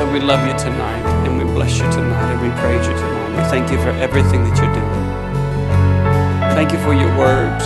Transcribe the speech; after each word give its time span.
Father, 0.00 0.12
we 0.14 0.20
love 0.20 0.40
you 0.46 0.56
tonight 0.58 1.04
and 1.26 1.36
we 1.36 1.44
bless 1.44 1.72
you 1.76 1.84
tonight 1.92 2.32
and 2.32 2.40
we 2.40 2.48
praise 2.58 2.86
you 2.86 2.94
tonight. 2.94 3.36
We 3.36 3.50
thank 3.50 3.70
you 3.70 3.76
for 3.82 3.90
everything 4.00 4.42
that 4.44 4.56
you're 4.56 4.72
doing. 4.72 6.54
Thank 6.56 6.72
you 6.72 6.78
for 6.78 6.94
your 6.94 7.14
words. 7.18 7.62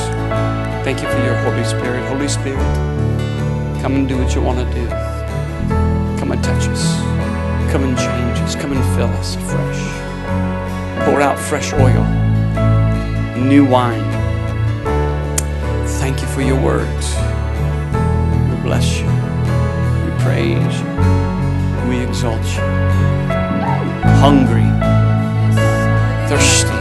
Thank 0.82 1.00
you 1.00 1.06
for 1.06 1.19
your 1.23 1.37
Holy 1.37 1.62
Spirit. 1.62 2.05
Holy 2.08 2.26
Spirit, 2.26 2.58
come 3.81 3.94
and 3.94 4.08
do 4.08 4.19
what 4.19 4.35
you 4.35 4.43
want 4.43 4.58
to 4.58 4.75
do. 4.75 4.88
Come 6.19 6.32
and 6.32 6.43
touch 6.43 6.67
us. 6.67 6.97
Come 7.70 7.85
and 7.85 7.97
change 7.97 8.41
us. 8.41 8.56
Come 8.56 8.73
and 8.73 8.85
fill 8.97 9.11
us 9.20 9.37
fresh. 9.37 11.06
Pour 11.06 11.20
out 11.20 11.38
fresh 11.38 11.73
oil, 11.75 12.05
new 13.41 13.64
wine. 13.64 14.11
Thank 16.00 16.20
you 16.20 16.26
for 16.26 16.43
your 16.43 16.61
words. 16.61 17.14
We 18.50 18.61
bless 18.61 18.99
you. 18.99 19.06
We 20.05 20.11
praise 20.20 20.81
you 20.81 21.13
exalt 22.14 22.46
you. 22.55 22.62
Hungry, 24.22 24.70
thirsty. 26.28 26.74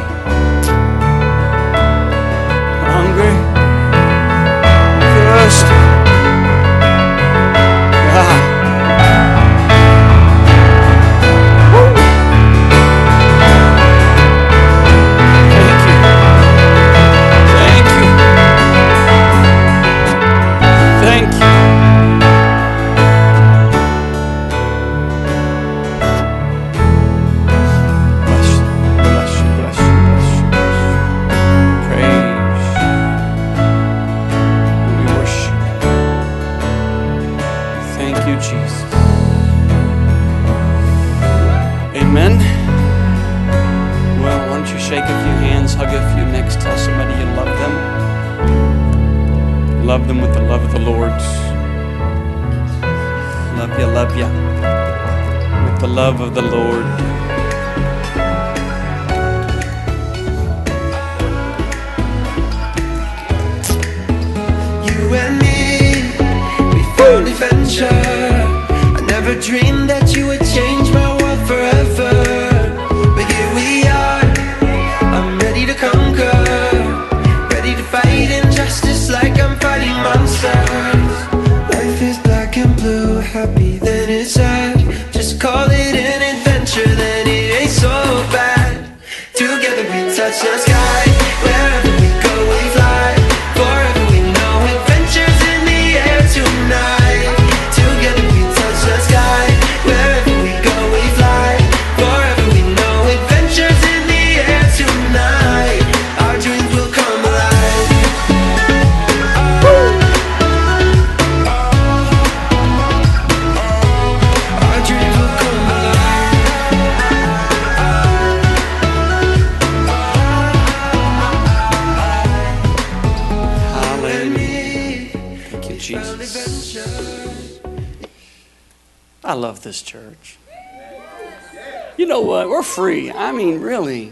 free. 132.76 133.12
I 133.12 133.32
mean, 133.32 133.62
really, 133.62 134.12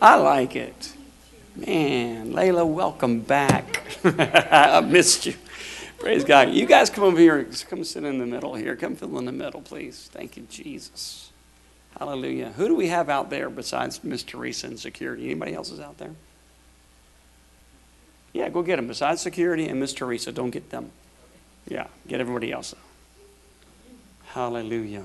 I 0.00 0.16
like 0.16 0.56
it. 0.56 0.94
Man, 1.54 2.32
Layla, 2.32 2.66
welcome 2.66 3.20
back. 3.20 3.82
I 4.04 4.80
missed 4.80 5.26
you. 5.26 5.34
Praise 5.98 6.24
God. 6.24 6.50
You 6.50 6.66
guys 6.66 6.90
come 6.90 7.04
over 7.04 7.18
here. 7.18 7.46
Come 7.68 7.84
sit 7.84 8.04
in 8.04 8.18
the 8.18 8.26
middle 8.26 8.54
here. 8.54 8.76
Come 8.76 8.96
fill 8.96 9.18
in 9.18 9.24
the 9.24 9.32
middle, 9.32 9.60
please. 9.60 10.08
Thank 10.12 10.36
you, 10.36 10.46
Jesus. 10.48 11.30
Hallelujah. 11.98 12.52
Who 12.56 12.68
do 12.68 12.74
we 12.76 12.88
have 12.88 13.08
out 13.08 13.30
there 13.30 13.48
besides 13.48 14.04
Miss 14.04 14.22
Teresa 14.22 14.66
and 14.66 14.78
security? 14.78 15.24
Anybody 15.24 15.54
else 15.54 15.70
is 15.70 15.80
out 15.80 15.98
there? 15.98 16.12
Yeah, 18.32 18.50
go 18.50 18.62
get 18.62 18.76
them. 18.76 18.86
Besides 18.86 19.22
security 19.22 19.66
and 19.66 19.80
Miss 19.80 19.94
Teresa, 19.94 20.30
don't 20.30 20.50
get 20.50 20.68
them. 20.70 20.90
Yeah, 21.66 21.86
get 22.06 22.20
everybody 22.20 22.52
else. 22.52 22.74
Hallelujah. 24.26 25.04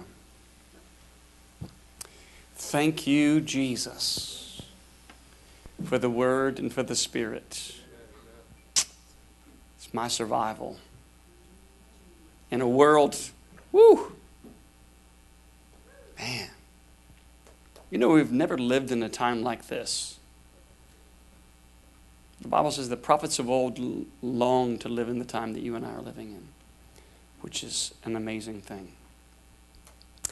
Thank 2.63 3.06
you, 3.06 3.42
Jesus, 3.42 4.62
for 5.84 5.98
the 5.98 6.10
Word 6.10 6.58
and 6.58 6.72
for 6.72 6.84
the 6.84 6.96
Spirit. 6.96 7.75
It's 8.75 8.88
my 9.92 10.08
survival. 10.08 10.78
In 12.50 12.62
a 12.62 12.68
world, 12.68 13.18
whoo, 13.74 14.13
man. 16.18 16.50
You 17.90 17.98
know, 17.98 18.10
we've 18.10 18.31
never 18.31 18.58
lived 18.58 18.90
in 18.90 19.04
a 19.04 19.10
time 19.10 19.44
like 19.44 19.68
this. 19.68 20.18
The 22.40 22.48
Bible 22.48 22.72
says 22.72 22.88
the 22.88 22.96
prophets 22.96 23.38
of 23.38 23.50
old 23.50 23.80
long 24.22 24.78
to 24.78 24.88
live 24.88 25.10
in 25.10 25.19
the 25.19 25.25
time 25.25 25.52
that 25.54 25.62
you 25.62 25.75
and 25.75 25.86
I 25.86 25.92
are 25.92 26.02
living 26.02 26.30
in, 26.30 26.48
which 27.42 27.66
is 27.66 27.94
an 28.06 28.16
amazing 28.16 28.62
thing. 28.62 28.94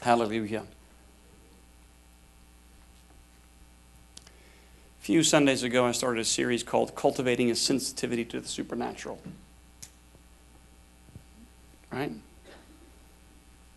Hallelujah. 0.02 0.64
Few 5.10 5.24
Sundays 5.24 5.64
ago, 5.64 5.88
I 5.88 5.92
started 5.92 6.22
a 6.22 6.24
series 6.24 6.62
called 6.62 6.94
Cultivating 6.94 7.50
a 7.50 7.56
Sensitivity 7.56 8.24
to 8.26 8.40
the 8.40 8.48
Supernatural. 8.48 9.20
Right? 11.92 12.12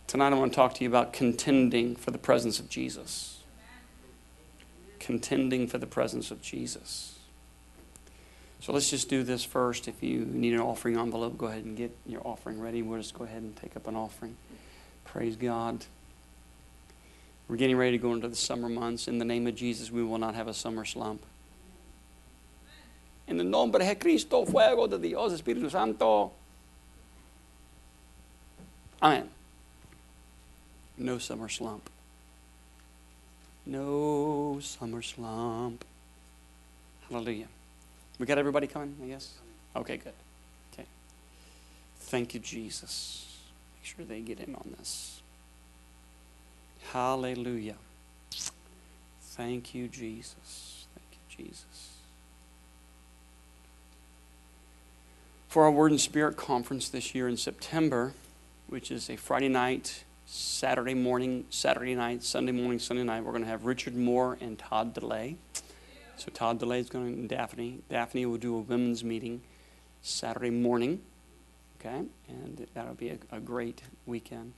Tonight, 0.05 0.31
I 0.31 0.35
want 0.35 0.51
to 0.51 0.55
talk 0.55 0.75
to 0.75 0.83
you 0.83 0.87
about 0.87 1.11
contending 1.11 1.95
for 1.95 2.11
the 2.11 2.19
presence 2.19 2.59
of 2.59 2.69
Jesus. 2.69 3.39
Contending 4.99 5.65
for 5.65 5.79
the 5.79 5.87
presence 5.87 6.29
of 6.29 6.39
Jesus. 6.39 7.17
So 8.59 8.71
let's 8.71 8.91
just 8.91 9.09
do 9.09 9.23
this 9.23 9.43
first. 9.43 9.87
If 9.87 10.03
you 10.03 10.19
need 10.19 10.53
an 10.53 10.59
offering 10.59 10.99
envelope, 10.99 11.35
go 11.39 11.47
ahead 11.47 11.65
and 11.65 11.75
get 11.75 11.97
your 12.05 12.21
offering 12.23 12.61
ready. 12.61 12.83
We'll 12.83 13.01
just 13.01 13.15
go 13.15 13.23
ahead 13.23 13.41
and 13.41 13.55
take 13.55 13.75
up 13.75 13.87
an 13.87 13.95
offering. 13.95 14.37
Praise 15.03 15.35
God. 15.35 15.83
We're 17.47 17.57
getting 17.57 17.77
ready 17.77 17.91
to 17.91 18.01
go 18.01 18.13
into 18.13 18.27
the 18.27 18.35
summer 18.35 18.69
months. 18.69 19.07
In 19.07 19.17
the 19.19 19.25
name 19.25 19.47
of 19.47 19.55
Jesus, 19.55 19.91
we 19.91 20.03
will 20.03 20.17
not 20.17 20.35
have 20.35 20.47
a 20.47 20.53
summer 20.53 20.85
slump. 20.85 21.23
En 23.27 23.39
el 23.39 23.45
nombre 23.45 23.85
de 23.85 23.95
Cristo, 23.95 24.45
fuego 24.45 24.87
de 24.87 24.97
Dios, 24.97 25.33
Espíritu 25.33 25.69
Santo. 25.69 26.31
Amen. 29.01 29.29
No 30.97 31.17
summer 31.17 31.49
slump. 31.49 31.89
No 33.65 34.59
summer 34.61 35.01
slump. 35.01 35.85
Hallelujah. 37.09 37.47
We 38.19 38.25
got 38.25 38.37
everybody 38.37 38.67
coming, 38.67 38.95
I 39.03 39.07
guess? 39.07 39.33
Okay, 39.75 39.97
good. 39.97 40.13
Okay. 40.73 40.85
Thank 41.99 42.33
you, 42.33 42.39
Jesus. 42.39 43.25
Make 43.75 43.85
sure 43.85 44.05
they 44.05 44.21
get 44.21 44.39
in 44.39 44.55
on 44.55 44.75
this. 44.77 45.22
Hallelujah. 46.91 47.75
Thank 49.35 49.73
you, 49.73 49.87
Jesus. 49.87 50.85
Thank 50.95 51.07
you, 51.11 51.45
Jesus. 51.45 51.97
For 55.47 55.63
our 55.63 55.71
Word 55.71 55.91
and 55.91 56.01
Spirit 56.01 56.37
conference 56.37 56.89
this 56.89 57.15
year 57.15 57.27
in 57.27 57.37
September, 57.37 58.13
which 58.67 58.91
is 58.91 59.09
a 59.09 59.15
Friday 59.15 59.49
night, 59.49 60.03
Saturday 60.25 60.93
morning, 60.93 61.45
Saturday 61.49 61.95
night, 61.95 62.23
Sunday 62.23 62.51
morning, 62.51 62.79
Sunday 62.79 63.03
night, 63.03 63.23
we're 63.23 63.31
going 63.31 63.43
to 63.43 63.49
have 63.49 63.65
Richard 63.65 63.95
Moore 63.95 64.37
and 64.41 64.57
Todd 64.57 64.93
DeLay. 64.93 65.35
So 66.17 66.31
Todd 66.31 66.59
DeLay 66.59 66.79
is 66.79 66.89
going 66.89 67.27
to, 67.27 67.35
Daphne. 67.35 67.79
Daphne 67.89 68.25
will 68.25 68.37
do 68.37 68.55
a 68.55 68.59
women's 68.59 69.03
meeting 69.03 69.41
Saturday 70.01 70.49
morning. 70.49 71.01
Okay? 71.79 72.03
And 72.27 72.67
that'll 72.73 72.93
be 72.93 73.09
a, 73.09 73.17
a 73.31 73.39
great 73.39 73.81
weekend. 74.05 74.53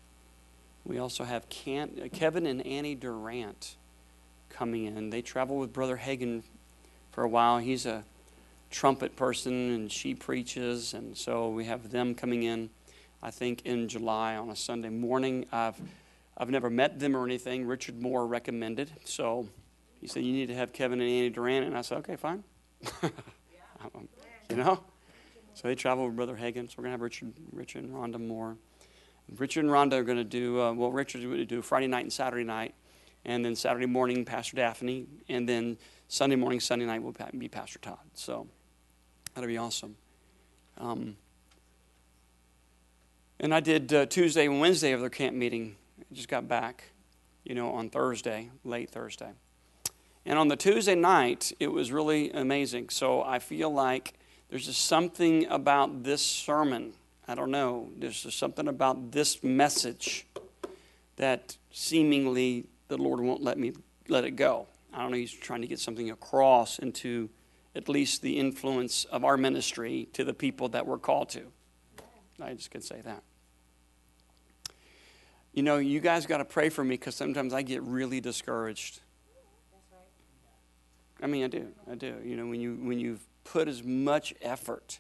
We 0.86 1.00
also 1.00 1.24
have 1.24 1.50
Kevin 1.50 2.46
and 2.46 2.65
Annie 2.65 2.96
Durant 2.96 3.75
coming 4.50 4.86
in. 4.86 5.10
They 5.10 5.24
travel 5.24 5.58
with 5.58 5.74
Brother 5.74 5.98
Hagin 5.98 6.44
for 7.12 7.24
a 7.24 7.27
while. 7.27 7.58
He's 7.58 7.88
a 7.88 8.04
trumpet 8.70 9.15
person 9.15 9.54
and 9.72 9.92
she 9.92 10.13
preaches, 10.13 10.94
and 10.94 11.18
so 11.18 11.50
we 11.50 11.65
have 11.65 11.92
them 11.92 12.13
coming 12.13 12.44
in. 12.44 12.70
I 13.24 13.32
think 13.32 13.65
in 13.65 13.88
July 13.88 14.36
on 14.36 14.50
a 14.50 14.56
Sunday 14.56 14.89
morning. 14.89 15.48
I've 15.51 15.82
I've 16.38 16.50
never 16.50 16.70
met 16.70 17.00
them 17.00 17.15
or 17.15 17.25
anything. 17.25 17.65
Richard 17.65 18.00
Moore 18.00 18.27
recommended, 18.27 18.92
so 19.06 19.48
he 20.01 20.08
said 20.08 20.24
you 20.24 20.34
need 20.34 20.48
to 20.48 20.56
have 20.56 20.74
Kevin 20.74 21.01
and 21.01 21.10
Annie 21.10 21.30
Durant, 21.30 21.65
and 21.65 21.75
I 21.75 21.82
said 21.82 21.98
okay, 22.00 22.15
fine. 22.15 22.44
you 24.50 24.58
know, 24.58 24.84
so 25.56 25.68
they 25.68 25.74
travel 25.74 26.06
with 26.06 26.15
Brother 26.15 26.36
Hagin. 26.36 26.70
So 26.70 26.75
we're 26.77 26.84
gonna 26.84 26.92
have 26.92 27.01
Richard, 27.01 27.34
Richard 27.51 27.86
and 27.86 27.94
Rhonda 27.94 28.20
Moore. 28.20 28.58
Richard 29.38 29.65
and 29.65 29.70
Rhonda 29.70 29.94
are 29.94 30.03
going 30.03 30.17
to 30.17 30.24
do, 30.24 30.62
uh, 30.62 30.74
well, 30.74 30.91
Richard's 30.91 31.25
going 31.25 31.38
to 31.38 31.46
do 31.46 31.62
Friday 31.62 31.88
night 31.88 32.01
and 32.01 32.13
Saturday 32.13 32.44
night, 32.44 32.75
and 33.25 33.44
then 33.44 33.55
Saturday 33.55 33.88
morning, 33.88 34.24
Pastor 34.24 34.55
Daphne, 34.55 35.08
and 35.29 35.50
then 35.50 35.77
Sunday 36.08 36.36
morning, 36.36 36.60
Sunday 36.60 36.86
night 36.86 37.01
will 37.01 37.15
be 37.38 37.48
Pastor 37.48 37.79
Todd. 37.79 37.98
So 38.13 38.48
that'll 39.34 39.48
be 39.48 39.58
awesome. 39.58 39.96
Um, 40.77 41.17
and 43.39 43.53
I 43.53 43.60
did 43.60 43.91
uh, 43.94 44.05
Tuesday 44.05 44.46
and 44.46 44.60
Wednesday 44.60 44.91
of 44.91 45.01
their 45.01 45.10
camp 45.10 45.36
meeting. 45.36 45.75
I 46.00 46.13
just 46.13 46.27
got 46.27 46.48
back, 46.48 46.91
you 47.44 47.55
know, 47.55 47.72
on 47.72 47.89
Thursday, 47.89 48.50
late 48.63 48.89
Thursday. 48.89 49.32
And 50.25 50.39
on 50.39 50.48
the 50.48 50.55
Tuesday 50.55 50.96
night, 50.96 51.51
it 51.60 51.67
was 51.67 51.91
really 51.91 52.32
amazing. 52.32 52.89
So 52.89 53.24
I 53.24 53.39
feel 53.39 53.72
like 53.72 54.13
there's 54.50 54.65
just 54.65 54.86
something 54.86 55.46
about 55.48 56.03
this 56.03 56.22
sermon 56.22 56.94
I 57.27 57.36
don't 57.36 57.51
know. 57.51 57.91
There's 57.98 58.24
just 58.24 58.38
something 58.38 58.67
about 58.67 59.12
this 59.12 59.44
message 59.44 60.27
that 61.15 61.58
seemingly 61.72 62.67
the 62.88 62.98
Lord 62.98 63.20
won't 63.20 63.41
let 63.41 63.58
me 63.58 63.74
let 64.08 64.25
it 64.25 64.32
go. 64.32 64.67
I 64.94 65.01
don't 65.01 65.12
know. 65.12 65.17
He's 65.17 65.32
trying 65.32 65.62
to 65.62 65.67
get 65.67 65.79
something 65.79 66.12
across 66.12 66.79
into 66.79 67.29
at 67.75 67.89
least 67.89 68.22
the 68.22 68.38
influence 68.38 69.05
of 69.05 69.25
our 69.25 69.38
ministry 69.38 70.08
to 70.13 70.24
the 70.24 70.34
people 70.34 70.70
that 70.70 70.86
we're 70.86 70.98
called 70.98 71.29
to. 71.29 71.51
I 72.41 72.53
just 72.53 72.72
can 72.72 72.82
say 72.82 73.01
that. 73.01 73.24
You 75.53 75.63
know, 75.63 75.77
you 75.77 76.00
guys 76.00 76.25
got 76.25 76.38
to 76.38 76.46
pray 76.46 76.70
for 76.70 76.84
me 76.84 76.91
because 76.91 77.15
sometimes 77.15 77.53
I 77.53 77.62
get 77.62 77.82
really 77.84 78.22
discouraged. 78.22 79.00
I 81.22 81.27
mean, 81.27 81.46
I 81.46 81.48
do. 81.48 81.67
I 81.89 81.96
do. 81.96 82.15
You 82.24 82.36
know, 82.36 82.46
when 82.46 82.60
you 82.60 82.75
when 82.75 83.00
you've 83.00 83.25
put 83.46 83.67
as 83.67 83.84
much 83.84 84.34
effort 84.41 85.00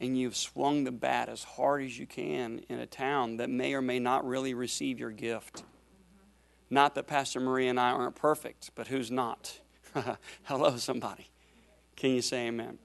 and 0.00 0.18
you've 0.18 0.36
swung 0.36 0.84
the 0.84 0.92
bat 0.92 1.28
as 1.28 1.44
hard 1.44 1.82
as 1.82 1.98
you 1.98 2.06
can 2.06 2.60
in 2.68 2.78
a 2.78 2.86
town 2.86 3.36
that 3.36 3.50
may 3.50 3.74
or 3.74 3.82
may 3.82 3.98
not 3.98 4.26
really 4.26 4.54
receive 4.54 4.98
your 4.98 5.10
gift. 5.10 5.56
Mm-hmm. 5.56 6.74
Not 6.74 6.94
that 6.94 7.06
Pastor 7.06 7.40
Marie 7.40 7.68
and 7.68 7.78
I 7.78 7.90
aren't 7.90 8.16
perfect, 8.16 8.70
but 8.74 8.86
who's 8.86 9.10
not? 9.10 9.60
Hello, 10.44 10.76
somebody. 10.78 11.30
Can 11.96 12.10
you 12.10 12.22
say 12.22 12.48
amen? 12.48 12.78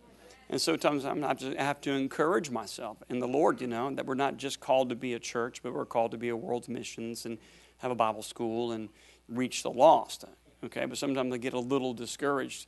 And 0.49 0.61
sometimes 0.61 1.05
I'm 1.05 1.19
not, 1.19 1.43
I 1.43 1.63
have 1.63 1.81
to 1.81 1.91
encourage 1.91 2.51
myself 2.51 3.01
in 3.09 3.19
the 3.19 3.27
Lord, 3.27 3.61
you 3.61 3.67
know, 3.67 3.89
that 3.95 4.05
we're 4.05 4.13
not 4.13 4.37
just 4.37 4.59
called 4.59 4.89
to 4.89 4.95
be 4.95 5.13
a 5.13 5.19
church, 5.19 5.63
but 5.63 5.73
we're 5.73 5.85
called 5.85 6.11
to 6.11 6.17
be 6.17 6.29
a 6.29 6.35
world's 6.35 6.69
missions 6.69 7.25
and 7.25 7.37
have 7.79 7.91
a 7.91 7.95
Bible 7.95 8.21
school 8.21 8.73
and 8.73 8.89
reach 9.27 9.63
the 9.63 9.71
lost. 9.71 10.25
Okay, 10.63 10.85
but 10.85 10.97
sometimes 10.97 11.33
I 11.33 11.37
get 11.37 11.53
a 11.53 11.59
little 11.59 11.93
discouraged 11.93 12.67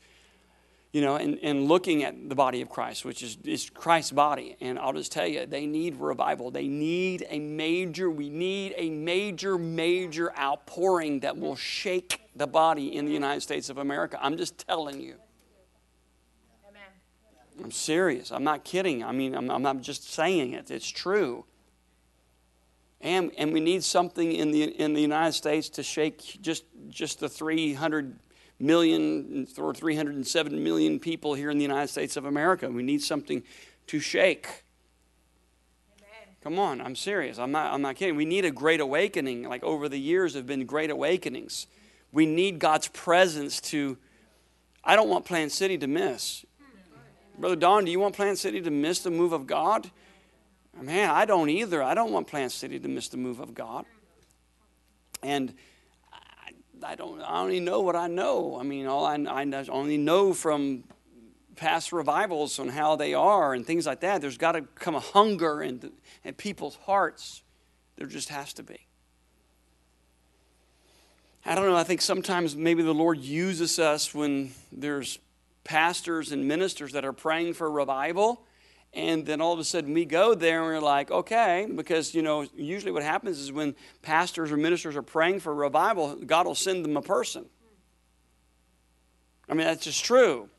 you 0.97 1.03
know, 1.03 1.15
and, 1.15 1.37
and 1.43 1.67
looking 1.67 2.03
at 2.03 2.27
the 2.27 2.33
body 2.33 2.59
of 2.59 2.69
Christ, 2.69 3.05
which 3.05 3.21
is, 3.21 3.37
is 3.43 3.69
Christ's 3.69 4.13
body. 4.13 4.57
And 4.59 4.79
I'll 4.79 4.93
just 4.93 5.11
tell 5.11 5.27
you, 5.27 5.45
they 5.45 5.67
need 5.67 5.97
revival. 5.97 6.49
They 6.49 6.67
need 6.67 7.23
a 7.29 7.37
major, 7.37 8.09
we 8.09 8.29
need 8.29 8.73
a 8.75 8.89
major, 8.89 9.59
major 9.59 10.35
outpouring 10.35 11.19
that 11.19 11.37
will 11.37 11.55
shake 11.55 12.21
the 12.35 12.47
body 12.47 12.95
in 12.95 13.05
the 13.05 13.11
United 13.11 13.41
States 13.41 13.69
of 13.69 13.77
America. 13.77 14.17
I'm 14.19 14.37
just 14.37 14.57
telling 14.57 14.99
you. 14.99 15.17
Amen. 16.67 17.63
I'm 17.63 17.71
serious. 17.71 18.31
I'm 18.31 18.43
not 18.43 18.63
kidding. 18.63 19.03
I 19.03 19.11
mean, 19.11 19.35
I'm, 19.35 19.51
I'm 19.51 19.61
not 19.61 19.81
just 19.81 20.11
saying 20.11 20.53
it, 20.53 20.71
it's 20.71 20.89
true. 20.89 21.45
And, 23.01 23.31
and 23.37 23.53
we 23.53 23.59
need 23.59 23.83
something 23.83 24.31
in 24.31 24.49
the, 24.49 24.63
in 24.63 24.93
the 24.93 25.01
United 25.01 25.33
States 25.33 25.69
to 25.69 25.83
shake 25.83 26.39
just, 26.41 26.63
just 26.89 27.19
the 27.19 27.29
300 27.29 28.17
million 28.59 29.47
or 29.57 29.73
307 29.73 30.63
million 30.63 30.99
people 30.99 31.33
here 31.33 31.49
in 31.49 31.57
the 31.57 31.63
United 31.63 31.89
States 31.89 32.17
of 32.17 32.25
America. 32.25 32.69
We 32.69 32.83
need 32.83 33.01
something 33.01 33.43
to 33.87 33.99
shake. 33.99 34.63
Amen. 35.97 36.35
Come 36.43 36.59
on, 36.59 36.81
I'm 36.81 36.95
serious. 36.95 37.37
I'm 37.37 37.51
not, 37.51 37.73
I'm 37.73 37.81
not 37.81 37.95
kidding. 37.95 38.15
We 38.15 38.25
need 38.25 38.45
a 38.45 38.51
great 38.51 38.79
awakening. 38.79 39.43
Like 39.43 39.63
over 39.63 39.87
the 39.87 39.99
years, 39.99 40.33
have 40.33 40.47
been 40.47 40.65
great 40.65 40.89
awakenings. 40.89 41.67
We 42.11 42.25
need 42.25 42.59
God's 42.59 42.87
presence 42.87 43.61
to 43.61 43.97
I 44.87 44.95
don't 44.95 45.09
want 45.09 45.25
Plant 45.25 45.51
City 45.51 45.77
to 45.79 45.87
miss. 45.87 46.45
Brother 47.37 47.57
Don, 47.57 47.83
do 47.83 47.91
you 47.91 47.99
want 47.99 48.15
Plant 48.15 48.37
City 48.37 48.61
to 48.61 48.71
miss 48.71 48.99
the 48.99 49.11
move 49.11 49.33
of 49.33 49.45
God? 49.45 49.91
Man, 50.81 51.09
I 51.09 51.25
don't 51.25 51.49
either. 51.49 51.83
I 51.83 51.93
don't 51.93 52.13
want 52.13 52.27
Plant 52.27 52.53
City 52.53 52.79
to 52.79 52.87
miss 52.87 53.09
the 53.09 53.17
move 53.17 53.41
of 53.41 53.53
God. 53.53 53.85
And 55.21 55.53
I, 56.83 56.95
don't. 56.95 57.21
I 57.21 57.41
only 57.41 57.59
know 57.59 57.81
what 57.81 57.95
I 57.95 58.07
know. 58.07 58.57
I 58.59 58.63
mean, 58.63 58.87
all 58.87 59.05
I, 59.05 59.15
I 59.15 59.65
only 59.69 59.97
know 59.97 60.33
from 60.33 60.83
past 61.55 61.91
revivals 61.91 62.59
on 62.59 62.69
how 62.69 62.95
they 62.95 63.13
are 63.13 63.53
and 63.53 63.65
things 63.65 63.85
like 63.85 64.01
that. 64.01 64.21
There's 64.21 64.37
got 64.37 64.53
to 64.53 64.61
come 64.61 64.95
a 64.95 64.99
hunger 64.99 65.61
in, 65.61 65.91
in 66.23 66.33
people's 66.35 66.75
hearts. 66.85 67.43
There 67.97 68.07
just 68.07 68.29
has 68.29 68.53
to 68.53 68.63
be. 68.63 68.87
I 71.45 71.55
don't 71.55 71.65
know. 71.65 71.75
I 71.75 71.83
think 71.83 72.01
sometimes 72.01 72.55
maybe 72.55 72.83
the 72.83 72.93
Lord 72.93 73.19
uses 73.19 73.79
us 73.79 74.13
when 74.13 74.51
there's 74.71 75.19
pastors 75.63 76.31
and 76.31 76.47
ministers 76.47 76.93
that 76.93 77.05
are 77.05 77.13
praying 77.13 77.53
for 77.53 77.69
revival 77.69 78.41
and 78.93 79.25
then 79.25 79.41
all 79.41 79.53
of 79.53 79.59
a 79.59 79.63
sudden 79.63 79.93
we 79.93 80.05
go 80.05 80.33
there 80.33 80.61
and 80.63 80.67
we're 80.67 80.79
like, 80.79 81.11
okay, 81.11 81.67
because 81.73 82.15
you 82.15 82.21
know, 82.21 82.45
usually 82.55 82.91
what 82.91 83.03
happens 83.03 83.39
is 83.39 83.51
when 83.51 83.75
pastors 84.01 84.51
or 84.51 84.57
ministers 84.57 84.95
are 84.95 85.03
praying 85.03 85.39
for 85.39 85.53
revival, 85.53 86.15
God 86.15 86.47
will 86.47 86.55
send 86.55 86.83
them 86.83 86.97
a 86.97 87.01
person. 87.01 87.45
I 89.49 89.53
mean, 89.53 89.67
that's 89.67 89.83
just 89.83 90.03
true. 90.03 90.49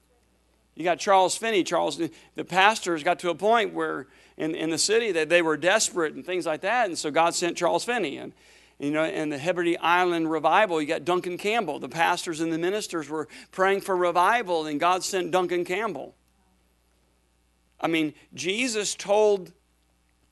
You 0.75 0.85
got 0.85 1.01
Charles 1.01 1.37
Finney. 1.37 1.65
Charles, 1.65 2.01
the 2.37 2.45
pastors 2.45 3.03
got 3.03 3.19
to 3.21 3.31
a 3.31 3.35
point 3.35 3.75
where 3.75 4.07
in, 4.37 4.55
in 4.55 4.71
the 4.71 4.79
city 4.79 5.11
that 5.13 5.29
they 5.29 5.43
were 5.43 5.57
desperate 5.57 6.15
and 6.15 6.25
things 6.25 6.47
like 6.47 6.61
that, 6.61 6.87
and 6.87 6.97
so 6.97 7.11
God 7.11 7.35
sent 7.35 7.57
Charles 7.57 7.85
Finney. 7.85 8.17
And 8.19 8.33
you 8.79 8.93
know, 8.93 9.05
in 9.05 9.29
the 9.29 9.39
Hebrides 9.39 9.77
Island 9.81 10.31
revival, 10.31 10.81
you 10.81 10.87
got 10.87 11.05
Duncan 11.05 11.37
Campbell. 11.37 11.81
The 11.81 11.89
pastors 11.89 12.41
and 12.41 12.53
the 12.53 12.59
ministers 12.59 13.09
were 13.09 13.27
praying 13.51 13.81
for 13.81 13.97
revival, 13.97 14.67
and 14.67 14.79
God 14.79 15.03
sent 15.03 15.33
Duncan 15.33 15.65
Campbell. 15.65 16.15
I 17.81 17.87
mean, 17.87 18.15
Jesus 18.35 18.95
told 18.95 19.53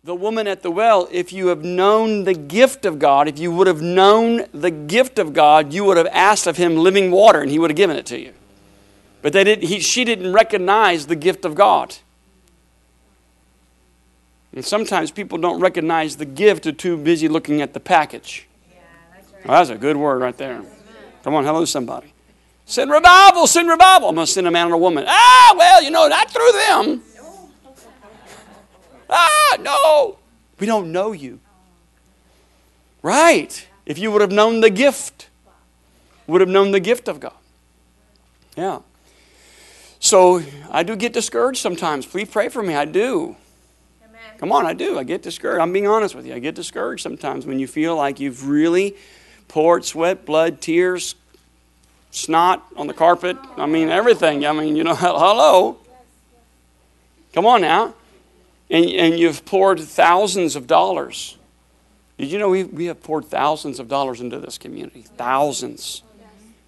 the 0.03 0.15
woman 0.15 0.47
at 0.47 0.63
the 0.63 0.71
well, 0.71 1.09
if 1.11 1.33
you 1.33 1.49
have 1.49 1.65
known 1.65 2.25
the 2.25 2.35
gift 2.35 2.85
of 2.85 2.99
God, 2.99 3.29
if 3.29 3.39
you 3.39 3.51
would 3.53 3.67
have 3.67 3.83
known 3.83 4.47
the 4.53 4.71
gift 4.71 5.19
of 5.19 5.33
God, 5.33 5.73
you 5.73 5.85
would 5.85 5.97
have 5.97 6.07
asked 6.13 6.47
of 6.47 6.57
him 6.57 6.77
living 6.77 7.11
water 7.11 7.41
and 7.41 7.51
he 7.51 7.59
would 7.59 7.71
have 7.71 7.77
given 7.77 7.97
it 7.97 8.07
to 8.07 8.19
you. 8.19 8.33
But 9.23 9.33
they 9.33 9.45
did, 9.45 9.63
he, 9.65 9.81
she 9.81 10.05
didn't 10.05 10.33
recognize 10.33 11.07
the 11.07 11.17
gift 11.17 11.45
of 11.45 11.55
God. 11.55 11.97
And 14.53 14.65
sometimes 14.65 15.11
people 15.11 15.39
don't 15.39 15.61
recognize 15.61 16.17
the 16.17 16.25
gift, 16.25 16.65
they're 16.65 16.73
too 16.73 16.97
busy 16.97 17.29
looking 17.29 17.61
at 17.61 17.75
the 17.75 17.81
package. 17.81 18.47
Yeah, 18.71 18.79
that's, 19.15 19.33
right. 19.33 19.47
well, 19.47 19.59
that's 19.59 19.71
a 19.71 19.77
good 19.77 19.97
word 19.97 20.23
right 20.23 20.37
there. 20.37 20.63
Come 21.25 21.35
on, 21.35 21.45
hello, 21.45 21.65
somebody. 21.65 22.13
Send 22.65 22.91
revival, 22.91 23.47
send 23.47 23.69
revival. 23.69 24.09
I'm 24.09 24.15
going 24.15 24.27
to 24.27 24.33
send 24.33 24.47
a 24.47 24.51
man 24.51 24.67
and 24.67 24.75
a 24.75 24.79
woman. 24.79 25.05
Ah, 25.07 25.55
well, 25.57 25.83
you 25.83 25.91
know, 25.91 26.09
not 26.09 26.31
through 26.31 26.53
them. 26.53 27.03
Ah, 29.09 29.57
no. 29.61 30.19
We 30.59 30.67
don't 30.67 30.93
know 30.93 31.13
you. 31.13 31.41
Right. 33.03 33.67
If 33.85 33.99
you 33.99 34.11
would 34.11 34.21
have 34.21 34.33
known 34.33 34.61
the 34.61 34.71
gift, 34.71 35.29
would 36.27 36.41
have 36.41 36.51
known 36.51 36.73
the 36.73 36.81
gift 36.81 37.09
of 37.09 37.21
God. 37.21 37.35
Yeah. 38.57 38.81
So 40.01 40.43
I 40.71 40.83
do 40.83 40.97
get 40.97 41.13
discouraged 41.13 41.61
sometimes. 41.61 42.07
Please 42.07 42.29
pray 42.29 42.49
for 42.49 42.63
me. 42.63 42.75
I 42.75 42.85
do. 42.85 43.37
Amen. 44.03 44.21
Come 44.39 44.53
on, 44.53 44.67
I 44.67 44.73
do. 44.73 44.99
I 44.99 45.05
get 45.05 45.23
discouraged. 45.23 45.61
I'm 45.61 45.73
being 45.73 45.87
honest 45.87 46.15
with 46.15 46.27
you. 46.27 46.35
I 46.35 46.39
get 46.39 46.55
discouraged 46.55 47.03
sometimes 47.03 47.47
when 47.47 47.59
you 47.59 47.67
feel 47.67 47.97
like 47.97 48.19
you've 48.19 48.49
really 48.49 48.97
poured 49.49 49.85
sweat, 49.85 50.25
blood, 50.27 50.61
tears, 50.61 51.15
snot 52.11 52.67
on 52.77 52.87
the 52.87 52.95
carpet. 52.95 53.37
I 53.57 53.67
mean, 53.67 53.89
everything. 53.89 54.45
I 54.47 54.53
mean, 54.53 54.75
you 54.75 54.85
know, 54.85 54.95
hello. 54.97 55.79
Come 57.33 57.47
on 57.47 57.61
now 57.61 57.95
and, 58.71 58.87
and 58.87 59.19
you've 59.19 59.45
poured 59.45 59.81
thousands 59.81 60.57
of 60.57 60.67
dollars. 60.67 61.37
Did 62.19 62.33
you 62.33 62.39
know 62.39 62.49
we, 62.49 62.65
we 62.65 62.87
have 62.87 63.03
poured 63.03 63.27
thousands 63.27 63.79
of 63.79 63.89
dollars 63.89 64.21
into 64.21 64.39
this 64.39 64.59
community? 64.59 65.03
Thousands. 65.03 66.03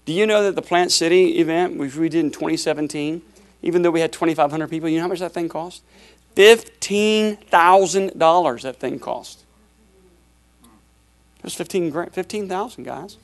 Do 0.04 0.12
you 0.12 0.26
know 0.26 0.44
that 0.44 0.54
the 0.54 0.62
Plant 0.62 0.92
City 0.92 1.38
event, 1.38 1.76
which 1.76 1.96
we 1.96 2.08
did 2.08 2.24
in 2.24 2.30
2017, 2.30 3.20
even 3.62 3.82
though 3.82 3.90
we 3.90 4.00
had 4.00 4.12
2,500 4.12 4.68
people, 4.68 4.88
you 4.88 4.96
know 4.96 5.02
how 5.02 5.08
much 5.08 5.20
that 5.20 5.32
thing 5.32 5.48
cost? 5.48 5.82
$15,000 6.36 8.62
that 8.62 8.78
thing 8.78 8.98
cost. 8.98 9.44
It 11.38 11.44
was 11.44 11.54
15 11.54 11.90
grand, 11.90 12.12
15,000 12.12 12.84
guys. 12.84 13.16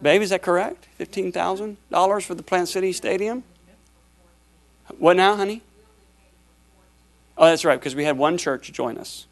Baby, 0.00 0.24
is 0.24 0.30
that 0.30 0.42
correct? 0.42 0.88
$15,000 0.98 2.24
for 2.24 2.34
the 2.34 2.42
Plant 2.42 2.68
City 2.68 2.92
Stadium? 2.92 3.44
What 4.98 5.16
now, 5.16 5.36
honey? 5.36 5.62
Oh, 7.36 7.46
that's 7.46 7.64
right, 7.64 7.78
because 7.78 7.94
we 7.94 8.04
had 8.04 8.16
one 8.16 8.38
church 8.38 8.70
join 8.72 8.96
us. 8.96 9.26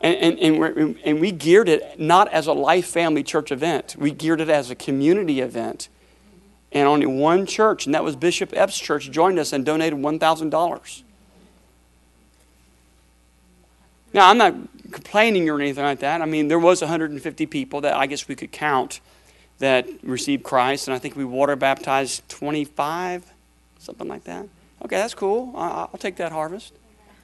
And, 0.00 0.38
and, 0.38 0.58
and, 0.60 0.98
and, 1.04 1.20
we 1.20 1.32
geared 1.32 1.68
it 1.68 1.98
not 1.98 2.28
as 2.28 2.46
a 2.46 2.52
life 2.52 2.86
family 2.86 3.22
church 3.22 3.50
event, 3.50 3.96
we 3.98 4.10
geared 4.10 4.40
it 4.40 4.48
as 4.48 4.70
a 4.70 4.74
community 4.74 5.40
event. 5.40 5.88
And 6.72 6.86
only 6.86 7.06
one 7.06 7.46
church, 7.46 7.86
and 7.86 7.94
that 7.94 8.04
was 8.04 8.16
Bishop 8.16 8.52
Epps' 8.54 8.78
church, 8.78 9.10
joined 9.10 9.38
us 9.38 9.52
and 9.52 9.64
donated 9.64 9.98
$1,000. 9.98 11.02
Now, 14.12 14.28
I'm 14.30 14.36
not 14.36 14.54
complaining 14.90 15.48
or 15.48 15.60
anything 15.60 15.84
like 15.84 16.00
that. 16.00 16.20
I 16.20 16.26
mean, 16.26 16.48
there 16.48 16.58
was 16.58 16.80
150 16.80 17.46
people 17.46 17.82
that 17.82 17.94
I 17.94 18.06
guess 18.06 18.28
we 18.28 18.34
could 18.34 18.52
count 18.52 19.00
that 19.58 19.88
received 20.02 20.42
Christ, 20.42 20.88
and 20.88 20.94
I 20.94 20.98
think 20.98 21.16
we 21.16 21.24
water 21.24 21.56
baptized 21.56 22.28
25, 22.28 23.32
something 23.78 24.08
like 24.08 24.24
that. 24.24 24.46
Okay, 24.86 24.98
that's 24.98 25.14
cool. 25.14 25.52
I'll 25.56 25.98
take 25.98 26.14
that 26.16 26.30
harvest. 26.30 26.72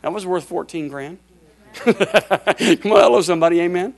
That 0.01 0.13
was 0.13 0.27
worth 0.27 0.43
14 0.43 0.89
grand. 0.89 1.19
Come 1.75 1.95
on, 1.95 3.01
hello, 3.01 3.21
somebody. 3.21 3.61
Amen. 3.61 3.95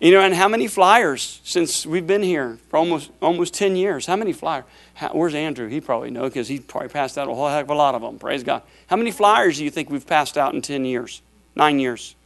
You 0.00 0.10
know, 0.10 0.20
and 0.20 0.34
how 0.34 0.48
many 0.48 0.66
flyers 0.66 1.40
since 1.44 1.86
we've 1.86 2.08
been 2.08 2.24
here 2.24 2.58
for 2.70 2.78
almost 2.78 3.12
almost 3.20 3.54
10 3.54 3.76
years? 3.76 4.06
How 4.06 4.16
many 4.16 4.32
flyers? 4.32 4.64
How, 4.94 5.10
where's 5.10 5.32
Andrew? 5.32 5.68
He 5.68 5.80
probably 5.80 6.10
know 6.10 6.24
because 6.24 6.48
he 6.48 6.58
probably 6.58 6.88
passed 6.88 7.16
out 7.16 7.28
a 7.28 7.34
whole 7.34 7.48
heck 7.48 7.66
of 7.66 7.70
a 7.70 7.74
lot 7.74 7.94
of 7.94 8.02
them. 8.02 8.18
Praise 8.18 8.42
God. 8.42 8.62
How 8.88 8.96
many 8.96 9.12
flyers 9.12 9.58
do 9.58 9.64
you 9.64 9.70
think 9.70 9.88
we've 9.88 10.04
passed 10.04 10.36
out 10.36 10.52
in 10.52 10.60
10 10.60 10.84
years? 10.84 11.22
Nine 11.54 11.78
years. 11.78 12.16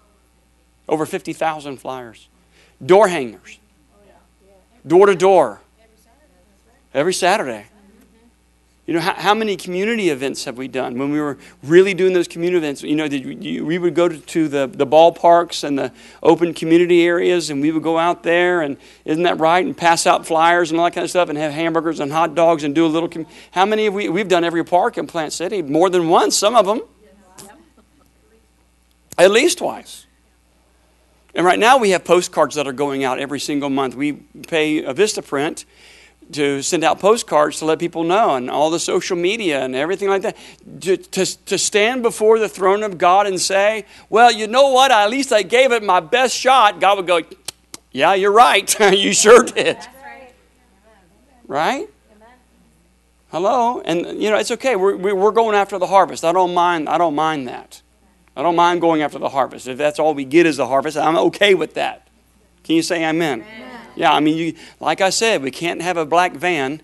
Over 0.88 1.04
50,000 1.04 1.76
flyers. 1.76 2.30
Door 2.84 3.08
hangers. 3.08 3.58
Door 4.86 5.06
to 5.06 5.16
door. 5.16 5.60
Every 6.94 7.12
Saturday. 7.12 7.66
You 8.86 8.94
know, 8.94 9.00
how, 9.00 9.14
how, 9.14 9.34
many 9.34 9.56
community 9.56 10.10
events 10.10 10.44
have 10.44 10.56
we 10.56 10.68
done? 10.68 10.96
When 10.96 11.10
we 11.10 11.20
were 11.20 11.38
really 11.64 11.92
doing 11.92 12.12
those 12.12 12.28
community 12.28 12.58
events, 12.58 12.82
you 12.82 12.94
know, 12.94 13.04
you, 13.04 13.66
we 13.66 13.78
would 13.78 13.96
go 13.96 14.08
to, 14.08 14.16
to, 14.16 14.46
the, 14.46 14.68
the 14.68 14.86
ballparks 14.86 15.64
and 15.64 15.76
the 15.76 15.92
open 16.22 16.54
community 16.54 17.04
areas, 17.04 17.50
and 17.50 17.60
we 17.60 17.72
would 17.72 17.82
go 17.82 17.98
out 17.98 18.22
there, 18.22 18.62
and 18.62 18.76
isn't 19.04 19.24
that 19.24 19.40
right? 19.40 19.66
And 19.66 19.76
pass 19.76 20.06
out 20.06 20.24
flyers 20.24 20.70
and 20.70 20.78
all 20.78 20.86
that 20.86 20.94
kind 20.94 21.02
of 21.02 21.10
stuff, 21.10 21.28
and 21.28 21.36
have 21.36 21.52
hamburgers 21.52 21.98
and 21.98 22.12
hot 22.12 22.36
dogs 22.36 22.62
and 22.62 22.76
do 22.76 22.86
a 22.86 22.88
little. 22.88 23.08
Com- 23.08 23.26
how 23.50 23.66
many 23.66 23.86
have 23.86 23.94
we? 23.94 24.08
We've 24.08 24.28
done 24.28 24.44
every 24.44 24.64
park 24.64 24.96
in 24.98 25.08
Plant 25.08 25.32
City, 25.32 25.62
more 25.62 25.90
than 25.90 26.08
once, 26.08 26.36
some 26.36 26.54
of 26.54 26.64
them. 26.64 26.80
At 29.18 29.32
least 29.32 29.58
twice. 29.58 30.06
And 31.34 31.44
right 31.44 31.58
now 31.58 31.76
we 31.76 31.90
have 31.90 32.04
postcards 32.04 32.54
that 32.54 32.68
are 32.68 32.72
going 32.72 33.02
out 33.02 33.18
every 33.18 33.40
single 33.40 33.68
month. 33.68 33.96
We 33.96 34.12
pay 34.12 34.84
a 34.84 34.94
Vistaprint 34.94 35.64
to 36.32 36.62
send 36.62 36.84
out 36.84 36.98
postcards 36.98 37.58
to 37.58 37.64
let 37.64 37.78
people 37.78 38.04
know 38.04 38.34
and 38.34 38.50
all 38.50 38.70
the 38.70 38.80
social 38.80 39.16
media 39.16 39.64
and 39.64 39.74
everything 39.74 40.08
like 40.08 40.22
that. 40.22 40.36
To, 40.80 40.96
to, 40.96 41.44
to 41.46 41.58
stand 41.58 42.02
before 42.02 42.38
the 42.38 42.48
throne 42.48 42.82
of 42.82 42.98
God 42.98 43.26
and 43.26 43.40
say, 43.40 43.84
well, 44.10 44.32
you 44.32 44.46
know 44.46 44.70
what? 44.70 44.90
At 44.90 45.10
least 45.10 45.32
I 45.32 45.42
gave 45.42 45.72
it 45.72 45.82
my 45.82 46.00
best 46.00 46.36
shot. 46.36 46.80
God 46.80 46.98
would 46.98 47.06
go, 47.06 47.20
yeah, 47.92 48.14
you're 48.14 48.32
right. 48.32 48.78
you 48.92 49.12
sure 49.12 49.42
did. 49.44 49.78
Right? 51.46 51.88
Hello? 53.30 53.80
And, 53.84 54.20
you 54.22 54.30
know, 54.30 54.36
it's 54.36 54.50
okay. 54.50 54.76
We're, 54.76 54.96
we're 54.96 55.30
going 55.30 55.54
after 55.54 55.78
the 55.78 55.86
harvest. 55.86 56.24
I 56.24 56.32
don't 56.32 56.54
mind. 56.54 56.88
I 56.88 56.98
don't 56.98 57.14
mind 57.14 57.48
that. 57.48 57.82
I 58.36 58.42
don't 58.42 58.56
mind 58.56 58.80
going 58.80 59.02
after 59.02 59.18
the 59.18 59.30
harvest. 59.30 59.66
If 59.66 59.78
that's 59.78 59.98
all 59.98 60.14
we 60.14 60.24
get 60.24 60.46
is 60.46 60.58
the 60.58 60.66
harvest, 60.66 60.96
I'm 60.96 61.16
okay 61.16 61.54
with 61.54 61.74
that. 61.74 62.06
Can 62.64 62.76
you 62.76 62.82
say 62.82 63.04
amen? 63.04 63.42
amen. 63.42 63.75
Yeah, 63.96 64.12
I 64.12 64.20
mean, 64.20 64.36
you, 64.36 64.54
like 64.78 65.00
I 65.00 65.10
said, 65.10 65.42
we 65.42 65.50
can't 65.50 65.82
have 65.82 65.96
a 65.96 66.04
black 66.04 66.32
van 66.32 66.80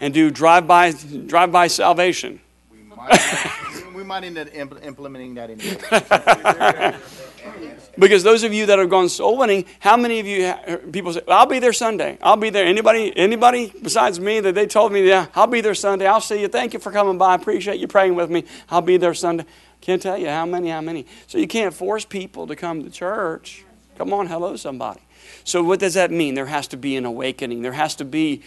and 0.00 0.14
do 0.14 0.30
drive-by 0.30 0.92
drive-by 1.26 1.66
salvation. 1.66 2.40
We 2.70 2.82
might, 2.82 3.94
we 3.94 4.04
might 4.04 4.24
end 4.24 4.38
up 4.38 4.54
implementing 4.54 5.34
that 5.34 5.50
in 5.50 5.58
because 7.98 8.22
those 8.22 8.44
of 8.44 8.52
you 8.52 8.66
that 8.66 8.78
have 8.78 8.88
gone 8.88 9.08
soul 9.08 9.38
winning, 9.38 9.64
how 9.80 9.96
many 9.96 10.20
of 10.20 10.26
you 10.26 10.54
people 10.92 11.12
say, 11.12 11.22
"I'll 11.28 11.46
be 11.46 11.58
there 11.58 11.72
Sunday. 11.72 12.18
I'll 12.22 12.36
be 12.36 12.50
there." 12.50 12.64
Anybody, 12.64 13.16
anybody 13.16 13.72
besides 13.82 14.20
me 14.20 14.40
that 14.40 14.54
they 14.54 14.66
told 14.66 14.92
me, 14.92 15.06
"Yeah, 15.06 15.26
I'll 15.34 15.46
be 15.46 15.60
there 15.60 15.74
Sunday. 15.74 16.06
I'll 16.06 16.20
see 16.20 16.40
you. 16.40 16.48
Thank 16.48 16.72
you 16.72 16.78
for 16.78 16.92
coming 16.92 17.18
by. 17.18 17.32
I 17.32 17.34
appreciate 17.34 17.80
you 17.80 17.88
praying 17.88 18.14
with 18.14 18.30
me. 18.30 18.44
I'll 18.70 18.82
be 18.82 18.96
there 18.96 19.14
Sunday." 19.14 19.44
Can't 19.80 20.00
tell 20.00 20.16
you 20.16 20.28
how 20.28 20.46
many, 20.46 20.70
how 20.70 20.80
many. 20.80 21.04
So 21.26 21.36
you 21.36 21.46
can't 21.46 21.74
force 21.74 22.06
people 22.06 22.46
to 22.46 22.56
come 22.56 22.84
to 22.84 22.90
church. 22.90 23.66
Come 23.98 24.14
on, 24.14 24.28
hello, 24.28 24.56
somebody. 24.56 25.00
So, 25.44 25.62
what 25.62 25.78
does 25.78 25.94
that 25.94 26.10
mean? 26.10 26.34
There 26.34 26.46
has 26.46 26.66
to 26.68 26.76
be 26.76 26.96
an 26.96 27.04
awakening. 27.04 27.62
There 27.62 27.72
has 27.72 27.94
to 27.96 28.04
be 28.04 28.42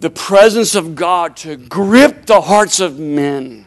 the 0.00 0.10
presence 0.10 0.74
of 0.74 0.94
God 0.94 1.36
to 1.38 1.56
grip 1.56 2.26
the 2.26 2.40
hearts 2.40 2.80
of 2.80 2.98
men, 2.98 3.66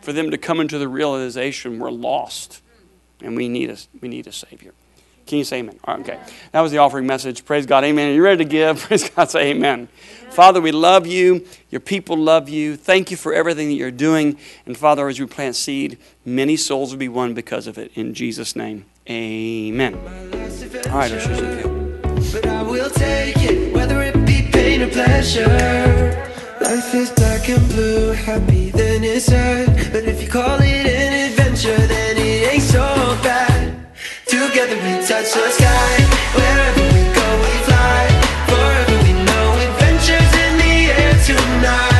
for 0.00 0.12
them 0.12 0.30
to 0.32 0.38
come 0.38 0.60
into 0.60 0.78
the 0.78 0.88
realization 0.88 1.78
we're 1.78 1.90
lost 1.90 2.60
and 3.24 3.36
we 3.36 3.48
need 3.48 3.70
a, 3.70 3.76
we 4.00 4.08
need 4.08 4.26
a 4.26 4.32
Savior. 4.32 4.72
Can 5.26 5.38
you 5.38 5.44
say 5.44 5.60
amen? 5.60 5.78
Okay. 5.88 6.20
That 6.52 6.60
was 6.60 6.70
the 6.70 6.78
offering 6.78 7.06
message. 7.06 7.46
Praise 7.46 7.64
God. 7.64 7.82
Amen. 7.82 8.10
Are 8.10 8.12
you 8.12 8.22
ready 8.22 8.44
to 8.44 8.50
give? 8.50 8.78
Praise 8.80 9.08
God. 9.08 9.30
Say 9.30 9.52
amen. 9.52 9.88
Father, 10.30 10.60
we 10.60 10.70
love 10.70 11.06
you. 11.06 11.46
Your 11.70 11.80
people 11.80 12.16
love 12.16 12.50
you. 12.50 12.76
Thank 12.76 13.10
you 13.10 13.16
for 13.16 13.32
everything 13.32 13.68
that 13.68 13.74
you're 13.74 13.90
doing. 13.90 14.36
And 14.66 14.76
Father, 14.76 15.08
as 15.08 15.18
we 15.18 15.26
plant 15.26 15.56
seed, 15.56 15.98
many 16.26 16.56
souls 16.56 16.90
will 16.90 16.98
be 16.98 17.08
won 17.08 17.32
because 17.32 17.66
of 17.66 17.78
it. 17.78 17.90
In 17.94 18.12
Jesus' 18.12 18.54
name, 18.54 18.84
amen. 19.08 19.94
All 20.86 20.98
right, 20.98 21.12
if 21.12 21.26
you. 21.28 22.00
But 22.32 22.46
I 22.46 22.62
will 22.62 22.90
take 22.90 23.36
it, 23.38 23.74
whether 23.74 24.02
it 24.02 24.14
be 24.26 24.48
pain 24.50 24.82
or 24.82 24.88
pleasure. 24.88 26.32
Life 26.60 26.94
is 26.94 27.10
black 27.10 27.48
and 27.48 27.68
blue, 27.68 28.12
happy 28.12 28.70
then 28.70 29.04
it's 29.04 29.26
sad. 29.26 29.66
But 29.92 30.04
if 30.04 30.22
you 30.22 30.28
call 30.28 30.58
it 30.60 30.86
an 30.86 31.30
adventure, 31.30 31.76
then 31.86 32.16
it 32.16 32.52
ain't 32.54 32.62
so 32.62 32.80
bad. 33.22 33.86
Together 34.26 34.76
we 34.76 35.06
touch 35.06 35.32
the 35.32 35.50
sky, 35.50 35.96
wherever 36.34 36.82
we 36.94 37.02
go 37.12 37.26
we 37.44 37.54
fly. 37.68 38.08
Forever 38.48 38.96
we 39.04 39.12
know 39.26 39.46
adventures 39.68 40.32
in 40.44 40.52
the 40.58 40.74
air 40.92 41.14
tonight. 41.24 41.93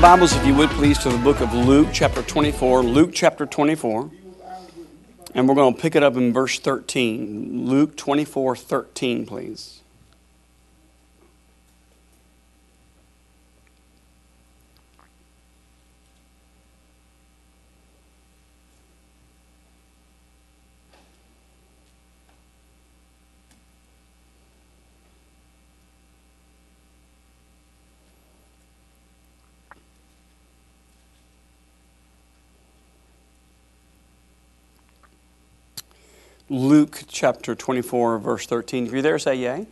Your 0.00 0.08
Bibles, 0.08 0.34
if 0.34 0.46
you 0.46 0.54
would, 0.54 0.70
please, 0.70 0.96
to 0.98 1.10
the 1.10 1.18
book 1.18 1.40
of 1.40 1.52
Luke, 1.52 1.88
chapter 1.92 2.22
24. 2.22 2.82
Luke, 2.82 3.10
chapter 3.12 3.44
24. 3.44 4.10
And 5.34 5.46
we're 5.46 5.54
going 5.54 5.74
to 5.74 5.80
pick 5.80 5.94
it 5.94 6.02
up 6.02 6.16
in 6.16 6.32
verse 6.32 6.58
13. 6.58 7.66
Luke 7.68 7.96
24, 7.96 8.56
13, 8.56 9.26
please. 9.26 9.79
Luke 36.50 37.04
chapter 37.06 37.54
24, 37.54 38.18
verse 38.18 38.44
13. 38.44 38.86
If 38.86 38.92
you're 38.92 39.02
there, 39.02 39.18
say 39.20 39.36
yay. 39.36 39.66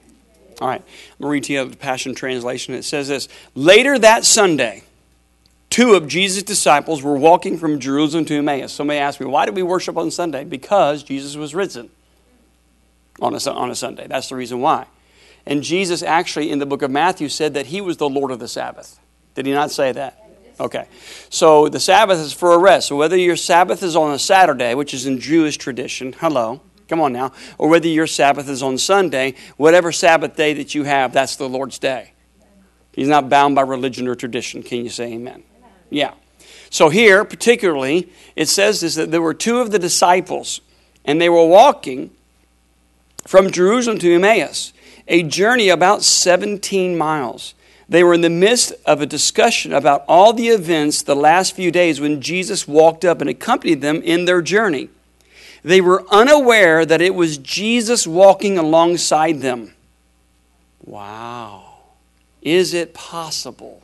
All 0.60 0.68
right. 0.68 0.80
I'm 0.80 1.18
going 1.20 1.28
to 1.28 1.28
read 1.28 1.44
to 1.44 1.52
you 1.52 1.68
the 1.68 1.76
Passion 1.76 2.14
Translation. 2.14 2.72
It 2.72 2.84
says 2.84 3.08
this 3.08 3.28
Later 3.56 3.98
that 3.98 4.24
Sunday, 4.24 4.84
two 5.70 5.94
of 5.94 6.06
Jesus' 6.06 6.44
disciples 6.44 7.02
were 7.02 7.16
walking 7.16 7.58
from 7.58 7.80
Jerusalem 7.80 8.24
to 8.26 8.36
Emmaus. 8.36 8.72
Somebody 8.72 9.00
asked 9.00 9.20
me, 9.20 9.26
why 9.26 9.44
did 9.44 9.56
we 9.56 9.62
worship 9.62 9.96
on 9.96 10.12
Sunday? 10.12 10.44
Because 10.44 11.02
Jesus 11.02 11.36
was 11.36 11.52
risen 11.52 11.90
on 13.20 13.34
a, 13.34 13.50
on 13.50 13.70
a 13.70 13.74
Sunday. 13.74 14.06
That's 14.06 14.28
the 14.28 14.36
reason 14.36 14.60
why. 14.60 14.86
And 15.44 15.64
Jesus 15.64 16.02
actually, 16.02 16.50
in 16.50 16.60
the 16.60 16.66
book 16.66 16.82
of 16.82 16.90
Matthew, 16.92 17.28
said 17.28 17.54
that 17.54 17.66
he 17.66 17.80
was 17.80 17.96
the 17.96 18.08
Lord 18.08 18.30
of 18.30 18.38
the 18.38 18.48
Sabbath. 18.48 19.00
Did 19.34 19.46
he 19.46 19.52
not 19.52 19.72
say 19.72 19.92
that? 19.92 20.22
Okay. 20.60 20.86
So 21.30 21.68
the 21.68 21.80
Sabbath 21.80 22.18
is 22.18 22.32
for 22.32 22.52
a 22.52 22.58
rest. 22.58 22.88
So 22.88 22.96
whether 22.96 23.16
your 23.16 23.36
Sabbath 23.36 23.82
is 23.82 23.96
on 23.96 24.12
a 24.12 24.18
Saturday, 24.18 24.74
which 24.74 24.92
is 24.92 25.06
in 25.06 25.20
Jewish 25.20 25.56
tradition, 25.56 26.14
hello, 26.14 26.60
come 26.88 27.00
on 27.00 27.12
now, 27.12 27.32
or 27.58 27.68
whether 27.68 27.88
your 27.88 28.06
Sabbath 28.06 28.48
is 28.48 28.62
on 28.62 28.78
Sunday, 28.78 29.34
whatever 29.56 29.92
Sabbath 29.92 30.36
day 30.36 30.54
that 30.54 30.74
you 30.74 30.84
have, 30.84 31.12
that's 31.12 31.36
the 31.36 31.48
Lord's 31.48 31.78
day. 31.78 32.12
He's 32.92 33.08
not 33.08 33.28
bound 33.28 33.54
by 33.54 33.62
religion 33.62 34.08
or 34.08 34.14
tradition. 34.14 34.62
Can 34.62 34.82
you 34.82 34.90
say 34.90 35.12
amen? 35.12 35.44
Yeah. 35.90 36.14
So 36.70 36.88
here, 36.88 37.24
particularly, 37.24 38.08
it 38.36 38.48
says 38.48 38.80
this 38.80 38.96
that 38.96 39.10
there 39.10 39.22
were 39.22 39.34
two 39.34 39.60
of 39.60 39.70
the 39.70 39.78
disciples, 39.78 40.60
and 41.04 41.20
they 41.20 41.28
were 41.28 41.46
walking 41.46 42.10
from 43.26 43.50
Jerusalem 43.50 43.98
to 43.98 44.14
Emmaus, 44.14 44.72
a 45.06 45.22
journey 45.22 45.68
about 45.68 46.02
17 46.02 46.96
miles. 46.96 47.54
They 47.88 48.04
were 48.04 48.14
in 48.14 48.20
the 48.20 48.30
midst 48.30 48.72
of 48.84 49.00
a 49.00 49.06
discussion 49.06 49.72
about 49.72 50.04
all 50.08 50.32
the 50.32 50.48
events 50.48 51.02
the 51.02 51.16
last 51.16 51.54
few 51.54 51.70
days 51.70 52.00
when 52.00 52.20
Jesus 52.20 52.68
walked 52.68 53.04
up 53.04 53.20
and 53.20 53.30
accompanied 53.30 53.80
them 53.80 54.02
in 54.02 54.26
their 54.26 54.42
journey. 54.42 54.90
They 55.68 55.82
were 55.82 56.02
unaware 56.10 56.86
that 56.86 57.02
it 57.02 57.14
was 57.14 57.36
Jesus 57.36 58.06
walking 58.06 58.56
alongside 58.56 59.42
them. 59.42 59.74
Wow. 60.82 61.80
Is 62.40 62.72
it 62.72 62.94
possible 62.94 63.82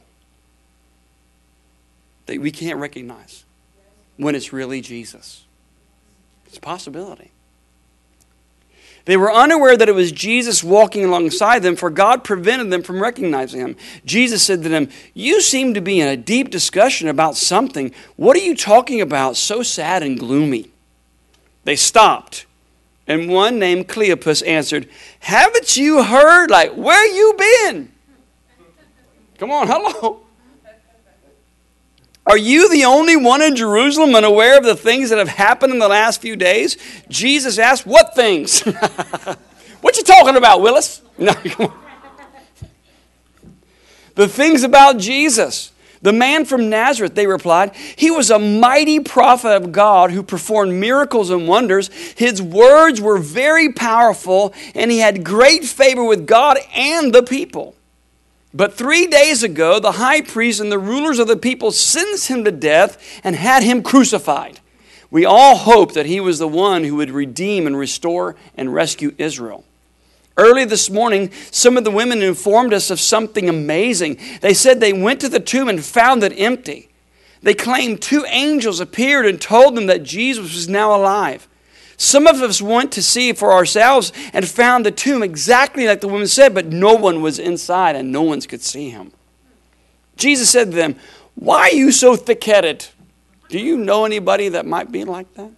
that 2.24 2.40
we 2.40 2.50
can't 2.50 2.78
recognize 2.78 3.44
when 4.16 4.34
it's 4.34 4.50
really 4.50 4.80
Jesus? 4.80 5.44
It's 6.46 6.56
a 6.56 6.60
possibility. 6.62 7.32
They 9.04 9.18
were 9.18 9.30
unaware 9.30 9.76
that 9.76 9.90
it 9.90 9.94
was 9.94 10.10
Jesus 10.10 10.64
walking 10.64 11.04
alongside 11.04 11.62
them, 11.62 11.76
for 11.76 11.90
God 11.90 12.24
prevented 12.24 12.70
them 12.70 12.82
from 12.82 13.02
recognizing 13.02 13.60
him. 13.60 13.76
Jesus 14.06 14.42
said 14.42 14.62
to 14.62 14.70
them, 14.70 14.88
You 15.12 15.42
seem 15.42 15.74
to 15.74 15.82
be 15.82 16.00
in 16.00 16.08
a 16.08 16.16
deep 16.16 16.48
discussion 16.48 17.08
about 17.08 17.36
something. 17.36 17.92
What 18.16 18.38
are 18.38 18.40
you 18.40 18.56
talking 18.56 19.02
about 19.02 19.36
so 19.36 19.62
sad 19.62 20.02
and 20.02 20.18
gloomy? 20.18 20.70
They 21.64 21.76
stopped, 21.76 22.46
and 23.06 23.28
one 23.28 23.58
named 23.58 23.88
Cleopas 23.88 24.46
answered, 24.46 24.88
Haven't 25.20 25.76
you 25.76 26.02
heard? 26.02 26.50
Like, 26.50 26.74
where 26.74 27.06
you 27.06 27.34
been? 27.38 27.92
Come 29.38 29.50
on, 29.50 29.66
hello. 29.66 30.20
Are 32.26 32.38
you 32.38 32.70
the 32.70 32.84
only 32.84 33.16
one 33.16 33.42
in 33.42 33.54
Jerusalem 33.54 34.14
unaware 34.14 34.56
of 34.56 34.64
the 34.64 34.76
things 34.76 35.10
that 35.10 35.18
have 35.18 35.28
happened 35.28 35.72
in 35.72 35.78
the 35.78 35.88
last 35.88 36.22
few 36.22 36.36
days? 36.36 36.78
Jesus 37.08 37.58
asked, 37.58 37.86
What 37.86 38.14
things? 38.14 38.60
what 39.80 39.96
you 39.96 40.02
talking 40.02 40.36
about, 40.36 40.60
Willis? 40.60 41.02
No. 41.16 41.32
The 44.16 44.26
things 44.28 44.64
about 44.64 44.98
Jesus. 44.98 45.72
The 46.04 46.12
man 46.12 46.44
from 46.44 46.68
Nazareth, 46.68 47.14
they 47.14 47.26
replied, 47.26 47.74
he 47.96 48.10
was 48.10 48.30
a 48.30 48.38
mighty 48.38 49.00
prophet 49.00 49.56
of 49.56 49.72
God 49.72 50.10
who 50.10 50.22
performed 50.22 50.74
miracles 50.74 51.30
and 51.30 51.48
wonders. 51.48 51.88
His 52.14 52.42
words 52.42 53.00
were 53.00 53.16
very 53.16 53.72
powerful, 53.72 54.52
and 54.74 54.90
he 54.90 54.98
had 54.98 55.24
great 55.24 55.64
favor 55.64 56.04
with 56.04 56.26
God 56.26 56.58
and 56.76 57.14
the 57.14 57.22
people. 57.22 57.74
But 58.52 58.74
three 58.74 59.06
days 59.06 59.42
ago, 59.42 59.80
the 59.80 59.92
high 59.92 60.20
priest 60.20 60.60
and 60.60 60.70
the 60.70 60.78
rulers 60.78 61.18
of 61.18 61.26
the 61.26 61.38
people 61.38 61.70
sentenced 61.72 62.28
him 62.28 62.44
to 62.44 62.52
death 62.52 62.98
and 63.24 63.34
had 63.34 63.62
him 63.62 63.82
crucified. 63.82 64.60
We 65.10 65.24
all 65.24 65.56
hoped 65.56 65.94
that 65.94 66.04
he 66.04 66.20
was 66.20 66.38
the 66.38 66.46
one 66.46 66.84
who 66.84 66.96
would 66.96 67.12
redeem 67.12 67.66
and 67.66 67.78
restore 67.78 68.36
and 68.58 68.74
rescue 68.74 69.14
Israel. 69.16 69.64
Early 70.36 70.64
this 70.64 70.90
morning, 70.90 71.30
some 71.50 71.76
of 71.76 71.84
the 71.84 71.90
women 71.92 72.20
informed 72.20 72.74
us 72.74 72.90
of 72.90 72.98
something 72.98 73.48
amazing. 73.48 74.18
They 74.40 74.54
said 74.54 74.80
they 74.80 74.92
went 74.92 75.20
to 75.20 75.28
the 75.28 75.38
tomb 75.38 75.68
and 75.68 75.84
found 75.84 76.24
it 76.24 76.36
empty. 76.36 76.88
They 77.42 77.54
claimed 77.54 78.02
two 78.02 78.24
angels 78.28 78.80
appeared 78.80 79.26
and 79.26 79.40
told 79.40 79.76
them 79.76 79.86
that 79.86 80.02
Jesus 80.02 80.54
was 80.54 80.68
now 80.68 80.94
alive. 80.94 81.46
Some 81.96 82.26
of 82.26 82.42
us 82.42 82.60
went 82.60 82.90
to 82.92 83.02
see 83.02 83.32
for 83.32 83.52
ourselves 83.52 84.12
and 84.32 84.48
found 84.48 84.84
the 84.84 84.90
tomb 84.90 85.22
exactly 85.22 85.86
like 85.86 86.00
the 86.00 86.08
women 86.08 86.26
said, 86.26 86.52
but 86.52 86.66
no 86.66 86.94
one 86.94 87.22
was 87.22 87.38
inside 87.38 87.94
and 87.94 88.10
no 88.10 88.22
one 88.22 88.40
could 88.40 88.62
see 88.62 88.90
him. 88.90 89.12
Jesus 90.16 90.50
said 90.50 90.70
to 90.70 90.76
them, 90.76 90.96
Why 91.36 91.60
are 91.60 91.74
you 91.74 91.92
so 91.92 92.16
thick 92.16 92.42
headed? 92.42 92.86
Do 93.48 93.60
you 93.60 93.76
know 93.76 94.04
anybody 94.04 94.48
that 94.48 94.66
might 94.66 94.90
be 94.90 95.04
like 95.04 95.32
that? 95.34 95.50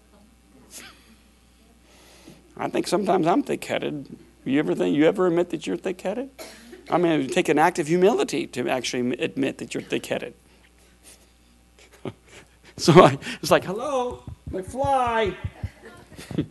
I 2.58 2.68
think 2.68 2.86
sometimes 2.86 3.26
I'm 3.26 3.42
thick 3.42 3.64
headed. 3.64 4.06
You 4.46 4.58
ever 4.60 4.74
think 4.74 4.96
you 4.96 5.04
ever 5.06 5.26
admit 5.26 5.50
that 5.50 5.66
you're 5.66 5.76
thick 5.76 6.00
headed? 6.00 6.30
I 6.88 6.98
mean, 6.98 7.12
it 7.12 7.18
would 7.18 7.32
take 7.32 7.48
an 7.48 7.58
act 7.58 7.78
of 7.78 7.88
humility 7.88 8.46
to 8.48 8.68
actually 8.68 9.12
admit 9.18 9.58
that 9.58 9.74
you're 9.74 9.82
thick 9.82 10.06
headed. 10.06 10.34
so 12.76 12.92
I, 13.04 13.18
it's 13.42 13.50
like, 13.50 13.64
hello, 13.64 14.22
McFly. 14.50 15.36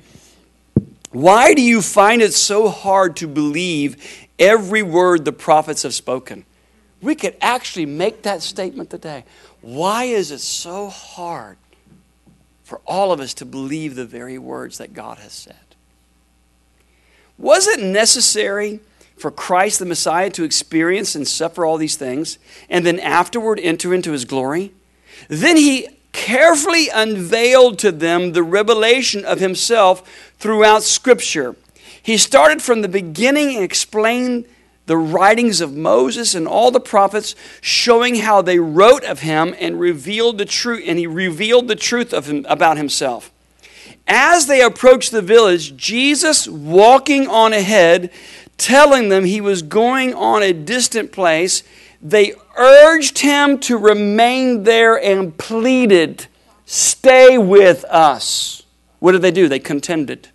Why 1.12 1.54
do 1.54 1.62
you 1.62 1.82
find 1.82 2.22
it 2.22 2.34
so 2.34 2.68
hard 2.68 3.16
to 3.18 3.28
believe 3.28 4.28
every 4.38 4.84
word 4.84 5.24
the 5.24 5.32
prophets 5.32 5.84
have 5.84 5.94
spoken? 5.94 6.46
We 7.02 7.16
could 7.16 7.38
actually 7.40 7.86
make 7.86 8.24
that 8.24 8.42
statement 8.42 8.90
today. 8.90 9.24
Why 9.62 10.04
is 10.06 10.32
it 10.32 10.40
so 10.40 10.90
hard 10.90 11.58
for 12.66 12.82
all 12.86 13.12
of 13.12 13.20
us 13.20 13.36
to 13.36 13.46
believe 13.46 13.96
the 13.96 14.06
very 14.06 14.40
words 14.40 14.80
that 14.80 14.92
God 14.92 15.20
has 15.20 15.32
said. 15.32 15.56
Was 17.38 17.67
it 17.67 17.82
necessary 17.82 18.80
for 19.17 19.32
Christ 19.32 19.80
the 19.80 19.86
Messiah 19.86 20.30
to 20.32 20.43
experience 20.43 21.15
and 21.15 21.28
suffer 21.28 21.65
all 21.65 21.78
these 21.78 21.95
things 21.95 22.38
and 22.69 22.86
then 22.86 23.00
afterward 23.00 23.60
enter 23.60 23.93
into 23.93 24.12
his 24.12 24.26
glory? 24.26 24.71
Then 25.28 25.58
he 25.58 25.88
carefully 26.12 26.88
unveiled 26.93 27.78
to 27.80 27.91
them 27.91 28.32
the 28.32 28.43
revelation 28.43 29.26
of 29.26 29.39
himself 29.39 30.32
throughout 30.39 30.84
Scripture. 30.84 31.56
He 32.02 32.17
started 32.17 32.62
from 32.62 32.82
the 32.82 32.88
beginning 32.88 33.56
and 33.56 33.63
explained 33.63 34.45
the 34.86 34.98
writings 34.98 35.62
of 35.62 35.76
Moses 35.76 36.36
and 36.36 36.48
all 36.48 36.71
the 36.71 36.80
prophets, 36.80 37.36
showing 37.60 38.15
how 38.17 38.41
they 38.41 38.60
wrote 38.60 39.04
of 39.04 39.21
him 39.21 39.56
and 39.60 39.80
revealed 39.80 40.38
the 40.38 40.45
truth, 40.45 40.84
and 40.86 41.00
he 41.00 41.08
revealed 41.08 41.67
the 41.67 41.76
truth 41.76 42.13
of 42.13 42.28
him 42.28 42.45
about 42.48 42.78
himself. 42.78 43.32
As 44.08 44.46
they 44.46 44.62
approached 44.62 45.12
the 45.12 45.22
village, 45.22 45.76
Jesus 45.76 46.48
walking 46.48 47.28
on 47.28 47.54
ahead, 47.54 48.12
telling 48.58 49.10
them 49.10 49.26
he 49.26 49.41
was 49.41 49.62
going 49.62 50.13
on 50.13 50.44
a 50.44 50.54
distant 50.54 51.12
place, 51.12 51.63
they 52.02 52.34
urged 52.58 53.20
him 53.20 53.60
to 53.60 53.78
remain 53.78 54.63
there 54.63 55.02
and 55.02 55.36
pleaded, 55.38 56.28
Stay 56.65 57.38
with 57.38 57.84
us. 57.86 58.63
What 59.00 59.12
did 59.13 59.22
they 59.22 59.32
do? 59.32 59.48
They 59.48 59.60
contended, 59.60 60.30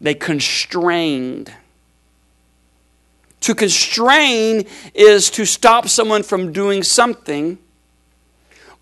they 0.00 0.14
constrained. 0.14 1.52
To 3.40 3.56
constrain 3.56 4.66
is 4.94 5.28
to 5.30 5.44
stop 5.44 5.88
someone 5.88 6.22
from 6.22 6.52
doing 6.52 6.84
something, 6.84 7.58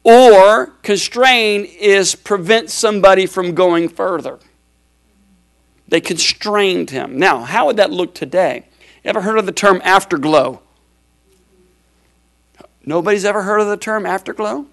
or 0.03 0.67
constrain 0.83 1.65
is 1.65 2.15
prevent 2.15 2.71
somebody 2.71 3.27
from 3.27 3.55
going 3.55 3.89
further. 3.89 4.39
They 5.89 6.01
constrained 6.01 6.91
him. 6.91 7.19
Now, 7.19 7.41
how 7.41 7.67
would 7.67 7.77
that 7.77 7.91
look 7.91 8.15
today? 8.15 8.67
Ever 9.05 9.23
heard 9.23 9.39
of 9.39 9.47
the 9.47 9.53
term 9.53 9.81
afterglow? 9.85 10.63
Nobody's 12.85 13.25
ever 13.25 13.43
heard 13.43 13.61
of 13.61 13.67
the 13.69 13.77
term 13.77 14.07
afterglow? 14.07 14.67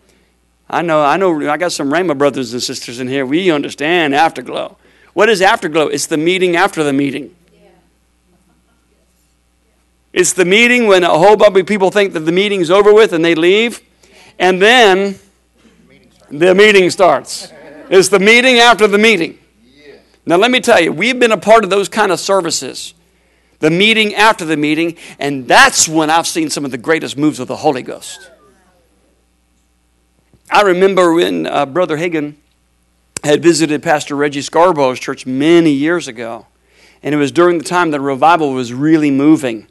I 0.69 0.81
know, 0.81 1.03
I 1.03 1.17
know, 1.17 1.49
I 1.49 1.57
got 1.57 1.71
some 1.71 1.89
Rhema 1.89 2.17
brothers 2.17 2.53
and 2.53 2.61
sisters 2.61 2.99
in 2.99 3.07
here. 3.07 3.25
We 3.25 3.51
understand 3.51 4.13
afterglow. 4.13 4.77
What 5.13 5.29
is 5.29 5.41
afterglow? 5.41 5.87
It's 5.87 6.07
the 6.07 6.17
meeting 6.17 6.55
after 6.55 6.83
the 6.83 6.93
meeting. 6.93 7.33
It's 10.13 10.33
the 10.33 10.45
meeting 10.45 10.87
when 10.87 11.03
a 11.03 11.09
whole 11.09 11.35
bunch 11.35 11.57
of 11.57 11.65
people 11.67 11.91
think 11.91 12.13
that 12.13 12.21
the 12.21 12.31
meeting's 12.31 12.71
over 12.71 12.93
with 12.93 13.13
and 13.13 13.23
they 13.23 13.35
leave. 13.35 13.81
And 14.39 14.61
then 14.61 15.15
the 16.29 16.53
meeting 16.53 16.89
starts. 16.89 17.51
It's 17.89 18.09
the 18.09 18.19
meeting 18.19 18.57
after 18.57 18.87
the 18.87 18.97
meeting. 18.97 19.39
Now, 20.25 20.35
let 20.35 20.51
me 20.51 20.59
tell 20.59 20.81
you, 20.81 20.91
we've 20.91 21.17
been 21.17 21.31
a 21.31 21.37
part 21.37 21.63
of 21.63 21.69
those 21.69 21.87
kind 21.87 22.11
of 22.11 22.19
services. 22.19 22.93
The 23.59 23.71
meeting 23.71 24.13
after 24.13 24.43
the 24.45 24.57
meeting, 24.57 24.97
and 25.19 25.47
that's 25.47 25.87
when 25.87 26.09
I've 26.09 26.27
seen 26.27 26.49
some 26.49 26.65
of 26.65 26.71
the 26.71 26.77
greatest 26.77 27.17
moves 27.17 27.39
of 27.39 27.47
the 27.47 27.55
Holy 27.55 27.81
Ghost. 27.81 28.29
I 30.51 30.61
remember 30.61 31.13
when 31.13 31.47
uh, 31.47 31.65
Brother 31.65 31.97
Hagin 31.97 32.35
had 33.23 33.41
visited 33.41 33.81
Pastor 33.81 34.15
Reggie 34.15 34.41
Scarborough's 34.41 34.99
church 34.99 35.25
many 35.25 35.71
years 35.71 36.07
ago, 36.07 36.45
and 37.01 37.15
it 37.15 37.17
was 37.17 37.31
during 37.31 37.57
the 37.57 37.63
time 37.63 37.91
that 37.91 38.01
revival 38.01 38.53
was 38.53 38.73
really 38.73 39.11
moving. 39.11 39.67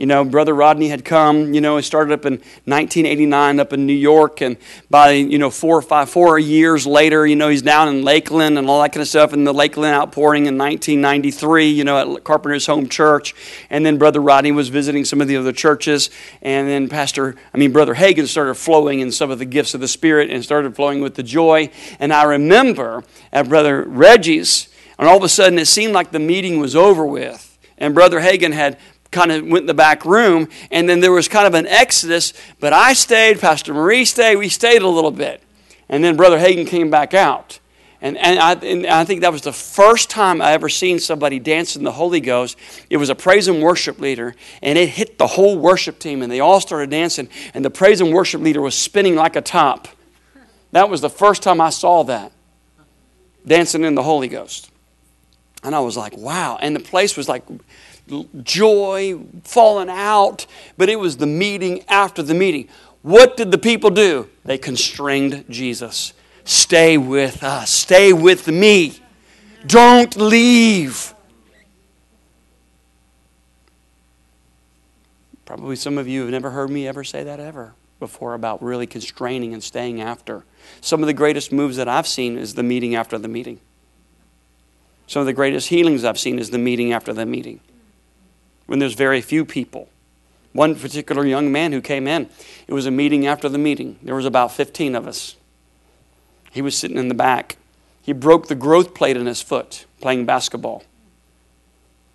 You 0.00 0.06
know, 0.06 0.24
Brother 0.24 0.54
Rodney 0.54 0.88
had 0.88 1.04
come, 1.04 1.52
you 1.52 1.60
know, 1.60 1.76
he 1.76 1.82
started 1.82 2.14
up 2.14 2.24
in 2.24 2.38
1989 2.64 3.60
up 3.60 3.74
in 3.74 3.84
New 3.84 3.92
York. 3.92 4.40
And 4.40 4.56
by, 4.88 5.10
you 5.10 5.36
know, 5.36 5.50
four 5.50 5.76
or 5.76 5.82
five, 5.82 6.08
four 6.08 6.38
years 6.38 6.86
later, 6.86 7.26
you 7.26 7.36
know, 7.36 7.50
he's 7.50 7.60
down 7.60 7.86
in 7.88 8.02
Lakeland 8.02 8.56
and 8.56 8.66
all 8.66 8.80
that 8.80 8.92
kind 8.92 9.02
of 9.02 9.08
stuff. 9.08 9.34
And 9.34 9.46
the 9.46 9.52
Lakeland 9.52 9.94
outpouring 9.94 10.46
in 10.46 10.56
1993, 10.56 11.68
you 11.68 11.84
know, 11.84 12.16
at 12.16 12.24
Carpenter's 12.24 12.64
Home 12.64 12.88
Church. 12.88 13.34
And 13.68 13.84
then 13.84 13.98
Brother 13.98 14.22
Rodney 14.22 14.52
was 14.52 14.70
visiting 14.70 15.04
some 15.04 15.20
of 15.20 15.28
the 15.28 15.36
other 15.36 15.52
churches. 15.52 16.08
And 16.40 16.66
then 16.66 16.88
Pastor, 16.88 17.36
I 17.52 17.58
mean, 17.58 17.70
Brother 17.70 17.94
Hagin 17.94 18.26
started 18.26 18.54
flowing 18.54 19.00
in 19.00 19.12
some 19.12 19.30
of 19.30 19.38
the 19.38 19.44
gifts 19.44 19.74
of 19.74 19.82
the 19.82 19.88
Spirit 19.88 20.30
and 20.30 20.42
started 20.42 20.74
flowing 20.74 21.02
with 21.02 21.16
the 21.16 21.22
joy. 21.22 21.68
And 21.98 22.10
I 22.10 22.22
remember 22.22 23.04
at 23.34 23.50
Brother 23.50 23.84
Reggie's, 23.84 24.70
and 24.98 25.06
all 25.06 25.18
of 25.18 25.24
a 25.24 25.28
sudden 25.28 25.58
it 25.58 25.66
seemed 25.66 25.92
like 25.92 26.10
the 26.10 26.18
meeting 26.18 26.58
was 26.58 26.74
over 26.74 27.04
with. 27.04 27.48
And 27.80 27.94
Brother 27.94 28.20
Hagin 28.20 28.52
had 28.52 28.78
kind 29.10 29.32
of 29.32 29.42
went 29.44 29.62
in 29.62 29.66
the 29.66 29.74
back 29.74 30.04
room, 30.04 30.48
and 30.70 30.88
then 30.88 31.00
there 31.00 31.12
was 31.12 31.28
kind 31.28 31.46
of 31.46 31.54
an 31.54 31.66
exodus. 31.66 32.32
But 32.60 32.72
I 32.72 32.92
stayed, 32.92 33.40
Pastor 33.40 33.74
Marie 33.74 34.04
stayed, 34.04 34.36
we 34.36 34.48
stayed 34.48 34.82
a 34.82 34.88
little 34.88 35.10
bit. 35.10 35.42
And 35.88 36.04
then 36.04 36.16
Brother 36.16 36.38
Hagin 36.38 36.66
came 36.66 36.90
back 36.90 37.14
out. 37.14 37.58
And, 38.02 38.16
and, 38.16 38.38
I, 38.38 38.52
and 38.54 38.86
I 38.86 39.04
think 39.04 39.20
that 39.20 39.32
was 39.32 39.42
the 39.42 39.52
first 39.52 40.08
time 40.08 40.40
I 40.40 40.52
ever 40.52 40.70
seen 40.70 40.98
somebody 40.98 41.38
dance 41.38 41.76
in 41.76 41.84
the 41.84 41.92
Holy 41.92 42.20
Ghost. 42.20 42.56
It 42.88 42.96
was 42.96 43.10
a 43.10 43.14
praise 43.14 43.46
and 43.46 43.62
worship 43.62 43.98
leader, 43.98 44.34
and 44.62 44.78
it 44.78 44.88
hit 44.88 45.18
the 45.18 45.26
whole 45.26 45.58
worship 45.58 45.98
team, 45.98 46.22
and 46.22 46.32
they 46.32 46.40
all 46.40 46.60
started 46.60 46.88
dancing, 46.88 47.28
and 47.52 47.62
the 47.62 47.70
praise 47.70 48.00
and 48.00 48.14
worship 48.14 48.40
leader 48.40 48.62
was 48.62 48.74
spinning 48.74 49.16
like 49.16 49.36
a 49.36 49.42
top. 49.42 49.88
That 50.72 50.88
was 50.88 51.02
the 51.02 51.10
first 51.10 51.42
time 51.42 51.60
I 51.60 51.70
saw 51.70 52.04
that, 52.04 52.32
dancing 53.46 53.84
in 53.84 53.94
the 53.94 54.02
Holy 54.02 54.28
Ghost. 54.28 54.70
And 55.62 55.74
I 55.74 55.80
was 55.80 55.96
like, 55.96 56.16
wow. 56.16 56.58
And 56.60 56.74
the 56.74 56.80
place 56.80 57.18
was 57.18 57.28
like 57.28 57.42
joy, 58.42 59.20
falling 59.44 59.88
out, 59.88 60.46
but 60.76 60.88
it 60.88 60.98
was 60.98 61.16
the 61.16 61.26
meeting 61.26 61.84
after 61.88 62.22
the 62.22 62.34
meeting. 62.34 62.68
What 63.02 63.36
did 63.36 63.50
the 63.50 63.58
people 63.58 63.90
do? 63.90 64.28
They 64.44 64.58
constrained 64.58 65.44
Jesus. 65.48 66.12
Stay 66.44 66.98
with 66.98 67.42
us, 67.42 67.70
stay 67.70 68.12
with 68.12 68.48
me. 68.48 68.98
Don't 69.66 70.16
leave. 70.16 71.14
Probably 75.44 75.76
some 75.76 75.98
of 75.98 76.06
you 76.06 76.22
have 76.22 76.30
never 76.30 76.50
heard 76.50 76.70
me 76.70 76.86
ever 76.86 77.04
say 77.04 77.24
that 77.24 77.40
ever 77.40 77.74
before 77.98 78.34
about 78.34 78.62
really 78.62 78.86
constraining 78.86 79.52
and 79.52 79.62
staying 79.62 80.00
after. 80.00 80.44
Some 80.80 81.02
of 81.02 81.06
the 81.06 81.12
greatest 81.12 81.52
moves 81.52 81.76
that 81.76 81.88
I've 81.88 82.06
seen 82.06 82.38
is 82.38 82.54
the 82.54 82.62
meeting 82.62 82.94
after 82.94 83.18
the 83.18 83.28
meeting. 83.28 83.60
Some 85.06 85.20
of 85.20 85.26
the 85.26 85.32
greatest 85.32 85.68
healings 85.68 86.04
I've 86.04 86.18
seen 86.18 86.38
is 86.38 86.50
the 86.50 86.58
meeting 86.58 86.92
after 86.92 87.12
the 87.12 87.26
meeting 87.26 87.60
when 88.70 88.78
there's 88.78 88.94
very 88.94 89.20
few 89.20 89.44
people. 89.44 89.88
One 90.52 90.76
particular 90.76 91.26
young 91.26 91.50
man 91.50 91.72
who 91.72 91.80
came 91.80 92.06
in, 92.06 92.30
it 92.68 92.72
was 92.72 92.86
a 92.86 92.92
meeting 92.92 93.26
after 93.26 93.48
the 93.48 93.58
meeting. 93.58 93.98
There 94.00 94.14
was 94.14 94.26
about 94.26 94.52
15 94.52 94.94
of 94.94 95.08
us. 95.08 95.34
He 96.52 96.62
was 96.62 96.78
sitting 96.78 96.96
in 96.96 97.08
the 97.08 97.14
back. 97.14 97.56
He 98.00 98.12
broke 98.12 98.46
the 98.46 98.54
growth 98.54 98.94
plate 98.94 99.16
in 99.16 99.26
his 99.26 99.42
foot 99.42 99.86
playing 100.00 100.24
basketball. 100.24 100.84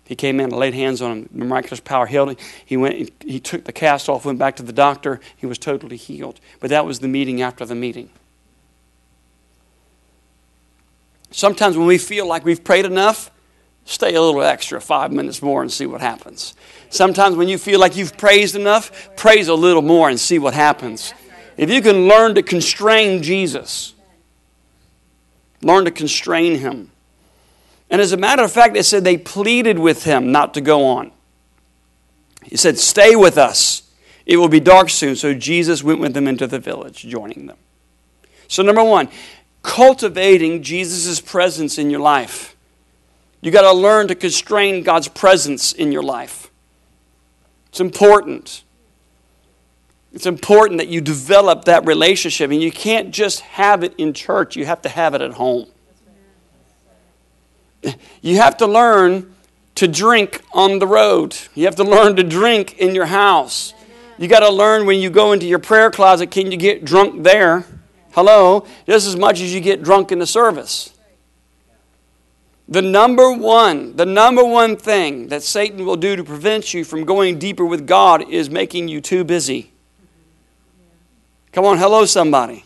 He 0.06 0.16
came 0.16 0.40
in, 0.40 0.48
laid 0.48 0.72
hands 0.72 1.02
on 1.02 1.12
him. 1.12 1.28
Miraculous 1.30 1.80
power 1.80 2.06
healed 2.06 2.30
him. 2.30 2.36
He 2.64 2.78
went. 2.78 3.12
He 3.20 3.38
took 3.38 3.64
the 3.64 3.72
cast 3.72 4.08
off, 4.08 4.24
went 4.24 4.38
back 4.38 4.56
to 4.56 4.62
the 4.62 4.72
doctor. 4.72 5.20
He 5.36 5.44
was 5.44 5.58
totally 5.58 5.98
healed. 5.98 6.40
But 6.60 6.70
that 6.70 6.86
was 6.86 7.00
the 7.00 7.08
meeting 7.08 7.42
after 7.42 7.66
the 7.66 7.74
meeting. 7.74 8.08
Sometimes 11.30 11.76
when 11.76 11.86
we 11.86 11.98
feel 11.98 12.26
like 12.26 12.46
we've 12.46 12.64
prayed 12.64 12.86
enough, 12.86 13.30
stay 13.86 14.14
a 14.14 14.20
little 14.20 14.42
extra, 14.42 14.80
five 14.80 15.10
minutes 15.10 15.40
more, 15.40 15.62
and 15.62 15.72
see 15.72 15.86
what 15.86 16.02
happens. 16.02 16.54
Sometimes 16.90 17.36
when 17.36 17.48
you 17.48 17.56
feel 17.56 17.80
like 17.80 17.96
you've 17.96 18.18
praised 18.18 18.54
enough, 18.54 19.10
praise 19.16 19.48
a 19.48 19.54
little 19.54 19.80
more 19.80 20.10
and 20.10 20.20
see 20.20 20.38
what 20.38 20.52
happens. 20.52 21.14
If 21.56 21.70
you 21.70 21.80
can 21.80 22.06
learn 22.06 22.34
to 22.34 22.42
constrain 22.42 23.22
Jesus, 23.22 23.94
learn 25.62 25.86
to 25.86 25.90
constrain 25.90 26.58
him. 26.58 26.90
And 27.88 28.00
as 28.00 28.12
a 28.12 28.16
matter 28.16 28.42
of 28.42 28.52
fact, 28.52 28.76
it 28.76 28.84
said 28.84 29.04
they 29.04 29.16
pleaded 29.16 29.78
with 29.78 30.04
him 30.04 30.32
not 30.32 30.52
to 30.54 30.60
go 30.60 30.84
on. 30.84 31.12
He 32.42 32.56
said, 32.56 32.78
Stay 32.78 33.16
with 33.16 33.38
us. 33.38 33.82
It 34.26 34.36
will 34.38 34.48
be 34.48 34.60
dark 34.60 34.90
soon. 34.90 35.14
So 35.14 35.32
Jesus 35.32 35.84
went 35.84 36.00
with 36.00 36.12
them 36.12 36.26
into 36.26 36.48
the 36.48 36.58
village, 36.58 37.02
joining 37.02 37.46
them. 37.46 37.56
So, 38.48 38.62
number 38.62 38.82
one, 38.82 39.08
cultivating 39.62 40.62
Jesus' 40.62 41.20
presence 41.20 41.78
in 41.78 41.90
your 41.90 42.00
life. 42.00 42.55
You 43.40 43.50
got 43.50 43.62
to 43.62 43.72
learn 43.72 44.08
to 44.08 44.14
constrain 44.14 44.82
God's 44.82 45.08
presence 45.08 45.72
in 45.72 45.92
your 45.92 46.02
life. 46.02 46.50
It's 47.68 47.80
important. 47.80 48.64
It's 50.12 50.26
important 50.26 50.78
that 50.78 50.88
you 50.88 51.00
develop 51.02 51.66
that 51.66 51.84
relationship, 51.84 52.50
and 52.50 52.62
you 52.62 52.72
can't 52.72 53.10
just 53.12 53.40
have 53.40 53.84
it 53.84 53.94
in 53.98 54.14
church, 54.14 54.56
you 54.56 54.64
have 54.64 54.80
to 54.82 54.88
have 54.88 55.14
it 55.14 55.20
at 55.20 55.34
home. 55.34 55.66
You 58.22 58.36
have 58.36 58.56
to 58.56 58.66
learn 58.66 59.34
to 59.74 59.86
drink 59.86 60.40
on 60.54 60.78
the 60.78 60.86
road, 60.86 61.36
you 61.54 61.66
have 61.66 61.76
to 61.76 61.84
learn 61.84 62.16
to 62.16 62.24
drink 62.24 62.78
in 62.78 62.94
your 62.94 63.04
house. 63.04 63.74
You 64.16 64.26
got 64.26 64.40
to 64.40 64.50
learn 64.50 64.86
when 64.86 65.00
you 65.00 65.10
go 65.10 65.32
into 65.32 65.44
your 65.44 65.58
prayer 65.58 65.90
closet, 65.90 66.30
can 66.30 66.50
you 66.50 66.56
get 66.56 66.84
drunk 66.84 67.22
there? 67.22 67.66
Hello? 68.12 68.66
Just 68.86 69.06
as 69.06 69.16
much 69.16 69.42
as 69.42 69.54
you 69.54 69.60
get 69.60 69.82
drunk 69.82 70.10
in 70.10 70.18
the 70.18 70.26
service. 70.26 70.95
The 72.68 72.82
number 72.82 73.32
one, 73.32 73.94
the 73.94 74.06
number 74.06 74.44
one 74.44 74.76
thing 74.76 75.28
that 75.28 75.42
Satan 75.44 75.84
will 75.84 75.96
do 75.96 76.16
to 76.16 76.24
prevent 76.24 76.74
you 76.74 76.84
from 76.84 77.04
going 77.04 77.38
deeper 77.38 77.64
with 77.64 77.86
God 77.86 78.28
is 78.28 78.50
making 78.50 78.88
you 78.88 79.00
too 79.00 79.22
busy. 79.22 79.70
Come 81.52 81.64
on, 81.64 81.78
hello, 81.78 82.04
somebody. 82.04 82.64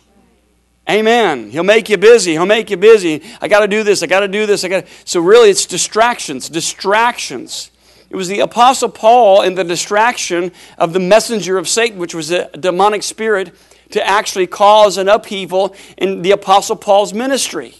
Amen. 0.88 1.50
He'll 1.50 1.62
make 1.62 1.88
you 1.88 1.98
busy. 1.98 2.32
He'll 2.32 2.46
make 2.46 2.70
you 2.70 2.76
busy. 2.76 3.22
I 3.40 3.46
got 3.46 3.60
to 3.60 3.68
do 3.68 3.84
this. 3.84 4.02
I 4.02 4.06
got 4.06 4.20
to 4.20 4.28
do 4.28 4.46
this. 4.46 4.64
I 4.64 4.68
got 4.68 4.86
So 5.04 5.20
really 5.20 5.50
it's 5.50 5.66
distractions, 5.66 6.48
distractions. 6.48 7.70
It 8.08 8.16
was 8.16 8.26
the 8.26 8.40
apostle 8.40 8.88
Paul 8.88 9.42
in 9.42 9.54
the 9.54 9.62
distraction 9.62 10.50
of 10.78 10.92
the 10.92 10.98
messenger 10.98 11.58
of 11.58 11.68
Satan, 11.68 11.98
which 11.98 12.14
was 12.14 12.32
a 12.32 12.48
demonic 12.56 13.04
spirit 13.04 13.54
to 13.90 14.04
actually 14.04 14.46
cause 14.48 14.96
an 14.96 15.08
upheaval 15.08 15.76
in 15.96 16.22
the 16.22 16.32
apostle 16.32 16.74
Paul's 16.74 17.12
ministry. 17.12 17.76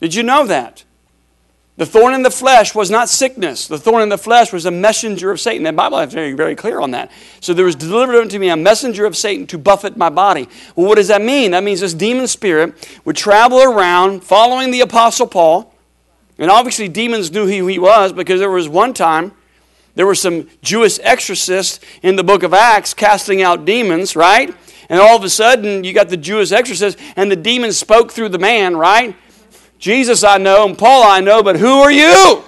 Did 0.00 0.14
you 0.14 0.22
know 0.22 0.46
that? 0.46 0.84
The 1.76 1.86
thorn 1.86 2.14
in 2.14 2.22
the 2.22 2.30
flesh 2.30 2.72
was 2.72 2.88
not 2.88 3.08
sickness. 3.08 3.66
The 3.66 3.78
thorn 3.78 4.02
in 4.02 4.08
the 4.08 4.18
flesh 4.18 4.52
was 4.52 4.64
a 4.64 4.70
messenger 4.70 5.32
of 5.32 5.40
Satan. 5.40 5.64
The 5.64 5.72
Bible 5.72 5.98
is 5.98 6.12
very, 6.12 6.32
very 6.32 6.54
clear 6.54 6.80
on 6.80 6.92
that. 6.92 7.10
So 7.40 7.52
there 7.52 7.64
was 7.64 7.74
delivered 7.74 8.14
unto 8.14 8.38
me 8.38 8.48
a 8.48 8.56
messenger 8.56 9.06
of 9.06 9.16
Satan 9.16 9.48
to 9.48 9.58
buffet 9.58 9.96
my 9.96 10.08
body. 10.08 10.48
Well, 10.76 10.86
what 10.86 10.96
does 10.96 11.08
that 11.08 11.20
mean? 11.20 11.50
That 11.50 11.64
means 11.64 11.80
this 11.80 11.92
demon 11.92 12.28
spirit 12.28 12.88
would 13.04 13.16
travel 13.16 13.60
around 13.60 14.22
following 14.22 14.70
the 14.70 14.82
Apostle 14.82 15.26
Paul. 15.26 15.74
And 16.38 16.48
obviously, 16.48 16.88
demons 16.88 17.32
knew 17.32 17.46
who 17.48 17.66
he 17.66 17.80
was 17.80 18.12
because 18.12 18.38
there 18.38 18.50
was 18.50 18.68
one 18.68 18.94
time 18.94 19.32
there 19.96 20.06
were 20.06 20.14
some 20.14 20.48
Jewish 20.62 20.98
exorcists 21.00 21.80
in 22.02 22.16
the 22.16 22.24
book 22.24 22.42
of 22.42 22.52
Acts 22.52 22.94
casting 22.94 23.42
out 23.42 23.64
demons, 23.64 24.16
right? 24.16 24.54
And 24.88 25.00
all 25.00 25.16
of 25.16 25.24
a 25.24 25.28
sudden, 25.28 25.84
you 25.84 25.92
got 25.92 26.08
the 26.08 26.16
Jewish 26.16 26.52
exorcist, 26.52 26.98
and 27.16 27.30
the 27.30 27.36
demons 27.36 27.78
spoke 27.78 28.12
through 28.12 28.30
the 28.30 28.38
man, 28.38 28.76
right? 28.76 29.16
Jesus 29.84 30.24
I 30.24 30.38
know 30.38 30.64
and 30.64 30.78
Paul 30.78 31.02
I 31.04 31.20
know, 31.20 31.42
but 31.42 31.56
who 31.56 31.80
are 31.80 31.92
you? 31.92 32.42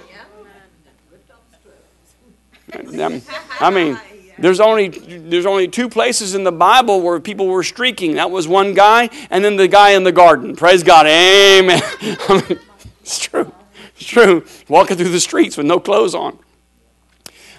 I 3.61 3.69
mean, 3.69 3.99
there's 4.39 4.59
only 4.59 4.87
there's 4.87 5.45
only 5.45 5.67
two 5.67 5.87
places 5.87 6.33
in 6.33 6.43
the 6.43 6.51
Bible 6.51 6.99
where 7.01 7.19
people 7.19 7.45
were 7.45 7.61
streaking. 7.61 8.15
That 8.15 8.31
was 8.31 8.47
one 8.47 8.73
guy, 8.73 9.11
and 9.29 9.45
then 9.45 9.55
the 9.55 9.67
guy 9.67 9.91
in 9.91 10.03
the 10.03 10.11
garden. 10.11 10.55
Praise 10.55 10.81
God, 10.81 11.05
Amen. 11.05 11.79
I 12.01 12.43
mean, 12.49 12.59
it's 13.01 13.19
true, 13.19 13.53
it's 13.95 14.07
true. 14.07 14.43
Walking 14.67 14.97
through 14.97 15.09
the 15.09 15.19
streets 15.19 15.57
with 15.57 15.67
no 15.67 15.79
clothes 15.79 16.15
on. 16.15 16.39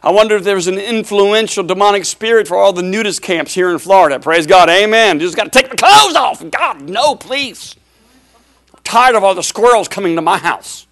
I 0.02 0.10
wonder 0.10 0.34
if 0.34 0.42
there's 0.42 0.66
an 0.66 0.78
influential 0.78 1.62
demonic 1.62 2.04
spirit 2.04 2.48
for 2.48 2.56
all 2.56 2.72
the 2.72 2.82
nudist 2.82 3.22
camps 3.22 3.54
here 3.54 3.70
in 3.70 3.78
Florida. 3.78 4.18
Praise 4.18 4.48
God, 4.48 4.68
Amen. 4.68 5.20
Just 5.20 5.36
got 5.36 5.44
to 5.44 5.50
take 5.50 5.70
the 5.70 5.76
clothes 5.76 6.16
off. 6.16 6.42
God, 6.50 6.82
no, 6.82 7.14
please 7.14 7.76
tired 8.88 9.14
of 9.14 9.22
all 9.22 9.35
the 9.35 9.42
squirrels 9.42 9.87
coming 9.87 10.16
to 10.16 10.22
my 10.22 10.38
house. 10.38 10.87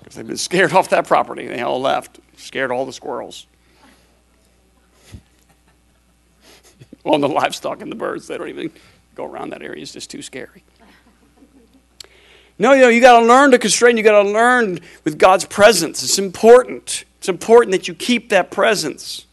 Because 0.00 0.16
they've 0.16 0.26
been 0.26 0.36
scared 0.36 0.72
off 0.72 0.90
that 0.90 1.06
property. 1.06 1.46
They 1.46 1.60
all 1.60 1.80
left, 1.80 2.18
scared 2.36 2.72
all 2.72 2.84
the 2.84 2.92
squirrels. 2.92 3.46
well, 7.04 7.18
the 7.18 7.28
livestock 7.28 7.80
and 7.82 7.90
the 7.90 7.96
birds, 7.96 8.26
they 8.26 8.36
don't 8.36 8.48
even 8.48 8.72
go 9.14 9.24
around 9.24 9.50
that 9.50 9.62
area. 9.62 9.80
It's 9.80 9.92
just 9.92 10.10
too 10.10 10.22
scary. 10.22 10.64
No, 12.58 12.72
you 12.72 12.82
know, 12.82 12.88
you 12.88 13.00
got 13.00 13.20
to 13.20 13.26
learn 13.26 13.52
to 13.52 13.58
constrain. 13.58 13.96
You 13.96 14.02
got 14.02 14.22
to 14.22 14.28
learn 14.28 14.80
with 15.04 15.18
God's 15.18 15.44
presence. 15.44 16.02
It's 16.02 16.18
important. 16.18 17.04
It's 17.18 17.28
important 17.28 17.72
that 17.72 17.88
you 17.88 17.94
keep 17.94 18.28
that 18.30 18.50
presence. 18.50 19.24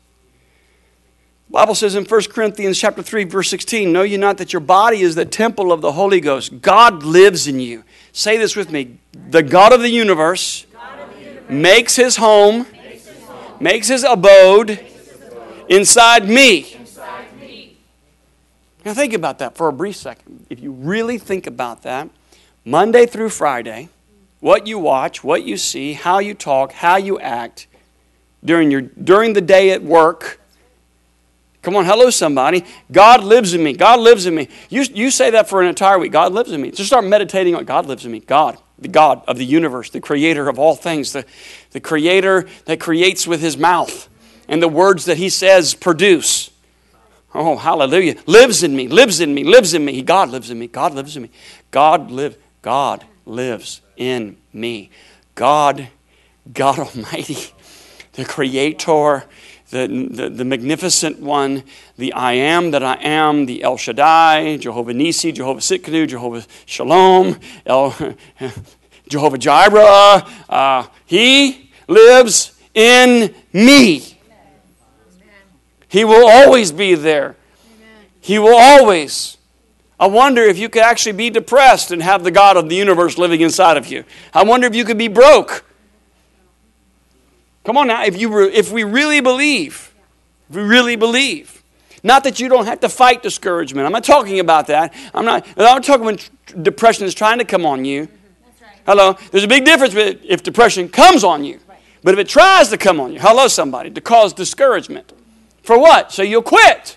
Bible 1.49 1.75
says 1.75 1.95
in 1.95 2.03
1 2.03 2.23
Corinthians 2.25 2.77
chapter 2.77 3.01
3 3.01 3.23
verse 3.23 3.49
16, 3.49 3.91
know 3.91 4.01
you 4.01 4.17
not 4.17 4.37
that 4.37 4.51
your 4.51 4.59
body 4.59 5.01
is 5.01 5.15
the 5.15 5.25
temple 5.25 5.71
of 5.71 5.79
the 5.79 5.93
Holy 5.93 6.19
Ghost. 6.19 6.61
God 6.61 7.03
lives 7.03 7.47
in 7.47 7.61
you. 7.61 7.85
Say 8.11 8.37
this 8.37 8.55
with 8.55 8.69
me. 8.69 8.97
The 9.29 9.43
God 9.43 9.71
of 9.71 9.79
the 9.79 9.89
universe, 9.89 10.65
of 10.73 11.13
the 11.13 11.23
universe 11.23 11.49
makes, 11.49 11.95
his 11.95 12.17
home, 12.17 12.65
makes 12.73 13.07
his 13.07 13.23
home, 13.23 13.57
makes 13.61 13.87
his 13.87 14.03
abode, 14.03 14.67
makes 14.67 14.93
his 14.93 15.21
abode 15.23 15.65
inside, 15.69 16.27
me. 16.27 16.73
inside 16.73 17.39
me. 17.39 17.77
Now 18.83 18.93
think 18.93 19.13
about 19.13 19.39
that 19.39 19.55
for 19.55 19.69
a 19.69 19.73
brief 19.73 19.95
second. 19.95 20.45
If 20.49 20.59
you 20.59 20.71
really 20.73 21.17
think 21.17 21.47
about 21.47 21.83
that, 21.83 22.09
Monday 22.65 23.05
through 23.05 23.29
Friday, 23.29 23.87
what 24.41 24.67
you 24.67 24.79
watch, 24.79 25.23
what 25.23 25.43
you 25.43 25.55
see, 25.55 25.93
how 25.93 26.19
you 26.19 26.33
talk, 26.33 26.73
how 26.73 26.97
you 26.97 27.17
act 27.19 27.67
during 28.43 28.69
your 28.69 28.81
during 28.81 29.31
the 29.31 29.41
day 29.41 29.71
at 29.71 29.81
work, 29.81 30.41
Come 31.67 31.75
on, 31.75 31.83
hello, 31.83 32.09
somebody. 32.09 32.63
God 32.89 33.25
lives 33.25 33.53
in 33.53 33.61
me. 33.61 33.73
God 33.73 33.99
lives 33.99 34.25
in 34.25 34.33
me. 34.33 34.47
You, 34.69 34.83
you 34.83 35.11
say 35.11 35.31
that 35.31 35.49
for 35.49 35.61
an 35.61 35.67
entire 35.67 35.99
week. 35.99 36.13
God 36.13 36.31
lives 36.31 36.53
in 36.53 36.61
me. 36.61 36.71
Just 36.71 36.87
start 36.87 37.03
meditating 37.03 37.55
on 37.55 37.65
God 37.65 37.85
lives 37.85 38.05
in 38.05 38.11
me. 38.13 38.21
God, 38.21 38.57
the 38.79 38.87
God 38.87 39.21
of 39.27 39.37
the 39.37 39.43
universe, 39.43 39.89
the 39.89 39.99
creator 39.99 40.47
of 40.47 40.59
all 40.59 40.75
things, 40.77 41.11
the, 41.11 41.25
the 41.71 41.81
creator 41.81 42.47
that 42.67 42.79
creates 42.79 43.27
with 43.27 43.41
his 43.41 43.57
mouth, 43.57 44.07
and 44.47 44.63
the 44.63 44.69
words 44.69 45.03
that 45.03 45.17
he 45.17 45.27
says 45.27 45.73
produce. 45.73 46.51
Oh, 47.35 47.57
hallelujah. 47.57 48.15
Lives 48.25 48.63
in 48.63 48.73
me, 48.73 48.87
lives 48.87 49.19
in 49.19 49.33
me, 49.33 49.43
lives 49.43 49.73
in 49.73 49.83
me. 49.83 50.01
God 50.01 50.29
lives 50.29 50.49
in 50.49 50.57
me. 50.57 50.67
God 50.67 50.93
lives 50.93 51.17
in 51.17 51.23
me. 51.23 51.31
God 51.71 52.09
live. 52.11 52.37
God 52.61 53.03
lives 53.25 53.81
in 53.97 54.37
me. 54.53 54.89
God, 55.35 55.89
God 56.53 56.79
Almighty, 56.95 57.51
the 58.13 58.23
creator 58.23 59.25
the, 59.69 59.87
the, 60.09 60.29
the, 60.29 60.45
magnificent 60.45 61.19
one, 61.19 61.63
the 61.97 62.13
I 62.13 62.33
am 62.33 62.71
that 62.71 62.83
I 62.83 62.95
am, 63.01 63.45
the 63.45 63.63
El 63.63 63.75
Shaddai, 63.75 64.57
Jehovah 64.57 64.93
Nisi, 64.93 65.31
Jehovah 65.33 65.59
Tsidkenu, 65.59 66.07
Jehovah 66.07 66.45
Shalom, 66.65 67.37
El, 67.65 68.15
Jehovah 69.09 69.37
Jireh. 69.37 70.25
Uh, 70.47 70.87
he 71.05 71.69
lives 71.87 72.57
in 72.73 73.35
me. 73.51 74.17
He 75.89 76.05
will 76.05 76.27
always 76.27 76.71
be 76.71 76.95
there. 76.95 77.35
He 78.21 78.39
will 78.39 78.57
always. 78.57 79.37
I 79.99 80.07
wonder 80.07 80.43
if 80.43 80.57
you 80.57 80.69
could 80.69 80.83
actually 80.83 81.13
be 81.13 81.29
depressed 81.29 81.91
and 81.91 82.03
have 82.03 82.23
the 82.23 82.31
God 82.31 82.55
of 82.55 82.69
the 82.69 82.75
universe 82.75 83.17
living 83.17 83.41
inside 83.41 83.77
of 83.77 83.87
you. 83.87 84.03
I 84.33 84.43
wonder 84.43 84.67
if 84.67 84.75
you 84.75 84.85
could 84.85 84.97
be 84.97 85.07
broke 85.07 85.65
Come 87.67 87.75
on 87.75 87.87
now, 87.87 88.05
if, 88.05 88.15
you 88.15 88.33
re, 88.33 88.45
if 88.53 88.71
we 88.71 88.85
really 88.85 89.19
believe, 89.19 89.93
if 90.49 90.55
we 90.55 90.61
really 90.61 90.95
believe, 90.95 91.61
not 92.01 92.23
that 92.23 92.39
you 92.39 92.47
don't 92.47 92.65
have 92.65 92.79
to 92.79 92.87
fight 92.87 93.21
discouragement. 93.21 93.85
I'm 93.85 93.91
not 93.91 94.05
talking 94.05 94.39
about 94.39 94.67
that. 94.67 94.93
I'm 95.13 95.25
not, 95.25 95.45
I'm 95.57 95.65
not 95.65 95.83
talking 95.83 96.05
when 96.05 96.17
depression 96.61 97.05
is 97.05 97.13
trying 97.13 97.39
to 97.39 97.43
come 97.43 97.65
on 97.65 97.83
you. 97.83 98.07
Hello? 98.85 99.17
There's 99.31 99.43
a 99.43 99.49
big 99.49 99.65
difference 99.65 99.95
if 99.97 100.43
depression 100.43 100.87
comes 100.87 101.25
on 101.25 101.43
you. 101.43 101.59
But 102.03 102.13
if 102.13 102.21
it 102.21 102.29
tries 102.29 102.69
to 102.69 102.77
come 102.77 103.01
on 103.01 103.11
you, 103.11 103.19
hello, 103.19 103.49
somebody, 103.49 103.89
to 103.89 103.99
cause 103.99 104.31
discouragement. 104.31 105.11
For 105.61 105.77
what? 105.77 106.13
So 106.13 106.23
you'll 106.23 106.43
quit. 106.43 106.95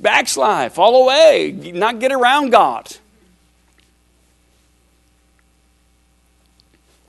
Backslide, 0.00 0.72
fall 0.72 1.04
away, 1.04 1.52
not 1.52 1.98
get 1.98 2.12
around 2.12 2.48
God. 2.48 2.96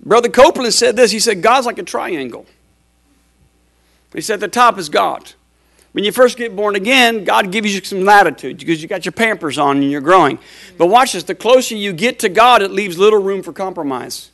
Brother 0.06 0.30
Copeland 0.30 0.74
said 0.74 0.96
this. 0.96 1.12
He 1.12 1.20
said, 1.20 1.42
God's 1.42 1.66
like 1.66 1.80
a 1.80 1.84
triangle. 1.84 2.46
He 4.14 4.22
said, 4.22 4.40
the 4.40 4.48
top 4.48 4.78
is 4.78 4.88
God. 4.88 5.34
When 5.92 6.04
you 6.04 6.12
first 6.12 6.38
get 6.38 6.56
born 6.56 6.76
again, 6.76 7.24
God 7.24 7.52
gives 7.52 7.74
you 7.74 7.84
some 7.84 8.04
latitude 8.04 8.58
because 8.58 8.82
you 8.82 8.88
got 8.88 9.06
your 9.06 9.14
pampers 9.14 9.58
on 9.58 9.78
and 9.78 9.92
you're 9.92 10.02
growing. 10.02 10.40
But 10.78 10.88
watch 10.88 11.14
this 11.14 11.24
the 11.24 11.36
closer 11.36 11.76
you 11.76 11.94
get 11.94 12.20
to 12.20 12.30
God, 12.30 12.62
it 12.62 12.72
leaves 12.72 12.98
little 12.98 13.22
room 13.22 13.42
for 13.42 13.54
compromise. 13.54 14.32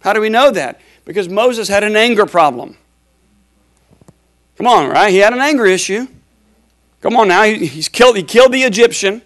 How 0.00 0.12
do 0.12 0.20
we 0.20 0.28
know 0.28 0.50
that? 0.52 0.80
Because 1.04 1.28
Moses 1.28 1.68
had 1.68 1.82
an 1.82 1.96
anger 1.96 2.26
problem. 2.26 2.76
Come 4.56 4.66
on, 4.66 4.88
right? 4.88 5.12
He 5.12 5.18
had 5.18 5.32
an 5.32 5.40
anger 5.40 5.66
issue. 5.66 6.06
Come 7.00 7.16
on 7.16 7.28
now. 7.28 7.42
He, 7.42 7.66
he's 7.66 7.88
killed, 7.88 8.16
he 8.16 8.22
killed 8.22 8.52
the 8.52 8.62
Egyptian. 8.62 9.22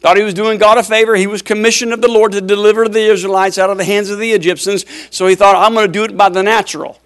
Thought 0.00 0.16
he 0.16 0.22
was 0.22 0.34
doing 0.34 0.58
God 0.58 0.78
a 0.78 0.82
favor. 0.82 1.16
He 1.16 1.26
was 1.26 1.42
commissioned 1.42 1.92
of 1.92 2.00
the 2.00 2.08
Lord 2.08 2.32
to 2.32 2.40
deliver 2.40 2.88
the 2.88 3.10
Israelites 3.10 3.58
out 3.58 3.68
of 3.68 3.78
the 3.78 3.84
hands 3.84 4.10
of 4.10 4.18
the 4.18 4.32
Egyptians. 4.32 4.84
So 5.10 5.26
he 5.26 5.34
thought, 5.34 5.56
I'm 5.56 5.74
going 5.74 5.86
to 5.86 5.92
do 5.92 6.04
it 6.04 6.16
by 6.16 6.28
the 6.28 6.42
natural. 6.42 7.00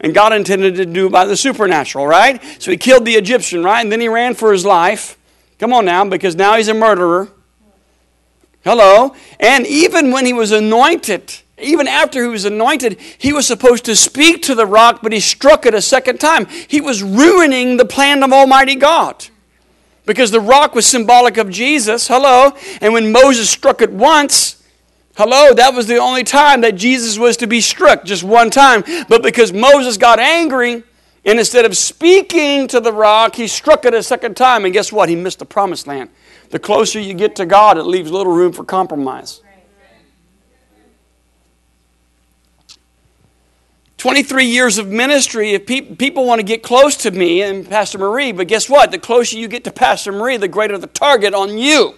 And 0.00 0.14
God 0.14 0.32
intended 0.32 0.76
to 0.76 0.86
do 0.86 1.08
it 1.08 1.12
by 1.12 1.26
the 1.26 1.36
supernatural, 1.36 2.06
right? 2.06 2.42
So 2.58 2.70
he 2.70 2.76
killed 2.76 3.04
the 3.04 3.16
Egyptian, 3.16 3.62
right? 3.62 3.80
And 3.80 3.92
then 3.92 4.00
he 4.00 4.08
ran 4.08 4.34
for 4.34 4.52
his 4.52 4.64
life. 4.64 5.18
Come 5.58 5.72
on 5.72 5.84
now, 5.84 6.04
because 6.08 6.36
now 6.36 6.56
he's 6.56 6.68
a 6.68 6.74
murderer. 6.74 7.28
Hello. 8.64 9.14
And 9.40 9.66
even 9.66 10.10
when 10.10 10.24
he 10.24 10.32
was 10.32 10.50
anointed, 10.52 11.40
even 11.58 11.86
after 11.88 12.22
he 12.22 12.28
was 12.28 12.44
anointed, 12.44 12.98
he 13.18 13.32
was 13.32 13.46
supposed 13.46 13.84
to 13.86 13.96
speak 13.96 14.42
to 14.42 14.54
the 14.54 14.66
rock, 14.66 15.00
but 15.02 15.12
he 15.12 15.20
struck 15.20 15.66
it 15.66 15.74
a 15.74 15.82
second 15.82 16.18
time. 16.18 16.46
He 16.46 16.80
was 16.80 17.02
ruining 17.02 17.76
the 17.76 17.84
plan 17.84 18.22
of 18.22 18.32
Almighty 18.32 18.76
God 18.76 19.26
because 20.08 20.30
the 20.30 20.40
rock 20.40 20.74
was 20.74 20.86
symbolic 20.86 21.36
of 21.36 21.50
Jesus. 21.50 22.08
Hello. 22.08 22.56
And 22.80 22.94
when 22.94 23.12
Moses 23.12 23.50
struck 23.50 23.82
it 23.82 23.92
once, 23.92 24.64
hello, 25.18 25.52
that 25.52 25.74
was 25.74 25.86
the 25.86 25.98
only 25.98 26.24
time 26.24 26.62
that 26.62 26.76
Jesus 26.76 27.18
was 27.18 27.36
to 27.36 27.46
be 27.46 27.60
struck, 27.60 28.04
just 28.04 28.24
one 28.24 28.48
time. 28.48 28.82
But 29.10 29.22
because 29.22 29.52
Moses 29.52 29.98
got 29.98 30.18
angry, 30.18 30.82
and 31.26 31.38
instead 31.38 31.66
of 31.66 31.76
speaking 31.76 32.68
to 32.68 32.80
the 32.80 32.90
rock, 32.90 33.34
he 33.34 33.46
struck 33.46 33.84
it 33.84 33.92
a 33.92 34.02
second 34.02 34.34
time. 34.34 34.64
And 34.64 34.72
guess 34.72 34.90
what? 34.90 35.10
He 35.10 35.14
missed 35.14 35.40
the 35.40 35.44
promised 35.44 35.86
land. 35.86 36.08
The 36.48 36.58
closer 36.58 36.98
you 36.98 37.12
get 37.12 37.36
to 37.36 37.44
God, 37.44 37.76
it 37.76 37.82
leaves 37.82 38.10
little 38.10 38.32
room 38.32 38.52
for 38.52 38.64
compromise. 38.64 39.42
23 43.98 44.44
years 44.44 44.78
of 44.78 44.86
ministry, 44.86 45.54
if 45.54 45.66
pe- 45.66 45.94
people 45.96 46.24
want 46.24 46.38
to 46.38 46.44
get 46.44 46.62
close 46.62 46.96
to 46.96 47.10
me 47.10 47.42
and 47.42 47.68
Pastor 47.68 47.98
Marie, 47.98 48.30
but 48.30 48.46
guess 48.46 48.70
what? 48.70 48.92
The 48.92 48.98
closer 48.98 49.36
you 49.36 49.48
get 49.48 49.64
to 49.64 49.72
Pastor 49.72 50.12
Marie, 50.12 50.36
the 50.36 50.46
greater 50.46 50.78
the 50.78 50.86
target 50.86 51.34
on 51.34 51.58
you. 51.58 51.94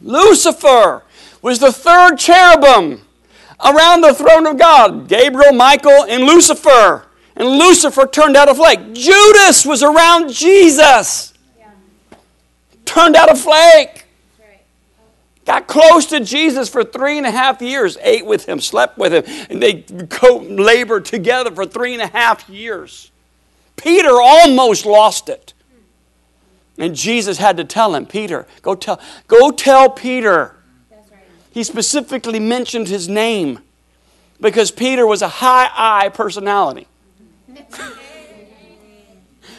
Lucifer 0.00 1.02
was 1.42 1.58
the 1.58 1.72
third 1.72 2.16
cherubim 2.18 3.02
around 3.64 4.02
the 4.02 4.14
throne 4.14 4.46
of 4.46 4.56
God 4.56 5.08
Gabriel, 5.08 5.52
Michael, 5.52 6.04
and 6.08 6.22
Lucifer. 6.22 7.07
And 7.38 7.48
Lucifer 7.48 8.04
turned 8.06 8.36
out 8.36 8.48
a 8.48 8.54
flake. 8.54 8.92
Judas 8.92 9.64
was 9.64 9.84
around 9.84 10.32
Jesus, 10.32 11.32
turned 12.84 13.14
out 13.14 13.30
a 13.30 13.36
flake. 13.36 14.04
Got 15.46 15.66
close 15.66 16.04
to 16.06 16.20
Jesus 16.20 16.68
for 16.68 16.84
three 16.84 17.16
and 17.16 17.26
a 17.26 17.30
half 17.30 17.62
years, 17.62 17.96
ate 18.02 18.26
with 18.26 18.46
him, 18.46 18.60
slept 18.60 18.98
with 18.98 19.14
him, 19.14 19.46
and 19.48 19.62
they 19.62 19.82
co 20.10 20.38
labored 20.38 21.06
together 21.06 21.50
for 21.52 21.64
three 21.64 21.94
and 21.94 22.02
a 22.02 22.08
half 22.08 22.46
years. 22.50 23.10
Peter 23.76 24.10
almost 24.20 24.84
lost 24.84 25.30
it. 25.30 25.54
And 26.76 26.94
Jesus 26.94 27.38
had 27.38 27.56
to 27.56 27.64
tell 27.64 27.94
him, 27.94 28.04
Peter, 28.04 28.46
go 28.60 28.74
tell, 28.74 29.00
go 29.26 29.50
tell 29.50 29.88
Peter. 29.88 30.56
He 31.52 31.64
specifically 31.64 32.40
mentioned 32.40 32.88
his 32.88 33.08
name 33.08 33.60
because 34.40 34.70
Peter 34.70 35.06
was 35.06 35.22
a 35.22 35.28
high 35.28 35.70
I 35.74 36.10
personality. 36.10 36.86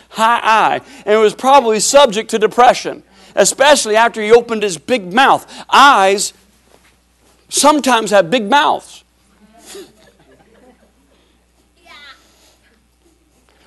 high 0.09 0.39
I. 0.43 0.81
And 1.05 1.15
it 1.15 1.17
was 1.17 1.33
probably 1.33 1.79
subject 1.79 2.29
to 2.31 2.39
depression, 2.39 3.03
especially 3.35 3.95
after 3.95 4.21
he 4.21 4.31
opened 4.31 4.63
his 4.63 4.77
big 4.77 5.13
mouth. 5.13 5.45
Eyes 5.69 6.33
sometimes 7.49 8.11
have 8.11 8.29
big 8.29 8.49
mouths. 8.49 9.03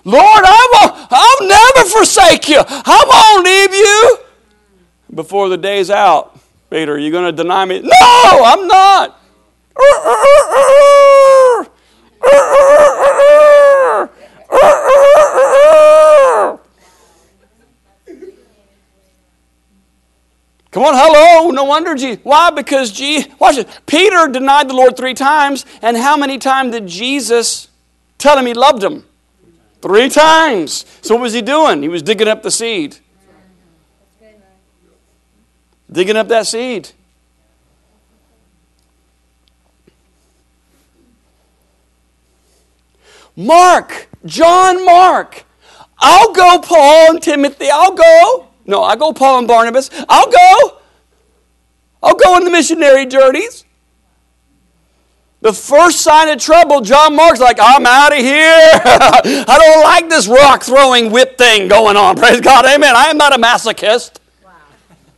Lord, 0.05 0.43
I 0.45 0.69
will, 0.73 0.91
I'll 1.11 1.49
never 1.49 1.89
forsake 1.89 2.49
you. 2.49 2.59
I 2.59 3.05
won't 3.09 3.45
leave 3.45 3.73
you. 3.75 4.19
Before 5.15 5.49
the 5.49 5.57
day's 5.57 5.91
out, 5.91 6.41
Peter, 6.71 6.95
are 6.95 6.99
you 6.99 7.13
going 7.13 7.27
to 7.27 7.33
deny 7.33 7.65
me? 7.65 7.81
No, 7.81 8.43
I'm 8.45 8.67
not. 8.67 9.21
Come 20.73 20.85
on, 20.85 20.95
hello. 20.97 21.51
No 21.51 21.65
wonder 21.65 21.95
G. 21.95 22.17
Why? 22.23 22.51
Because 22.51 22.91
G. 22.91 23.27
Watch 23.39 23.59
it. 23.59 23.69
Peter 23.85 24.27
denied 24.27 24.71
the 24.71 24.75
Lord 24.75 24.97
three 24.97 25.13
times, 25.13 25.67
and 25.83 25.99
how 25.99 26.17
many 26.17 26.39
times 26.39 26.73
did 26.73 26.87
Jesus 26.87 27.69
tell 28.17 28.39
him 28.39 28.47
he 28.47 28.55
loved 28.55 28.83
him? 28.83 29.05
Three 29.83 30.09
times. 30.09 30.87
So 31.03 31.15
what 31.15 31.23
was 31.23 31.35
he 31.35 31.43
doing? 31.43 31.83
He 31.83 31.91
was 31.91 32.03
digging 32.03 32.27
up 32.27 32.43
the 32.43 32.51
seed. 32.51 32.97
Digging 35.91 36.17
up 36.17 36.29
that 36.29 36.47
seed. 36.47 36.91
Mark, 43.37 44.09
John 44.25 44.87
Mark. 44.87 45.45
I'll 45.99 46.33
go, 46.33 46.61
Paul 46.61 47.11
and 47.11 47.23
Timothy. 47.23 47.69
I'll 47.71 47.95
go. 47.95 48.49
No, 48.65 48.83
I 48.83 48.97
go, 48.97 49.13
Paul 49.13 49.41
and 49.41 49.49
Barnabas. 49.49 49.91
I'll 50.09 50.31
go. 50.31 50.79
I'll 52.03 52.15
go 52.15 52.37
in 52.37 52.45
the 52.45 52.51
missionary 52.51 53.07
journeys. 53.07 53.65
The 55.41 55.53
first 55.53 56.01
sign 56.03 56.29
of 56.29 56.39
trouble, 56.39 56.81
John 56.83 57.17
Mark's 57.17 57.41
like, 57.41 57.59
I'm 57.61 57.85
out 57.85 58.13
of 58.13 58.19
here. 58.19 58.39
I 58.45 59.59
don't 59.61 59.83
like 59.83 60.09
this 60.09 60.29
rock 60.29 60.63
throwing 60.63 61.11
whip 61.11 61.37
thing 61.37 61.67
going 61.67 61.97
on. 61.97 62.15
Praise 62.23 62.41
God. 62.41 62.65
Amen. 62.65 62.95
I 62.95 63.07
am 63.07 63.17
not 63.17 63.35
a 63.35 63.39
masochist. 63.39 64.19
Wow. 64.45 64.53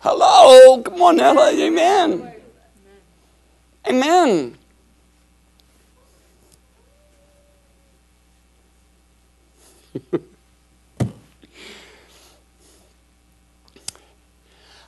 Hello. 0.00 0.82
Come 0.82 1.02
on 1.02 1.16
now. 1.16 1.38
Amen. 1.48 2.32
Amen. 3.86 4.56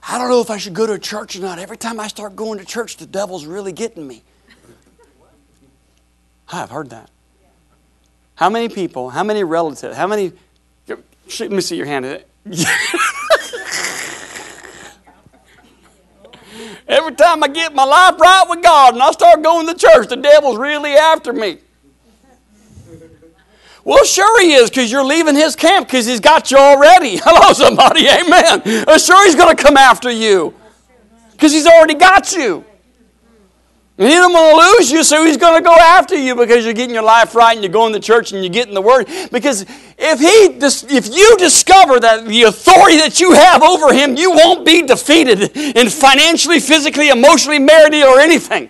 I 0.07 0.19
don't 0.19 0.29
know 0.29 0.41
if 0.41 0.51
I 0.51 0.59
should 0.59 0.75
go 0.75 0.87
to 0.87 0.93
a 0.93 0.99
church 0.99 1.37
or 1.37 1.41
not. 1.41 1.59
Every 1.59 1.79
time 1.79 1.99
I 1.99 2.09
start 2.09 2.37
going 2.37 2.59
to 2.59 2.65
church, 2.65 2.99
the 2.99 3.07
devil's 3.07 3.47
really 3.47 3.73
getting 3.73 4.07
me. 4.07 4.23
I've 6.53 6.71
heard 6.71 6.91
that. 6.91 7.11
How 8.35 8.51
many 8.51 8.69
people, 8.69 9.11
how 9.11 9.25
many 9.25 9.45
relatives, 9.45 9.97
how 9.97 10.07
many, 10.07 10.33
let 10.87 11.51
me 11.51 11.61
see 11.61 11.77
your 11.77 11.87
hand. 11.87 12.05
Every 16.87 17.15
time 17.15 17.43
I 17.43 17.49
get 17.49 17.75
my 17.75 17.85
life 17.85 18.21
right 18.21 18.45
with 18.49 18.63
God 18.63 18.95
and 18.95 19.03
I 19.03 19.11
start 19.13 19.43
going 19.43 19.67
to 19.67 19.75
church, 19.75 20.09
the 20.09 20.17
devil's 20.17 20.59
really 20.59 20.93
after 20.93 21.33
me. 21.33 21.59
Well, 23.85 24.03
sure 24.05 24.41
he 24.41 24.55
is 24.55 24.71
because 24.71 24.91
you're 24.91 25.05
leaving 25.05 25.35
his 25.35 25.55
camp 25.55 25.87
because 25.87 26.07
he's 26.07 26.21
got 26.21 26.51
you 26.51 26.57
already. 26.57 27.17
Hello, 27.23 27.53
somebody. 27.53 28.09
Amen. 28.09 28.87
Uh, 28.89 28.97
sure 28.97 29.25
he's 29.27 29.35
going 29.35 29.55
to 29.55 29.63
come 29.63 29.77
after 29.77 30.11
you 30.11 30.55
because 31.33 31.53
he's 31.53 31.67
already 31.67 31.95
got 31.95 32.33
you. 32.33 32.65
And 33.97 34.09
he 34.09 34.15
don't 34.15 34.33
want 34.33 34.61
to 34.61 34.77
lose 34.77 34.91
you, 34.91 35.05
so 35.05 35.25
he's 35.25 35.37
going 35.37 35.63
to 35.63 35.65
go 35.65 35.73
after 35.73 36.17
you 36.17 36.35
because 36.35 36.65
you're 36.65 36.75
getting 36.75 36.95
your 36.95 37.05
life 37.05 37.37
right 37.37 37.53
and 37.53 37.63
you're 37.63 37.73
going 37.73 37.93
to 37.93 38.01
church 38.01 38.33
and 38.33 38.43
you're 38.43 38.53
getting 38.53 38.75
the 38.75 38.83
word. 38.83 39.07
Because 39.31 39.63
if 39.63 40.19
he, 40.19 40.97
if 40.97 41.15
you 41.15 41.37
discover 41.37 42.01
that 42.01 42.27
the 42.27 42.43
authority 42.43 42.97
that 42.97 43.21
you 43.21 43.35
have 43.35 43.63
over 43.63 43.93
him, 43.93 44.17
you 44.17 44.33
won't 44.33 44.67
be 44.67 44.83
defeated 44.83 45.57
in 45.57 45.91
financially, 45.91 46.59
physically, 46.59 47.11
emotionally, 47.11 47.61
maritally, 47.61 48.03
or 48.03 48.19
anything. 48.19 48.69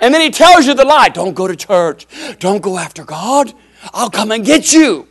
And 0.00 0.12
then 0.12 0.22
he 0.22 0.30
tells 0.30 0.66
you 0.66 0.74
the 0.74 0.84
lie: 0.84 1.08
don't 1.10 1.34
go 1.34 1.46
to 1.46 1.54
church, 1.54 2.08
don't 2.40 2.60
go 2.60 2.78
after 2.78 3.04
God. 3.04 3.54
I'll 3.92 4.10
come 4.10 4.32
and 4.32 4.44
get 4.44 4.72
you. 4.72 5.06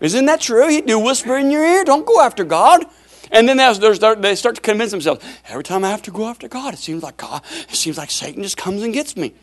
Isn't 0.00 0.26
that 0.26 0.40
true? 0.40 0.68
He'd 0.68 0.86
do 0.86 0.98
whisper 0.98 1.36
in 1.36 1.50
your 1.50 1.64
ear, 1.64 1.84
don't 1.84 2.04
go 2.04 2.20
after 2.20 2.44
God. 2.44 2.84
And 3.30 3.48
then 3.48 3.56
they 3.56 4.34
start 4.34 4.54
to 4.56 4.60
convince 4.60 4.90
themselves, 4.90 5.24
every 5.48 5.64
time 5.64 5.84
I 5.84 5.90
have 5.90 6.02
to 6.02 6.10
go 6.10 6.26
after 6.26 6.46
God, 6.46 6.74
it 6.74 6.78
seems 6.78 7.02
like 7.02 7.16
God, 7.16 7.42
it 7.68 7.74
seems 7.74 7.96
like 7.96 8.10
Satan 8.10 8.42
just 8.42 8.56
comes 8.56 8.82
and 8.82 8.92
gets 8.92 9.16
me. 9.16 9.34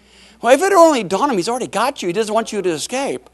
Well, 0.41 0.53
if 0.53 0.61
it 0.61 0.71
only 0.71 1.03
dawned 1.03 1.31
him, 1.31 1.37
he's 1.37 1.49
already 1.49 1.67
got 1.67 2.01
you. 2.01 2.07
He 2.07 2.13
doesn't 2.13 2.33
want 2.33 2.53
you 2.53 2.61
to 2.61 2.69
escape. 2.69 3.29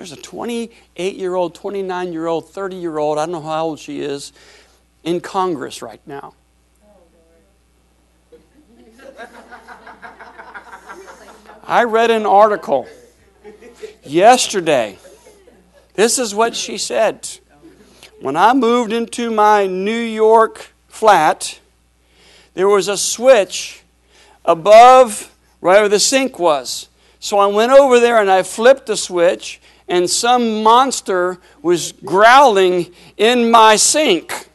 There's 0.00 0.12
a 0.12 0.16
28 0.16 1.16
year 1.16 1.34
old, 1.34 1.54
29 1.54 2.10
year 2.14 2.26
old, 2.26 2.48
30 2.48 2.76
year 2.76 2.96
old, 2.96 3.18
I 3.18 3.26
don't 3.26 3.32
know 3.32 3.42
how 3.42 3.66
old 3.66 3.78
she 3.78 4.00
is, 4.00 4.32
in 5.04 5.20
Congress 5.20 5.82
right 5.82 6.00
now. 6.06 6.32
I 11.64 11.84
read 11.84 12.10
an 12.10 12.24
article 12.24 12.88
yesterday. 14.02 14.96
This 15.92 16.18
is 16.18 16.34
what 16.34 16.56
she 16.56 16.78
said. 16.78 17.28
When 18.22 18.36
I 18.36 18.54
moved 18.54 18.94
into 18.94 19.30
my 19.30 19.66
New 19.66 20.00
York 20.00 20.72
flat, 20.88 21.60
there 22.54 22.68
was 22.68 22.88
a 22.88 22.96
switch 22.96 23.82
above 24.46 25.30
right 25.60 25.80
where 25.80 25.90
the 25.90 26.00
sink 26.00 26.38
was. 26.38 26.88
So 27.18 27.38
I 27.38 27.48
went 27.48 27.70
over 27.72 28.00
there 28.00 28.18
and 28.18 28.30
I 28.30 28.42
flipped 28.42 28.86
the 28.86 28.96
switch, 28.96 29.60
and 29.90 30.08
some 30.08 30.62
monster 30.62 31.38
was 31.60 31.92
growling 31.92 32.94
in 33.16 33.50
my 33.50 33.76
sink. 33.76 34.48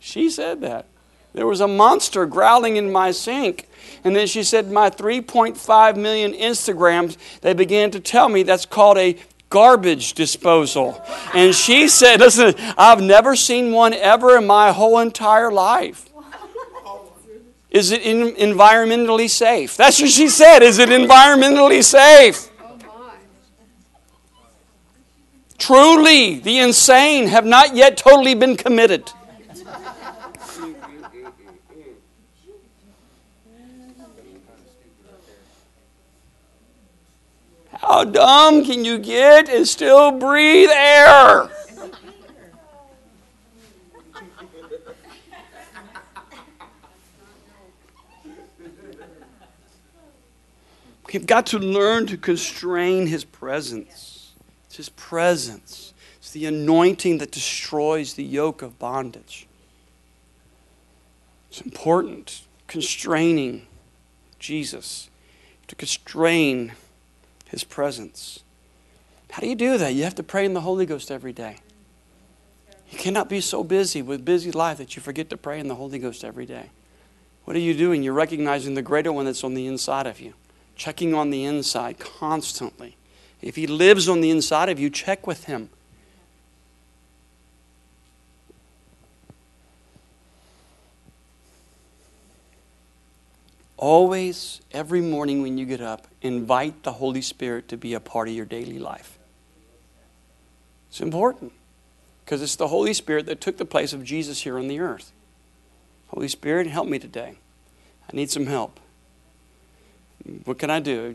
She 0.00 0.30
said 0.30 0.62
that. 0.62 0.86
There 1.34 1.46
was 1.46 1.60
a 1.60 1.68
monster 1.68 2.24
growling 2.24 2.76
in 2.76 2.90
my 2.90 3.10
sink. 3.10 3.68
And 4.02 4.16
then 4.16 4.26
she 4.26 4.42
said, 4.42 4.70
My 4.70 4.88
3.5 4.88 5.96
million 5.96 6.32
Instagrams, 6.32 7.18
they 7.42 7.52
began 7.52 7.90
to 7.90 8.00
tell 8.00 8.30
me 8.30 8.42
that's 8.42 8.64
called 8.64 8.96
a 8.96 9.18
garbage 9.50 10.14
disposal. 10.14 11.04
And 11.34 11.54
she 11.54 11.88
said, 11.88 12.20
Listen, 12.20 12.54
I've 12.78 13.02
never 13.02 13.36
seen 13.36 13.70
one 13.70 13.92
ever 13.92 14.38
in 14.38 14.46
my 14.46 14.72
whole 14.72 14.98
entire 14.98 15.52
life. 15.52 16.07
Is 17.70 17.90
it 17.90 18.02
in, 18.02 18.34
environmentally 18.34 19.28
safe? 19.28 19.76
That's 19.76 20.00
what 20.00 20.10
she 20.10 20.28
said. 20.28 20.62
Is 20.62 20.78
it 20.78 20.88
environmentally 20.88 21.84
safe? 21.84 22.50
Truly, 25.58 26.38
the 26.38 26.60
insane 26.60 27.26
have 27.28 27.44
not 27.44 27.74
yet 27.74 27.96
totally 27.96 28.34
been 28.34 28.56
committed. 28.56 29.10
How 37.74 38.04
dumb 38.04 38.64
can 38.64 38.84
you 38.84 38.98
get 38.98 39.48
and 39.48 39.66
still 39.66 40.12
breathe 40.12 40.70
air? 40.70 41.50
We've 51.12 51.26
got 51.26 51.46
to 51.46 51.58
learn 51.58 52.06
to 52.08 52.16
constrain 52.16 53.06
His 53.06 53.24
presence. 53.24 54.32
It's 54.66 54.76
His 54.76 54.88
presence, 54.90 55.94
it's 56.18 56.32
the 56.32 56.46
anointing 56.46 57.18
that 57.18 57.30
destroys 57.30 58.14
the 58.14 58.24
yoke 58.24 58.62
of 58.62 58.78
bondage. 58.78 59.46
It's 61.50 61.60
important. 61.62 62.42
Constraining 62.66 63.66
Jesus, 64.38 65.08
to 65.68 65.74
constrain 65.74 66.72
His 67.46 67.64
presence. 67.64 68.40
How 69.30 69.40
do 69.40 69.48
you 69.48 69.54
do 69.54 69.78
that? 69.78 69.94
You 69.94 70.04
have 70.04 70.14
to 70.16 70.22
pray 70.22 70.44
in 70.44 70.52
the 70.52 70.60
Holy 70.60 70.84
Ghost 70.84 71.10
every 71.10 71.32
day. 71.32 71.56
You 72.90 72.98
cannot 72.98 73.30
be 73.30 73.40
so 73.40 73.64
busy 73.64 74.02
with 74.02 74.24
busy 74.24 74.50
life 74.50 74.76
that 74.78 74.96
you 74.96 75.02
forget 75.02 75.30
to 75.30 75.38
pray 75.38 75.60
in 75.60 75.68
the 75.68 75.74
Holy 75.74 75.98
Ghost 75.98 76.24
every 76.24 76.44
day. 76.44 76.70
What 77.44 77.56
are 77.56 77.60
you 77.60 77.72
doing? 77.72 78.02
You're 78.02 78.12
recognizing 78.12 78.74
the 78.74 78.82
greater 78.82 79.10
one 79.10 79.24
that's 79.24 79.44
on 79.44 79.54
the 79.54 79.66
inside 79.66 80.06
of 80.06 80.20
you 80.20 80.34
checking 80.78 81.12
on 81.12 81.28
the 81.28 81.44
inside 81.44 81.98
constantly. 81.98 82.96
If 83.42 83.56
He 83.56 83.66
lives 83.66 84.08
on 84.08 84.22
the 84.22 84.30
inside 84.30 84.70
of 84.70 84.80
you, 84.80 84.88
check 84.88 85.26
with 85.26 85.44
Him. 85.44 85.68
Always, 93.76 94.60
every 94.72 95.00
morning 95.00 95.42
when 95.42 95.56
you 95.56 95.64
get 95.64 95.80
up, 95.80 96.08
invite 96.20 96.82
the 96.82 96.94
Holy 96.94 97.22
Spirit 97.22 97.68
to 97.68 97.76
be 97.76 97.94
a 97.94 98.00
part 98.00 98.26
of 98.26 98.34
your 98.34 98.46
daily 98.46 98.78
life. 98.78 99.18
It's 100.88 101.00
important 101.00 101.52
because 102.24 102.42
it's 102.42 102.56
the 102.56 102.68
Holy 102.68 102.92
Spirit 102.92 103.26
that 103.26 103.40
took 103.40 103.56
the 103.56 103.64
place 103.64 103.92
of 103.92 104.02
Jesus 104.02 104.42
here 104.42 104.58
on 104.58 104.66
the 104.66 104.80
earth. 104.80 105.12
Holy 106.08 106.26
Spirit, 106.26 106.66
help 106.66 106.88
me 106.88 106.98
today. 106.98 107.38
I 108.12 108.16
need 108.16 108.30
some 108.30 108.46
help. 108.46 108.80
What 110.44 110.58
can 110.58 110.70
I 110.70 110.80
do? 110.80 111.14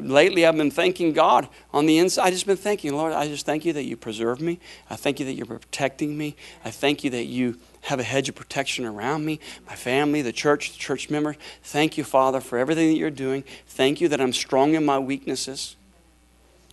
Lately, 0.00 0.44
I've 0.44 0.56
been 0.56 0.72
thanking 0.72 1.12
God 1.12 1.48
on 1.72 1.86
the 1.86 1.98
inside. 1.98 2.26
I've 2.26 2.32
just 2.32 2.46
been 2.46 2.56
thanking, 2.56 2.94
Lord, 2.94 3.12
I 3.12 3.28
just 3.28 3.46
thank 3.46 3.64
you 3.64 3.72
that 3.74 3.84
you 3.84 3.96
preserve 3.96 4.40
me. 4.40 4.58
I 4.90 4.96
thank 4.96 5.20
you 5.20 5.26
that 5.26 5.34
you're 5.34 5.46
protecting 5.46 6.18
me. 6.18 6.34
I 6.64 6.70
thank 6.72 7.04
you 7.04 7.10
that 7.10 7.26
you 7.26 7.58
have 7.82 8.00
a 8.00 8.02
hedge 8.02 8.28
of 8.28 8.34
protection 8.34 8.86
around 8.86 9.24
me, 9.24 9.38
my 9.68 9.76
family, 9.76 10.20
the 10.20 10.32
church, 10.32 10.72
the 10.72 10.78
church 10.78 11.10
members. 11.10 11.36
Thank 11.62 11.96
you, 11.96 12.02
Father, 12.02 12.40
for 12.40 12.58
everything 12.58 12.88
that 12.88 12.96
you're 12.96 13.10
doing. 13.10 13.44
Thank 13.68 14.00
you 14.00 14.08
that 14.08 14.20
I'm 14.20 14.32
strong 14.32 14.74
in 14.74 14.84
my 14.84 14.98
weaknesses. 14.98 15.76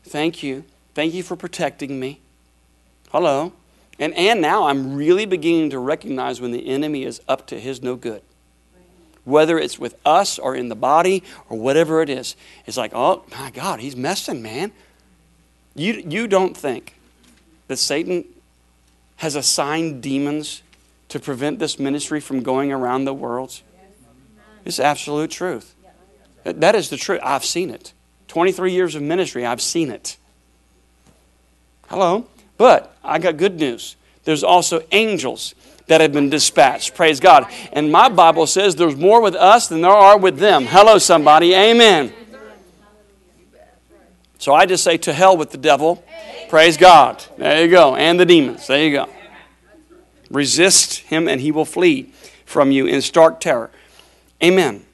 Thank 0.03 0.41
you. 0.41 0.63
Thank 0.95 1.13
you 1.13 1.21
for 1.21 1.35
protecting 1.35 1.99
me. 1.99 2.21
Hello. 3.11 3.53
And, 3.99 4.15
and 4.15 4.41
now 4.41 4.65
I'm 4.65 4.95
really 4.95 5.25
beginning 5.25 5.69
to 5.71 5.79
recognize 5.79 6.41
when 6.41 6.51
the 6.51 6.67
enemy 6.67 7.03
is 7.03 7.21
up 7.27 7.45
to 7.47 7.59
his 7.59 7.83
no 7.83 7.95
good 7.95 8.23
whether 9.23 9.59
it's 9.59 9.77
with 9.77 9.95
us 10.05 10.39
or 10.39 10.55
in 10.55 10.69
the 10.69 10.75
body 10.75 11.23
or 11.49 11.57
whatever 11.57 12.01
it 12.01 12.09
is. 12.09 12.35
It's 12.65 12.77
like, 12.77 12.91
oh 12.93 13.23
my 13.31 13.51
God, 13.51 13.79
he's 13.79 13.95
messing, 13.95 14.41
man. 14.41 14.71
You, 15.75 16.03
you 16.05 16.27
don't 16.27 16.55
think 16.55 16.95
that 17.67 17.77
Satan 17.77 18.25
has 19.17 19.35
assigned 19.35 20.01
demons 20.01 20.63
to 21.09 21.19
prevent 21.19 21.59
this 21.59 21.77
ministry 21.77 22.19
from 22.19 22.41
going 22.41 22.71
around 22.71 23.05
the 23.05 23.13
world? 23.13 23.61
It's 24.65 24.79
absolute 24.79 25.31
truth. 25.31 25.75
That 26.43 26.75
is 26.75 26.89
the 26.89 26.97
truth. 26.97 27.21
I've 27.23 27.45
seen 27.45 27.69
it. 27.69 27.93
23 28.27 28.71
years 28.71 28.95
of 28.95 29.01
ministry, 29.01 29.45
I've 29.45 29.61
seen 29.61 29.91
it. 29.91 30.17
Hello? 31.89 32.25
But 32.57 32.95
I 33.03 33.19
got 33.19 33.37
good 33.37 33.59
news. 33.59 33.95
There's 34.23 34.43
also 34.43 34.81
angels 34.91 35.53
that 35.91 35.99
have 35.99 36.13
been 36.13 36.29
dispatched. 36.29 36.95
Praise 36.95 37.19
God. 37.19 37.47
And 37.73 37.91
my 37.91 38.07
Bible 38.07 38.47
says 38.47 38.77
there's 38.77 38.95
more 38.95 39.21
with 39.21 39.35
us 39.35 39.67
than 39.67 39.81
there 39.81 39.91
are 39.91 40.17
with 40.17 40.37
them. 40.37 40.65
Hello, 40.65 40.97
somebody. 40.97 41.53
Amen. 41.53 42.13
So 44.37 44.53
I 44.53 44.65
just 44.65 44.85
say 44.85 44.95
to 44.99 45.11
hell 45.11 45.35
with 45.35 45.51
the 45.51 45.57
devil. 45.57 46.01
Praise 46.47 46.77
God. 46.77 47.21
There 47.37 47.65
you 47.65 47.69
go. 47.69 47.97
And 47.97 48.17
the 48.17 48.25
demons. 48.25 48.67
There 48.67 48.81
you 48.81 48.91
go. 48.91 49.09
Resist 50.29 50.99
him 50.99 51.27
and 51.27 51.41
he 51.41 51.51
will 51.51 51.65
flee 51.65 52.13
from 52.45 52.71
you 52.71 52.85
in 52.85 53.01
stark 53.01 53.41
terror. 53.41 53.69
Amen. 54.41 54.85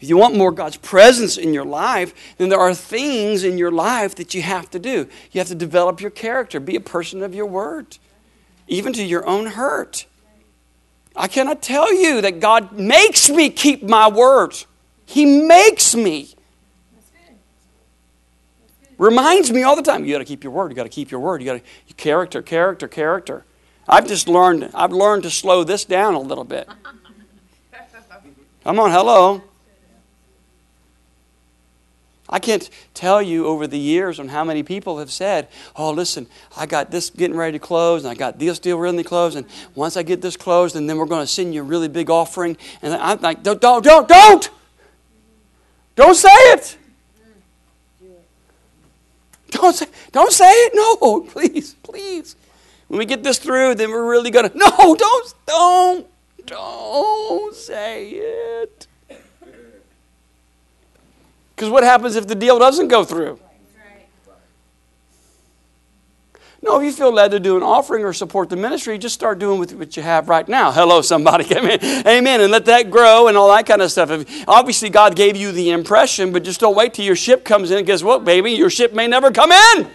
If 0.00 0.08
you 0.08 0.16
want 0.16 0.34
more 0.34 0.50
God's 0.50 0.78
presence 0.78 1.36
in 1.36 1.54
your 1.54 1.64
life, 1.64 2.12
then 2.38 2.48
there 2.48 2.58
are 2.58 2.74
things 2.74 3.44
in 3.44 3.56
your 3.56 3.70
life 3.70 4.16
that 4.16 4.34
you 4.34 4.42
have 4.42 4.68
to 4.70 4.80
do. 4.80 5.06
You 5.30 5.38
have 5.38 5.46
to 5.46 5.54
develop 5.54 6.00
your 6.00 6.10
character, 6.10 6.58
be 6.58 6.74
a 6.74 6.80
person 6.80 7.22
of 7.22 7.36
your 7.36 7.46
word 7.46 7.98
even 8.70 8.94
to 8.94 9.04
your 9.04 9.26
own 9.26 9.46
hurt. 9.46 10.06
I 11.14 11.28
cannot 11.28 11.60
tell 11.60 11.92
you 11.92 12.22
that 12.22 12.40
God 12.40 12.72
makes 12.72 13.28
me 13.28 13.50
keep 13.50 13.82
my 13.82 14.08
word. 14.08 14.54
He 15.04 15.26
makes 15.26 15.94
me. 15.94 16.34
Reminds 18.96 19.50
me 19.50 19.62
all 19.62 19.76
the 19.76 19.82
time, 19.82 20.04
you 20.04 20.12
got 20.12 20.18
to 20.18 20.24
keep 20.24 20.44
your 20.44 20.52
word, 20.52 20.70
you 20.70 20.76
got 20.76 20.84
to 20.84 20.90
keep 20.90 21.10
your 21.10 21.20
word, 21.20 21.40
you 21.40 21.46
got 21.46 21.62
to 21.88 21.94
character, 21.94 22.42
character, 22.42 22.86
character. 22.86 23.44
I've 23.88 24.06
just 24.06 24.28
learned 24.28 24.70
I've 24.74 24.92
learned 24.92 25.24
to 25.24 25.30
slow 25.30 25.64
this 25.64 25.84
down 25.84 26.14
a 26.14 26.20
little 26.20 26.44
bit. 26.44 26.68
Come 28.62 28.78
on, 28.78 28.90
hello. 28.90 29.42
I 32.30 32.38
can't 32.38 32.70
tell 32.94 33.20
you 33.20 33.46
over 33.46 33.66
the 33.66 33.78
years 33.78 34.20
on 34.20 34.28
how 34.28 34.44
many 34.44 34.62
people 34.62 34.98
have 34.98 35.10
said, 35.10 35.48
Oh, 35.76 35.90
listen, 35.90 36.28
I 36.56 36.64
got 36.66 36.90
this 36.90 37.10
getting 37.10 37.36
ready 37.36 37.58
to 37.58 37.64
close, 37.64 38.04
and 38.04 38.10
I 38.10 38.14
got 38.14 38.38
this 38.38 38.58
deal 38.58 38.78
really 38.78 39.02
closed, 39.02 39.36
and 39.36 39.46
once 39.74 39.96
I 39.96 40.04
get 40.04 40.22
this 40.22 40.36
closed, 40.36 40.76
and 40.76 40.88
then 40.88 40.96
we're 40.96 41.06
going 41.06 41.22
to 41.22 41.26
send 41.26 41.52
you 41.52 41.60
a 41.60 41.64
really 41.64 41.88
big 41.88 42.08
offering. 42.08 42.56
And 42.82 42.94
I'm 42.94 43.20
like, 43.20 43.42
Don't, 43.42 43.60
don't, 43.60 43.84
don't, 43.84 44.08
don't! 44.08 44.50
Don't 45.96 46.14
say 46.14 46.28
it! 46.30 46.78
Don't 49.50 49.74
say, 49.74 49.86
don't 50.12 50.32
say 50.32 50.50
it. 50.50 50.72
No, 50.74 51.20
please, 51.28 51.74
please. 51.82 52.36
When 52.88 52.98
we 52.98 53.04
get 53.04 53.22
this 53.22 53.38
through, 53.38 53.74
then 53.74 53.90
we're 53.90 54.08
really 54.08 54.30
going 54.30 54.48
to. 54.48 54.56
No, 54.56 54.94
don't, 54.94 55.34
don't, 55.46 56.06
don't 56.46 57.54
say 57.54 58.10
it. 58.10 58.86
Because 61.60 61.70
what 61.70 61.84
happens 61.84 62.16
if 62.16 62.26
the 62.26 62.34
deal 62.34 62.58
doesn't 62.58 62.88
go 62.88 63.04
through? 63.04 63.38
No, 66.62 66.80
if 66.80 66.86
you 66.86 66.90
feel 66.90 67.12
led 67.12 67.32
to 67.32 67.38
do 67.38 67.58
an 67.58 67.62
offering 67.62 68.02
or 68.02 68.14
support 68.14 68.48
the 68.48 68.56
ministry, 68.56 68.96
just 68.96 69.14
start 69.14 69.38
doing 69.38 69.60
with 69.60 69.74
what 69.74 69.94
you 69.94 70.02
have 70.02 70.30
right 70.30 70.48
now. 70.48 70.72
Hello, 70.72 71.02
somebody. 71.02 71.44
Amen. 71.54 71.78
Amen. 72.06 72.40
And 72.40 72.50
let 72.50 72.64
that 72.64 72.90
grow 72.90 73.28
and 73.28 73.36
all 73.36 73.54
that 73.54 73.66
kind 73.66 73.82
of 73.82 73.92
stuff. 73.92 74.08
Obviously, 74.48 74.88
God 74.88 75.14
gave 75.14 75.36
you 75.36 75.52
the 75.52 75.68
impression, 75.68 76.32
but 76.32 76.44
just 76.44 76.60
don't 76.60 76.74
wait 76.74 76.94
till 76.94 77.04
your 77.04 77.14
ship 77.14 77.44
comes 77.44 77.70
in. 77.70 77.84
Guess 77.84 78.02
what, 78.02 78.24
baby? 78.24 78.52
Your 78.52 78.70
ship 78.70 78.94
may 78.94 79.06
never 79.06 79.30
come 79.30 79.52
in. 79.52 79.86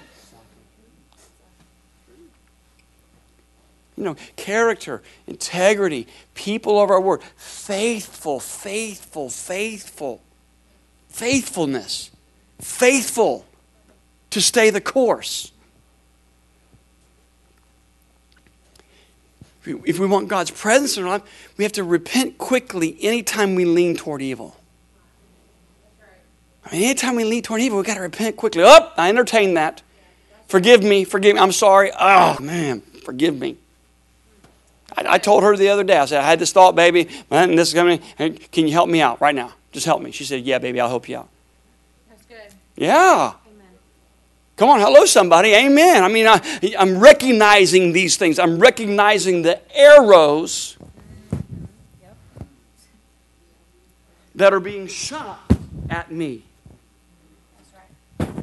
You 3.97 4.03
know, 4.03 4.15
character, 4.35 5.01
integrity, 5.25 6.05
people 6.35 6.79
of 6.79 6.91
our 6.91 7.01
word, 7.01 7.23
faithful, 7.37 8.39
faithful, 8.39 9.31
faithful. 9.31 10.21
Faithfulness. 11.15 12.11
Faithful 12.59 13.45
to 14.31 14.41
stay 14.41 14.69
the 14.69 14.81
course. 14.81 15.53
If 19.65 19.97
we 19.97 20.07
want 20.07 20.27
God's 20.27 20.51
presence 20.51 20.97
in 20.97 21.03
our 21.03 21.09
life, 21.11 21.53
we 21.57 21.63
have 21.63 21.71
to 21.71 21.85
repent 21.85 22.37
quickly 22.37 22.97
anytime 22.99 23.55
we 23.55 23.63
lean 23.63 23.95
toward 23.95 24.21
evil. 24.21 24.57
I 26.65 26.73
mean, 26.73 26.83
anytime 26.83 27.15
we 27.15 27.23
lean 27.23 27.43
toward 27.43 27.61
evil, 27.61 27.77
we've 27.77 27.87
got 27.87 27.93
to 27.93 28.01
repent 28.01 28.35
quickly. 28.35 28.63
Oh, 28.65 28.91
I 28.97 29.07
entertain 29.07 29.53
that. 29.53 29.83
Forgive 30.49 30.83
me, 30.83 31.05
forgive 31.05 31.35
me. 31.35 31.39
I'm 31.39 31.53
sorry. 31.53 31.93
Oh, 31.97 32.37
man, 32.41 32.81
forgive 32.81 33.39
me. 33.39 33.55
I, 34.97 35.13
I 35.13 35.17
told 35.17 35.43
her 35.43 35.55
the 35.55 35.69
other 35.69 35.85
day, 35.85 35.97
I 35.97 36.05
said, 36.07 36.19
I 36.19 36.27
had 36.27 36.39
this 36.39 36.51
thought, 36.51 36.75
baby, 36.75 37.07
and 37.31 37.57
this 37.57 37.69
is 37.69 37.73
coming. 37.73 38.01
Can 38.17 38.67
you 38.67 38.73
help 38.73 38.89
me 38.89 38.99
out 38.99 39.21
right 39.21 39.33
now? 39.33 39.53
Just 39.75 39.85
help 39.85 40.01
me. 40.01 40.11
She 40.11 40.23
said, 40.23 40.45
Yeah, 40.45 40.57
baby, 40.59 40.79
I'll 40.79 40.87
help 40.87 41.09
you 41.09 41.17
out. 41.17 41.27
That's 42.07 42.23
good. 42.23 42.57
Yeah. 42.77 43.33
Amen. 43.45 43.67
Come 44.55 44.69
on, 44.69 44.79
hello, 44.79 45.03
somebody. 45.03 45.53
Amen. 45.53 46.01
I 46.01 46.07
mean, 46.07 46.27
I, 46.27 46.39
I'm 46.79 46.97
recognizing 46.97 47.91
these 47.91 48.15
things. 48.15 48.39
I'm 48.39 48.57
recognizing 48.57 49.41
the 49.41 49.59
arrows 49.77 50.77
that 54.35 54.53
are 54.53 54.61
being 54.61 54.87
shot 54.87 55.41
at 55.89 56.09
me. 56.09 56.43
That's 57.57 57.73
right. 57.73 58.35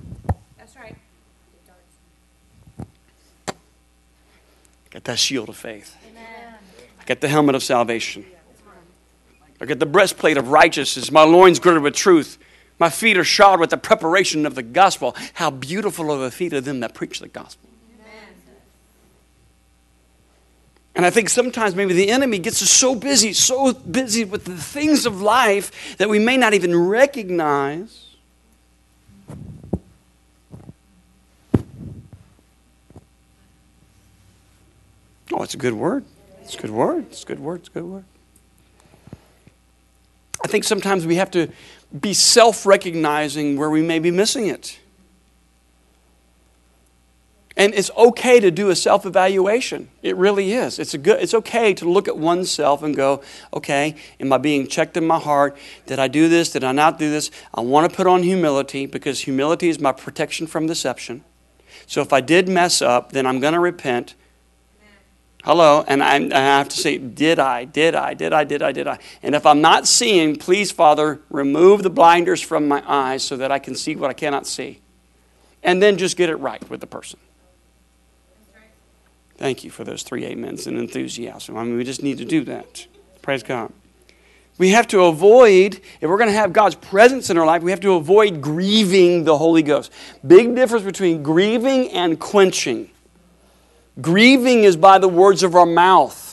That's 0.59 0.76
right. 0.76 0.97
Got 4.91 5.05
that 5.05 5.18
shield 5.18 5.49
of 5.49 5.57
faith. 5.57 5.97
I 7.01 7.05
got 7.07 7.22
the 7.22 7.28
helmet 7.28 7.55
of 7.55 7.62
salvation. 7.62 8.26
I 9.62 9.64
got 9.64 9.78
the 9.78 9.86
breastplate 9.86 10.36
of 10.38 10.48
righteousness. 10.48 11.12
My 11.12 11.22
loins 11.22 11.60
girded 11.60 11.84
with 11.84 11.94
truth. 11.94 12.36
My 12.80 12.90
feet 12.90 13.16
are 13.16 13.22
shod 13.22 13.60
with 13.60 13.70
the 13.70 13.76
preparation 13.76 14.44
of 14.44 14.56
the 14.56 14.62
gospel. 14.64 15.14
How 15.34 15.50
beautiful 15.50 16.10
are 16.10 16.18
the 16.18 16.32
feet 16.32 16.52
of 16.52 16.64
them 16.64 16.80
that 16.80 16.94
preach 16.94 17.20
the 17.20 17.28
gospel. 17.28 17.68
And 20.96 21.06
I 21.06 21.10
think 21.10 21.28
sometimes 21.28 21.76
maybe 21.76 21.94
the 21.94 22.10
enemy 22.10 22.40
gets 22.40 22.60
us 22.60 22.70
so 22.70 22.96
busy, 22.96 23.32
so 23.32 23.72
busy 23.72 24.24
with 24.24 24.44
the 24.46 24.56
things 24.56 25.06
of 25.06 25.22
life 25.22 25.96
that 25.98 26.08
we 26.08 26.18
may 26.18 26.36
not 26.36 26.54
even 26.54 26.76
recognize. 26.76 28.16
Oh, 35.32 35.42
it's 35.42 35.54
a 35.54 35.56
good 35.56 35.74
word. 35.74 36.04
It's 36.42 36.56
a 36.56 36.58
good 36.58 36.70
word. 36.70 37.06
It's 37.10 37.22
a 37.22 37.26
good 37.26 37.40
word. 37.40 37.60
It's 37.60 37.68
a 37.68 37.72
good 37.72 37.84
word. 37.84 38.04
Think 40.53 40.64
sometimes 40.64 41.07
we 41.07 41.14
have 41.14 41.30
to 41.30 41.48
be 41.98 42.12
self 42.12 42.66
recognizing 42.66 43.57
where 43.57 43.70
we 43.70 43.80
may 43.80 43.98
be 43.98 44.11
missing 44.11 44.48
it. 44.48 44.78
And 47.57 47.72
it's 47.72 47.90
okay 47.96 48.38
to 48.38 48.50
do 48.50 48.68
a 48.68 48.76
self 48.76 49.07
evaluation. 49.07 49.88
It 50.03 50.14
really 50.14 50.53
is. 50.53 50.78
It's, 50.78 50.92
a 50.92 50.98
good, 50.98 51.22
it's 51.22 51.32
okay 51.32 51.72
to 51.72 51.88
look 51.88 52.07
at 52.07 52.18
oneself 52.18 52.82
and 52.82 52.94
go, 52.94 53.22
okay, 53.55 53.96
am 54.20 54.30
I 54.30 54.36
being 54.36 54.66
checked 54.66 54.98
in 54.98 55.07
my 55.07 55.18
heart? 55.18 55.57
Did 55.86 55.98
I 55.98 56.09
do 56.09 56.28
this? 56.28 56.50
Did 56.50 56.64
I 56.64 56.72
not 56.72 56.98
do 56.98 57.11
this? 57.11 57.30
I 57.55 57.62
want 57.62 57.90
to 57.90 57.96
put 57.96 58.07
on 58.07 58.22
humility 58.22 58.84
because 58.84 59.20
humility 59.20 59.70
is 59.70 59.80
my 59.80 59.92
protection 59.92 60.46
from 60.46 60.66
deception. 60.66 61.24
So 61.86 62.03
if 62.03 62.12
I 62.12 62.20
did 62.20 62.46
mess 62.46 62.82
up, 62.82 63.12
then 63.12 63.24
I'm 63.24 63.40
going 63.40 63.55
to 63.55 63.61
repent. 63.61 64.16
Hello, 65.43 65.84
and 65.88 66.05
I, 66.05 66.16
I 66.16 66.40
have 66.40 66.68
to 66.68 66.76
say, 66.76 66.99
did 66.99 67.40
I? 67.40 67.64
Did 67.64 67.97
I? 67.97 68.14
Did 68.14 68.32
I? 68.32 68.45
Did 68.45 68.62
I? 68.62 68.70
Did 68.70 68.86
I? 68.86 68.99
And 69.24 69.34
if 69.34 69.45
I'm 69.45 69.61
not 69.61 69.88
seeing, 69.88 70.36
please, 70.36 70.70
Father, 70.70 71.20
remove 71.30 71.82
the 71.82 71.90
blinders 71.90 72.40
from 72.40 72.68
my 72.68 72.80
eyes 72.86 73.24
so 73.24 73.36
that 73.36 73.51
I 73.51 73.59
can 73.59 73.74
see 73.74 73.97
what 73.97 74.09
I 74.09 74.12
cannot 74.12 74.47
see. 74.47 74.80
And 75.64 75.82
then 75.82 75.99
just 75.99 76.16
get 76.16 76.30
it 76.30 76.36
right 76.36 76.68
with 76.70 76.80
the 76.80 76.86
person. 76.86 77.18
Thank 79.36 79.64
you 79.64 79.70
for 79.70 79.82
those 79.82 80.05
three 80.05 80.24
amens 80.30 80.68
and 80.68 80.78
enthusiasm. 80.78 81.57
I 81.57 81.64
mean, 81.64 81.76
we 81.76 81.82
just 81.82 82.05
need 82.05 82.18
to 82.18 82.24
do 82.24 82.45
that. 82.45 82.86
Praise 83.20 83.43
God. 83.43 83.72
We 84.59 84.68
have 84.68 84.86
to 84.88 85.07
avoid, 85.07 85.80
if 86.01 86.09
we're 86.09 86.18
going 86.18 86.30
to 86.30 86.36
have 86.36 86.53
God's 86.53 86.76
presence 86.76 87.30
in 87.30 87.36
our 87.36 87.47
life, 87.47 87.64
we 87.64 87.72
have 87.72 87.80
to 87.80 87.95
avoid 87.95 88.40
grieving 88.40 89.24
the 89.24 89.36
Holy 89.36 89.64
Ghost. 89.64 89.90
Big 90.24 90.55
difference 90.55 90.84
between 90.84 91.24
grieving 91.24 91.90
and 91.90 92.20
quenching. 92.20 92.91
Grieving 94.01 94.64
is 94.64 94.76
by 94.76 94.99
the 94.99 95.09
words 95.09 95.43
of 95.43 95.55
our 95.55 95.66
mouth. 95.66 96.32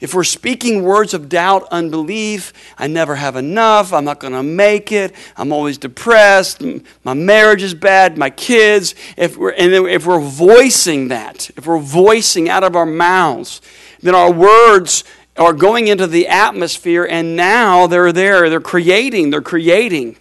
If 0.00 0.14
we're 0.14 0.24
speaking 0.24 0.82
words 0.82 1.12
of 1.12 1.28
doubt, 1.28 1.68
unbelief, 1.70 2.54
I 2.78 2.86
never 2.86 3.16
have 3.16 3.36
enough, 3.36 3.92
I'm 3.92 4.04
not 4.04 4.18
going 4.18 4.32
to 4.32 4.42
make 4.42 4.92
it, 4.92 5.14
I'm 5.36 5.52
always 5.52 5.76
depressed, 5.76 6.62
my 7.04 7.12
marriage 7.12 7.62
is 7.62 7.74
bad, 7.74 8.16
my 8.16 8.30
kids, 8.30 8.94
if 9.18 9.36
we're, 9.36 9.52
and 9.52 9.74
if 9.74 10.06
we're 10.06 10.20
voicing 10.20 11.08
that, 11.08 11.50
if 11.50 11.66
we're 11.66 11.78
voicing 11.78 12.48
out 12.48 12.64
of 12.64 12.76
our 12.76 12.86
mouths, 12.86 13.60
then 14.00 14.14
our 14.14 14.32
words 14.32 15.04
are 15.36 15.52
going 15.52 15.88
into 15.88 16.06
the 16.06 16.28
atmosphere 16.28 17.04
and 17.04 17.36
now 17.36 17.86
they're 17.86 18.12
there, 18.12 18.48
they're 18.48 18.58
creating, 18.58 19.28
they're 19.28 19.42
creating. 19.42 20.16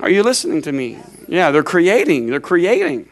Are 0.00 0.10
you 0.10 0.22
listening 0.22 0.62
to 0.62 0.72
me? 0.72 0.98
Yeah, 1.28 1.50
they're 1.50 1.62
creating, 1.62 2.28
they're 2.28 2.40
creating. 2.40 3.10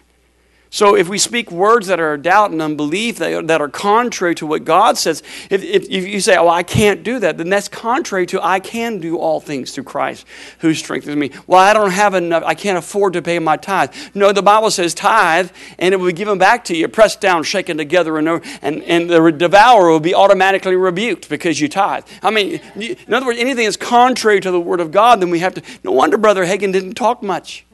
So 0.73 0.97
if 0.97 1.07
we 1.07 1.18
speak 1.18 1.51
words 1.53 1.89
that 1.89 2.01
are 2.01 2.16
doubt 2.16 2.51
and 2.51 2.62
unbelief, 2.62 3.18
that, 3.18 3.47
that 3.49 3.61
are 3.61 3.68
contrary 3.68 4.35
to 4.37 4.47
what 4.47 4.64
God 4.64 4.97
says, 4.97 5.23
if, 5.51 5.62
if, 5.62 5.83
if, 5.91 6.07
you 6.07 6.18
say, 6.18 6.39
oh, 6.39 6.49
I 6.49 6.62
can't 6.62 7.03
do 7.03 7.18
that, 7.18 7.37
then 7.37 7.51
that's 7.51 7.68
contrary 7.68 8.25
to 8.29 8.43
I 8.43 8.59
can 8.59 8.99
do 8.99 9.18
all 9.18 9.39
things 9.39 9.73
through 9.73 9.85
Christ 9.85 10.25
who 10.61 10.73
strengthens 10.73 11.14
me. 11.14 11.31
Well, 11.47 11.61
I 11.61 11.75
don't 11.75 11.91
have 11.91 12.14
enough, 12.14 12.43
I 12.47 12.55
can't 12.55 12.79
afford 12.79 13.12
to 13.12 13.20
pay 13.20 13.39
my 13.39 13.59
tithe. 13.59 13.93
No, 14.14 14.33
the 14.33 14.41
Bible 14.41 14.70
says 14.70 14.95
tithe, 14.95 15.51
and 15.79 15.93
it 15.93 15.99
will 15.99 16.07
be 16.07 16.14
given 16.14 16.39
back 16.39 16.64
to 16.64 16.75
you, 16.75 16.89
pressed 16.89 17.20
down, 17.20 17.43
shaken 17.43 17.77
together, 17.77 18.16
and, 18.16 18.27
and, 18.62 18.83
and 18.85 19.11
the 19.11 19.31
devourer 19.31 19.91
will 19.91 20.01
be 20.01 20.14
automatically 20.14 20.75
rebuked 20.75 21.29
because 21.29 21.61
you 21.61 21.68
tithe. 21.68 22.07
I 22.23 22.31
mean, 22.31 22.62
in 22.77 23.12
other 23.12 23.27
words, 23.27 23.39
anything 23.39 23.64
that's 23.64 23.77
contrary 23.77 24.41
to 24.41 24.51
the 24.51 24.61
Word 24.61 24.81
of 24.81 24.91
God, 24.91 25.20
then 25.20 25.29
we 25.29 25.41
have 25.41 25.53
to. 25.53 25.62
No 25.85 25.93
wonder 25.93 26.16
Brother 26.16 26.47
Hagin 26.47 26.73
didn't 26.73 26.95
talk 26.95 27.23
much. 27.23 27.66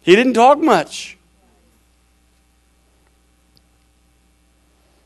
He 0.00 0.16
didn't 0.16 0.34
talk 0.34 0.58
much. 0.58 1.16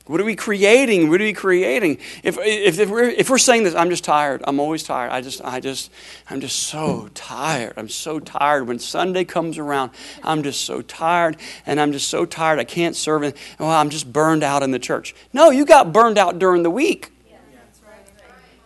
What 0.09 0.23
are 0.23 0.25
we 0.25 0.37
creating? 0.37 1.11
What 1.11 1.21
are 1.21 1.25
we 1.25 1.35
creating? 1.35 1.99
If, 2.23 2.39
if, 2.39 2.79
if, 2.79 2.89
we're, 2.89 3.11
if 3.11 3.29
we're 3.29 3.37
saying 3.37 3.65
this, 3.65 3.75
I'm 3.75 3.91
just 3.91 4.05
tired. 4.05 4.43
I'm 4.47 4.59
always 4.59 4.83
tired. 4.83 5.13
I 5.13 5.21
just, 5.21 5.45
I 5.45 5.61
just, 5.61 5.91
I'm 6.31 6.41
just 6.41 6.59
so 6.61 7.11
tired. 7.13 7.75
I'm 7.77 7.91
so 7.91 8.19
tired. 8.19 8.67
When 8.67 8.79
Sunday 8.79 9.27
comes 9.27 9.59
around, 9.59 9.91
I'm 10.23 10.43
just 10.43 10.63
so 10.63 10.81
tired, 10.81 11.37
and 11.67 11.79
I'm 11.79 11.93
just 11.93 12.09
so 12.09 12.25
tired. 12.25 12.59
I 12.59 12.65
can't 12.65 12.97
serve, 12.97 13.23
and 13.23 13.35
well, 13.61 13.69
I'm 13.69 13.91
just 13.91 14.11
burned 14.11 14.43
out 14.43 14.63
in 14.63 14.71
the 14.71 14.79
church. 14.79 15.15
No, 15.35 15.51
you 15.51 15.67
got 15.67 15.93
burned 15.93 16.17
out 16.17 16.39
during 16.39 16.63
the 16.63 16.71
week. 16.71 17.13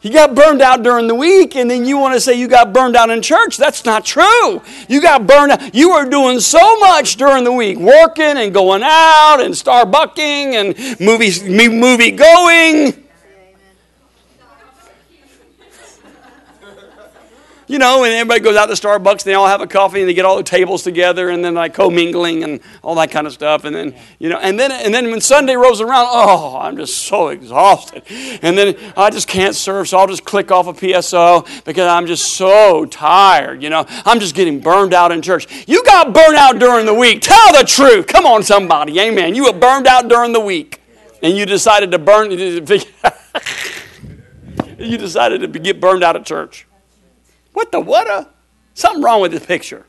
You 0.02 0.10
got 0.12 0.34
burned 0.34 0.60
out 0.60 0.82
during 0.82 1.06
the 1.06 1.14
week, 1.14 1.54
and 1.54 1.70
then 1.70 1.84
you 1.84 1.96
want 1.96 2.14
to 2.14 2.20
say 2.20 2.34
you 2.34 2.48
got 2.48 2.72
burned 2.72 2.96
out 2.96 3.08
in 3.10 3.22
church. 3.22 3.56
That's 3.56 3.84
not 3.84 4.04
true. 4.04 4.60
You 4.88 5.00
got 5.00 5.28
burned 5.28 5.52
out. 5.52 5.74
You 5.74 5.92
were 5.92 6.08
doing 6.08 6.40
so 6.40 6.78
much 6.80 7.16
during 7.16 7.44
the 7.44 7.52
week, 7.52 7.78
working 7.78 8.36
and 8.36 8.52
going 8.52 8.82
out 8.82 9.38
and 9.40 9.54
starbucking 9.54 10.18
and 10.18 11.00
movie, 11.00 11.68
movie 11.68 12.10
going. 12.10 13.01
You 17.66 17.78
know, 17.78 18.04
and 18.04 18.12
everybody 18.12 18.40
goes 18.40 18.56
out 18.56 18.66
to 18.66 18.74
Starbucks 18.74 19.10
and 19.10 19.20
they 19.20 19.34
all 19.34 19.46
have 19.46 19.60
a 19.60 19.66
coffee 19.66 20.00
and 20.00 20.08
they 20.08 20.14
get 20.14 20.24
all 20.24 20.36
the 20.36 20.42
tables 20.42 20.82
together 20.82 21.28
and 21.28 21.44
then 21.44 21.54
like 21.54 21.74
commingling 21.74 22.42
and 22.44 22.60
all 22.82 22.94
that 22.96 23.10
kind 23.10 23.26
of 23.26 23.32
stuff. 23.32 23.64
And 23.64 23.74
then, 23.74 23.94
you 24.18 24.28
know, 24.28 24.38
and 24.38 24.58
then 24.58 24.72
and 24.72 24.92
then 24.92 25.10
when 25.10 25.20
Sunday 25.20 25.54
rolls 25.54 25.80
around, 25.80 26.06
oh, 26.10 26.58
I'm 26.58 26.76
just 26.76 26.98
so 26.98 27.28
exhausted. 27.28 28.02
And 28.42 28.58
then 28.58 28.76
I 28.96 29.10
just 29.10 29.28
can't 29.28 29.54
serve, 29.54 29.88
so 29.88 29.98
I'll 29.98 30.06
just 30.06 30.24
click 30.24 30.50
off 30.50 30.66
a 30.66 30.72
PSO 30.72 31.64
because 31.64 31.86
I'm 31.86 32.06
just 32.06 32.34
so 32.34 32.86
tired. 32.86 33.62
You 33.62 33.70
know, 33.70 33.84
I'm 34.04 34.20
just 34.20 34.34
getting 34.34 34.60
burned 34.60 34.94
out 34.94 35.12
in 35.12 35.22
church. 35.22 35.68
You 35.68 35.82
got 35.84 36.12
burned 36.12 36.36
out 36.36 36.58
during 36.58 36.86
the 36.86 36.94
week. 36.94 37.20
Tell 37.22 37.52
the 37.52 37.64
truth. 37.64 38.06
Come 38.06 38.26
on, 38.26 38.42
somebody. 38.42 38.98
Amen. 39.00 39.34
You 39.34 39.44
were 39.44 39.52
burned 39.52 39.86
out 39.86 40.08
during 40.08 40.32
the 40.32 40.40
week. 40.40 40.80
And 41.22 41.36
you 41.36 41.46
decided 41.46 41.92
to 41.92 41.98
burn 42.00 42.32
you 44.78 44.98
decided 44.98 45.52
to 45.52 45.58
get 45.58 45.80
burned 45.80 46.02
out 46.02 46.16
of 46.16 46.24
church. 46.24 46.66
What 47.52 47.72
the 47.72 47.80
what 47.80 48.08
a? 48.08 48.28
Something 48.74 49.02
wrong 49.02 49.20
with 49.20 49.32
this 49.32 49.44
picture. 49.44 49.86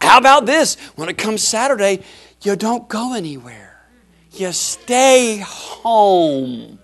How 0.00 0.18
about 0.18 0.46
this? 0.46 0.76
When 0.96 1.08
it 1.08 1.18
comes 1.18 1.42
Saturday, 1.42 2.02
you 2.42 2.56
don't 2.56 2.88
go 2.88 3.14
anywhere. 3.14 3.86
You 4.32 4.52
stay 4.52 5.42
home. 5.44 6.78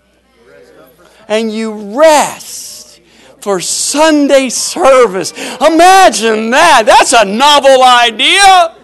And 1.27 1.51
you 1.51 1.97
rest 1.97 3.01
for 3.39 3.59
Sunday 3.59 4.49
service. 4.49 5.31
Imagine 5.61 6.49
that. 6.49 6.83
That's 6.85 7.13
a 7.13 7.25
novel 7.25 7.83
idea. 7.83 8.75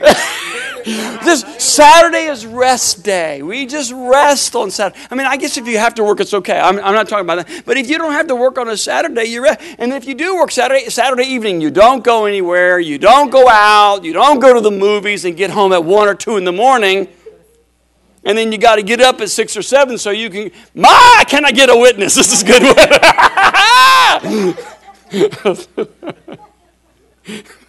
this 0.84 1.44
Saturday 1.58 2.26
is 2.26 2.44
rest 2.44 3.02
day. 3.02 3.42
We 3.42 3.66
just 3.66 3.92
rest 3.92 4.54
on 4.54 4.70
Saturday. 4.70 5.00
I 5.10 5.14
mean, 5.14 5.26
I 5.26 5.36
guess 5.36 5.56
if 5.56 5.66
you 5.66 5.78
have 5.78 5.94
to 5.94 6.04
work, 6.04 6.20
it's 6.20 6.34
okay. 6.34 6.58
I'm, 6.58 6.76
I'm 6.78 6.94
not 6.94 7.08
talking 7.08 7.24
about 7.24 7.46
that. 7.46 7.64
But 7.64 7.76
if 7.76 7.88
you 7.88 7.96
don't 7.96 8.12
have 8.12 8.26
to 8.26 8.36
work 8.36 8.58
on 8.58 8.68
a 8.68 8.76
Saturday, 8.76 9.24
you 9.24 9.42
rest. 9.42 9.60
And 9.78 9.92
if 9.92 10.06
you 10.06 10.14
do 10.14 10.36
work 10.36 10.50
Saturday, 10.50 10.90
Saturday 10.90 11.24
evening, 11.24 11.60
you 11.60 11.70
don't 11.70 12.04
go 12.04 12.26
anywhere. 12.26 12.78
You 12.78 12.98
don't 12.98 13.30
go 13.30 13.48
out. 13.48 14.04
You 14.04 14.12
don't 14.12 14.40
go 14.40 14.52
to 14.52 14.60
the 14.60 14.70
movies 14.70 15.24
and 15.24 15.36
get 15.36 15.50
home 15.50 15.72
at 15.72 15.84
one 15.84 16.08
or 16.08 16.14
two 16.14 16.36
in 16.36 16.44
the 16.44 16.52
morning. 16.52 17.08
And 18.24 18.36
then 18.36 18.52
you 18.52 18.58
got 18.58 18.76
to 18.76 18.82
get 18.82 19.00
up 19.00 19.20
at 19.20 19.30
six 19.30 19.56
or 19.56 19.62
seven 19.62 19.98
so 19.98 20.10
you 20.10 20.30
can. 20.30 20.50
My, 20.74 21.24
can 21.28 21.44
I 21.44 21.52
get 21.52 21.70
a 21.70 21.76
witness? 21.76 22.14
This 22.14 22.32
is 22.32 22.42
good. 22.42 22.62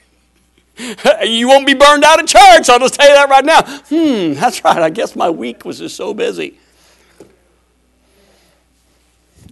you 1.24 1.48
won't 1.48 1.66
be 1.66 1.74
burned 1.74 2.04
out 2.04 2.22
of 2.22 2.28
church. 2.28 2.70
I'll 2.70 2.80
just 2.80 2.96
tell 2.96 3.08
you 3.08 3.16
that 3.16 3.30
right 3.30 3.46
now. 3.46 3.62
Hmm, 3.62 4.34
that's 4.34 4.64
right. 4.64 4.82
I 4.82 4.90
guess 4.90 5.16
my 5.16 5.30
week 5.30 5.66
was 5.66 5.80
just 5.80 5.96
so 5.96 6.14
busy. 6.14 6.60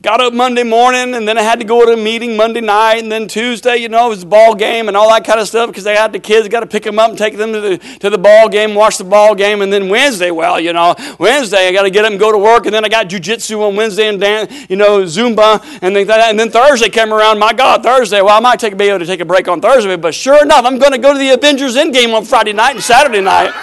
Got 0.04 0.20
up 0.20 0.34
Monday 0.34 0.64
morning, 0.64 1.16
and 1.16 1.26
then 1.26 1.38
I 1.38 1.44
had 1.44 1.60
to 1.60 1.66
go 1.66 1.86
to 1.86 1.94
a 1.94 1.98
meeting 1.98 2.36
Monday 2.36 2.60
night, 2.60 2.98
and 3.02 3.10
then 3.10 3.30
Tuesday, 3.30 3.78
you 3.78 3.88
know, 3.88 4.08
it 4.08 4.10
was 4.10 4.24
a 4.24 4.26
ball 4.26 4.54
game 4.54 4.90
and 4.90 4.98
all 4.98 5.10
that 5.10 5.24
kind 5.24 5.40
of 5.40 5.48
stuff 5.48 5.70
because 5.70 5.86
they 5.86 5.96
had 5.96 6.12
the 6.12 6.20
kids, 6.20 6.50
got 6.50 6.60
to 6.60 6.66
pick 6.66 6.84
them 6.84 7.00
up 7.00 7.08
and 7.10 7.18
take 7.18 7.38
them 7.38 7.54
to 7.54 7.62
the 7.62 7.78
to 8.02 8.10
the 8.10 8.18
ball 8.18 8.50
game, 8.50 8.76
watch 8.76 8.98
the 8.98 9.06
ball 9.06 9.34
game, 9.34 9.62
and 9.62 9.72
then 9.72 9.88
Wednesday, 9.88 10.30
well, 10.30 10.60
you 10.60 10.74
know, 10.74 10.94
Wednesday 11.20 11.70
I 11.70 11.72
got 11.72 11.84
to 11.84 11.90
get 11.90 12.04
up 12.04 12.12
and 12.12 12.20
go 12.20 12.34
to 12.34 12.38
work, 12.38 12.66
and 12.66 12.76
then 12.76 12.84
I 12.84 12.90
got 12.90 13.08
jujitsu 13.08 13.66
on 13.66 13.78
Wednesday 13.78 14.10
and 14.10 14.20
dan- 14.20 14.50
you 14.68 14.76
know 14.76 15.04
Zumba, 15.04 15.64
and 15.82 15.96
then 15.96 16.12
and 16.12 16.38
then 16.38 16.52
Thursday 16.52 16.90
came 16.90 17.14
around. 17.14 17.40
My 17.40 17.54
God, 17.54 17.82
Thursday. 17.82 18.22
Well, 18.22 18.36
I 18.36 18.42
might 18.42 18.60
take 18.60 18.76
be 18.76 18.90
able 18.90 19.00
to 19.00 19.06
take 19.06 19.22
a 19.22 19.26
break 19.26 19.48
on 19.48 19.62
Thursday, 19.62 19.96
but 19.96 20.14
sure 20.14 20.44
enough, 20.44 20.66
I'm 20.66 20.80
going 20.80 20.92
to 20.92 20.98
go 20.98 21.14
to 21.14 21.20
the 21.20 21.30
Avengers 21.30 21.78
Endgame 21.78 22.14
on 22.14 22.26
Friday 22.26 22.52
night 22.52 22.76
and 22.76 22.84
Saturday 22.84 23.22
night. 23.22 23.54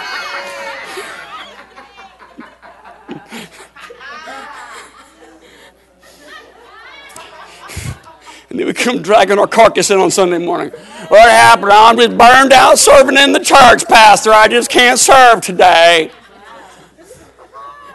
And 8.51 8.59
then 8.59 8.67
we 8.67 8.73
come 8.73 9.01
dragging 9.01 9.39
our 9.39 9.47
carcass 9.47 9.91
in 9.91 9.99
on 10.01 10.11
Sunday 10.11 10.37
morning. 10.37 10.71
What 11.07 11.29
happened? 11.29 11.71
I'm 11.71 11.95
just 11.95 12.17
burned 12.17 12.51
out 12.51 12.77
serving 12.77 13.15
in 13.15 13.31
the 13.31 13.39
church, 13.39 13.87
Pastor. 13.87 14.33
I 14.33 14.49
just 14.49 14.69
can't 14.69 14.99
serve 14.99 15.39
today. 15.39 16.11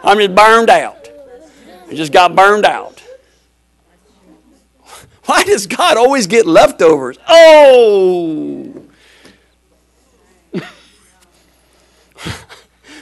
I'm 0.03 0.17
just 0.17 0.33
burned 0.33 0.71
out. 0.71 1.09
I 1.87 1.93
just 1.93 2.11
got 2.11 2.35
burned 2.35 2.65
out. 2.65 3.03
Why 5.25 5.43
does 5.43 5.67
God 5.67 5.95
always 5.95 6.25
get 6.25 6.47
leftovers? 6.47 7.19
Oh! 7.27 8.86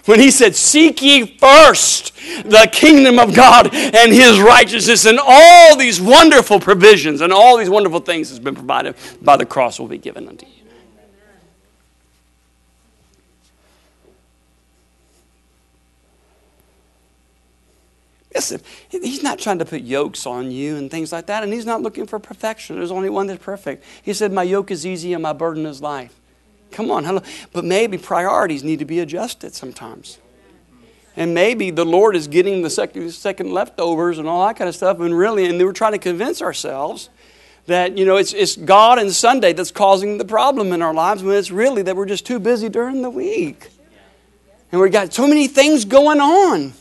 When 0.06 0.20
he 0.20 0.32
said, 0.32 0.56
Seek 0.56 1.02
ye 1.02 1.38
first 1.38 2.16
the 2.44 2.70
kingdom 2.72 3.20
of 3.20 3.34
God 3.34 3.74
and 3.74 4.12
his 4.12 4.40
righteousness, 4.40 5.06
and 5.06 5.20
all 5.22 5.76
these 5.76 6.00
wonderful 6.00 6.60
provisions 6.60 7.22
and 7.22 7.34
all 7.34 7.58
these 7.58 7.70
wonderful 7.70 8.00
things 8.00 8.30
that's 8.30 8.40
been 8.40 8.56
provided 8.56 8.96
by 9.22 9.38
the 9.38 9.46
cross 9.46 9.80
will 9.80 9.88
be 9.88 9.98
given 9.98 10.28
unto 10.28 10.46
you. 10.46 10.52
Listen, 18.36 18.60
he's 18.90 19.24
not 19.24 19.40
trying 19.40 19.60
to 19.60 19.66
put 19.66 19.82
yokes 19.82 20.26
on 20.26 20.52
you 20.52 20.76
and 20.76 20.92
things 20.92 21.14
like 21.14 21.28
that, 21.28 21.42
and 21.42 21.54
he's 21.54 21.66
not 21.66 21.82
looking 21.82 22.06
for 22.06 22.20
perfection. 22.20 22.76
There's 22.76 22.92
only 22.92 23.10
one 23.10 23.28
that's 23.28 23.42
perfect. 23.42 23.86
He 24.04 24.12
said, 24.12 24.34
My 24.34 24.44
yoke 24.44 24.72
is 24.72 24.86
easy 24.86 25.14
and 25.14 25.24
my 25.24 25.32
burden 25.32 25.66
is 25.66 25.82
light. 25.82 26.12
Come 26.76 26.92
on, 26.92 27.06
hello. 27.06 27.22
But 27.54 27.64
maybe 27.64 27.98
priorities 27.98 28.62
need 28.62 28.80
to 28.80 28.86
be 28.86 29.00
adjusted 29.00 29.56
sometimes. 29.56 30.20
And 31.16 31.34
maybe 31.34 31.72
the 31.72 31.86
Lord 31.86 32.18
is 32.18 32.28
getting 32.28 32.64
the 32.64 32.70
second, 32.70 33.10
second 33.12 33.54
leftovers 33.54 34.20
and 34.20 34.28
all 34.28 34.46
that 34.46 34.58
kind 34.58 34.68
of 34.68 34.76
stuff. 34.76 35.00
And 35.00 35.18
really, 35.18 35.46
and 35.46 35.58
we're 35.58 35.72
trying 35.72 35.94
to 35.94 35.98
convince 35.98 36.42
ourselves 36.42 37.10
that, 37.68 37.98
you 37.98 38.06
know, 38.06 38.18
it's, 38.18 38.34
it's 38.34 38.58
God 38.58 39.00
and 39.00 39.10
Sunday 39.14 39.54
that's 39.54 39.72
causing 39.72 40.18
the 40.18 40.26
problem 40.26 40.74
in 40.74 40.82
our 40.82 40.94
lives 40.94 41.24
when 41.24 41.38
it's 41.38 41.50
really 41.50 41.82
that 41.84 41.96
we're 41.96 42.06
just 42.06 42.26
too 42.26 42.40
busy 42.40 42.68
during 42.68 43.02
the 43.02 43.10
week. 43.10 43.70
And 44.74 44.82
we've 44.82 44.92
got 44.92 45.14
so 45.14 45.26
many 45.26 45.48
things 45.48 45.86
going 45.86 46.20
on. 46.20 46.74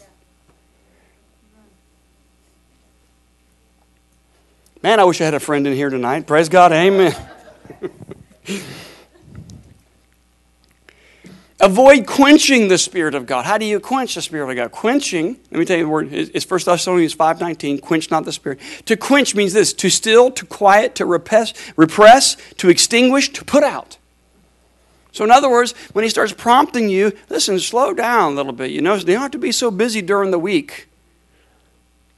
Man, 4.83 4.99
I 4.99 5.05
wish 5.05 5.21
I 5.21 5.25
had 5.25 5.35
a 5.35 5.41
friend 5.41 5.65
in 5.69 5.73
here 5.73 5.89
tonight. 5.89 6.27
Praise 6.27 6.49
God. 6.49 6.73
Amen. 6.73 7.15
Avoid 11.65 12.07
quenching 12.07 12.69
the 12.69 12.77
Spirit 12.77 13.15
of 13.15 13.25
God. 13.25 13.47
How 13.47 13.57
do 13.57 13.65
you 13.65 13.81
quench 13.81 14.17
the 14.17 14.21
Spirit 14.21 14.51
of 14.51 14.57
God? 14.57 14.71
Quenching, 14.71 15.39
let 15.51 15.59
me 15.59 15.65
tell 15.65 15.79
you 15.79 15.85
the 15.85 15.89
word, 15.89 16.13
it's 16.13 16.49
1 16.49 16.61
Thessalonians 16.63 17.17
5.19, 17.17 17.81
quench 17.81 18.11
not 18.11 18.27
the 18.27 18.33
Spirit. 18.33 18.61
To 18.85 18.99
quench 18.99 19.35
means 19.35 19.55
this, 19.55 19.73
to 19.73 19.89
still, 19.89 20.31
to 20.33 20.45
quiet, 20.45 20.95
to 20.97 21.07
repress, 21.07 21.55
repress, 21.75 22.37
to 22.59 22.69
extinguish, 22.69 23.31
to 23.31 23.47
put 23.47 23.63
out. 23.63 23.97
So 25.13 25.25
in 25.25 25.31
other 25.31 25.49
words, 25.49 25.73
when 25.95 26.03
he 26.03 26.11
starts 26.11 26.35
prompting 26.35 26.91
you, 26.91 27.13
listen, 27.31 27.59
slow 27.59 27.95
down 27.95 28.35
a 28.35 28.37
little 28.37 28.53
bit. 28.53 28.71
You 28.71 28.83
know, 28.83 28.97
you 28.97 29.05
don't 29.05 29.23
have 29.23 29.31
to 29.31 29.39
be 29.39 29.51
so 29.51 29.71
busy 29.71 30.03
during 30.03 30.33
the 30.33 30.39
week. 30.39 30.91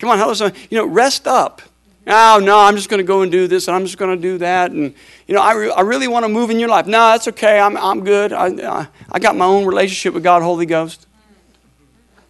Come 0.01 0.11
on, 0.11 0.18
hello, 0.18 0.51
you 0.70 0.76
know, 0.76 0.86
rest 0.86 1.28
up. 1.28 1.62
Oh, 2.09 2.40
no, 2.40 2.59
I'm 2.61 2.76
just 2.76 2.88
going 2.88 2.98
to 2.98 3.04
go 3.04 3.22
and 3.22 3.32
do 3.32 3.48
this, 3.48 3.66
and 3.66 3.74
I'm 3.74 3.84
just 3.84 3.98
going 3.98 4.14
to 4.16 4.20
do 4.20 4.38
that. 4.38 4.70
And, 4.70 4.94
you 5.26 5.34
know, 5.34 5.42
I, 5.42 5.54
re- 5.54 5.70
I 5.72 5.80
really 5.80 6.07
want 6.07 6.24
to 6.24 6.28
move 6.28 6.50
in 6.50 6.61
your 6.61 6.68
life. 6.68 6.86
No, 6.86 6.98
that's 7.11 7.26
okay. 7.28 7.59
I'm, 7.59 7.76
I'm 7.76 8.04
good. 8.04 8.32
I, 8.32 8.46
I, 8.46 8.88
I 9.11 9.18
got 9.18 9.34
my 9.34 9.44
own 9.44 9.66
relationship 9.66 10.14
with 10.14 10.22
God, 10.22 10.42
Holy 10.42 10.66
Ghost. 10.66 11.07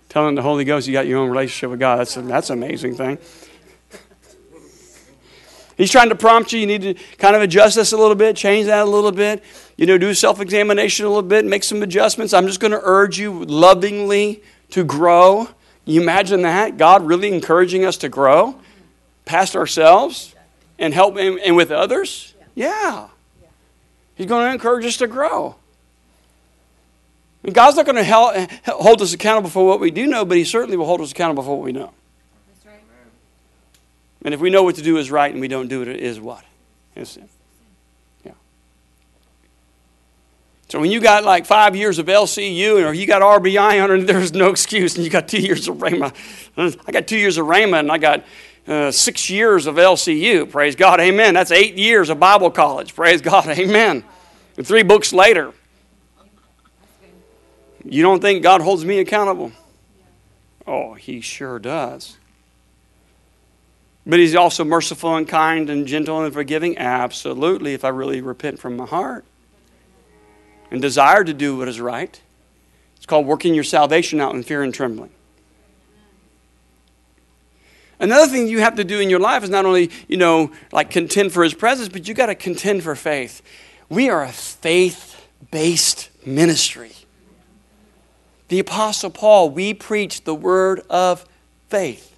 Telling 0.09 0.35
the 0.35 0.41
Holy 0.41 0.65
Ghost 0.65 0.87
you 0.87 0.95
got 0.95 1.07
your 1.07 1.19
own 1.19 1.29
relationship 1.29 1.71
with 1.71 1.81
God. 1.81 1.99
That's, 1.99 2.17
a, 2.17 2.23
that's 2.23 2.49
an 2.49 2.63
amazing 2.63 2.95
thing. 2.95 3.19
He's 5.77 5.91
trying 5.91 6.09
to 6.09 6.15
prompt 6.15 6.55
you. 6.55 6.61
You 6.61 6.67
need 6.67 6.83
to 6.83 6.95
kind 7.19 7.37
of 7.37 7.43
adjust 7.43 7.77
this 7.77 7.93
a 7.93 7.99
little 7.99 8.15
bit, 8.15 8.35
change 8.35 8.67
that 8.67 8.87
a 8.87 8.91
little 8.91 9.13
bit. 9.13 9.45
You 9.77 9.85
know, 9.85 9.99
do 9.99 10.15
self 10.15 10.41
examination 10.41 11.05
a 11.05 11.09
little 11.09 11.23
bit, 11.23 11.45
make 11.45 11.65
some 11.65 11.83
adjustments. 11.83 12.33
I'm 12.33 12.47
just 12.47 12.61
going 12.61 12.73
to 12.73 12.81
urge 12.83 13.19
you 13.19 13.45
lovingly 13.45 14.43
to 14.71 14.85
grow. 14.85 15.51
You 15.85 16.01
imagine 16.01 16.43
that? 16.43 16.79
God 16.79 17.07
really 17.07 17.29
encouraging 17.33 17.85
us 17.85 17.99
to 17.99 18.09
grow? 18.09 18.59
Past 19.27 19.55
ourselves 19.55 20.35
and 20.79 20.95
help 20.95 21.19
him 21.19 21.39
and 21.45 21.55
with 21.55 21.71
others? 21.71 22.33
Yeah. 22.55 23.09
He's 24.15 24.27
going 24.27 24.47
to 24.47 24.53
encourage 24.53 24.87
us 24.87 24.97
to 24.97 25.07
grow. 25.07 25.57
And 27.45 27.55
God's 27.55 27.77
not 27.77 27.85
going 27.85 27.97
to 27.97 28.03
help, 28.03 28.35
hold 28.65 29.03
us 29.03 29.13
accountable 29.13 29.51
for 29.51 29.67
what 29.67 29.79
we 29.79 29.91
do 29.91 30.07
know, 30.07 30.25
but 30.25 30.37
He 30.37 30.45
certainly 30.45 30.77
will 30.77 30.87
hold 30.87 31.01
us 31.03 31.13
accountable 31.13 31.43
for 31.43 31.57
what 31.57 31.65
we 31.65 31.73
know. 31.73 31.93
And 34.25 34.35
if 34.35 34.41
we 34.41 34.51
know 34.51 34.65
what 34.65 34.75
to 34.75 34.83
do 34.83 34.97
is 34.97 35.09
right 35.09 35.31
and 35.31 35.41
we 35.41 35.47
don't 35.47 35.69
do 35.69 35.83
it, 35.83 35.89
it 35.89 36.01
is 36.01 36.19
what? 36.19 36.43
It's 36.97 37.11
sin. 37.11 37.29
Yeah. 38.25 38.33
So 40.69 40.81
when 40.81 40.91
you 40.91 41.01
got 41.01 41.23
like 41.23 41.47
five 41.47 41.77
years 41.77 42.01
of 42.01 42.07
LCU 42.07 42.85
or 42.85 42.93
you 42.93 43.07
got 43.07 43.23
RBI 43.23 43.81
under, 43.81 44.03
there's 44.03 44.33
no 44.33 44.51
excuse. 44.51 44.97
And 44.97 45.05
you 45.05 45.11
got 45.11 45.29
two 45.29 45.41
years 45.41 45.69
of 45.69 45.77
Rhema. 45.77 46.13
I 46.57 46.91
got 46.91 47.07
two 47.07 47.19
years 47.19 47.39
of 47.39 47.47
Rhema 47.47 47.79
and 47.79 47.93
I 47.93 47.99
got 47.99 48.25
uh, 48.67 48.91
six 48.91 49.31
years 49.31 49.67
of 49.67 49.77
LCU. 49.77 50.51
Praise 50.51 50.77
God. 50.77 51.01
Amen. 51.01 51.35
That's 51.35 51.51
eight 51.51 51.77
years 51.77 52.11
of 52.11 52.19
Bible 52.19 52.51
college. 52.51 52.95
Praise 52.95 53.21
God. 53.21 53.47
Amen. 53.49 54.05
And 54.57 54.67
three 54.67 54.83
books 54.83 55.13
later. 55.13 55.53
You 57.85 58.03
don't 58.03 58.21
think 58.21 58.43
God 58.43 58.61
holds 58.61 58.85
me 58.85 58.99
accountable? 58.99 59.53
Oh, 60.67 60.95
He 60.95 61.21
sure 61.21 61.59
does. 61.59 62.17
But 64.05 64.19
He's 64.19 64.35
also 64.35 64.65
merciful 64.65 65.15
and 65.15 65.29
kind 65.29 65.71
and 65.71 65.87
gentle 65.87 66.25
and 66.25 66.35
forgiving? 66.35 66.77
Absolutely, 66.79 67.75
if 67.75 67.85
I 67.85 67.89
really 67.89 68.21
repent 68.21 68.59
from 68.59 68.77
my 68.77 68.87
heart 68.87 69.25
and 70.71 70.83
desire 70.83 71.23
to 71.23 71.33
do 71.33 71.57
what 71.57 71.69
is 71.69 71.81
right. 71.81 72.21
It's 72.97 73.07
called 73.07 73.27
working 73.27 73.55
your 73.55 73.65
salvation 73.65 74.21
out 74.21 74.35
in 74.35 74.43
fear 74.43 74.63
and 74.63 74.75
trembling. 74.75 75.11
Another 77.99 78.31
thing 78.31 78.47
you 78.47 78.61
have 78.61 78.77
to 78.77 78.85
do 78.85 79.01
in 79.01 79.09
your 79.09 79.21
life 79.21 79.43
is 79.43 79.51
not 79.51 79.65
only, 79.65 79.91
you 80.07 80.17
know, 80.17 80.51
like 80.73 80.91
contend 80.91 81.33
for 81.33 81.43
his 81.43 81.55
presence, 81.55 81.89
but 81.89 82.07
you 82.07 82.15
got 82.15 82.27
to 82.27 82.35
contend 82.35 82.83
for 82.83 82.95
faith. 82.95 83.43
We 83.89 84.11
are 84.11 84.23
a 84.23 84.33
faith 84.33 85.29
based 85.51 86.11
ministry. 86.27 86.93
The 88.49 88.59
Apostle 88.59 89.11
Paul, 89.11 89.51
we 89.51 89.75
preach 89.75 90.25
the 90.25 90.35
word 90.35 90.81
of 90.91 91.27
faith. 91.69 92.17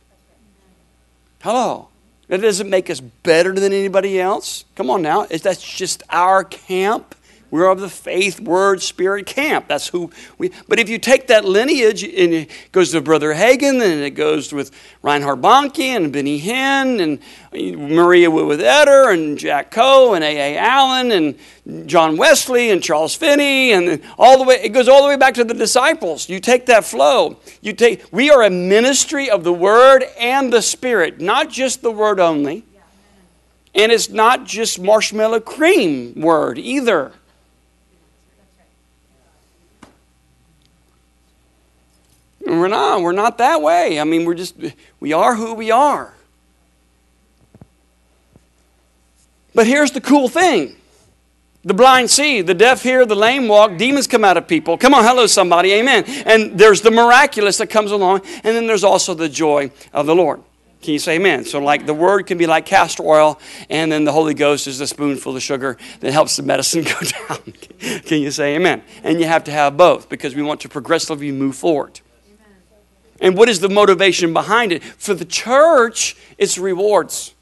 Hello. 1.41 1.89
That 2.29 2.43
doesn't 2.43 2.69
make 2.69 2.91
us 2.91 3.01
better 3.01 3.55
than 3.55 3.73
anybody 3.73 4.21
else. 4.21 4.65
Come 4.75 4.91
on 4.91 5.01
now. 5.01 5.23
Is 5.31 5.41
that's 5.41 5.63
just 5.63 6.03
our 6.11 6.45
camp. 6.45 7.15
We're 7.51 7.71
of 7.71 7.81
the 7.81 7.89
faith, 7.89 8.41
word, 8.41 8.83
spirit 8.83 9.25
camp. 9.27 9.69
That's 9.69 9.89
who 9.89 10.11
we. 10.37 10.51
But 10.69 10.79
if 10.79 10.89
you 10.89 10.99
take 10.99 11.29
that 11.29 11.45
lineage 11.45 12.03
and 12.03 12.35
it 12.35 12.51
goes 12.73 12.93
to 12.93 13.01
Brother 13.01 13.35
Hagin, 13.35 13.81
and 13.81 14.03
it 14.03 14.11
goes 14.11 14.53
with 14.53 14.71
Reinhard 15.03 15.41
Bonnke 15.41 15.85
and 15.97 16.13
Benny 16.13 16.41
Hinn 16.41 17.01
and 17.01 17.89
Maria 17.91 18.31
Woodworth-Etter 18.31 19.15
and 19.15 19.39
Jack 19.39 19.71
Coe 19.71 20.13
and 20.13 20.23
A.A. 20.23 20.59
Allen 20.59 21.11
and 21.11 21.89
John 21.89 22.17
Wesley 22.19 22.71
and 22.71 22.83
Charles 22.83 23.15
Finney 23.15 23.73
and 23.73 24.03
all 24.19 24.37
the 24.37 24.45
way. 24.45 24.57
It 24.63 24.71
goes 24.71 24.89
all 24.89 25.03
the 25.03 25.09
way 25.09 25.17
back 25.17 25.35
to 25.35 25.45
the 25.45 25.55
disciples. 25.55 26.29
You 26.29 26.41
take 26.41 26.67
that 26.67 26.85
flow. 26.85 27.39
You 27.63 27.73
take. 27.73 28.05
We 28.13 28.31
are 28.31 28.43
a 28.43 28.51
ministry 28.51 29.31
of 29.31 29.45
the 29.45 29.53
word 29.53 30.05
and 30.19 30.53
the 30.53 30.61
spirit, 30.61 31.21
not 31.21 31.49
just 31.49 31.81
the 31.81 31.91
word 31.91 32.21
only. 32.21 32.65
And 33.75 33.93
it's 33.93 34.09
not 34.09 34.45
just 34.45 34.81
marshmallow 34.81 35.41
cream 35.41 36.21
word 36.21 36.59
either. 36.59 37.13
We're 42.49 42.69
not. 42.69 43.03
We're 43.03 43.13
not 43.13 43.39
that 43.39 43.61
way. 43.61 44.01
I 44.01 44.05
mean, 44.05 44.25
we're 44.25 44.35
just, 44.35 44.57
we 45.01 45.13
are 45.13 45.35
who 45.35 45.55
we 45.55 45.71
are. 45.71 46.15
But 49.55 49.67
here's 49.67 49.91
the 49.91 50.01
cool 50.01 50.29
thing 50.29 50.77
the 51.65 51.75
blind 51.75 52.11
see, 52.11 52.41
the 52.41 52.55
deaf 52.55 52.83
hear, 52.83 53.05
the 53.05 53.17
lame 53.17 53.49
walk, 53.49 53.77
demons 53.77 54.07
come 54.07 54.25
out 54.25 54.37
of 54.37 54.47
people. 54.47 54.79
Come 54.79 54.95
on, 54.95 55.05
hello, 55.05 55.27
somebody, 55.27 55.73
amen. 55.73 56.05
And 56.25 56.59
there's 56.59 56.81
the 56.81 56.91
miraculous 56.91 57.59
that 57.59 57.67
comes 57.67 57.91
along, 57.91 58.23
and 58.45 58.57
then 58.57 58.67
there's 58.67 58.85
also 58.85 59.13
the 59.13 59.29
joy 59.29 59.71
of 59.93 60.07
the 60.07 60.15
Lord. 60.15 60.43
Can 60.81 60.93
you 60.93 61.01
say 61.01 61.17
amen? 61.17 61.45
So, 61.45 61.59
like 61.59 61.87
the 61.87 61.95
word 61.95 62.27
can 62.27 62.39
be 62.39 62.47
like 62.47 62.65
castor 62.65 63.03
oil, 63.03 63.41
and 63.69 63.91
then 63.91 64.05
the 64.05 64.13
Holy 64.13 64.33
Ghost 64.33 64.69
is 64.69 64.81
a 64.81 64.87
spoonful 64.87 65.35
of 65.35 65.43
sugar 65.43 65.77
that 66.01 66.13
helps 66.13 66.37
the 66.37 66.45
medicine 66.45 66.85
go 66.85 67.01
down. 67.01 67.53
can 68.03 68.23
you 68.23 68.31
say 68.31 68.55
amen? 68.55 68.83
And 69.03 69.19
you 69.19 69.27
have 69.27 69.43
to 69.45 69.51
have 69.51 69.77
both 69.77 70.09
because 70.09 70.37
we 70.37 70.43
want 70.43 70.61
to 70.61 70.69
progressively 70.69 71.33
move 71.33 71.57
forward. 71.57 72.01
And 73.21 73.37
what 73.37 73.49
is 73.49 73.61
the 73.61 73.69
motivation 73.69 74.33
behind 74.33 74.73
it? 74.73 74.83
For 74.83 75.15
the 75.15 75.25
church, 75.25 76.17
it's 76.37 76.59
rewards. 76.59 77.35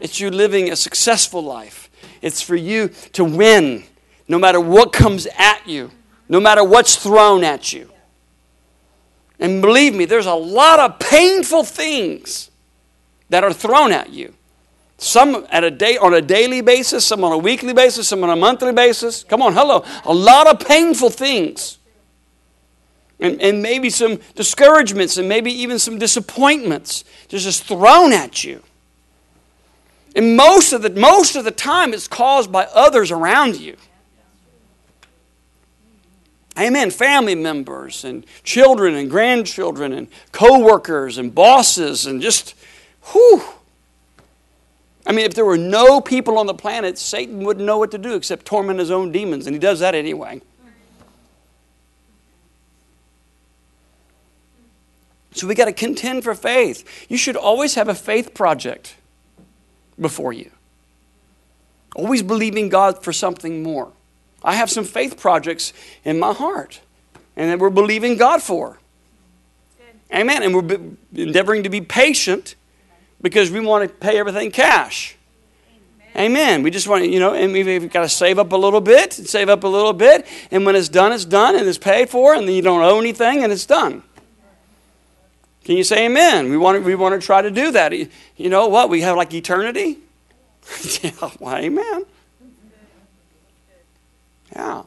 It's 0.00 0.20
you 0.20 0.30
living 0.30 0.70
a 0.70 0.76
successful 0.76 1.42
life. 1.42 1.90
It's 2.20 2.42
for 2.42 2.56
you 2.56 2.88
to 3.12 3.24
win 3.24 3.84
no 4.28 4.38
matter 4.38 4.60
what 4.60 4.92
comes 4.92 5.26
at 5.38 5.66
you, 5.66 5.90
no 6.28 6.40
matter 6.40 6.64
what's 6.64 6.96
thrown 6.96 7.44
at 7.44 7.72
you. 7.72 7.90
And 9.38 9.60
believe 9.60 9.94
me, 9.94 10.04
there's 10.04 10.26
a 10.26 10.34
lot 10.34 10.78
of 10.78 10.98
painful 10.98 11.64
things 11.64 12.50
that 13.30 13.44
are 13.44 13.52
thrown 13.52 13.92
at 13.92 14.10
you. 14.10 14.34
Some 14.96 15.46
at 15.50 15.64
a 15.64 15.70
day 15.70 15.96
on 15.96 16.14
a 16.14 16.22
daily 16.22 16.60
basis, 16.60 17.04
some 17.04 17.24
on 17.24 17.32
a 17.32 17.38
weekly 17.38 17.72
basis, 17.72 18.08
some 18.08 18.22
on 18.22 18.30
a 18.30 18.36
monthly 18.36 18.72
basis. 18.72 19.24
Come 19.24 19.42
on, 19.42 19.52
hello. 19.52 19.84
A 20.04 20.14
lot 20.14 20.46
of 20.46 20.66
painful 20.66 21.10
things. 21.10 21.78
And, 23.24 23.40
and 23.40 23.62
maybe 23.62 23.88
some 23.88 24.20
discouragements 24.34 25.16
and 25.16 25.26
maybe 25.26 25.50
even 25.50 25.78
some 25.78 25.98
disappointments 25.98 27.04
just 27.28 27.64
thrown 27.64 28.12
at 28.12 28.44
you. 28.44 28.62
And 30.14 30.36
most 30.36 30.74
of 30.74 30.82
the 30.82 30.90
most 30.90 31.34
of 31.34 31.44
the 31.44 31.50
time 31.50 31.94
it's 31.94 32.06
caused 32.06 32.52
by 32.52 32.66
others 32.66 33.10
around 33.10 33.56
you. 33.56 33.78
Amen. 36.58 36.90
Family 36.90 37.34
members 37.34 38.04
and 38.04 38.26
children 38.42 38.94
and 38.94 39.08
grandchildren 39.08 39.94
and 39.94 40.08
co-workers 40.30 41.16
and 41.16 41.34
bosses 41.34 42.04
and 42.04 42.20
just 42.20 42.54
whew. 43.12 43.42
I 45.06 45.12
mean, 45.12 45.24
if 45.24 45.32
there 45.32 45.46
were 45.46 45.56
no 45.56 46.02
people 46.02 46.36
on 46.36 46.44
the 46.44 46.52
planet, 46.52 46.98
Satan 46.98 47.42
wouldn't 47.42 47.64
know 47.64 47.78
what 47.78 47.90
to 47.92 47.98
do 47.98 48.16
except 48.16 48.44
torment 48.44 48.80
his 48.80 48.90
own 48.90 49.12
demons, 49.12 49.46
and 49.46 49.54
he 49.54 49.60
does 49.60 49.80
that 49.80 49.94
anyway. 49.94 50.42
So 55.34 55.48
we 55.48 55.54
got 55.54 55.66
to 55.66 55.72
contend 55.72 56.24
for 56.24 56.34
faith. 56.34 57.06
You 57.10 57.16
should 57.16 57.36
always 57.36 57.74
have 57.74 57.88
a 57.88 57.94
faith 57.94 58.34
project 58.34 58.96
before 60.00 60.32
you. 60.32 60.50
Always 61.96 62.22
believing 62.22 62.68
God 62.68 63.02
for 63.02 63.12
something 63.12 63.62
more. 63.62 63.92
I 64.42 64.54
have 64.54 64.70
some 64.70 64.84
faith 64.84 65.18
projects 65.18 65.72
in 66.04 66.18
my 66.18 66.32
heart 66.32 66.80
and 67.36 67.50
that 67.50 67.58
we're 67.58 67.70
believing 67.70 68.16
God 68.16 68.42
for. 68.42 68.78
Amen. 70.12 70.42
And 70.42 70.54
we're 70.54 71.20
endeavoring 71.20 71.64
to 71.64 71.68
be 71.68 71.80
patient 71.80 72.54
because 73.20 73.50
we 73.50 73.58
want 73.58 73.88
to 73.88 73.94
pay 73.94 74.18
everything 74.18 74.52
cash. 74.52 75.16
Amen. 76.16 76.62
We 76.62 76.70
just 76.70 76.86
want 76.86 77.02
to, 77.02 77.10
you 77.10 77.18
know, 77.18 77.34
and 77.34 77.52
we've 77.52 77.90
got 77.90 78.02
to 78.02 78.08
save 78.08 78.38
up 78.38 78.52
a 78.52 78.56
little 78.56 78.80
bit 78.80 79.18
and 79.18 79.26
save 79.26 79.48
up 79.48 79.64
a 79.64 79.68
little 79.68 79.92
bit. 79.92 80.26
And 80.52 80.64
when 80.64 80.76
it's 80.76 80.88
done, 80.88 81.10
it's 81.10 81.24
done 81.24 81.56
and 81.56 81.66
it's 81.66 81.78
paid 81.78 82.08
for, 82.08 82.34
and 82.34 82.46
then 82.46 82.54
you 82.54 82.62
don't 82.62 82.82
owe 82.82 83.00
anything 83.00 83.42
and 83.42 83.52
it's 83.52 83.66
done. 83.66 84.04
Can 85.64 85.76
you 85.76 85.84
say 85.84 86.06
amen? 86.06 86.50
We 86.50 86.58
want 86.58 86.78
to, 86.78 86.84
we 86.84 86.94
want 86.94 87.18
to 87.18 87.26
try 87.26 87.40
to 87.40 87.50
do 87.50 87.70
that. 87.72 87.92
You 87.92 88.08
know 88.50 88.68
what? 88.68 88.90
We 88.90 89.00
have 89.00 89.16
like 89.16 89.32
eternity. 89.32 89.98
yeah, 91.02 91.10
well, 91.40 91.56
amen. 91.56 92.04
Yeah. 94.54 94.82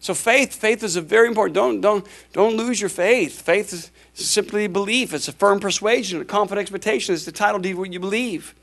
So 0.00 0.14
faith, 0.14 0.54
faith 0.54 0.82
is 0.82 0.96
a 0.96 1.00
very 1.00 1.28
important. 1.28 1.54
Don't 1.54 1.80
don't 1.80 2.06
don't 2.32 2.56
lose 2.56 2.80
your 2.80 2.90
faith. 2.90 3.40
Faith 3.40 3.72
is 3.72 3.92
simply 4.14 4.66
belief. 4.66 5.14
It's 5.14 5.28
a 5.28 5.32
firm 5.32 5.60
persuasion, 5.60 6.20
a 6.20 6.24
confident 6.24 6.62
expectation. 6.62 7.14
It's 7.14 7.24
the 7.24 7.32
title 7.32 7.60
deed 7.60 7.74
what 7.74 7.92
you 7.92 8.00
believe. 8.00 8.54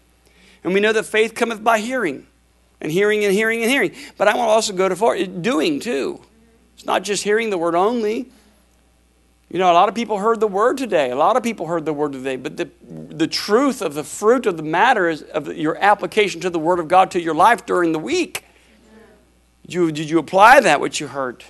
And 0.64 0.74
we 0.74 0.82
know 0.82 0.92
that 0.92 1.06
faith 1.06 1.36
cometh 1.36 1.64
by 1.64 1.80
hearing, 1.80 2.28
and 2.82 2.92
hearing 2.92 3.24
and 3.24 3.34
hearing 3.34 3.62
and 3.62 3.72
hearing. 3.72 3.94
But 4.18 4.28
I 4.28 4.36
want 4.36 4.50
to 4.50 4.52
also 4.52 4.74
go 4.74 4.90
to 4.90 4.96
for 4.98 5.18
doing 5.24 5.80
too. 5.80 6.22
It's 6.76 6.86
not 6.86 7.04
just 7.04 7.24
hearing 7.24 7.50
the 7.50 7.58
word 7.58 7.76
only. 7.76 8.30
You 9.50 9.58
know, 9.58 9.72
a 9.72 9.74
lot 9.74 9.90
of 9.90 9.96
people 9.96 10.20
heard 10.20 10.40
the 10.40 10.48
word 10.48 10.78
today. 10.78 11.10
A 11.10 11.16
lot 11.16 11.36
of 11.36 11.42
people 11.42 11.66
heard 11.66 11.84
the 11.84 11.94
word 11.94 12.12
today. 12.12 12.36
But 12.36 12.58
the, 12.58 12.70
the 12.88 13.28
truth 13.28 13.82
of 13.82 13.96
the 13.96 14.04
fruit 14.04 14.46
of 14.46 14.58
the 14.58 14.64
matter 14.64 15.10
is 15.10 15.24
of 15.24 15.56
your 15.58 15.76
application 15.78 16.40
to 16.42 16.52
the 16.52 16.60
word 16.60 16.80
of 16.80 16.88
God 16.88 17.10
to 17.12 17.22
your 17.22 17.34
life 17.34 17.66
during 17.66 17.92
the 17.92 18.00
week. 18.00 18.46
Did 19.64 19.74
you, 19.74 19.92
did 19.92 20.10
you 20.10 20.20
apply 20.20 20.60
that, 20.62 20.80
which 20.80 21.00
you 21.00 21.08
heard? 21.08 21.44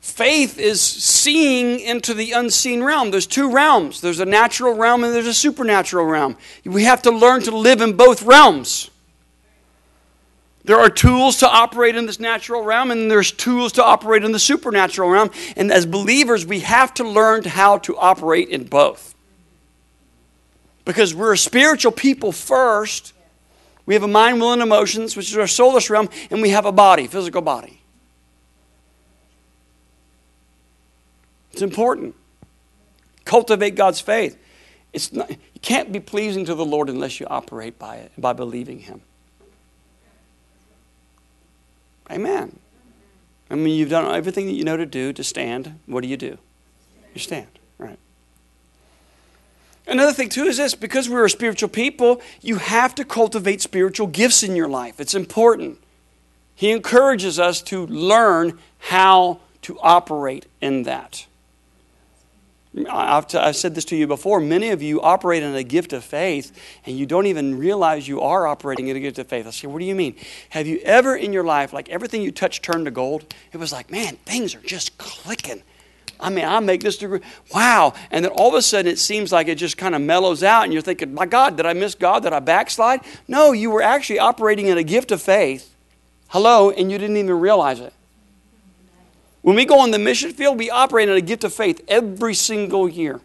Faith 0.00 0.58
is 0.58 0.80
seeing 0.80 1.80
into 1.80 2.12
the 2.12 2.32
unseen 2.32 2.82
realm. 2.82 3.10
There's 3.10 3.26
two 3.26 3.50
realms 3.50 4.00
there's 4.00 4.20
a 4.20 4.26
natural 4.26 4.74
realm 4.74 5.04
and 5.04 5.14
there's 5.14 5.26
a 5.26 5.34
supernatural 5.34 6.04
realm. 6.06 6.36
We 6.64 6.84
have 6.84 7.02
to 7.02 7.10
learn 7.10 7.42
to 7.42 7.56
live 7.56 7.80
in 7.80 7.94
both 7.94 8.22
realms. 8.22 8.90
There 10.64 10.78
are 10.78 10.90
tools 10.90 11.38
to 11.38 11.48
operate 11.48 11.96
in 11.96 12.06
this 12.06 12.20
natural 12.20 12.62
realm, 12.62 12.90
and 12.92 13.10
there's 13.10 13.32
tools 13.32 13.72
to 13.72 13.84
operate 13.84 14.22
in 14.22 14.30
the 14.30 14.38
supernatural 14.38 15.10
realm. 15.10 15.30
And 15.56 15.72
as 15.72 15.86
believers, 15.86 16.46
we 16.46 16.60
have 16.60 16.94
to 16.94 17.04
learn 17.04 17.44
how 17.44 17.78
to 17.78 17.96
operate 17.96 18.48
in 18.48 18.64
both. 18.64 19.14
Because 20.84 21.14
we're 21.14 21.34
spiritual 21.36 21.92
people 21.92 22.30
first. 22.30 23.12
We 23.86 23.94
have 23.94 24.04
a 24.04 24.08
mind, 24.08 24.40
will, 24.40 24.52
and 24.52 24.62
emotions, 24.62 25.16
which 25.16 25.30
is 25.30 25.36
our 25.36 25.48
soulless 25.48 25.90
realm, 25.90 26.08
and 26.30 26.40
we 26.40 26.50
have 26.50 26.64
a 26.64 26.72
body, 26.72 27.08
physical 27.08 27.42
body. 27.42 27.80
It's 31.52 31.62
important. 31.62 32.14
Cultivate 33.24 33.74
God's 33.74 34.00
faith. 34.00 34.38
It's 34.92 35.12
not, 35.12 35.30
you 35.30 35.60
can't 35.60 35.90
be 35.92 36.00
pleasing 36.00 36.44
to 36.44 36.54
the 36.54 36.64
Lord 36.64 36.88
unless 36.88 37.18
you 37.18 37.26
operate 37.26 37.78
by 37.78 37.96
it, 37.96 38.12
by 38.16 38.32
believing 38.32 38.78
Him. 38.78 39.02
Amen. 42.12 42.58
I 43.50 43.54
mean, 43.54 43.76
you've 43.76 43.90
done 43.90 44.14
everything 44.14 44.46
that 44.46 44.52
you 44.52 44.64
know 44.64 44.76
to 44.76 44.86
do 44.86 45.12
to 45.12 45.24
stand. 45.24 45.78
What 45.86 46.02
do 46.02 46.08
you 46.08 46.16
do? 46.16 46.38
You 47.14 47.20
stand, 47.20 47.48
right? 47.78 47.98
Another 49.86 50.12
thing, 50.12 50.28
too, 50.28 50.44
is 50.44 50.56
this 50.56 50.74
because 50.74 51.08
we're 51.08 51.24
a 51.24 51.30
spiritual 51.30 51.68
people, 51.68 52.20
you 52.40 52.56
have 52.56 52.94
to 52.94 53.04
cultivate 53.04 53.60
spiritual 53.60 54.06
gifts 54.06 54.42
in 54.42 54.56
your 54.56 54.68
life. 54.68 55.00
It's 55.00 55.14
important. 55.14 55.78
He 56.54 56.70
encourages 56.70 57.38
us 57.38 57.60
to 57.62 57.86
learn 57.86 58.58
how 58.78 59.40
to 59.62 59.78
operate 59.80 60.46
in 60.60 60.84
that. 60.84 61.26
I've, 62.88 63.26
t- 63.26 63.36
I've 63.36 63.56
said 63.56 63.74
this 63.74 63.84
to 63.86 63.96
you 63.96 64.06
before. 64.06 64.40
Many 64.40 64.70
of 64.70 64.80
you 64.80 65.02
operate 65.02 65.42
in 65.42 65.54
a 65.54 65.62
gift 65.62 65.92
of 65.92 66.04
faith, 66.04 66.52
and 66.86 66.98
you 66.98 67.04
don't 67.04 67.26
even 67.26 67.58
realize 67.58 68.08
you 68.08 68.22
are 68.22 68.46
operating 68.46 68.88
in 68.88 68.96
a 68.96 69.00
gift 69.00 69.18
of 69.18 69.26
faith. 69.26 69.46
I 69.46 69.50
say, 69.50 69.68
what 69.68 69.78
do 69.78 69.84
you 69.84 69.94
mean? 69.94 70.16
Have 70.50 70.66
you 70.66 70.78
ever 70.78 71.14
in 71.14 71.34
your 71.34 71.44
life, 71.44 71.74
like 71.74 71.90
everything 71.90 72.22
you 72.22 72.32
touch 72.32 72.62
turned 72.62 72.86
to 72.86 72.90
gold? 72.90 73.34
It 73.52 73.58
was 73.58 73.72
like, 73.72 73.90
man, 73.90 74.16
things 74.24 74.54
are 74.54 74.60
just 74.62 74.96
clicking. 74.96 75.62
I 76.18 76.30
mean, 76.30 76.46
I 76.46 76.60
make 76.60 76.80
this 76.80 76.96
degree. 76.96 77.20
Wow. 77.52 77.92
And 78.10 78.24
then 78.24 78.32
all 78.32 78.48
of 78.48 78.54
a 78.54 78.62
sudden 78.62 78.90
it 78.90 78.98
seems 78.98 79.32
like 79.32 79.48
it 79.48 79.56
just 79.56 79.76
kind 79.76 79.94
of 79.94 80.00
mellows 80.00 80.42
out, 80.42 80.64
and 80.64 80.72
you're 80.72 80.80
thinking, 80.80 81.12
my 81.12 81.26
God, 81.26 81.58
did 81.58 81.66
I 81.66 81.74
miss 81.74 81.94
God? 81.94 82.22
Did 82.22 82.32
I 82.32 82.40
backslide? 82.40 83.00
No, 83.28 83.52
you 83.52 83.70
were 83.70 83.82
actually 83.82 84.18
operating 84.18 84.68
in 84.68 84.78
a 84.78 84.84
gift 84.84 85.12
of 85.12 85.20
faith. 85.20 85.74
Hello, 86.28 86.70
and 86.70 86.90
you 86.90 86.96
didn't 86.96 87.18
even 87.18 87.38
realize 87.38 87.80
it. 87.80 87.92
When 89.42 89.56
we 89.56 89.64
go 89.64 89.80
on 89.80 89.90
the 89.90 89.98
mission 89.98 90.32
field, 90.32 90.58
we 90.58 90.70
operate 90.70 91.08
in 91.08 91.16
a 91.16 91.20
gift 91.20 91.44
of 91.44 91.52
faith 91.52 91.82
every 91.88 92.34
single 92.34 92.88
year. 92.88 93.20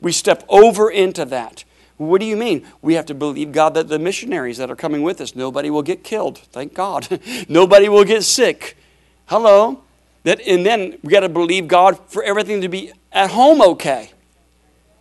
We 0.00 0.12
step 0.12 0.44
over 0.48 0.90
into 0.90 1.24
that. 1.26 1.64
What 1.96 2.20
do 2.20 2.26
you 2.26 2.36
mean? 2.36 2.66
We 2.82 2.94
have 2.94 3.06
to 3.06 3.14
believe 3.14 3.52
God 3.52 3.74
that 3.74 3.88
the 3.88 3.98
missionaries 3.98 4.58
that 4.58 4.70
are 4.70 4.76
coming 4.76 5.02
with 5.02 5.20
us, 5.20 5.36
nobody 5.36 5.70
will 5.70 5.82
get 5.82 6.02
killed. 6.02 6.38
Thank 6.38 6.74
God. 6.74 7.20
nobody 7.48 7.88
will 7.88 8.04
get 8.04 8.24
sick. 8.24 8.76
Hello? 9.26 9.84
That, 10.24 10.40
and 10.40 10.66
then 10.66 10.98
we 11.02 11.10
got 11.10 11.20
to 11.20 11.28
believe 11.28 11.68
God 11.68 11.98
for 12.08 12.22
everything 12.24 12.60
to 12.62 12.68
be 12.68 12.92
at 13.12 13.30
home 13.30 13.62
okay. 13.62 14.10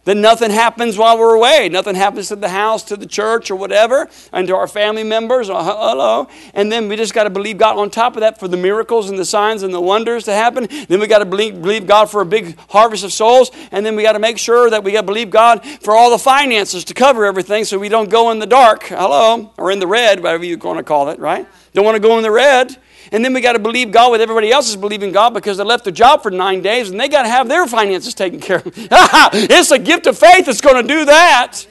Then 0.04 0.20
nothing 0.20 0.50
happens 0.50 0.98
while 0.98 1.20
we're 1.20 1.36
away. 1.36 1.70
Nothing 1.70 1.94
happens 1.94 2.30
to 2.30 2.36
the 2.36 2.50
house, 2.50 2.82
to 2.86 2.98
the 2.98 3.06
church, 3.06 3.52
or 3.52 3.56
whatever, 3.56 4.10
and 4.34 4.48
to 4.48 4.56
our 4.56 4.68
family 4.68 5.04
members. 5.04 5.48
Hello. 5.48 6.28
And 6.56 6.72
then 6.72 6.88
we 6.88 6.96
just 6.96 7.14
got 7.14 7.26
to 7.26 7.30
believe 7.30 7.60
God 7.60 7.78
on 7.78 7.92
top 7.92 8.16
of 8.16 8.22
that 8.22 8.40
for 8.40 8.48
the 8.48 8.58
miracles 8.58 9.12
and 9.12 9.20
the 9.20 9.26
signs 9.26 9.62
and 9.62 9.72
the 9.72 9.80
wonders 9.80 10.24
to 10.24 10.34
happen. 10.34 10.68
Then 10.88 11.00
we 11.00 11.06
got 11.06 11.20
to 11.20 11.26
believe, 11.26 11.62
believe 11.62 11.86
God 11.86 12.10
for 12.10 12.22
a 12.22 12.26
big 12.26 12.58
harvest 12.70 13.04
of 13.04 13.14
souls. 13.14 13.52
And 13.72 13.86
then 13.86 13.96
we 13.96 14.02
got 14.02 14.14
to 14.14 14.20
make 14.20 14.40
sure 14.40 14.72
that 14.72 14.84
we 14.84 14.92
got 14.92 15.02
to 15.02 15.08
believe 15.08 15.30
God 15.30 15.64
for 15.64 15.96
all 15.96 16.10
the 16.10 16.18
finances 16.18 16.84
to 16.86 16.96
cover 16.96 17.26
everything 17.26 17.64
so 17.64 17.78
we 17.78 17.90
don't 17.90 18.10
go 18.10 18.32
in 18.32 18.40
the 18.40 18.48
dark. 18.48 18.84
Hello. 18.86 19.54
Or 19.58 19.70
in 19.70 19.78
the 19.78 19.88
red, 19.88 20.24
whatever 20.24 20.44
you're 20.44 20.58
going 20.58 20.78
to 20.78 20.84
call 20.84 21.10
it, 21.10 21.20
right? 21.20 21.48
Don't 21.74 21.86
want 21.86 21.96
to 21.96 22.02
go 22.02 22.18
in 22.18 22.24
the 22.24 22.32
red. 22.32 22.76
And 23.12 23.26
then 23.26 23.34
we 23.34 23.42
got 23.42 23.54
to 23.54 23.60
believe 23.60 23.92
God 23.92 24.12
with 24.12 24.22
everybody 24.22 24.52
else 24.52 24.70
is 24.70 24.78
believing 24.78 25.12
God 25.12 25.34
because 25.34 25.58
they 25.58 25.66
left 25.66 25.84
their 25.84 25.94
job 25.94 26.24
for 26.24 26.32
nine 26.32 26.62
days 26.62 26.90
and 26.90 27.00
they 27.00 27.10
got 27.10 27.24
to 27.24 27.30
have 27.30 27.50
their 27.50 27.68
finances 27.68 28.14
taken 28.14 28.40
care 28.40 28.60
of. 28.60 28.68
it's 28.76 29.72
a 29.72 29.80
gift 29.80 30.08
of 30.08 30.18
faith 30.18 30.46
that's 30.46 30.62
going 30.62 30.82
to 30.82 30.88
do 30.88 31.06
that. 31.06 31.66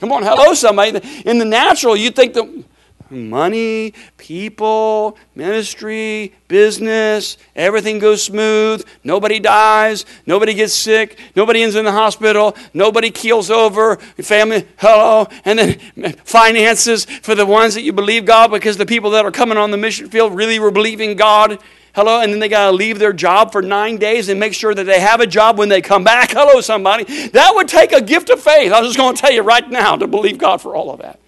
Come 0.00 0.12
on, 0.12 0.22
hello, 0.22 0.54
somebody. 0.54 0.98
In 1.26 1.38
the 1.38 1.44
natural, 1.44 1.94
you 1.94 2.10
think 2.10 2.32
that, 2.32 2.64
money, 3.10 3.92
people, 4.16 5.16
ministry, 5.34 6.34
business, 6.48 7.36
everything 7.56 7.98
goes 7.98 8.22
smooth. 8.22 8.86
Nobody 9.04 9.40
dies. 9.40 10.06
Nobody 10.26 10.54
gets 10.54 10.72
sick. 10.72 11.18
Nobody 11.34 11.62
ends 11.62 11.76
in 11.76 11.84
the 11.84 11.92
hospital. 11.92 12.56
Nobody 12.72 13.10
keels 13.10 13.50
over. 13.50 13.96
Family, 13.96 14.66
hello. 14.78 15.26
And 15.44 15.58
then 15.58 15.78
finances 16.24 17.04
for 17.04 17.34
the 17.34 17.46
ones 17.46 17.74
that 17.74 17.82
you 17.82 17.92
believe 17.92 18.24
God 18.24 18.50
because 18.50 18.76
the 18.76 18.86
people 18.86 19.10
that 19.10 19.24
are 19.24 19.32
coming 19.32 19.58
on 19.58 19.70
the 19.70 19.76
mission 19.76 20.08
field 20.08 20.34
really 20.34 20.58
were 20.58 20.70
believing 20.70 21.16
God. 21.16 21.58
Hello, 21.92 22.20
and 22.20 22.32
then 22.32 22.38
they 22.38 22.48
got 22.48 22.66
to 22.66 22.72
leave 22.72 23.00
their 23.00 23.12
job 23.12 23.50
for 23.50 23.62
nine 23.62 23.96
days 23.96 24.28
and 24.28 24.38
make 24.38 24.54
sure 24.54 24.72
that 24.72 24.84
they 24.84 25.00
have 25.00 25.20
a 25.20 25.26
job 25.26 25.58
when 25.58 25.68
they 25.68 25.80
come 25.80 26.04
back. 26.04 26.30
Hello, 26.32 26.60
somebody. 26.60 27.04
That 27.30 27.52
would 27.54 27.66
take 27.66 27.90
a 27.92 28.00
gift 28.00 28.30
of 28.30 28.40
faith. 28.40 28.72
I'm 28.72 28.84
just 28.84 28.96
going 28.96 29.16
to 29.16 29.20
tell 29.20 29.32
you 29.32 29.42
right 29.42 29.68
now 29.68 29.96
to 29.96 30.06
believe 30.06 30.38
God 30.38 30.60
for 30.60 30.76
all 30.76 30.92
of 30.92 31.00
that. 31.00 31.18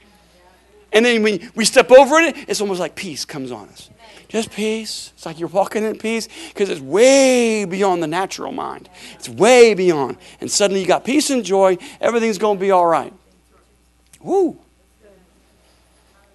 And 0.92 1.04
then 1.04 1.22
when 1.22 1.50
we 1.54 1.64
step 1.64 1.90
over 1.90 2.16
it, 2.20 2.36
it's 2.48 2.60
almost 2.60 2.80
like 2.80 2.94
peace 2.94 3.24
comes 3.24 3.50
on 3.50 3.68
us. 3.68 3.90
Just 4.28 4.50
peace. 4.50 5.12
It's 5.14 5.26
like 5.26 5.38
you're 5.38 5.48
walking 5.48 5.84
in 5.84 5.98
peace 5.98 6.28
because 6.48 6.70
it's 6.70 6.80
way 6.80 7.64
beyond 7.64 8.02
the 8.02 8.06
natural 8.06 8.52
mind. 8.52 8.88
It's 9.14 9.28
way 9.28 9.74
beyond. 9.74 10.16
And 10.40 10.50
suddenly 10.50 10.80
you 10.80 10.86
got 10.86 11.04
peace 11.04 11.30
and 11.30 11.44
joy. 11.44 11.76
Everything's 12.00 12.38
going 12.38 12.56
to 12.56 12.60
be 12.60 12.70
all 12.70 12.86
right. 12.86 13.12
Woo. 14.20 14.58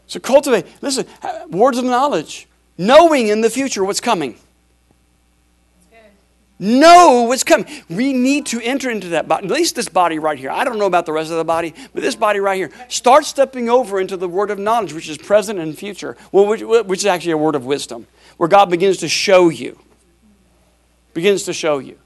So 0.06 0.20
cultivate. 0.20 0.66
Listen, 0.82 1.06
words 1.50 1.78
of 1.78 1.86
knowledge, 1.86 2.48
knowing 2.78 3.28
in 3.30 3.42
the 3.42 3.50
future 3.50 3.84
what's 3.84 4.02
coming 4.02 4.38
know 6.60 7.24
what's 7.28 7.44
coming. 7.44 7.68
We 7.90 8.14
need 8.14 8.48
to 8.48 8.62
enter 8.62 8.90
into 8.90 9.10
that 9.10 9.28
body, 9.28 9.46
at 9.46 9.52
least 9.52 9.76
this 9.76 9.90
body 9.90 10.20
right 10.20 10.38
here. 10.38 10.50
I 10.50 10.64
don't 10.64 10.80
know 10.80 10.86
about 10.86 11.06
the 11.06 11.12
rest 11.14 11.32
of 11.32 11.38
the 11.38 11.46
body, 11.46 11.74
but 11.94 12.02
this 12.02 12.16
body 12.16 12.40
right 12.40 12.58
here. 12.58 12.72
Start 12.88 13.26
stepping 13.26 13.70
over 13.70 14.00
into 14.00 14.18
the 14.18 14.28
word 14.28 14.52
of 14.52 14.60
knowledge, 14.60 14.94
which 14.94 15.10
is 15.10 15.18
present 15.18 15.60
and 15.60 15.78
future, 15.78 16.18
well, 16.32 16.48
which, 16.48 16.62
which 16.64 17.00
is 17.00 17.06
actually 17.06 17.34
a 17.34 17.38
word 17.38 17.56
of 17.56 17.66
wisdom, 17.66 18.08
where 18.38 18.50
God 18.50 18.70
begins 18.70 18.98
to 18.98 19.08
show 19.08 19.50
you. 19.50 19.78
Begins 21.14 21.44
to 21.44 21.54
show 21.54 21.80
you. 21.80 21.98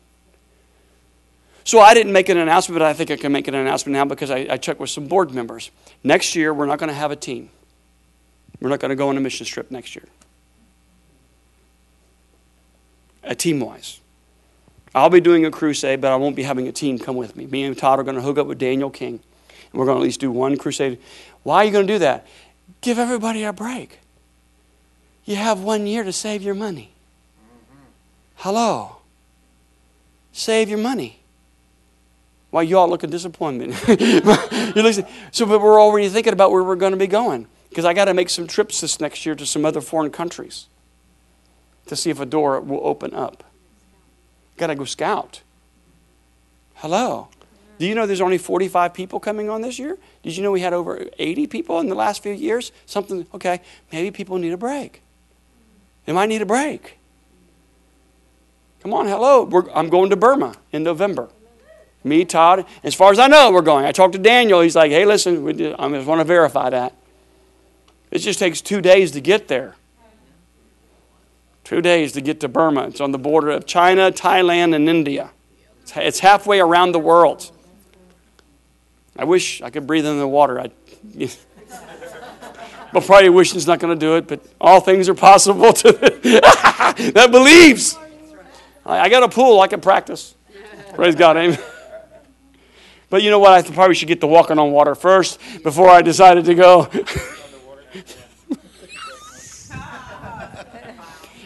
So 1.63 1.79
I 1.79 1.93
didn't 1.93 2.11
make 2.11 2.27
an 2.27 2.37
announcement, 2.37 2.79
but 2.79 2.85
I 2.85 2.93
think 2.93 3.11
I 3.11 3.15
can 3.15 3.31
make 3.31 3.47
an 3.47 3.55
announcement 3.55 3.93
now 3.93 4.03
because 4.03 4.31
I, 4.31 4.47
I 4.49 4.57
checked 4.57 4.79
with 4.79 4.89
some 4.89 5.07
board 5.07 5.31
members. 5.31 5.71
Next 6.03 6.35
year, 6.35 6.53
we're 6.53 6.65
not 6.65 6.79
going 6.79 6.89
to 6.89 6.95
have 6.95 7.11
a 7.11 7.15
team. 7.15 7.49
We're 8.59 8.69
not 8.69 8.79
going 8.79 8.89
to 8.89 8.95
go 8.95 9.09
on 9.09 9.17
a 9.17 9.21
mission 9.21 9.45
trip 9.45 9.71
next 9.71 9.95
year. 9.95 10.05
A 13.23 13.35
team 13.35 13.59
wise. 13.59 14.00
I'll 14.93 15.09
be 15.09 15.21
doing 15.21 15.45
a 15.45 15.51
crusade, 15.51 16.01
but 16.01 16.11
I 16.11 16.15
won't 16.17 16.35
be 16.35 16.43
having 16.43 16.67
a 16.67 16.71
team 16.71 16.99
come 16.99 17.15
with 17.15 17.35
me. 17.35 17.45
Me 17.45 17.63
and 17.63 17.77
Todd 17.77 17.99
are 17.99 18.03
going 18.03 18.15
to 18.15 18.21
hook 18.21 18.37
up 18.37 18.47
with 18.47 18.57
Daniel 18.57 18.89
King, 18.89 19.21
and 19.71 19.79
we're 19.79 19.85
going 19.85 19.95
to 19.95 20.01
at 20.01 20.03
least 20.03 20.19
do 20.19 20.31
one 20.31 20.57
crusade. 20.57 20.99
Why 21.43 21.57
are 21.57 21.65
you 21.65 21.71
going 21.71 21.87
to 21.87 21.93
do 21.93 21.99
that? 21.99 22.27
Give 22.81 22.99
everybody 22.99 23.43
a 23.43 23.53
break. 23.53 23.99
You 25.23 25.35
have 25.35 25.61
one 25.61 25.87
year 25.87 26.03
to 26.03 26.11
save 26.11 26.41
your 26.41 26.55
money. 26.55 26.91
Hello. 28.35 28.97
Save 30.33 30.69
your 30.69 30.79
money. 30.79 31.19
Why 32.49 32.63
you 32.63 32.77
all 32.77 32.89
look 32.89 33.03
a 33.03 33.07
disappointment? 33.07 33.75
So, 35.31 35.45
but 35.45 35.61
we're 35.61 35.81
already 35.81 36.07
thinking 36.09 36.33
about 36.33 36.51
where 36.51 36.63
we're 36.63 36.75
going 36.75 36.91
to 36.91 36.97
be 36.97 37.07
going 37.07 37.47
because 37.69 37.85
I 37.85 37.93
got 37.93 38.05
to 38.05 38.13
make 38.13 38.29
some 38.29 38.47
trips 38.47 38.81
this 38.81 38.99
next 38.99 39.25
year 39.25 39.35
to 39.35 39.45
some 39.45 39.65
other 39.65 39.81
foreign 39.81 40.11
countries 40.11 40.67
to 41.87 41.95
see 41.95 42.09
if 42.09 42.19
a 42.19 42.25
door 42.25 42.59
will 42.61 42.79
open 42.83 43.13
up. 43.13 43.43
Got 44.61 44.67
to 44.67 44.75
go 44.75 44.85
scout. 44.85 45.41
Hello. 46.75 47.29
Do 47.79 47.87
you 47.87 47.95
know 47.95 48.05
there's 48.05 48.21
only 48.21 48.37
45 48.37 48.93
people 48.93 49.19
coming 49.19 49.49
on 49.49 49.61
this 49.61 49.79
year? 49.79 49.97
Did 50.21 50.37
you 50.37 50.43
know 50.43 50.51
we 50.51 50.61
had 50.61 50.71
over 50.71 51.07
80 51.17 51.47
people 51.47 51.79
in 51.79 51.89
the 51.89 51.95
last 51.95 52.21
few 52.21 52.31
years? 52.31 52.71
Something, 52.85 53.25
okay, 53.33 53.61
maybe 53.91 54.11
people 54.11 54.37
need 54.37 54.53
a 54.53 54.57
break. 54.57 55.01
They 56.05 56.13
might 56.13 56.27
need 56.27 56.43
a 56.43 56.45
break. 56.45 56.99
Come 58.83 58.93
on, 58.93 59.07
hello. 59.07 59.45
We're, 59.45 59.67
I'm 59.71 59.89
going 59.89 60.11
to 60.11 60.15
Burma 60.15 60.53
in 60.71 60.83
November. 60.83 61.29
Me, 62.03 62.23
Todd, 62.23 62.67
as 62.83 62.93
far 62.93 63.11
as 63.11 63.17
I 63.17 63.25
know, 63.25 63.51
we're 63.51 63.63
going. 63.63 63.85
I 63.85 63.91
talked 63.91 64.13
to 64.13 64.19
Daniel. 64.19 64.61
He's 64.61 64.75
like, 64.75 64.91
hey, 64.91 65.05
listen, 65.05 65.43
I 65.47 65.89
just 65.89 66.07
want 66.07 66.19
to 66.19 66.23
verify 66.23 66.69
that. 66.69 66.93
It 68.11 68.19
just 68.19 68.37
takes 68.37 68.61
two 68.61 68.79
days 68.79 69.09
to 69.13 69.21
get 69.21 69.47
there. 69.47 69.75
Two 71.71 71.81
days 71.81 72.11
to 72.11 72.19
get 72.19 72.41
to 72.41 72.49
Burma. 72.49 72.87
It's 72.87 72.99
on 72.99 73.13
the 73.13 73.17
border 73.17 73.49
of 73.49 73.65
China, 73.65 74.11
Thailand, 74.11 74.75
and 74.75 74.89
India. 74.89 75.31
It's 75.95 76.19
halfway 76.19 76.59
around 76.59 76.91
the 76.91 76.99
world. 76.99 77.49
I 79.17 79.23
wish 79.23 79.61
I 79.61 79.69
could 79.69 79.87
breathe 79.87 80.05
in 80.05 80.19
the 80.19 80.27
water. 80.27 80.59
I, 80.59 80.69
but 82.91 83.05
probably 83.05 83.29
wishing 83.29 83.55
is 83.55 83.67
not 83.67 83.79
going 83.79 83.97
to 83.97 84.05
do 84.05 84.17
it, 84.17 84.27
but 84.27 84.45
all 84.59 84.81
things 84.81 85.07
are 85.07 85.13
possible 85.13 85.71
to 85.71 85.91
that 87.13 87.29
believes. 87.31 87.97
I 88.85 89.07
got 89.07 89.23
a 89.23 89.29
pool, 89.29 89.61
I 89.61 89.67
can 89.67 89.79
practice. 89.79 90.35
Praise 90.93 91.15
God, 91.15 91.37
amen. 91.37 91.57
But 93.09 93.23
you 93.23 93.29
know 93.29 93.39
what? 93.39 93.53
I 93.53 93.61
probably 93.61 93.95
should 93.95 94.09
get 94.09 94.19
to 94.19 94.27
walking 94.27 94.59
on 94.59 94.73
water 94.73 94.93
first 94.93 95.39
before 95.63 95.87
I 95.87 96.01
decided 96.01 96.43
to 96.43 96.53
go. 96.53 96.89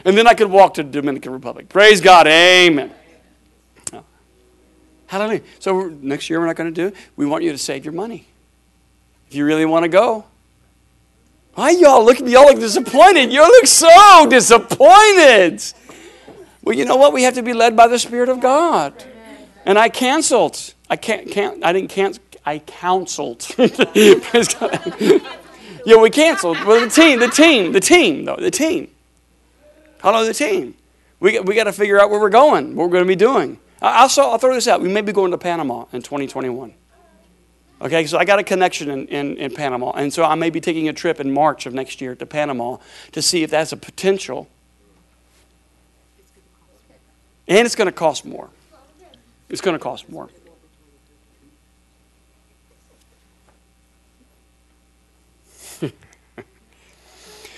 and 0.05 0.15
then 0.15 0.27
I 0.27 0.35
could 0.35 0.49
walk 0.49 0.75
to 0.75 0.83
the 0.83 0.89
Dominican 0.89 1.33
Republic. 1.33 1.67
Praise 1.67 1.99
God. 1.99 2.27
Amen. 2.27 2.93
Oh. 3.91 4.03
Hallelujah. 5.07 5.41
So 5.59 5.89
next 5.89 6.29
year 6.29 6.39
we're 6.39 6.45
not 6.45 6.55
going 6.55 6.73
to 6.73 6.81
do 6.81 6.87
it. 6.87 6.95
We 7.15 7.25
want 7.25 7.43
you 7.43 7.51
to 7.51 7.57
save 7.57 7.83
your 7.83 7.93
money. 7.93 8.27
If 9.27 9.35
you 9.35 9.45
really 9.45 9.65
want 9.65 9.83
to 9.83 9.89
go. 9.89 10.25
Why 11.55 11.71
y'all 11.71 12.05
look 12.05 12.21
at 12.21 12.27
y'all 12.27 12.45
look 12.45 12.59
disappointed? 12.59 13.31
Y'all 13.31 13.47
look 13.47 13.65
so 13.65 14.27
disappointed. 14.29 15.63
Well, 16.61 16.75
you 16.75 16.85
know 16.85 16.97
what? 16.97 17.11
We 17.11 17.23
have 17.23 17.33
to 17.35 17.43
be 17.43 17.53
led 17.53 17.75
by 17.75 17.87
the 17.87 17.97
Spirit 17.97 18.29
of 18.29 18.39
God. 18.39 18.93
And 19.65 19.79
I 19.79 19.89
canceled. 19.89 20.73
I 20.89 20.97
can't, 20.97 21.31
can't 21.31 21.63
I 21.63 21.73
didn't 21.73 21.89
cancel. 21.89 22.21
I 22.45 22.59
counseled. 22.59 23.47
yeah, 23.57 24.13
we 25.97 26.09
canceled. 26.11 26.63
Well, 26.63 26.81
the 26.81 26.89
team, 26.89 27.19
the 27.19 27.27
team, 27.27 27.71
the 27.71 27.79
team, 27.79 28.25
though, 28.25 28.35
the 28.35 28.51
team. 28.51 28.89
Hello, 30.05 30.23
the 30.23 30.35
team. 30.35 30.75
We, 31.19 31.39
we 31.39 31.55
got 31.55 31.63
to 31.63 31.73
figure 31.73 31.99
out 31.99 32.11
where 32.11 32.19
we're 32.19 32.29
going, 32.29 32.75
what 32.75 32.83
we're 32.83 32.91
going 32.91 33.05
to 33.05 33.07
be 33.07 33.15
doing. 33.15 33.57
I'll, 33.81 34.07
I'll 34.19 34.37
throw 34.37 34.53
this 34.53 34.67
out. 34.67 34.79
We 34.79 34.87
may 34.87 35.01
be 35.01 35.11
going 35.11 35.31
to 35.31 35.37
Panama 35.39 35.85
in 35.93 36.03
2021. 36.03 36.75
Okay, 37.81 38.05
so 38.05 38.19
I 38.19 38.25
got 38.25 38.37
a 38.37 38.43
connection 38.43 38.91
in, 38.91 39.07
in, 39.07 39.35
in, 39.37 39.55
Panama. 39.55 39.93
And 39.93 40.13
so 40.13 40.23
I 40.23 40.35
may 40.35 40.51
be 40.51 40.61
taking 40.61 40.87
a 40.89 40.93
trip 40.93 41.19
in 41.19 41.33
March 41.33 41.65
of 41.65 41.73
next 41.73 42.01
year 42.01 42.13
to 42.13 42.25
Panama 42.27 42.77
to 43.13 43.21
see 43.23 43.41
if 43.41 43.49
that's 43.49 43.71
a 43.71 43.77
potential. 43.77 44.47
And 47.47 47.65
it's 47.65 47.75
going 47.75 47.87
to 47.87 47.91
cost 47.91 48.25
more. 48.25 48.51
It's 49.49 49.61
going 49.61 49.75
to 49.75 49.83
cost 49.83 50.07
more. 50.07 50.29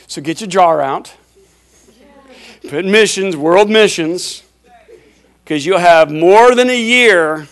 so 0.07 0.21
get 0.21 0.39
your 0.39 0.49
jar 0.49 0.79
out. 0.81 1.13
Put 2.69 2.85
missions, 2.85 3.35
world 3.35 3.69
missions, 3.69 4.43
because 5.43 5.65
you'll 5.65 5.79
have 5.79 6.11
more 6.11 6.55
than 6.55 6.69
a 6.69 6.79
year 6.79 7.47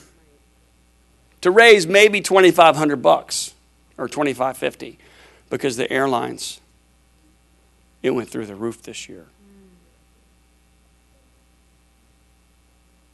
to 1.42 1.52
raise 1.52 1.86
maybe 1.86 2.22
2500 2.22 2.98
bucks 2.98 3.54
or 3.98 4.08
2550 4.08 4.98
because 5.50 5.78
the 5.78 5.92
airlines 5.92 6.60
it 8.02 8.12
went 8.12 8.30
through 8.30 8.46
the 8.46 8.56
roof 8.56 8.84
this 8.84 9.10
year. 9.10 9.26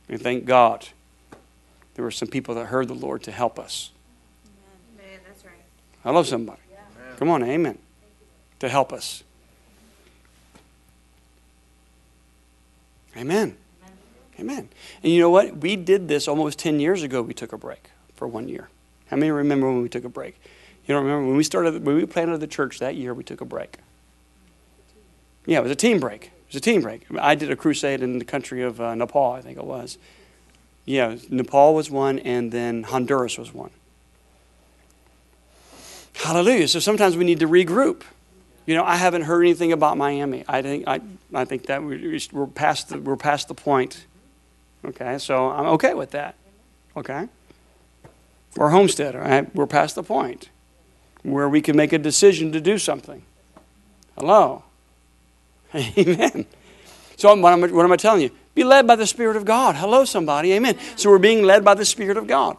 And 0.10 0.22
thank 0.22 0.46
God 0.46 0.88
there 1.96 2.04
were 2.04 2.12
some 2.12 2.28
people 2.28 2.56
that 2.56 2.66
heard 2.66 2.88
the 2.88 2.94
Lord 2.94 3.24
to 3.24 3.32
help 3.32 3.58
us. 3.58 3.92
Amen. 4.98 5.20
That's 5.26 5.46
right. 5.46 5.54
I 6.04 6.12
love 6.12 6.28
somebody. 6.28 6.60
Yeah. 6.70 6.80
Come 7.18 7.30
on, 7.30 7.44
amen. 7.44 7.78
To 8.60 8.68
help 8.68 8.92
us. 8.92 9.24
Amen. 13.16 13.57
Amen. 14.39 14.70
And 15.03 15.12
you 15.12 15.20
know 15.20 15.30
what? 15.30 15.57
We 15.57 15.76
did 15.76 16.07
this 16.07 16.28
almost 16.28 16.57
10 16.59 16.80
years 16.80 17.03
ago. 17.03 17.22
We 17.22 17.34
took 17.34 17.53
a 17.53 17.57
break 17.57 17.91
for 18.16 18.28
one 18.28 18.47
year. 18.47 18.70
How 19.07 19.18
many 19.18 19.32
remember 19.32 19.68
when 19.68 19.82
we 19.82 19.89
took 19.89 20.05
a 20.05 20.09
break? 20.09 20.41
You 20.86 20.95
don't 20.95 21.03
remember 21.03 21.28
when 21.28 21.38
we 21.38 21.43
started, 21.43 21.86
when 21.86 21.95
we 21.95 22.05
planted 22.05 22.39
the 22.39 22.47
church 22.47 22.80
that 22.80 22.95
year, 22.95 23.14
we 23.14 23.24
took 23.24 23.41
a 23.41 23.45
break. 23.45 23.78
Yeah, 25.45 25.59
it 25.59 25.64
was 25.64 25.72
a 25.72 25.76
team 25.76 25.99
break. 25.99 26.26
It 26.26 26.47
was 26.47 26.55
a 26.55 26.62
team 26.62 26.82
break. 26.82 27.05
I 27.20 27.36
did 27.36 27.51
a 27.51 27.55
crusade 27.55 28.01
in 28.01 28.20
the 28.20 28.26
country 28.26 28.62
of 28.64 28.82
uh, 28.82 28.95
Nepal, 28.95 29.34
I 29.34 29.41
think 29.41 29.57
it 29.57 29.64
was. 29.64 29.97
Yeah, 30.86 31.18
Nepal 31.30 31.76
was 31.76 31.91
one, 31.91 32.20
and 32.20 32.51
then 32.51 32.84
Honduras 32.84 33.38
was 33.38 33.53
one. 33.53 33.72
Hallelujah. 36.16 36.68
So 36.68 36.80
sometimes 36.80 37.16
we 37.16 37.24
need 37.24 37.39
to 37.39 37.47
regroup. 37.47 38.03
You 38.72 38.78
know, 38.78 38.86
I 38.86 38.95
haven't 38.95 39.24
heard 39.24 39.41
anything 39.41 39.74
about 39.74 39.97
Miami. 39.97 40.45
I 40.47 40.61
think 40.61 40.88
I, 40.88 41.01
I 41.34 41.43
think 41.43 41.65
that 41.65 41.84
we're 41.84 42.47
past 42.47 42.88
the, 42.88 43.01
we're 43.01 43.17
past 43.17 43.49
the 43.49 43.53
point. 43.53 44.05
Okay, 44.86 45.17
so 45.17 45.49
I'm 45.49 45.65
okay 45.74 45.93
with 45.93 46.11
that. 46.11 46.36
Okay, 46.95 47.28
or 48.55 48.69
Homestead. 48.69 49.13
Right? 49.13 49.53
We're 49.53 49.67
past 49.67 49.95
the 49.95 50.03
point 50.03 50.47
where 51.24 51.49
we 51.49 51.59
can 51.59 51.76
make 51.76 51.91
a 51.91 51.97
decision 51.97 52.53
to 52.53 52.61
do 52.61 52.78
something. 52.78 53.24
Hello. 54.17 54.63
Amen. 55.76 56.45
So 57.17 57.36
what 57.36 57.51
am, 57.51 57.65
I, 57.65 57.67
what 57.67 57.84
am 57.84 57.91
I 57.91 57.97
telling 57.97 58.22
you? 58.22 58.32
Be 58.55 58.63
led 58.63 58.88
by 58.88 58.95
the 58.95 59.05
Spirit 59.05 59.36
of 59.36 59.43
God. 59.43 59.76
Hello, 59.76 60.05
somebody. 60.05 60.53
Amen. 60.53 60.78
So 60.95 61.09
we're 61.09 61.17
being 61.17 61.43
led 61.43 61.65
by 61.65 61.74
the 61.74 61.84
Spirit 61.84 62.15
of 62.15 62.26
God. 62.26 62.55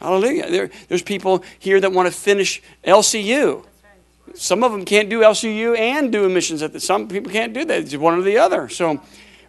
Hallelujah. 0.00 0.50
There, 0.50 0.70
there's 0.88 1.02
people 1.02 1.44
here 1.58 1.80
that 1.80 1.92
want 1.92 2.10
to 2.10 2.18
finish 2.18 2.62
LCU. 2.82 3.66
Some 4.34 4.62
of 4.62 4.72
them 4.72 4.84
can't 4.84 5.08
do 5.08 5.20
LCU 5.20 5.78
and 5.78 6.12
do 6.12 6.28
missions 6.28 6.62
at 6.62 6.72
the. 6.72 6.80
Some 6.80 7.08
people 7.08 7.32
can't 7.32 7.52
do 7.52 7.64
that. 7.64 7.78
It's 7.80 7.96
one 7.96 8.18
or 8.18 8.22
the 8.22 8.38
other. 8.38 8.68
So 8.68 9.00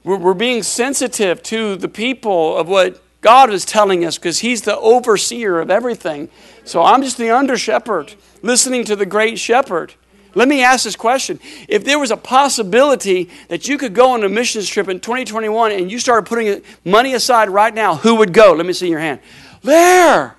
we're, 0.04 0.18
we're 0.18 0.34
being 0.34 0.64
sensitive 0.64 1.44
to 1.44 1.76
the 1.76 1.90
people 1.90 2.58
of 2.58 2.68
what 2.68 3.02
God 3.22 3.50
is 3.52 3.66
telling 3.66 4.06
us 4.06 4.18
because 4.18 4.40
He's 4.40 4.62
the 4.62 4.78
overseer 4.78 5.60
of 5.60 5.70
everything. 5.70 6.30
So 6.64 6.84
I'm 6.84 7.02
just 7.02 7.18
the 7.18 7.30
under 7.32 7.58
shepherd, 7.58 8.16
listening 8.42 8.86
to 8.86 8.96
the 8.96 9.06
great 9.06 9.40
shepherd. 9.40 9.94
Let 10.36 10.48
me 10.48 10.62
ask 10.62 10.84
this 10.84 10.96
question. 10.96 11.40
If 11.68 11.84
there 11.84 11.98
was 11.98 12.12
a 12.12 12.18
possibility 12.18 13.30
that 13.48 13.68
you 13.68 13.78
could 13.78 13.96
go 13.96 14.12
on 14.12 14.24
a 14.24 14.30
missions 14.30 14.70
trip 14.70 14.88
in 14.88 15.00
2021 15.00 15.72
and 15.72 15.92
you 15.92 15.98
started 15.98 16.28
putting 16.28 16.62
money 16.86 17.16
aside 17.16 17.50
right 17.50 17.74
now, 17.74 17.96
who 17.96 18.16
would 18.16 18.34
go? 18.34 18.54
Let 18.54 18.66
me 18.66 18.74
see 18.74 18.88
your 18.88 19.00
hand. 19.00 19.20
There. 19.64 20.36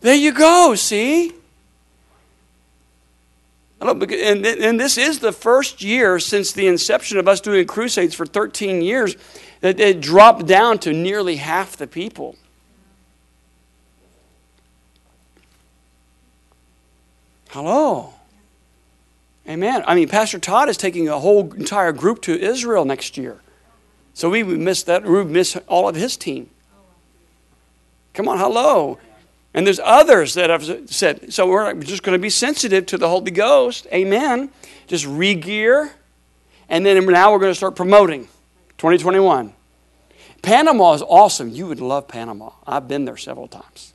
There 0.00 0.14
you 0.14 0.32
go, 0.32 0.74
see? 0.74 1.32
And, 3.82 4.46
and 4.46 4.78
this 4.78 4.96
is 4.96 5.18
the 5.18 5.32
first 5.32 5.82
year 5.82 6.18
since 6.20 6.52
the 6.52 6.68
inception 6.68 7.18
of 7.18 7.26
us 7.26 7.40
doing 7.40 7.66
crusades 7.66 8.14
for 8.14 8.24
13 8.24 8.80
years 8.80 9.16
that 9.60 9.80
it 9.80 10.00
dropped 10.00 10.46
down 10.46 10.78
to 10.80 10.92
nearly 10.92 11.36
half 11.36 11.76
the 11.76 11.86
people. 11.86 12.36
Hello. 17.50 18.14
Amen. 19.48 19.82
I 19.86 19.94
mean, 19.96 20.08
Pastor 20.08 20.38
Todd 20.38 20.68
is 20.68 20.76
taking 20.76 21.08
a 21.08 21.18
whole 21.18 21.52
entire 21.52 21.92
group 21.92 22.22
to 22.22 22.38
Israel 22.38 22.84
next 22.84 23.16
year. 23.18 23.40
So 24.14 24.30
we 24.30 24.42
missed 24.44 24.86
that. 24.86 25.04
We 25.04 25.24
miss 25.24 25.56
all 25.66 25.88
of 25.88 25.96
his 25.96 26.16
team. 26.16 26.50
Come 28.14 28.28
on, 28.28 28.38
hello. 28.38 28.98
And 29.54 29.66
there's 29.66 29.80
others 29.82 30.34
that 30.34 30.50
have 30.50 30.90
said, 30.90 31.32
so 31.32 31.46
we're 31.46 31.74
just 31.74 32.02
going 32.02 32.16
to 32.16 32.22
be 32.22 32.30
sensitive 32.30 32.86
to 32.86 32.98
the 32.98 33.08
Holy 33.08 33.30
Ghost. 33.30 33.86
Amen. 33.92 34.50
Just 34.86 35.06
re 35.06 35.34
gear. 35.34 35.92
And 36.68 36.86
then 36.86 37.04
now 37.06 37.32
we're 37.32 37.38
going 37.38 37.50
to 37.50 37.56
start 37.56 37.76
promoting 37.76 38.24
2021. 38.78 39.52
Panama 40.40 40.94
is 40.94 41.02
awesome. 41.02 41.50
You 41.50 41.66
would 41.66 41.80
love 41.80 42.08
Panama. 42.08 42.50
I've 42.66 42.88
been 42.88 43.04
there 43.04 43.16
several 43.16 43.46
times. 43.46 43.92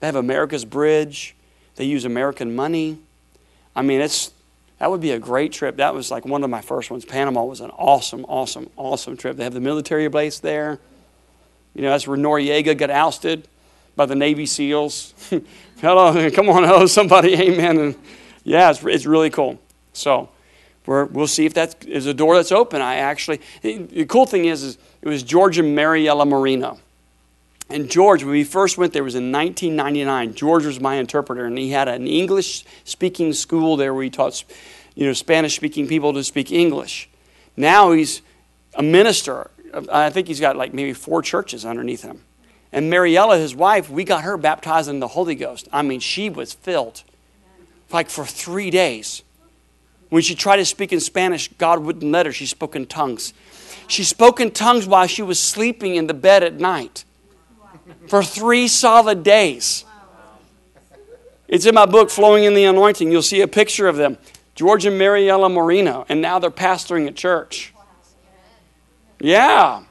They 0.00 0.06
have 0.06 0.16
America's 0.16 0.64
Bridge, 0.64 1.36
they 1.76 1.84
use 1.84 2.04
American 2.04 2.54
money. 2.54 2.98
I 3.76 3.82
mean, 3.82 4.00
it's 4.00 4.32
that 4.78 4.90
would 4.90 5.00
be 5.00 5.12
a 5.12 5.18
great 5.18 5.52
trip. 5.52 5.76
That 5.76 5.94
was 5.94 6.10
like 6.10 6.24
one 6.24 6.44
of 6.44 6.50
my 6.50 6.60
first 6.60 6.90
ones. 6.90 7.04
Panama 7.04 7.44
was 7.44 7.60
an 7.60 7.70
awesome, 7.70 8.24
awesome, 8.26 8.68
awesome 8.76 9.16
trip. 9.16 9.36
They 9.36 9.44
have 9.44 9.54
the 9.54 9.60
military 9.60 10.08
base 10.08 10.40
there. 10.40 10.78
You 11.74 11.82
know, 11.82 11.90
that's 11.90 12.06
where 12.06 12.18
Noriega 12.18 12.76
got 12.76 12.90
ousted 12.90 13.48
by 13.96 14.06
the 14.06 14.14
Navy 14.14 14.46
SEALs. 14.46 15.14
Hello, 15.80 16.30
come 16.30 16.48
on, 16.48 16.64
hello, 16.64 16.86
somebody, 16.86 17.34
amen. 17.34 17.78
And 17.78 17.94
yeah, 18.42 18.70
it's, 18.70 18.82
it's 18.84 19.04
really 19.04 19.28
cool. 19.28 19.58
So 19.92 20.30
we 20.86 21.04
will 21.04 21.26
see 21.26 21.44
if 21.44 21.54
that 21.54 21.84
is 21.84 22.06
a 22.06 22.14
door 22.14 22.36
that's 22.36 22.52
open. 22.52 22.80
I 22.80 22.96
actually, 22.96 23.40
the 23.62 24.06
cool 24.06 24.24
thing 24.24 24.46
is, 24.46 24.62
is 24.62 24.78
it 25.02 25.08
was 25.08 25.22
George 25.22 25.58
and 25.58 25.74
Mariella 25.74 26.24
Marino. 26.24 26.78
And 27.70 27.90
George, 27.90 28.22
when 28.22 28.32
we 28.32 28.44
first 28.44 28.78
went 28.78 28.92
there, 28.92 29.02
was 29.02 29.14
in 29.14 29.32
1999. 29.32 30.34
George 30.34 30.64
was 30.64 30.80
my 30.80 30.96
interpreter, 30.96 31.46
and 31.46 31.58
he 31.58 31.70
had 31.70 31.88
an 31.88 32.06
English 32.06 32.64
speaking 32.84 33.32
school 33.32 33.76
there 33.76 33.92
where 33.94 34.04
he 34.04 34.10
taught 34.10 34.44
you 34.94 35.06
know, 35.06 35.12
Spanish 35.12 35.56
speaking 35.56 35.88
people 35.88 36.12
to 36.12 36.22
speak 36.22 36.52
English. 36.52 37.08
Now 37.56 37.92
he's 37.92 38.22
a 38.74 38.82
minister. 38.82 39.50
I 39.90 40.10
think 40.10 40.28
he's 40.28 40.40
got 40.40 40.56
like 40.56 40.72
maybe 40.72 40.92
four 40.92 41.22
churches 41.22 41.64
underneath 41.64 42.02
him. 42.02 42.20
And 42.74 42.90
Mariella, 42.90 43.38
his 43.38 43.54
wife, 43.54 43.88
we 43.88 44.02
got 44.02 44.24
her 44.24 44.36
baptized 44.36 44.90
in 44.90 44.98
the 44.98 45.06
Holy 45.06 45.36
Ghost. 45.36 45.68
I 45.72 45.82
mean, 45.82 46.00
she 46.00 46.28
was 46.28 46.52
filled 46.52 47.04
like 47.92 48.10
for 48.10 48.26
three 48.26 48.68
days. 48.68 49.22
When 50.08 50.22
she 50.22 50.34
tried 50.34 50.56
to 50.56 50.64
speak 50.64 50.92
in 50.92 50.98
Spanish, 50.98 51.46
God 51.56 51.78
wouldn't 51.78 52.10
let 52.10 52.26
her. 52.26 52.32
She 52.32 52.46
spoke 52.46 52.74
in 52.74 52.86
tongues. 52.86 53.32
She 53.86 54.02
spoke 54.02 54.40
in 54.40 54.50
tongues 54.50 54.88
while 54.88 55.06
she 55.06 55.22
was 55.22 55.38
sleeping 55.38 55.94
in 55.94 56.08
the 56.08 56.14
bed 56.14 56.42
at 56.42 56.54
night 56.54 57.04
for 58.08 58.24
three 58.24 58.66
solid 58.66 59.22
days. 59.22 59.84
It's 61.46 61.66
in 61.66 61.76
my 61.76 61.86
book, 61.86 62.10
Flowing 62.10 62.42
in 62.42 62.54
the 62.54 62.64
Anointing. 62.64 63.12
You'll 63.12 63.22
see 63.22 63.40
a 63.40 63.46
picture 63.46 63.86
of 63.86 63.94
them 63.94 64.18
George 64.56 64.84
and 64.84 64.98
Mariella 64.98 65.48
Moreno, 65.48 66.06
and 66.08 66.20
now 66.20 66.40
they're 66.40 66.50
pastoring 66.50 67.06
a 67.06 67.12
church. 67.12 67.72
Yeah. 69.20 69.84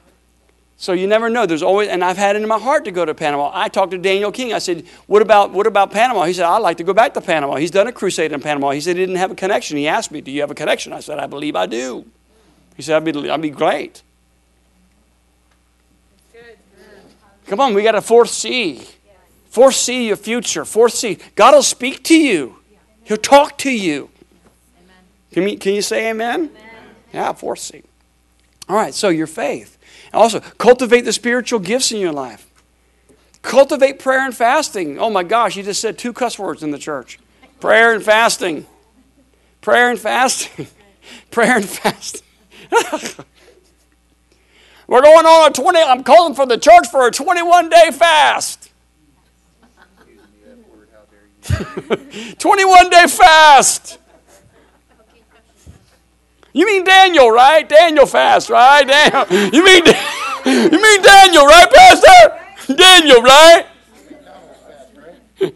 So 0.76 0.92
you 0.92 1.06
never 1.06 1.30
know. 1.30 1.46
There's 1.46 1.62
always, 1.62 1.88
and 1.88 2.04
I've 2.04 2.16
had 2.16 2.36
it 2.36 2.42
in 2.42 2.48
my 2.48 2.58
heart 2.58 2.84
to 2.84 2.90
go 2.90 3.04
to 3.04 3.14
Panama. 3.14 3.50
I 3.54 3.68
talked 3.68 3.92
to 3.92 3.98
Daniel 3.98 4.32
King. 4.32 4.52
I 4.52 4.58
said, 4.58 4.84
"What 5.06 5.22
about 5.22 5.52
what 5.52 5.66
about 5.66 5.92
Panama?" 5.92 6.24
He 6.24 6.32
said, 6.32 6.44
"I'd 6.44 6.58
like 6.58 6.78
to 6.78 6.84
go 6.84 6.92
back 6.92 7.14
to 7.14 7.20
Panama." 7.20 7.56
He's 7.56 7.70
done 7.70 7.86
a 7.86 7.92
crusade 7.92 8.32
in 8.32 8.40
Panama. 8.40 8.70
He 8.70 8.80
said 8.80 8.96
he 8.96 9.02
didn't 9.02 9.16
have 9.16 9.30
a 9.30 9.34
connection. 9.36 9.76
He 9.76 9.86
asked 9.86 10.10
me, 10.10 10.20
"Do 10.20 10.30
you 10.30 10.40
have 10.40 10.50
a 10.50 10.54
connection?" 10.54 10.92
I 10.92 11.00
said, 11.00 11.18
"I 11.18 11.26
believe 11.26 11.54
I 11.56 11.66
do." 11.66 12.04
He 12.76 12.82
said, 12.82 12.96
"I'd 12.96 13.04
be, 13.04 13.30
I'd 13.30 13.40
be 13.40 13.50
great." 13.50 14.02
Come 17.46 17.60
on, 17.60 17.74
we 17.74 17.82
got 17.82 17.94
a 17.94 18.00
foresee. 18.00 18.82
Foresee 19.50 20.06
your 20.06 20.16
future. 20.16 20.64
Foresee. 20.64 21.18
God 21.34 21.54
will 21.54 21.62
speak 21.62 22.02
to 22.04 22.18
you. 22.18 22.56
He'll 23.04 23.16
talk 23.16 23.58
to 23.58 23.70
you. 23.70 24.10
Can 25.30 25.48
you, 25.48 25.58
can 25.58 25.74
you 25.74 25.82
say 25.82 26.10
amen? 26.10 26.50
amen? 26.50 26.50
Yeah, 27.12 27.32
foresee. 27.32 27.82
All 28.68 28.76
right, 28.76 28.94
so 28.94 29.08
your 29.08 29.26
faith. 29.26 29.73
Also, 30.14 30.40
cultivate 30.40 31.02
the 31.02 31.12
spiritual 31.12 31.58
gifts 31.58 31.92
in 31.92 32.00
your 32.00 32.12
life. 32.12 32.46
Cultivate 33.42 33.98
prayer 33.98 34.24
and 34.24 34.34
fasting. 34.34 34.98
Oh 34.98 35.10
my 35.10 35.22
gosh, 35.22 35.56
you 35.56 35.62
just 35.62 35.80
said 35.80 35.98
two 35.98 36.12
cuss 36.12 36.38
words 36.38 36.62
in 36.62 36.70
the 36.70 36.78
church 36.78 37.18
prayer 37.60 37.94
and 37.94 38.02
fasting. 38.02 38.66
Prayer 39.60 39.90
and 39.90 39.98
fasting. 39.98 40.66
prayer 41.30 41.56
and 41.56 41.68
fasting. 41.68 42.22
We're 44.86 45.00
going 45.02 45.24
on 45.24 45.50
a 45.50 45.52
20, 45.52 45.78
I'm 45.78 46.04
calling 46.04 46.34
for 46.34 46.44
the 46.46 46.58
church 46.58 46.88
for 46.90 47.06
a 47.06 47.10
21 47.10 47.70
day 47.70 47.90
fast. 47.90 48.70
21 52.38 52.90
day 52.90 53.06
fast. 53.06 53.98
You 56.54 56.64
mean 56.66 56.84
Daniel, 56.84 57.30
right? 57.32 57.68
Daniel 57.68 58.06
fast, 58.06 58.48
right? 58.48 58.86
Daniel. 58.86 59.26
You 59.52 59.64
mean 59.64 59.82
you 60.46 60.80
mean 60.80 61.02
Daniel, 61.02 61.44
right, 61.44 61.68
Pastor? 61.70 62.40
Daniel, 62.74 63.20
right? 63.20 63.66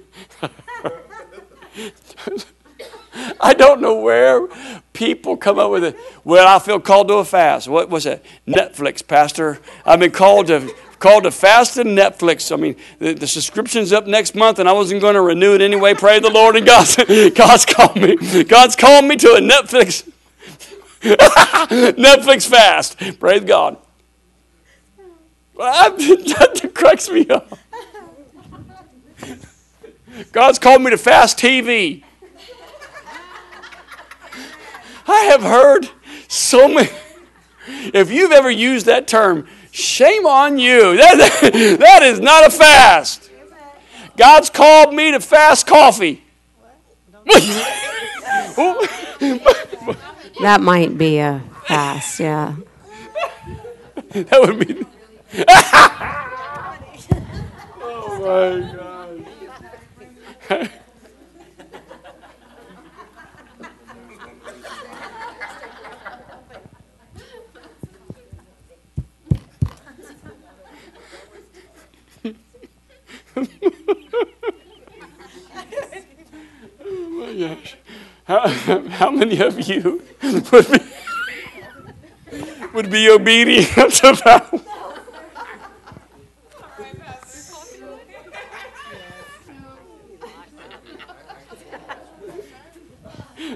I 3.41 3.55
don't 3.55 3.81
know 3.81 4.01
where 4.01 4.49
people 4.93 5.37
come 5.37 5.61
up 5.61 5.71
with 5.71 5.85
it. 5.85 5.97
Well, 6.25 6.49
I 6.49 6.59
feel 6.59 6.81
called 6.81 7.07
to 7.09 7.15
a 7.15 7.25
fast. 7.25 7.69
What 7.69 7.89
was 7.91 8.05
it? 8.05 8.25
Netflix, 8.47 9.07
Pastor. 9.07 9.61
I've 9.87 10.01
been 10.01 10.11
called 10.11 10.49
to 10.49 10.75
called 10.99 11.23
to 11.23 11.31
fast 11.31 11.79
and 11.79 11.97
Netflix. 11.97 12.53
I 12.53 12.57
mean, 12.57 12.75
the, 12.99 13.15
the 13.15 13.29
subscription's 13.29 13.93
up 13.93 14.09
next 14.09 14.35
month, 14.35 14.59
and 14.59 14.69
I 14.69 14.73
wasn't 14.73 15.01
going 15.01 15.15
to 15.15 15.21
renew 15.21 15.55
it 15.55 15.61
anyway. 15.61 15.95
Pray 15.95 16.19
the 16.19 16.29
Lord, 16.29 16.57
and 16.57 16.67
God's 16.67 16.97
God's 17.35 17.65
called 17.65 17.95
me. 17.95 18.17
God's 18.43 18.75
called 18.75 19.05
me 19.05 19.15
to 19.15 19.35
a 19.35 19.41
Netflix 19.41 20.03
Netflix 21.03 22.49
fast. 22.49 22.99
Praise 23.21 23.45
God. 23.45 23.79
Ah, 25.61 25.91
that 25.97 26.71
cracks 26.75 27.09
me 27.09 27.27
up. 27.29 27.59
God's 30.33 30.59
called 30.59 30.83
me 30.83 30.91
to 30.91 30.99
fast 30.99 31.39
TV. 31.39 32.03
I 35.07 35.21
have 35.25 35.43
heard 35.43 35.89
so 36.29 36.69
many. 36.69 36.91
If 37.67 38.11
you've 38.11 38.33
ever 38.33 38.51
used 38.51 38.87
that 38.87 39.07
term, 39.09 39.47
shame 39.71 40.27
on 40.27 40.59
you. 40.59 40.97
That, 40.99 41.79
that 41.81 42.03
is 42.03 42.21
not 42.21 42.47
a 42.47 42.51
fast. 42.51 43.31
God's 44.17 44.51
called 44.51 44.95
me 44.95 45.13
to 45.13 45.21
fast 45.21 45.67
coffee. 45.67 46.25
That 50.41 50.61
might 50.61 50.97
be 50.97 51.19
a 51.19 51.43
fast, 51.67 52.21
yeah. 52.21 52.55
that 54.13 54.41
would 54.41 54.59
be. 54.61 54.87
oh 57.83 58.19
my 58.21 58.61
God. 58.77 60.71
oh 76.85 77.09
my 77.11 77.35
gosh. 77.35 77.77
How, 78.29 78.47
how 78.91 79.11
many 79.11 79.41
of 79.41 79.59
you 79.67 80.03
would 80.53 80.71
be, 80.71 80.79
would 82.75 82.91
be 82.91 83.09
obedient 83.09 83.67
to 83.75 84.21
that? 84.23 84.65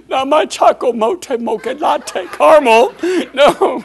Not 0.08 0.28
my 0.28 0.46
choco 0.46 0.92
mocha 0.94 1.36
mocha 1.36 1.74
latte 1.74 2.26
caramel. 2.28 2.94
No, 3.34 3.84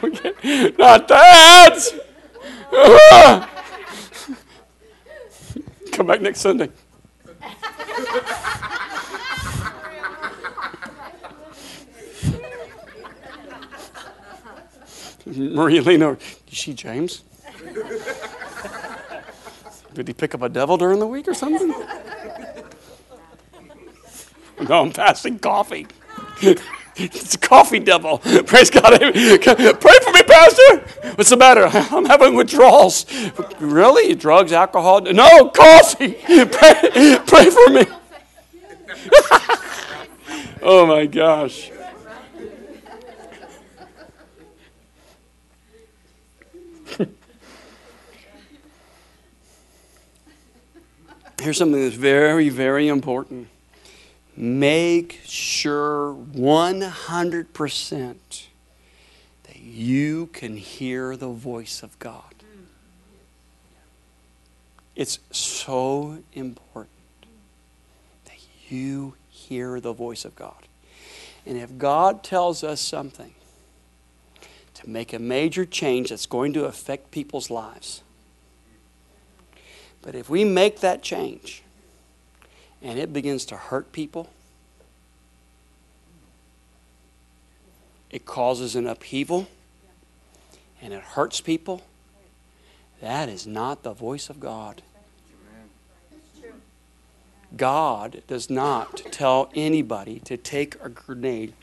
not 0.78 1.06
that. 1.08 1.80
Come 5.92 6.06
back 6.06 6.22
next 6.22 6.40
Sunday. 6.40 6.70
Maria. 15.36 15.82
Did 15.82 16.18
you 16.48 16.56
see 16.56 16.74
James? 16.74 17.22
Did 19.94 20.08
he 20.08 20.14
pick 20.14 20.34
up 20.34 20.42
a 20.42 20.48
devil 20.48 20.76
during 20.76 21.00
the 21.00 21.06
week 21.06 21.28
or 21.28 21.34
something? 21.34 21.68
No, 24.68 24.82
I'm 24.82 24.90
fasting 24.92 25.38
coffee. 25.38 25.86
It's 26.96 27.34
a 27.34 27.38
coffee 27.38 27.78
devil. 27.78 28.18
Praise 28.18 28.70
God. 28.70 28.98
Pray 28.98 29.12
for 29.12 30.12
me, 30.12 30.22
Pastor. 30.22 30.78
What's 31.14 31.30
the 31.30 31.36
matter? 31.36 31.66
I'm 31.66 32.06
having 32.06 32.34
withdrawals. 32.34 33.06
Really? 33.60 34.14
Drugs, 34.14 34.52
alcohol? 34.52 35.02
No, 35.02 35.50
coffee. 35.50 36.14
Pray, 36.26 37.18
pray 37.26 37.50
for 37.50 37.70
me. 37.70 37.84
oh 40.62 40.86
my 40.86 41.06
gosh. 41.06 41.70
Here's 51.40 51.56
something 51.56 51.80
that's 51.80 51.94
very, 51.94 52.48
very 52.48 52.88
important. 52.88 53.48
Make 54.36 55.20
sure 55.24 56.14
100% 56.14 58.16
that 59.44 59.56
you 59.56 60.26
can 60.32 60.56
hear 60.56 61.16
the 61.16 61.28
voice 61.28 61.82
of 61.82 61.98
God. 61.98 62.22
It's 64.96 65.20
so 65.30 66.18
important 66.32 66.90
that 68.24 68.38
you 68.68 69.14
hear 69.28 69.80
the 69.80 69.92
voice 69.92 70.24
of 70.24 70.34
God. 70.34 70.66
And 71.46 71.56
if 71.56 71.78
God 71.78 72.24
tells 72.24 72.64
us 72.64 72.80
something 72.80 73.32
to 74.78 74.88
make 74.88 75.12
a 75.12 75.18
major 75.18 75.64
change 75.64 76.10
that's 76.10 76.26
going 76.26 76.52
to 76.52 76.64
affect 76.64 77.10
people's 77.10 77.50
lives, 77.50 78.02
but 80.02 80.14
if 80.14 80.30
we 80.30 80.44
make 80.44 80.80
that 80.80 81.02
change 81.02 81.62
and 82.80 82.98
it 82.98 83.12
begins 83.12 83.44
to 83.46 83.56
hurt 83.56 83.90
people, 83.92 84.30
it 88.10 88.24
causes 88.24 88.76
an 88.76 88.86
upheaval 88.86 89.48
and 90.80 90.94
it 90.94 91.02
hurts 91.02 91.40
people, 91.40 91.82
that 93.00 93.28
is 93.28 93.46
not 93.46 93.82
the 93.82 93.92
voice 93.92 94.30
of 94.30 94.38
God. 94.38 94.82
God 97.56 98.22
does 98.28 98.48
not 98.48 98.96
tell 99.10 99.50
anybody 99.54 100.20
to 100.20 100.36
take 100.36 100.76
a 100.82 100.88
grenade 100.88 101.54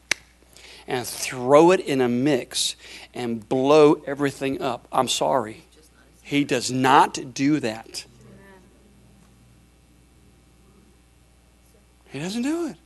and 0.88 1.06
throw 1.06 1.72
it 1.72 1.80
in 1.80 2.02
a 2.02 2.10
mix 2.10 2.76
and 3.14 3.48
blow 3.48 4.02
everything 4.06 4.62
up. 4.62 4.88
I'm 4.92 5.08
sorry. 5.08 5.64
He 6.22 6.44
does 6.44 6.72
not 6.72 7.34
do 7.34 7.60
that. 7.60 8.06
He 12.10 12.20
doesn't 12.20 12.44
do 12.44 12.68
it. 12.68 12.78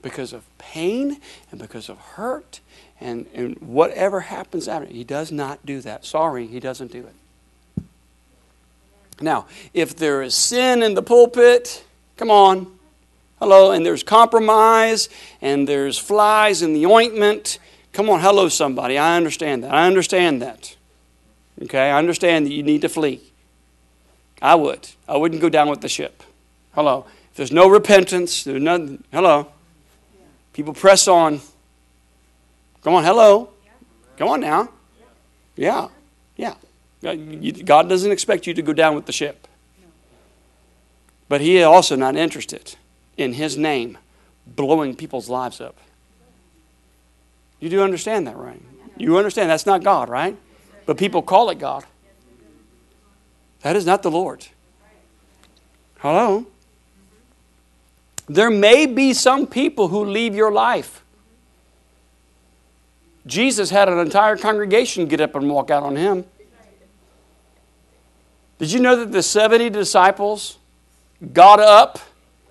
Because 0.00 0.32
of 0.32 0.44
pain 0.58 1.20
and 1.50 1.60
because 1.60 1.88
of 1.88 1.98
hurt 1.98 2.60
and, 3.00 3.26
and 3.34 3.58
whatever 3.58 4.20
happens 4.20 4.68
after. 4.68 4.86
He 4.86 5.02
does 5.02 5.32
not 5.32 5.66
do 5.66 5.80
that. 5.80 6.04
Sorry, 6.04 6.46
he 6.46 6.60
doesn't 6.60 6.92
do 6.92 7.06
it. 7.06 7.84
Now, 9.20 9.46
if 9.72 9.96
there 9.96 10.22
is 10.22 10.34
sin 10.34 10.82
in 10.82 10.94
the 10.94 11.02
pulpit, 11.02 11.84
come 12.16 12.30
on. 12.30 12.75
Hello, 13.38 13.70
and 13.70 13.84
there's 13.84 14.02
compromise 14.02 15.10
and 15.42 15.68
there's 15.68 15.98
flies 15.98 16.62
in 16.62 16.72
the 16.72 16.86
ointment. 16.86 17.58
Come 17.92 18.08
on, 18.08 18.20
hello, 18.20 18.48
somebody. 18.48 18.96
I 18.96 19.16
understand 19.16 19.62
that. 19.62 19.74
I 19.74 19.86
understand 19.86 20.40
that. 20.40 20.74
Okay, 21.62 21.90
I 21.90 21.98
understand 21.98 22.46
that 22.46 22.52
you 22.52 22.62
need 22.62 22.80
to 22.82 22.88
flee. 22.88 23.20
I 24.40 24.54
would. 24.54 24.88
I 25.08 25.16
wouldn't 25.16 25.42
go 25.42 25.48
down 25.48 25.68
with 25.68 25.82
the 25.82 25.88
ship. 25.88 26.22
Hello. 26.74 27.06
If 27.30 27.36
there's 27.36 27.52
no 27.52 27.68
repentance, 27.68 28.44
there's 28.44 28.62
none. 28.62 29.04
Hello. 29.12 29.48
People 30.54 30.72
press 30.72 31.06
on. 31.06 31.40
Come 32.82 32.94
on, 32.94 33.04
hello. 33.04 33.50
Come 34.16 34.28
on 34.28 34.40
now. 34.40 34.70
Yeah, 35.56 35.88
yeah. 36.36 36.54
Uh, 37.04 37.14
God 37.64 37.88
doesn't 37.88 38.10
expect 38.10 38.46
you 38.46 38.54
to 38.54 38.62
go 38.62 38.72
down 38.72 38.94
with 38.94 39.04
the 39.04 39.12
ship. 39.12 39.46
But 41.28 41.42
He 41.42 41.62
also 41.62 41.96
not 41.96 42.16
interested 42.16 42.76
in 43.16 43.32
His 43.32 43.56
name 43.56 43.98
blowing 44.46 44.94
people's 44.94 45.28
lives 45.28 45.60
up. 45.60 45.76
You 47.60 47.68
do 47.68 47.82
understand 47.82 48.26
that, 48.26 48.36
right? 48.36 48.60
You 48.96 49.16
understand 49.18 49.50
that's 49.50 49.66
not 49.66 49.82
God, 49.82 50.08
right? 50.08 50.36
But 50.84 50.98
people 50.98 51.22
call 51.22 51.50
it 51.50 51.58
God. 51.58 51.84
That 53.62 53.76
is 53.76 53.84
not 53.84 54.02
the 54.02 54.10
Lord. 54.10 54.46
Hello? 55.98 56.46
There 58.28 58.50
may 58.50 58.86
be 58.86 59.12
some 59.12 59.46
people 59.46 59.88
who 59.88 60.04
leave 60.04 60.34
your 60.34 60.52
life. 60.52 61.02
Jesus 63.26 63.70
had 63.70 63.88
an 63.88 63.98
entire 63.98 64.36
congregation 64.36 65.06
get 65.06 65.20
up 65.20 65.34
and 65.34 65.50
walk 65.50 65.70
out 65.70 65.82
on 65.82 65.96
him. 65.96 66.24
Did 68.58 68.72
you 68.72 68.80
know 68.80 68.96
that 68.96 69.12
the 69.12 69.22
70 69.22 69.70
disciples 69.70 70.58
got 71.32 71.60
up 71.60 71.98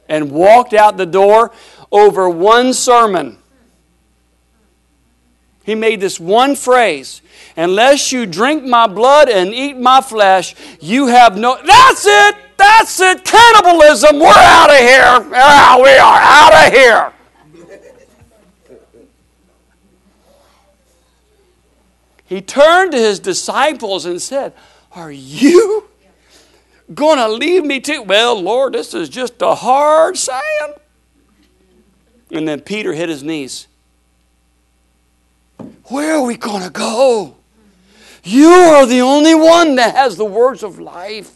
and 0.07 0.31
walked 0.31 0.73
out 0.73 0.97
the 0.97 1.05
door 1.05 1.51
over 1.91 2.29
one 2.29 2.73
sermon? 2.73 3.37
He 5.63 5.73
made 5.73 5.99
this 5.99 6.19
one 6.19 6.55
phrase 6.55 7.21
Unless 7.57 8.11
you 8.11 8.25
drink 8.25 8.63
my 8.63 8.85
blood 8.85 9.29
and 9.29 9.53
eat 9.53 9.77
my 9.77 10.01
flesh, 10.01 10.55
you 10.79 11.07
have 11.07 11.37
no. 11.37 11.57
That's 11.65 12.05
it! 12.05 12.35
That's 12.57 12.99
it! 12.99 13.23
Cannibalism! 13.23 14.19
We're 14.19 14.27
out 14.27 14.69
of 14.69 14.77
here! 14.77 15.31
Ah, 15.35 15.79
we 15.81 15.89
are 15.89 16.19
out 16.21 16.67
of 16.67 16.73
here! 16.73 17.11
He 22.25 22.41
turned 22.41 22.91
to 22.91 22.97
his 22.97 23.19
disciples 23.19 24.05
and 24.05 24.21
said, 24.21 24.53
Are 24.93 25.11
you 25.11 25.87
going 26.93 27.17
to 27.17 27.27
leave 27.27 27.65
me 27.65 27.79
too? 27.79 28.03
Well, 28.03 28.41
Lord, 28.41 28.73
this 28.73 28.93
is 28.93 29.09
just 29.09 29.41
a 29.41 29.55
hard 29.55 30.17
saying. 30.17 30.73
And 32.31 32.47
then 32.47 32.61
Peter 32.61 32.93
hit 32.93 33.09
his 33.09 33.23
knees. 33.23 33.67
Where 35.85 36.15
are 36.15 36.25
we 36.25 36.37
going 36.37 36.63
to 36.63 36.69
go? 36.69 37.35
You 38.23 38.49
are 38.49 38.85
the 38.85 39.01
only 39.01 39.35
one 39.35 39.75
that 39.75 39.95
has 39.95 40.17
the 40.17 40.25
words 40.25 40.63
of 40.63 40.79
life. 40.79 41.31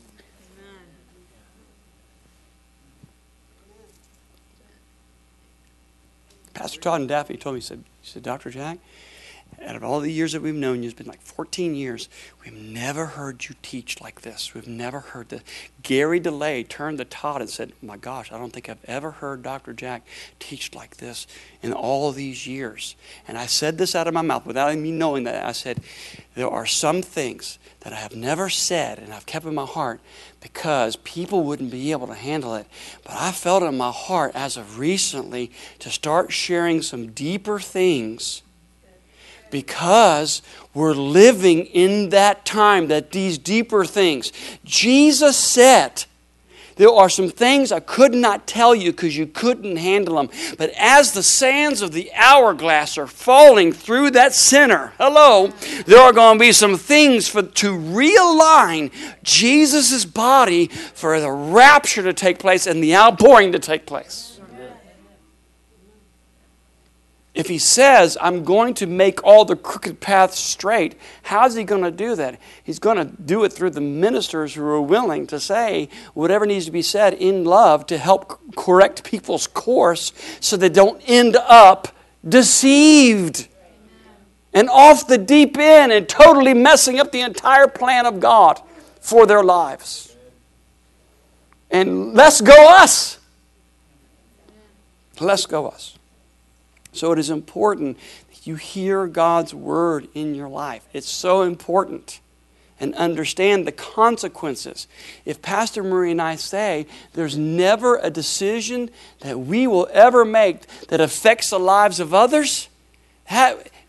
Pastor 6.53 6.81
Todd 6.81 7.01
and 7.01 7.09
Daphne 7.09 7.37
told 7.37 7.55
me, 7.55 7.61
he 7.61 7.65
said, 7.65 7.83
he 8.01 8.09
said, 8.09 8.23
Dr. 8.23 8.49
Jack, 8.49 8.79
out 9.65 9.75
of 9.75 9.83
all 9.83 9.99
the 9.99 10.11
years 10.11 10.33
that 10.33 10.41
we've 10.41 10.55
known 10.55 10.83
you, 10.83 10.89
it's 10.89 10.97
been 10.97 11.07
like 11.07 11.21
14 11.21 11.75
years, 11.75 12.09
we've 12.43 12.53
never 12.53 13.05
heard 13.05 13.45
you 13.47 13.55
teach 13.61 14.01
like 14.01 14.21
this. 14.21 14.53
We've 14.53 14.67
never 14.67 14.99
heard 14.99 15.29
this. 15.29 15.41
Gary 15.83 16.19
DeLay 16.19 16.63
turned 16.63 16.97
to 16.99 17.05
Todd 17.05 17.41
and 17.41 17.49
said, 17.49 17.73
My 17.81 17.97
gosh, 17.97 18.31
I 18.31 18.37
don't 18.37 18.51
think 18.51 18.69
I've 18.69 18.83
ever 18.85 19.11
heard 19.11 19.43
Dr. 19.43 19.73
Jack 19.73 20.05
teach 20.39 20.73
like 20.73 20.97
this 20.97 21.27
in 21.61 21.73
all 21.73 22.11
these 22.11 22.47
years. 22.47 22.95
And 23.27 23.37
I 23.37 23.45
said 23.45 23.77
this 23.77 23.95
out 23.95 24.07
of 24.07 24.13
my 24.13 24.21
mouth 24.21 24.45
without 24.45 24.77
me 24.77 24.91
knowing 24.91 25.23
that. 25.25 25.45
I 25.45 25.51
said, 25.51 25.81
There 26.35 26.49
are 26.49 26.65
some 26.65 27.01
things 27.01 27.59
that 27.81 27.93
I 27.93 27.97
have 27.97 28.15
never 28.15 28.49
said 28.49 28.99
and 28.99 29.13
I've 29.13 29.25
kept 29.25 29.45
in 29.45 29.55
my 29.55 29.65
heart 29.65 29.99
because 30.41 30.95
people 30.97 31.43
wouldn't 31.43 31.71
be 31.71 31.91
able 31.91 32.07
to 32.07 32.13
handle 32.13 32.55
it. 32.55 32.67
But 33.03 33.15
I 33.15 33.31
felt 33.31 33.63
in 33.63 33.77
my 33.77 33.91
heart 33.91 34.31
as 34.35 34.57
of 34.57 34.79
recently 34.79 35.51
to 35.79 35.89
start 35.89 36.31
sharing 36.31 36.81
some 36.81 37.11
deeper 37.11 37.59
things 37.59 38.41
because 39.51 40.41
we're 40.73 40.93
living 40.93 41.65
in 41.65 42.09
that 42.09 42.45
time 42.45 42.87
that 42.87 43.11
these 43.11 43.37
deeper 43.37 43.85
things. 43.85 44.31
Jesus 44.63 45.35
said 45.37 46.05
There 46.75 46.89
are 46.89 47.09
some 47.09 47.27
things 47.29 47.73
I 47.73 47.81
could 47.81 48.13
not 48.13 48.47
tell 48.47 48.73
you 48.73 48.91
because 48.91 49.17
you 49.17 49.27
couldn't 49.27 49.75
handle 49.75 50.15
them. 50.15 50.29
But 50.57 50.71
as 50.77 51.11
the 51.11 51.23
sands 51.23 51.81
of 51.81 51.91
the 51.91 52.09
hourglass 52.15 52.97
are 52.97 53.05
falling 53.05 53.73
through 53.73 54.11
that 54.11 54.33
center, 54.33 54.93
hello, 54.97 55.47
there 55.85 55.99
are 55.99 56.13
going 56.13 56.37
to 56.37 56.39
be 56.39 56.53
some 56.53 56.77
things 56.77 57.27
for, 57.27 57.41
to 57.41 57.77
realign 57.77 58.93
Jesus' 59.23 60.05
body 60.05 60.67
for 60.67 61.19
the 61.19 61.29
rapture 61.29 62.03
to 62.03 62.13
take 62.13 62.39
place 62.39 62.65
and 62.65 62.81
the 62.81 62.95
outpouring 62.95 63.51
to 63.51 63.59
take 63.59 63.85
place. 63.85 64.28
If 67.39 67.47
he 67.47 67.57
says, 67.57 68.17
I'm 68.19 68.43
going 68.43 68.73
to 68.73 68.85
make 68.85 69.23
all 69.23 69.45
the 69.45 69.55
crooked 69.55 70.01
paths 70.01 70.37
straight, 70.37 70.99
how's 71.21 71.55
he 71.55 71.63
going 71.63 71.83
to 71.83 71.89
do 71.89 72.13
that? 72.17 72.37
He's 72.61 72.79
going 72.79 72.97
to 72.97 73.05
do 73.05 73.45
it 73.45 73.53
through 73.53 73.69
the 73.69 73.79
ministers 73.79 74.55
who 74.55 74.65
are 74.65 74.81
willing 74.81 75.25
to 75.27 75.39
say 75.39 75.87
whatever 76.13 76.45
needs 76.45 76.65
to 76.65 76.71
be 76.71 76.81
said 76.81 77.13
in 77.13 77.45
love 77.45 77.85
to 77.85 77.97
help 77.97 78.41
correct 78.57 79.05
people's 79.05 79.47
course 79.47 80.11
so 80.41 80.57
they 80.57 80.67
don't 80.67 81.01
end 81.07 81.37
up 81.37 81.87
deceived 82.27 83.47
and 84.51 84.67
off 84.69 85.07
the 85.07 85.17
deep 85.17 85.57
end 85.57 85.93
and 85.93 86.09
totally 86.09 86.53
messing 86.53 86.99
up 86.99 87.13
the 87.13 87.21
entire 87.21 87.69
plan 87.69 88.05
of 88.05 88.19
God 88.19 88.61
for 88.99 89.25
their 89.25 89.45
lives. 89.45 90.13
And 91.71 92.15
let's 92.15 92.41
go 92.41 92.75
us. 92.81 93.17
Let's 95.21 95.45
go 95.45 95.67
us. 95.67 95.98
So 96.91 97.11
it 97.11 97.19
is 97.19 97.29
important 97.29 97.97
that 98.29 98.47
you 98.47 98.55
hear 98.55 99.07
God's 99.07 99.53
word 99.53 100.07
in 100.13 100.35
your 100.35 100.49
life. 100.49 100.87
It's 100.93 101.09
so 101.09 101.43
important. 101.43 102.19
And 102.81 102.95
understand 102.95 103.67
the 103.67 103.73
consequences. 103.73 104.87
If 105.25 105.41
Pastor 105.41 105.83
Marie 105.83 106.11
and 106.11 106.21
I 106.21 106.37
say 106.37 106.87
there's 107.11 107.37
never 107.37 107.97
a 107.97 108.09
decision 108.09 108.89
that 109.19 109.37
we 109.37 109.67
will 109.67 109.89
ever 109.91 110.23
make 110.23 110.65
that 110.87 111.01
affects 111.01 111.49
the 111.49 111.59
lives 111.59 111.99
of 111.99 112.13
others, 112.13 112.69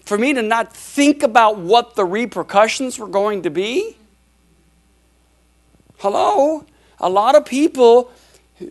for 0.05 0.19
me 0.19 0.35
to 0.35 0.43
not 0.43 0.75
think 0.75 1.23
about 1.23 1.57
what 1.57 1.95
the 1.95 2.05
repercussions 2.05 2.99
were 2.99 3.07
going 3.07 3.43
to 3.43 3.51
be, 3.51 3.97
hello? 5.99 6.67
A 6.99 7.09
lot 7.09 7.37
of 7.37 7.45
people 7.45 8.11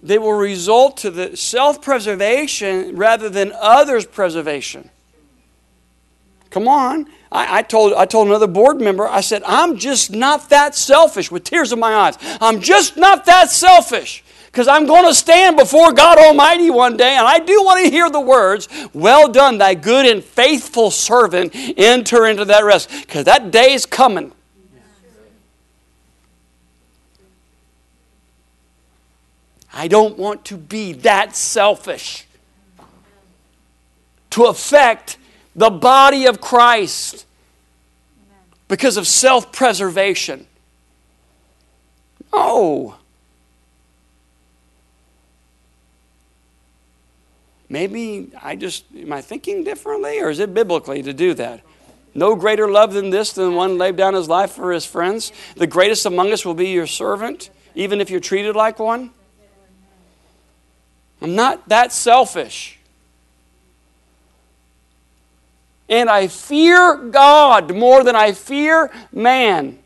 they 0.03 0.17
will 0.17 0.33
result 0.33 0.97
to 0.97 1.11
the 1.11 1.35
self 1.35 1.81
preservation 1.81 2.95
rather 2.95 3.29
than 3.29 3.51
others' 3.59 4.05
preservation. 4.05 4.89
Come 6.49 6.67
on. 6.67 7.07
I, 7.31 7.59
I, 7.59 7.61
told, 7.61 7.93
I 7.93 8.05
told 8.05 8.27
another 8.27 8.47
board 8.47 8.81
member, 8.81 9.07
I 9.07 9.21
said, 9.21 9.43
I'm 9.45 9.77
just 9.77 10.11
not 10.11 10.49
that 10.49 10.75
selfish 10.75 11.29
with 11.29 11.43
tears 11.43 11.71
in 11.71 11.79
my 11.79 11.93
eyes. 11.93 12.17
I'm 12.41 12.59
just 12.59 12.97
not 12.97 13.25
that 13.25 13.51
selfish 13.51 14.23
because 14.47 14.67
I'm 14.67 14.87
going 14.87 15.05
to 15.05 15.13
stand 15.13 15.57
before 15.57 15.93
God 15.93 16.17
Almighty 16.17 16.71
one 16.71 16.97
day, 16.97 17.15
and 17.15 17.27
I 17.27 17.37
do 17.37 17.63
want 17.63 17.85
to 17.85 17.91
hear 17.91 18.09
the 18.09 18.19
words, 18.19 18.67
Well 18.93 19.27
done, 19.27 19.59
thy 19.59 19.75
good 19.75 20.07
and 20.07 20.23
faithful 20.23 20.89
servant, 20.89 21.51
enter 21.53 22.25
into 22.25 22.45
that 22.45 22.63
rest, 22.63 22.89
because 23.01 23.25
that 23.25 23.51
day 23.51 23.73
is 23.73 23.85
coming. 23.85 24.31
I 29.73 29.87
don't 29.87 30.17
want 30.17 30.45
to 30.45 30.57
be 30.57 30.93
that 30.93 31.35
selfish 31.35 32.25
to 34.31 34.45
affect 34.45 35.17
the 35.55 35.69
body 35.69 36.25
of 36.25 36.41
Christ 36.41 37.25
because 38.67 38.97
of 38.97 39.07
self 39.07 39.51
preservation. 39.51 40.47
No. 42.33 42.95
Maybe 47.67 48.31
I 48.41 48.55
just, 48.55 48.85
am 48.97 49.13
I 49.13 49.21
thinking 49.21 49.63
differently 49.63 50.19
or 50.19 50.29
is 50.29 50.39
it 50.39 50.53
biblically 50.53 51.03
to 51.03 51.13
do 51.13 51.35
that? 51.35 51.61
No 52.15 52.35
greater 52.35 52.67
love 52.67 52.93
than 52.93 53.11
this 53.11 53.33
than 53.33 53.53
one 53.53 53.77
laid 53.77 53.95
down 53.95 54.15
his 54.15 54.27
life 54.27 54.51
for 54.51 54.71
his 54.71 54.85
friends. 54.85 55.31
The 55.55 55.67
greatest 55.67 56.05
among 56.07 56.31
us 56.31 56.43
will 56.43 56.55
be 56.55 56.69
your 56.69 56.87
servant, 56.87 57.51
even 57.75 58.01
if 58.01 58.09
you're 58.09 58.19
treated 58.19 58.55
like 58.55 58.79
one. 58.79 59.11
I'm 61.21 61.35
not 61.35 61.67
that 61.69 61.91
selfish. 61.91 62.79
And 65.89 66.09
I 66.09 66.27
fear 66.27 66.95
God 66.95 67.75
more 67.75 68.03
than 68.03 68.15
I 68.15 68.31
fear 68.33 68.91
man. 69.11 69.79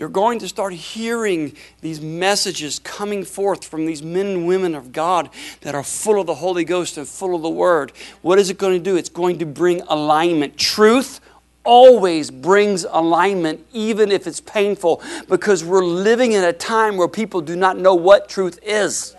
You're 0.00 0.08
going 0.08 0.38
to 0.38 0.48
start 0.48 0.72
hearing 0.72 1.54
these 1.82 2.00
messages 2.00 2.78
coming 2.78 3.22
forth 3.22 3.66
from 3.66 3.84
these 3.84 4.02
men 4.02 4.26
and 4.26 4.46
women 4.46 4.74
of 4.74 4.92
God 4.92 5.28
that 5.60 5.74
are 5.74 5.82
full 5.82 6.18
of 6.18 6.26
the 6.26 6.36
Holy 6.36 6.64
Ghost 6.64 6.96
and 6.96 7.06
full 7.06 7.34
of 7.34 7.42
the 7.42 7.50
Word. 7.50 7.92
What 8.22 8.38
is 8.38 8.48
it 8.48 8.56
going 8.56 8.78
to 8.78 8.82
do? 8.82 8.96
It's 8.96 9.10
going 9.10 9.40
to 9.40 9.44
bring 9.44 9.82
alignment. 9.82 10.56
Truth 10.56 11.20
always 11.64 12.30
brings 12.30 12.84
alignment, 12.84 13.66
even 13.72 14.10
if 14.10 14.26
it's 14.26 14.40
painful, 14.40 15.02
because 15.28 15.62
we're 15.62 15.84
living 15.84 16.32
in 16.32 16.44
a 16.44 16.52
time 16.52 16.96
where 16.96 17.08
people 17.08 17.40
do 17.40 17.56
not 17.56 17.78
know 17.78 17.94
what 17.94 18.28
truth 18.28 18.58
is. 18.62 19.14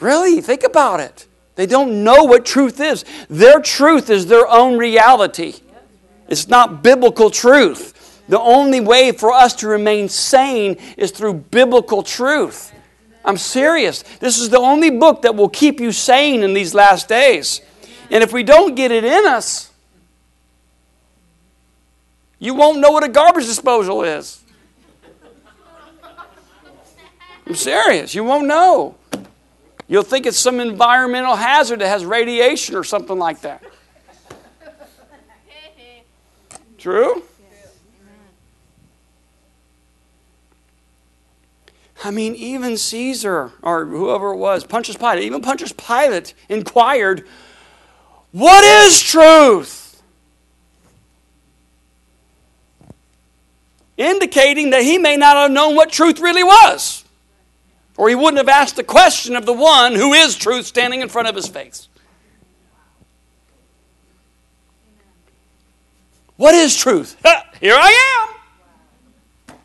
Really, 0.00 0.40
think 0.40 0.64
about 0.64 1.00
it. 1.00 1.26
They 1.54 1.66
don't 1.66 2.02
know 2.02 2.24
what 2.24 2.44
truth 2.44 2.80
is. 2.80 3.04
Their 3.28 3.60
truth 3.60 4.10
is 4.10 4.26
their 4.26 4.48
own 4.48 4.78
reality, 4.78 5.54
it's 6.28 6.48
not 6.48 6.82
biblical 6.82 7.30
truth. 7.30 7.98
The 8.28 8.40
only 8.40 8.80
way 8.80 9.12
for 9.12 9.32
us 9.32 9.56
to 9.56 9.68
remain 9.68 10.08
sane 10.08 10.76
is 10.96 11.10
through 11.10 11.34
biblical 11.34 12.02
truth. 12.02 12.72
I'm 13.24 13.36
serious. 13.36 14.02
This 14.20 14.38
is 14.38 14.48
the 14.48 14.58
only 14.58 14.90
book 14.90 15.22
that 15.22 15.34
will 15.34 15.48
keep 15.48 15.80
you 15.80 15.92
sane 15.92 16.42
in 16.42 16.54
these 16.54 16.72
last 16.72 17.08
days. 17.08 17.60
And 18.10 18.22
if 18.22 18.32
we 18.32 18.42
don't 18.44 18.74
get 18.74 18.90
it 18.90 19.04
in 19.04 19.26
us, 19.26 19.71
you 22.42 22.54
won't 22.54 22.80
know 22.80 22.90
what 22.90 23.04
a 23.04 23.08
garbage 23.08 23.46
disposal 23.46 24.02
is. 24.02 24.42
I'm 27.46 27.54
serious. 27.54 28.16
You 28.16 28.24
won't 28.24 28.48
know. 28.48 28.96
You'll 29.86 30.02
think 30.02 30.26
it's 30.26 30.40
some 30.40 30.58
environmental 30.58 31.36
hazard 31.36 31.78
that 31.78 31.86
has 31.86 32.04
radiation 32.04 32.74
or 32.74 32.82
something 32.82 33.16
like 33.16 33.42
that. 33.42 33.62
True? 36.78 37.22
I 42.02 42.10
mean, 42.10 42.34
even 42.34 42.76
Caesar 42.76 43.52
or 43.62 43.84
whoever 43.84 44.32
it 44.32 44.38
was, 44.38 44.64
Pontius 44.64 44.96
Pilate, 44.96 45.22
even 45.22 45.42
Pontius 45.42 45.72
Pilate 45.72 46.34
inquired, 46.48 47.24
What 48.32 48.64
is 48.64 49.00
truth? 49.00 49.81
Indicating 54.02 54.70
that 54.70 54.82
he 54.82 54.98
may 54.98 55.16
not 55.16 55.36
have 55.36 55.50
known 55.50 55.74
what 55.76 55.90
truth 55.90 56.20
really 56.20 56.42
was. 56.42 57.04
Or 57.96 58.08
he 58.08 58.14
wouldn't 58.14 58.38
have 58.38 58.48
asked 58.48 58.76
the 58.76 58.84
question 58.84 59.36
of 59.36 59.46
the 59.46 59.52
one 59.52 59.94
who 59.94 60.12
is 60.12 60.36
truth 60.36 60.66
standing 60.66 61.00
in 61.00 61.08
front 61.08 61.28
of 61.28 61.34
his 61.34 61.46
face. 61.46 61.88
What 66.36 66.54
is 66.54 66.76
truth? 66.76 67.16
Here 67.60 67.76
I 67.76 68.28
am. 69.48 69.56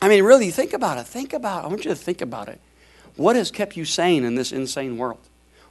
I 0.00 0.08
mean, 0.08 0.22
really, 0.22 0.50
think 0.50 0.72
about 0.72 0.98
it. 0.98 1.06
Think 1.06 1.32
about 1.32 1.64
it. 1.64 1.66
I 1.66 1.68
want 1.68 1.84
you 1.84 1.90
to 1.90 1.96
think 1.96 2.20
about 2.20 2.48
it. 2.48 2.60
What 3.16 3.34
has 3.34 3.50
kept 3.50 3.76
you 3.76 3.84
sane 3.84 4.24
in 4.24 4.36
this 4.36 4.52
insane 4.52 4.96
world? 4.96 5.18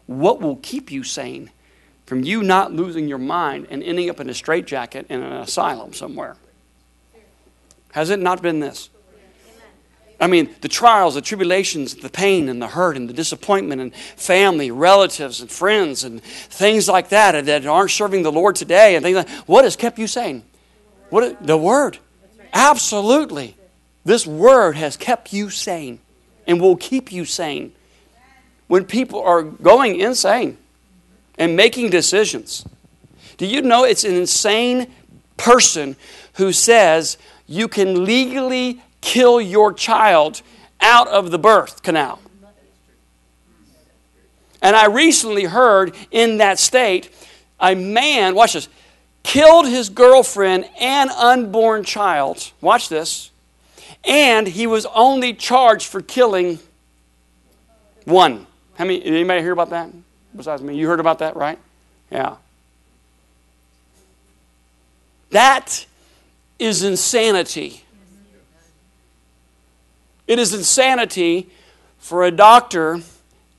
What 0.06 0.42
will 0.42 0.58
keep 0.58 0.92
you 0.92 1.04
sane 1.04 1.52
from 2.08 2.24
you 2.24 2.42
not 2.42 2.72
losing 2.72 3.08
your 3.08 3.20
mind 3.20 3.68
and 3.70 3.84
ending 3.84 4.10
up 4.10 4.20
in 4.20 4.30
a 4.30 4.34
straitjacket 4.34 5.06
in 5.10 5.22
an 5.22 5.34
asylum 5.34 5.94
somewhere? 5.94 6.38
Has 7.92 8.10
it 8.10 8.20
not 8.20 8.42
been 8.42 8.60
this? 8.60 8.90
I 10.20 10.26
mean, 10.26 10.50
the 10.62 10.68
trials, 10.68 11.14
the 11.14 11.22
tribulations, 11.22 11.96
the 11.96 12.10
pain 12.10 12.50
and 12.50 12.60
the 12.60 12.68
hurt 12.68 12.98
and 12.98 13.08
the 13.08 13.14
disappointment 13.14 13.82
and 13.82 13.94
family, 13.94 14.72
relatives 14.72 15.42
and 15.42 15.52
friends 15.52 16.04
and 16.04 16.24
things 16.24 16.88
like 16.88 17.10
that 17.10 17.46
that 17.46 17.66
aren't 17.68 17.92
serving 17.92 18.24
the 18.24 18.32
Lord 18.32 18.56
today 18.56 18.96
and 18.96 19.04
things 19.04 19.18
like 19.18 19.30
what 19.46 19.64
has 19.64 19.76
kept 19.76 20.00
you 20.00 20.08
sane? 20.08 20.44
What 21.10 21.46
the 21.46 21.58
word? 21.58 22.00
Absolutely. 22.54 23.56
This 24.06 24.26
word 24.26 24.76
has 24.78 24.98
kept 24.98 25.34
you 25.34 25.50
sane 25.50 26.00
and 26.48 26.60
will 26.60 26.78
keep 26.78 27.12
you 27.12 27.26
sane. 27.26 27.74
When 28.68 28.86
people 28.86 29.22
are 29.22 29.44
going 29.44 30.00
insane, 30.00 30.58
and 31.38 31.56
making 31.56 31.90
decisions. 31.90 32.66
Do 33.38 33.46
you 33.46 33.62
know 33.62 33.84
it's 33.84 34.04
an 34.04 34.16
insane 34.16 34.88
person 35.38 35.96
who 36.34 36.52
says 36.52 37.18
you 37.46 37.68
can 37.68 38.06
legally 38.06 38.82
kill 39.02 39.40
your 39.40 39.72
child 39.72 40.42
out 40.82 41.08
of 41.08 41.32
the 41.32 41.40
birth 41.40 41.84
canal? 41.84 42.20
And 44.62 44.76
I 44.76 44.88
recently 44.88 45.44
heard 45.44 45.96
in 46.12 46.38
that 46.38 46.60
state 46.60 47.12
a 47.60 47.76
man, 47.76 48.36
watch 48.36 48.54
this, 48.54 48.68
killed 49.24 49.68
his 49.68 49.90
girlfriend 49.90 50.70
and 50.80 51.10
unborn 51.12 51.84
child. 51.84 52.52
Watch 52.62 52.90
this. 52.90 53.32
And 54.04 54.48
he 54.48 54.68
was 54.68 54.86
only 54.88 55.34
charged 55.34 55.88
for 55.88 56.02
killing 56.02 56.60
one. 58.06 58.48
How 58.76 58.86
many 58.86 59.04
anybody 59.04 59.42
hear 59.42 59.52
about 59.52 59.72
that? 59.72 59.92
Besides 60.38 60.62
me. 60.62 60.76
You 60.76 60.88
heard 60.88 61.00
about 61.00 61.20
that, 61.20 61.36
right? 61.36 61.58
Yeah. 62.12 62.36
That 65.32 65.86
is 66.60 66.84
insanity. 66.84 67.84
It 70.28 70.40
is 70.40 70.54
insanity 70.54 71.50
for 71.98 72.24
a 72.24 72.32
doctor 72.32 73.02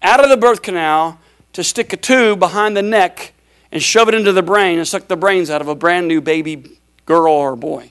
out 0.01 0.23
of 0.23 0.31
the 0.31 0.37
birth 0.37 0.63
canal 0.63 1.19
to 1.53 1.65
stick 1.65 1.93
a 1.93 1.97
tube 1.97 2.39
behind 2.39 2.77
the 2.77 2.83
neck 2.83 3.33
and 3.73 3.83
shove 3.83 4.09
it 4.09 4.15
into 4.15 4.33
the 4.33 4.43
brain 4.43 4.79
and 4.79 4.87
suck 4.87 5.09
the 5.09 5.17
brains 5.17 5.51
out 5.51 5.61
of 5.61 5.69
a 5.69 5.75
brand 5.75 6.09
new 6.09 6.21
baby 6.21 6.79
girl 7.05 7.33
or 7.33 7.57
boy 7.57 7.91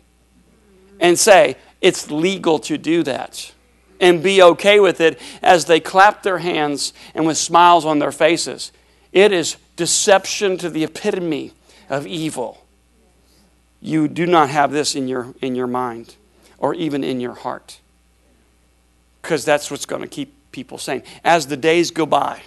and 1.00 1.20
say 1.20 1.56
it's 1.82 2.10
legal 2.10 2.60
to 2.60 2.78
do 2.78 3.04
that 3.04 3.52
and 4.00 4.24
be 4.24 4.42
okay 4.42 4.80
with 4.80 5.02
it 5.02 5.20
as 5.42 5.66
they 5.66 5.80
clap 5.80 6.24
their 6.24 6.38
hands 6.40 6.94
and 7.14 7.26
with 7.26 7.38
smiles 7.38 7.86
on 7.86 8.00
their 8.00 8.12
faces. 8.12 8.72
It 9.18 9.32
is 9.32 9.58
deception 9.78 10.60
to 10.60 10.70
the 10.70 10.84
epitome 10.84 11.54
of 11.90 12.06
evil. 12.06 12.64
You 13.82 14.08
do 14.08 14.28
not 14.28 14.52
have 14.52 14.72
this 14.72 14.94
in 14.94 15.08
your, 15.08 15.34
in 15.42 15.56
your 15.56 15.66
mind 15.66 16.18
or 16.60 16.76
even 16.76 17.04
in 17.04 17.20
your 17.20 17.34
heart 17.34 17.80
because 19.20 19.44
that's 19.44 19.72
what's 19.72 19.88
going 19.88 20.04
to 20.04 20.08
keep 20.08 20.36
people 20.52 20.78
sane. 20.78 21.02
As 21.24 21.48
the 21.48 21.58
days 21.58 21.90
go 21.90 22.06
by, 22.06 22.44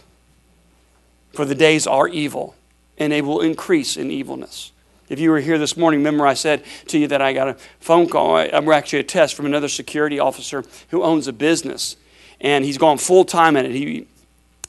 for 1.32 1.44
the 1.44 1.56
days 1.56 1.88
are 1.88 2.06
evil 2.06 2.54
and 2.98 3.12
they 3.12 3.20
will 3.20 3.40
increase 3.40 3.96
in 3.96 4.12
evilness. 4.12 4.70
If 5.08 5.18
you 5.18 5.30
were 5.30 5.40
here 5.40 5.58
this 5.58 5.76
morning, 5.76 5.98
remember 5.98 6.24
I 6.24 6.34
said 6.34 6.62
to 6.86 7.00
you 7.00 7.08
that 7.08 7.20
I 7.20 7.32
got 7.32 7.48
a 7.48 7.54
phone 7.80 8.08
call, 8.08 8.36
uh, 8.36 8.46
I'm 8.52 8.70
actually 8.70 9.00
a 9.00 9.02
test 9.02 9.34
from 9.34 9.46
another 9.46 9.68
security 9.68 10.20
officer 10.20 10.62
who 10.90 11.02
owns 11.02 11.26
a 11.26 11.32
business, 11.32 11.96
and 12.40 12.64
he's 12.64 12.78
gone 12.78 12.96
full 12.96 13.24
time 13.24 13.56
in 13.56 13.66
it. 13.66 13.72
He, 13.72 14.06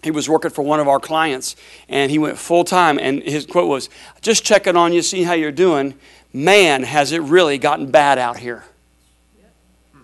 he 0.04 0.12
was 0.12 0.28
working 0.28 0.52
for 0.52 0.64
one 0.64 0.80
of 0.80 0.88
our 0.88 1.00
clients, 1.00 1.56
and 1.88 2.10
he 2.12 2.18
went 2.18 2.38
full 2.38 2.64
time, 2.64 2.98
and 3.00 3.22
his 3.22 3.46
quote 3.46 3.70
was, 3.70 3.90
Just 4.22 4.44
checking 4.44 4.76
on 4.76 4.94
you, 4.94 5.02
see 5.02 5.24
how 5.24 5.34
you're 5.34 5.52
doing. 5.52 5.96
Man, 6.34 6.84
has 6.84 7.12
it 7.12 7.22
really 7.22 7.58
gotten 7.58 7.92
bad 7.92 8.18
out 8.18 8.38
here. 8.38 8.64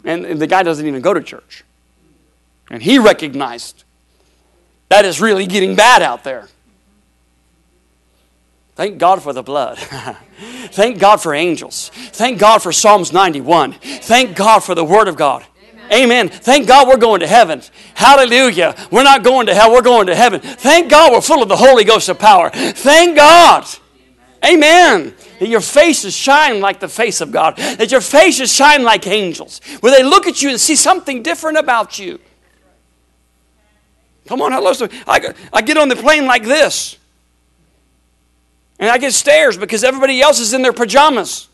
And 0.03 0.39
the 0.39 0.47
guy 0.47 0.63
doesn't 0.63 0.85
even 0.85 1.01
go 1.01 1.13
to 1.13 1.21
church. 1.21 1.63
And 2.69 2.81
he 2.81 2.99
recognized 2.99 3.83
that 4.89 5.05
is 5.05 5.19
really 5.19 5.45
getting 5.45 5.75
bad 5.75 6.01
out 6.01 6.23
there. 6.23 6.47
Thank 8.75 8.99
God 8.99 9.23
for 9.23 9.33
the 9.33 9.41
blood. 9.41 9.77
Thank 10.69 10.99
God 10.99 11.17
for 11.17 11.33
angels. 11.33 11.89
Thank 11.89 12.39
God 12.39 12.61
for 12.61 12.71
Psalms 12.71 13.11
91. 13.11 13.73
Thank 13.73 14.35
God 14.35 14.59
for 14.59 14.75
the 14.75 14.85
Word 14.85 15.07
of 15.07 15.15
God. 15.15 15.45
Amen. 15.91 16.29
Thank 16.29 16.67
God 16.67 16.87
we're 16.87 16.97
going 16.97 17.21
to 17.21 17.27
heaven. 17.27 17.61
Hallelujah. 17.93 18.75
We're 18.91 19.03
not 19.03 19.23
going 19.23 19.47
to 19.47 19.55
hell, 19.55 19.71
we're 19.71 19.81
going 19.81 20.07
to 20.07 20.15
heaven. 20.15 20.39
Thank 20.39 20.89
God 20.89 21.11
we're 21.11 21.21
full 21.21 21.41
of 21.41 21.49
the 21.49 21.55
Holy 21.55 21.83
Ghost 21.83 22.09
of 22.09 22.19
power. 22.19 22.49
Thank 22.49 23.15
God. 23.15 23.65
Amen. 24.45 25.13
That 25.39 25.47
your 25.49 25.61
faces 25.61 26.15
shine 26.15 26.59
like 26.61 26.79
the 26.79 26.87
face 26.87 27.21
of 27.21 27.31
God. 27.31 27.57
That 27.57 27.91
your 27.91 28.01
faces 28.01 28.51
shine 28.51 28.83
like 28.83 29.07
angels. 29.07 29.61
Where 29.79 29.95
they 29.95 30.03
look 30.03 30.27
at 30.27 30.41
you 30.41 30.49
and 30.49 30.59
see 30.59 30.75
something 30.75 31.23
different 31.23 31.57
about 31.57 31.99
you. 31.99 32.19
Come 34.27 34.41
on, 34.41 34.51
hello. 34.51 34.73
I, 35.07 35.33
I 35.53 35.61
get 35.61 35.77
on 35.77 35.89
the 35.89 35.95
plane 35.95 36.25
like 36.25 36.43
this. 36.43 36.97
And 38.79 38.89
I 38.89 38.97
get 38.97 39.13
stares 39.13 39.57
because 39.57 39.83
everybody 39.83 40.21
else 40.21 40.39
is 40.39 40.53
in 40.53 40.61
their 40.61 40.73
pajamas. 40.73 41.47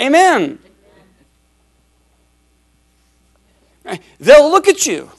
Amen. 0.00 0.58
They'll 4.18 4.50
look 4.50 4.68
at 4.68 4.86
you. 4.86 5.10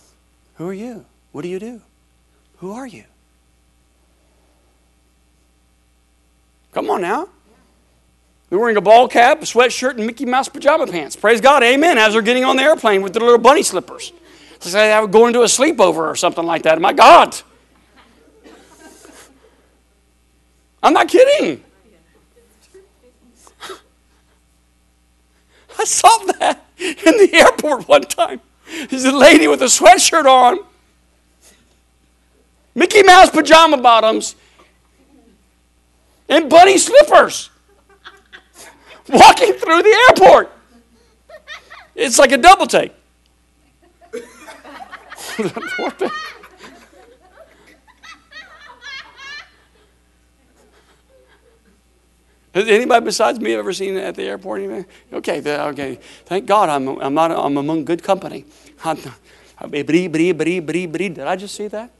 Who 0.55 0.67
are 0.67 0.73
you? 0.73 1.05
What 1.31 1.43
do 1.43 1.47
you 1.47 1.59
do? 1.59 1.81
Who 2.57 2.71
are 2.73 2.87
you? 2.87 3.05
Come 6.73 6.89
on 6.89 7.01
now. 7.01 7.29
They're 8.49 8.59
wearing 8.59 8.77
a 8.77 8.81
ball 8.81 9.07
cap, 9.07 9.41
a 9.41 9.45
sweatshirt, 9.45 9.97
and 9.97 10.05
Mickey 10.05 10.25
Mouse 10.25 10.47
pajama 10.47 10.87
pants. 10.87 11.15
Praise 11.15 11.41
God, 11.41 11.63
amen, 11.63 11.97
as 11.97 12.13
they're 12.13 12.21
getting 12.21 12.45
on 12.45 12.55
the 12.55 12.63
airplane 12.63 13.01
with 13.01 13.13
their 13.13 13.21
little 13.21 13.37
bunny 13.37 13.63
slippers. 13.63 14.13
It's 14.55 14.73
like 14.73 14.91
they 14.91 14.99
were 14.99 15.07
going 15.07 15.33
to 15.33 15.41
a 15.41 15.45
sleepover 15.45 15.97
or 15.97 16.15
something 16.15 16.45
like 16.45 16.63
that. 16.63 16.79
My 16.79 16.93
God. 16.93 17.35
I'm 20.81 20.93
not 20.93 21.07
kidding. 21.07 21.63
I 25.79 25.83
saw 25.85 26.17
that 26.39 26.65
in 26.79 27.17
the 27.17 27.29
airport 27.33 27.87
one 27.87 28.01
time. 28.03 28.41
There's 28.89 29.05
a 29.05 29.15
lady 29.15 29.47
with 29.47 29.61
a 29.61 29.65
sweatshirt 29.65 30.25
on, 30.25 30.59
Mickey 32.75 33.03
Mouse 33.03 33.29
pajama 33.29 33.77
bottoms, 33.77 34.35
and 36.29 36.49
bunny 36.49 36.77
slippers 36.77 37.49
walking 39.09 39.53
through 39.53 39.83
the 39.83 40.07
airport. 40.09 40.51
It's 41.95 42.19
like 42.19 42.31
a 42.31 42.37
double 42.37 42.67
take. 42.67 42.93
Has 52.57 52.67
anybody 52.69 53.05
besides 53.05 53.39
me 53.39 53.53
ever 53.53 53.71
seen 53.71 53.97
it 53.97 54.03
at 54.03 54.15
the 54.15 54.23
airport? 54.23 54.61
Okay, 55.13 55.41
okay. 55.45 55.99
Thank 56.25 56.47
God 56.47 56.69
I'm, 56.69 56.87
I'm, 56.99 57.13
not, 57.13 57.29
I'm 57.29 57.55
among 57.55 57.85
good 57.85 58.01
company. 58.01 58.45
Did 58.83 59.11
I 61.19 61.35
just 61.35 61.53
see 61.53 61.67
that? 61.67 61.91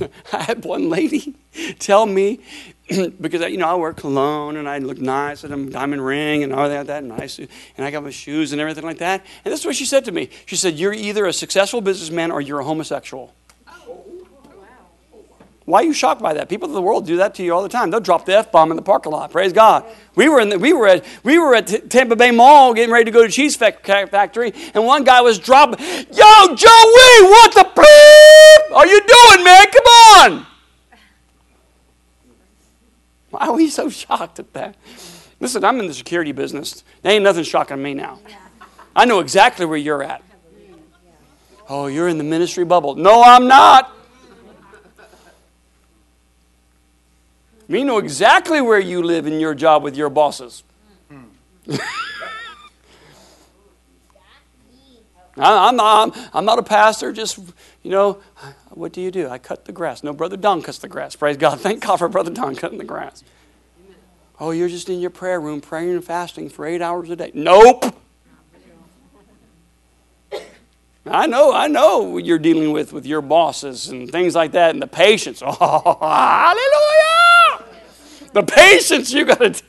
I 0.32 0.42
had 0.42 0.64
one 0.64 0.88
lady 0.88 1.34
tell 1.78 2.06
me, 2.06 2.40
because 3.20 3.42
you 3.50 3.58
know 3.58 3.68
I 3.68 3.74
wear 3.74 3.92
cologne 3.92 4.56
and 4.56 4.66
I 4.66 4.78
look 4.78 4.96
nice 4.96 5.44
and 5.44 5.52
a 5.52 5.70
diamond 5.70 6.02
ring 6.02 6.44
and 6.44 6.54
all 6.54 6.66
that, 6.66 6.86
that 6.86 7.04
nice, 7.04 7.38
and 7.38 7.48
I 7.76 7.90
got 7.90 8.04
my 8.04 8.10
shoes 8.10 8.52
and 8.52 8.60
everything 8.62 8.84
like 8.84 8.98
that. 8.98 9.26
And 9.44 9.52
this 9.52 9.60
is 9.60 9.66
what 9.66 9.76
she 9.76 9.84
said 9.84 10.06
to 10.06 10.12
me. 10.12 10.30
She 10.46 10.56
said, 10.56 10.78
"You're 10.78 10.94
either 10.94 11.26
a 11.26 11.32
successful 11.34 11.82
businessman 11.82 12.30
or 12.30 12.40
you're 12.40 12.60
a 12.60 12.64
homosexual." 12.64 13.34
Why 15.68 15.82
are 15.82 15.84
you 15.84 15.92
shocked 15.92 16.22
by 16.22 16.32
that? 16.32 16.48
People 16.48 16.68
in 16.68 16.74
the 16.74 16.80
world 16.80 17.06
do 17.06 17.18
that 17.18 17.34
to 17.34 17.42
you 17.42 17.52
all 17.52 17.62
the 17.62 17.68
time. 17.68 17.90
They'll 17.90 18.00
drop 18.00 18.24
the 18.24 18.38
f 18.38 18.50
bomb 18.50 18.70
in 18.70 18.76
the 18.76 18.82
parking 18.82 19.12
lot. 19.12 19.30
Praise 19.30 19.52
God. 19.52 19.84
We 20.14 20.26
were 20.26 20.40
in 20.40 20.48
the, 20.48 20.58
we 20.58 20.72
were 20.72 20.88
at 20.88 21.04
we 21.24 21.38
were 21.38 21.54
at 21.54 21.90
Tampa 21.90 22.16
Bay 22.16 22.30
Mall 22.30 22.72
getting 22.72 22.90
ready 22.90 23.04
to 23.04 23.10
go 23.10 23.22
to 23.22 23.30
Cheese 23.30 23.54
Factory, 23.54 24.54
and 24.72 24.86
one 24.86 25.04
guy 25.04 25.20
was 25.20 25.38
dropping, 25.38 25.78
"Yo, 25.78 26.54
Joey, 26.54 27.20
what 27.28 27.52
the 27.52 27.68
bleep 27.76 28.76
are 28.76 28.86
you 28.86 28.98
doing, 28.98 29.44
man? 29.44 29.66
Come 29.66 29.84
on!" 29.84 30.46
Why 33.28 33.48
are 33.48 33.52
we 33.52 33.68
so 33.68 33.90
shocked 33.90 34.38
at 34.38 34.50
that? 34.54 34.74
Listen, 35.38 35.66
I'm 35.66 35.78
in 35.80 35.86
the 35.86 35.92
security 35.92 36.32
business. 36.32 36.82
There 37.02 37.12
ain't 37.12 37.24
nothing 37.24 37.44
shocking 37.44 37.82
me 37.82 37.92
now. 37.92 38.20
I 38.96 39.04
know 39.04 39.20
exactly 39.20 39.66
where 39.66 39.76
you're 39.76 40.02
at. 40.02 40.22
Oh, 41.68 41.88
you're 41.88 42.08
in 42.08 42.16
the 42.16 42.24
ministry 42.24 42.64
bubble. 42.64 42.94
No, 42.94 43.22
I'm 43.22 43.46
not. 43.46 43.96
We 47.68 47.84
know 47.84 47.98
exactly 47.98 48.60
where 48.60 48.80
you 48.80 49.02
live 49.02 49.26
in 49.26 49.40
your 49.40 49.54
job 49.54 49.82
with 49.82 49.96
your 49.96 50.08
bosses. 50.08 50.62
Hmm. 51.10 51.24
I'm 55.36 55.76
not, 55.76 56.16
I'm 56.32 56.44
not 56.44 56.58
a 56.58 56.62
pastor, 56.62 57.12
just, 57.12 57.38
you 57.82 57.90
know, 57.90 58.18
what 58.70 58.92
do 58.92 59.00
you 59.00 59.10
do? 59.10 59.28
I 59.28 59.38
cut 59.38 59.66
the 59.66 59.72
grass. 59.72 60.02
No, 60.02 60.12
Brother 60.12 60.36
Don 60.36 60.62
cuts 60.62 60.78
the 60.78 60.88
grass. 60.88 61.14
Praise 61.14 61.36
God. 61.36 61.60
Thank 61.60 61.84
God 61.84 61.98
for 61.98 62.08
Brother 62.08 62.30
Don 62.30 62.56
cutting 62.56 62.78
the 62.78 62.84
grass. 62.84 63.22
Oh, 64.40 64.50
you're 64.52 64.68
just 64.68 64.88
in 64.88 65.00
your 65.00 65.10
prayer 65.10 65.40
room 65.40 65.60
praying 65.60 65.90
and 65.90 66.04
fasting 66.04 66.48
for 66.48 66.64
eight 66.64 66.80
hours 66.80 67.10
a 67.10 67.16
day. 67.16 67.32
Nope. 67.34 67.84
I 71.04 71.26
know, 71.26 71.52
I 71.54 71.68
know 71.68 72.00
what 72.00 72.24
you're 72.24 72.38
dealing 72.38 72.70
with 72.72 72.92
with 72.92 73.06
your 73.06 73.22
bosses 73.22 73.88
and 73.88 74.10
things 74.10 74.34
like 74.34 74.52
that 74.52 74.70
and 74.70 74.82
the 74.82 74.86
patients. 74.86 75.42
Oh, 75.46 75.98
hallelujah! 76.00 77.17
The 78.32 78.42
patience 78.42 79.12
you 79.12 79.24
got 79.24 79.38
to. 79.38 79.62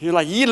You're 0.00 0.12
like, 0.12 0.28
yeah, 0.28 0.46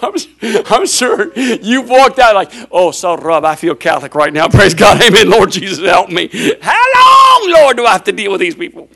I'm, 0.02 0.14
I'm 0.42 0.88
sure 0.88 1.32
you 1.38 1.84
walked 1.84 2.20
out 2.20 2.36
like, 2.36 2.52
oh, 2.72 2.92
so 2.92 3.16
Rob, 3.16 3.46
I 3.46 3.56
feel 3.56 3.76
Catholic 3.76 4.14
right 4.16 4.34
now. 4.34 4.50
Praise 4.50 4.74
God. 4.74 5.02
Amen. 5.02 5.30
Lord 5.30 5.52
Jesus, 5.52 5.80
help 5.86 6.10
me. 6.10 6.28
How 6.62 6.84
long, 6.96 7.52
Lord, 7.52 7.78
do 7.78 7.86
I 7.86 7.92
have 7.92 8.04
to 8.06 8.12
deal 8.12 8.32
with 8.32 8.42
these 8.42 8.56
people? 8.56 8.90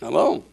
Hello. 0.00 0.44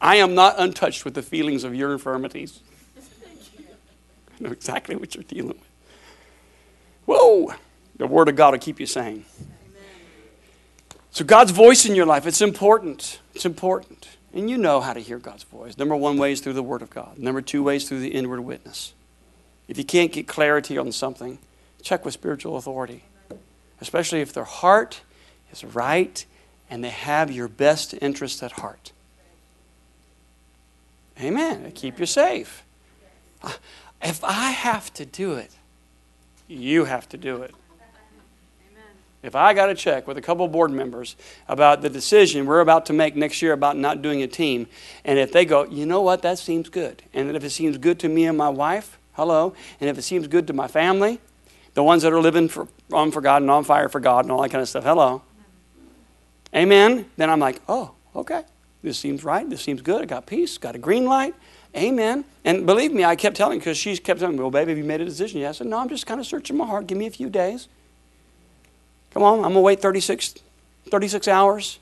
I 0.00 0.16
am 0.16 0.34
not 0.34 0.56
untouched 0.58 1.04
with 1.04 1.14
the 1.14 1.22
feelings 1.22 1.64
of 1.64 1.74
your 1.74 1.92
infirmities. 1.92 2.60
I 2.96 4.44
know 4.44 4.50
exactly 4.50 4.96
what 4.96 5.14
you're 5.14 5.24
dealing 5.24 5.48
with. 5.48 5.70
Whoa! 7.06 7.54
The 7.96 8.06
Word 8.06 8.28
of 8.28 8.36
God 8.36 8.52
will 8.52 8.58
keep 8.58 8.78
you 8.78 8.86
sane. 8.86 9.24
So, 11.10 11.24
God's 11.24 11.50
voice 11.50 11.86
in 11.86 11.94
your 11.94 12.04
life, 12.04 12.26
it's 12.26 12.42
important. 12.42 13.20
It's 13.34 13.46
important. 13.46 14.08
And 14.34 14.50
you 14.50 14.58
know 14.58 14.82
how 14.82 14.92
to 14.92 15.00
hear 15.00 15.18
God's 15.18 15.44
voice. 15.44 15.78
Number 15.78 15.96
one 15.96 16.18
way 16.18 16.32
is 16.32 16.40
through 16.40 16.52
the 16.52 16.62
Word 16.62 16.82
of 16.82 16.90
God. 16.90 17.18
Number 17.18 17.40
two 17.40 17.62
way 17.62 17.76
is 17.76 17.88
through 17.88 18.00
the 18.00 18.10
inward 18.10 18.40
witness. 18.40 18.92
If 19.66 19.78
you 19.78 19.84
can't 19.84 20.12
get 20.12 20.28
clarity 20.28 20.76
on 20.76 20.92
something, 20.92 21.38
check 21.82 22.04
with 22.04 22.12
spiritual 22.12 22.56
authority, 22.56 23.04
especially 23.80 24.20
if 24.20 24.32
their 24.32 24.44
heart 24.44 25.00
is 25.50 25.64
right 25.64 26.24
and 26.68 26.84
they 26.84 26.90
have 26.90 27.30
your 27.30 27.48
best 27.48 27.94
interest 28.02 28.42
at 28.42 28.52
heart. 28.52 28.92
Amen. 31.20 31.64
They 31.64 31.70
keep 31.70 31.98
you 31.98 32.06
safe. 32.06 32.64
Uh, 33.42 33.52
if 34.02 34.22
I 34.22 34.50
have 34.50 34.92
to 34.94 35.06
do 35.06 35.34
it, 35.34 35.50
you 36.48 36.84
have 36.84 37.08
to 37.10 37.16
do 37.16 37.42
it. 37.42 37.54
If 39.22 39.34
I 39.34 39.54
got 39.54 39.66
to 39.66 39.74
check 39.74 40.06
with 40.06 40.18
a 40.18 40.22
couple 40.22 40.46
board 40.46 40.70
members 40.70 41.16
about 41.48 41.82
the 41.82 41.90
decision 41.90 42.46
we're 42.46 42.60
about 42.60 42.86
to 42.86 42.92
make 42.92 43.16
next 43.16 43.42
year 43.42 43.52
about 43.52 43.76
not 43.76 44.00
doing 44.00 44.22
a 44.22 44.28
team, 44.28 44.68
and 45.04 45.18
if 45.18 45.32
they 45.32 45.44
go, 45.44 45.64
you 45.64 45.84
know 45.84 46.00
what, 46.00 46.22
that 46.22 46.38
seems 46.38 46.68
good, 46.68 47.02
and 47.12 47.34
if 47.34 47.42
it 47.42 47.50
seems 47.50 47.76
good 47.76 47.98
to 48.00 48.08
me 48.08 48.26
and 48.26 48.38
my 48.38 48.48
wife, 48.48 48.98
hello, 49.14 49.52
and 49.80 49.90
if 49.90 49.98
it 49.98 50.02
seems 50.02 50.28
good 50.28 50.46
to 50.46 50.52
my 50.52 50.68
family, 50.68 51.18
the 51.74 51.82
ones 51.82 52.02
that 52.02 52.12
are 52.12 52.20
living 52.20 52.48
for, 52.48 52.68
on 52.92 53.10
for 53.10 53.20
God 53.20 53.42
and 53.42 53.50
on 53.50 53.64
fire 53.64 53.88
for 53.88 53.98
God 53.98 54.24
and 54.24 54.30
all 54.30 54.42
that 54.42 54.50
kind 54.50 54.62
of 54.62 54.68
stuff, 54.68 54.84
hello, 54.84 55.22
amen, 56.54 57.06
then 57.16 57.28
I'm 57.28 57.40
like, 57.40 57.60
oh, 57.68 57.92
okay, 58.14 58.44
this 58.82 58.98
seems 58.98 59.24
right, 59.24 59.48
this 59.48 59.62
seems 59.62 59.82
good, 59.82 60.02
I 60.02 60.04
got 60.04 60.26
peace, 60.26 60.58
got 60.58 60.74
a 60.74 60.78
green 60.78 61.04
light, 61.04 61.34
amen. 61.76 62.24
And 62.44 62.66
believe 62.66 62.92
me, 62.92 63.04
I 63.04 63.16
kept 63.16 63.36
telling 63.36 63.58
because 63.58 63.76
she 63.76 63.96
kept 63.96 64.20
telling 64.20 64.36
me, 64.36 64.42
well, 64.42 64.50
baby, 64.50 64.72
have 64.72 64.78
you 64.78 64.84
made 64.84 65.00
a 65.00 65.04
decision 65.04 65.40
yet? 65.40 65.50
I 65.50 65.52
said, 65.52 65.66
no, 65.66 65.78
I'm 65.78 65.88
just 65.88 66.06
kind 66.06 66.20
of 66.20 66.26
searching 66.26 66.56
my 66.56 66.66
heart, 66.66 66.86
give 66.86 66.98
me 66.98 67.06
a 67.06 67.10
few 67.10 67.28
days. 67.28 67.68
Come 69.12 69.22
on, 69.22 69.44
I'm 69.44 69.54
to 69.54 69.60
wait 69.60 69.80
36, 69.80 70.34
36 70.90 71.28
hours. 71.28 71.78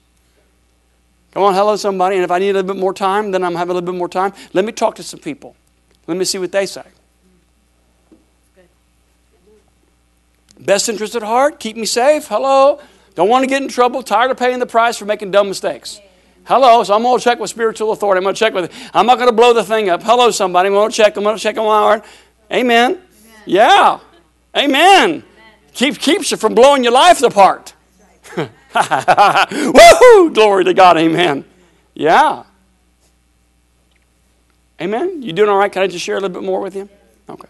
Come 1.32 1.42
on, 1.42 1.52
hello, 1.52 1.74
somebody. 1.74 2.14
And 2.14 2.24
if 2.24 2.30
I 2.30 2.38
need 2.38 2.50
a 2.50 2.52
little 2.52 2.74
bit 2.74 2.80
more 2.80 2.94
time, 2.94 3.32
then 3.32 3.42
I'm 3.42 3.56
having 3.56 3.72
a 3.72 3.74
little 3.74 3.92
bit 3.92 3.98
more 3.98 4.08
time. 4.08 4.32
Let 4.52 4.64
me 4.64 4.70
talk 4.70 4.94
to 4.94 5.02
some 5.02 5.18
people. 5.18 5.56
Let 6.06 6.16
me 6.16 6.24
see 6.24 6.38
what 6.38 6.52
they 6.52 6.64
say. 6.64 6.84
Best 10.60 10.88
interest 10.88 11.16
at 11.16 11.24
heart, 11.24 11.58
keep 11.58 11.76
me 11.76 11.86
safe. 11.86 12.28
Hello. 12.28 12.80
Don't 13.16 13.28
want 13.28 13.42
to 13.42 13.48
get 13.48 13.62
in 13.62 13.68
trouble. 13.68 14.04
Tired 14.04 14.30
of 14.30 14.36
paying 14.36 14.60
the 14.60 14.66
price 14.66 14.96
for 14.96 15.04
making 15.04 15.32
dumb 15.32 15.48
mistakes. 15.48 16.00
Hello. 16.46 16.82
So 16.84 16.94
I'm 16.94 17.02
going 17.02 17.18
to 17.18 17.24
check 17.24 17.38
with 17.38 17.50
spiritual 17.50 17.92
authority. 17.92 18.18
I'm 18.18 18.24
going 18.24 18.34
to 18.34 18.38
check 18.38 18.54
with. 18.54 18.72
I'm 18.92 19.06
not 19.06 19.16
going 19.16 19.28
to 19.28 19.34
blow 19.34 19.52
the 19.52 19.64
thing 19.64 19.88
up. 19.88 20.02
Hello, 20.02 20.30
somebody. 20.30 20.68
I'm 20.68 20.74
going 20.74 20.90
to 20.90 20.96
check. 20.96 21.16
I'm 21.16 21.22
going 21.22 21.36
to 21.36 21.42
check 21.42 21.56
on 21.56 21.66
my 21.66 21.78
heart. 21.78 22.04
Amen. 22.52 22.92
Amen. 22.92 23.02
Yeah. 23.46 23.98
Amen. 24.56 25.24
Keep, 25.72 25.98
keeps 25.98 26.30
you 26.30 26.36
from 26.36 26.54
blowing 26.54 26.84
your 26.84 26.92
life 26.92 27.22
apart. 27.22 27.74
Woohoo! 28.74 30.34
Glory 30.34 30.64
to 30.64 30.74
God. 30.74 30.96
Amen. 30.98 31.44
Yeah. 31.94 32.44
Amen. 34.80 35.22
You 35.22 35.32
doing 35.32 35.48
all 35.48 35.58
right? 35.58 35.70
Can 35.70 35.82
I 35.82 35.86
just 35.86 36.04
share 36.04 36.16
a 36.16 36.20
little 36.20 36.40
bit 36.40 36.44
more 36.44 36.60
with 36.60 36.76
you? 36.76 36.88
Okay. 37.28 37.48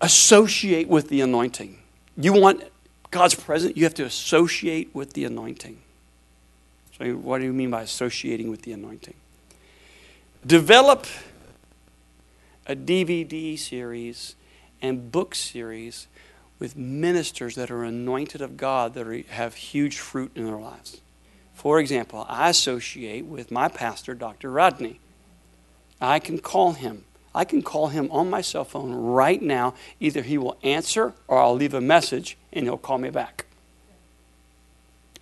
Associate 0.00 0.88
with 0.88 1.08
the 1.08 1.20
anointing. 1.22 1.78
You 2.16 2.32
want 2.34 2.62
God's 3.14 3.36
presence, 3.36 3.76
you 3.76 3.84
have 3.84 3.94
to 3.94 4.04
associate 4.04 4.92
with 4.92 5.12
the 5.12 5.24
anointing. 5.24 5.78
So, 6.98 7.12
what 7.12 7.38
do 7.38 7.44
you 7.44 7.52
mean 7.52 7.70
by 7.70 7.82
associating 7.82 8.50
with 8.50 8.62
the 8.62 8.72
anointing? 8.72 9.14
Develop 10.44 11.06
a 12.66 12.74
DVD 12.74 13.56
series 13.56 14.34
and 14.82 15.12
book 15.12 15.36
series 15.36 16.08
with 16.58 16.76
ministers 16.76 17.54
that 17.54 17.70
are 17.70 17.84
anointed 17.84 18.40
of 18.40 18.56
God 18.56 18.94
that 18.94 19.06
are, 19.06 19.22
have 19.28 19.54
huge 19.54 19.98
fruit 19.98 20.32
in 20.34 20.44
their 20.44 20.56
lives. 20.56 21.00
For 21.54 21.78
example, 21.78 22.26
I 22.28 22.48
associate 22.48 23.26
with 23.26 23.52
my 23.52 23.68
pastor, 23.68 24.14
Dr. 24.14 24.50
Rodney. 24.50 24.98
I 26.00 26.18
can 26.18 26.40
call 26.40 26.72
him. 26.72 27.04
I 27.32 27.44
can 27.44 27.62
call 27.62 27.88
him 27.88 28.08
on 28.10 28.28
my 28.28 28.40
cell 28.40 28.64
phone 28.64 28.92
right 28.92 29.40
now. 29.40 29.74
Either 30.00 30.22
he 30.22 30.36
will 30.36 30.56
answer 30.64 31.14
or 31.28 31.38
I'll 31.38 31.54
leave 31.54 31.74
a 31.74 31.80
message 31.80 32.36
and 32.54 32.64
he'll 32.64 32.78
call 32.78 32.98
me 32.98 33.10
back. 33.10 33.44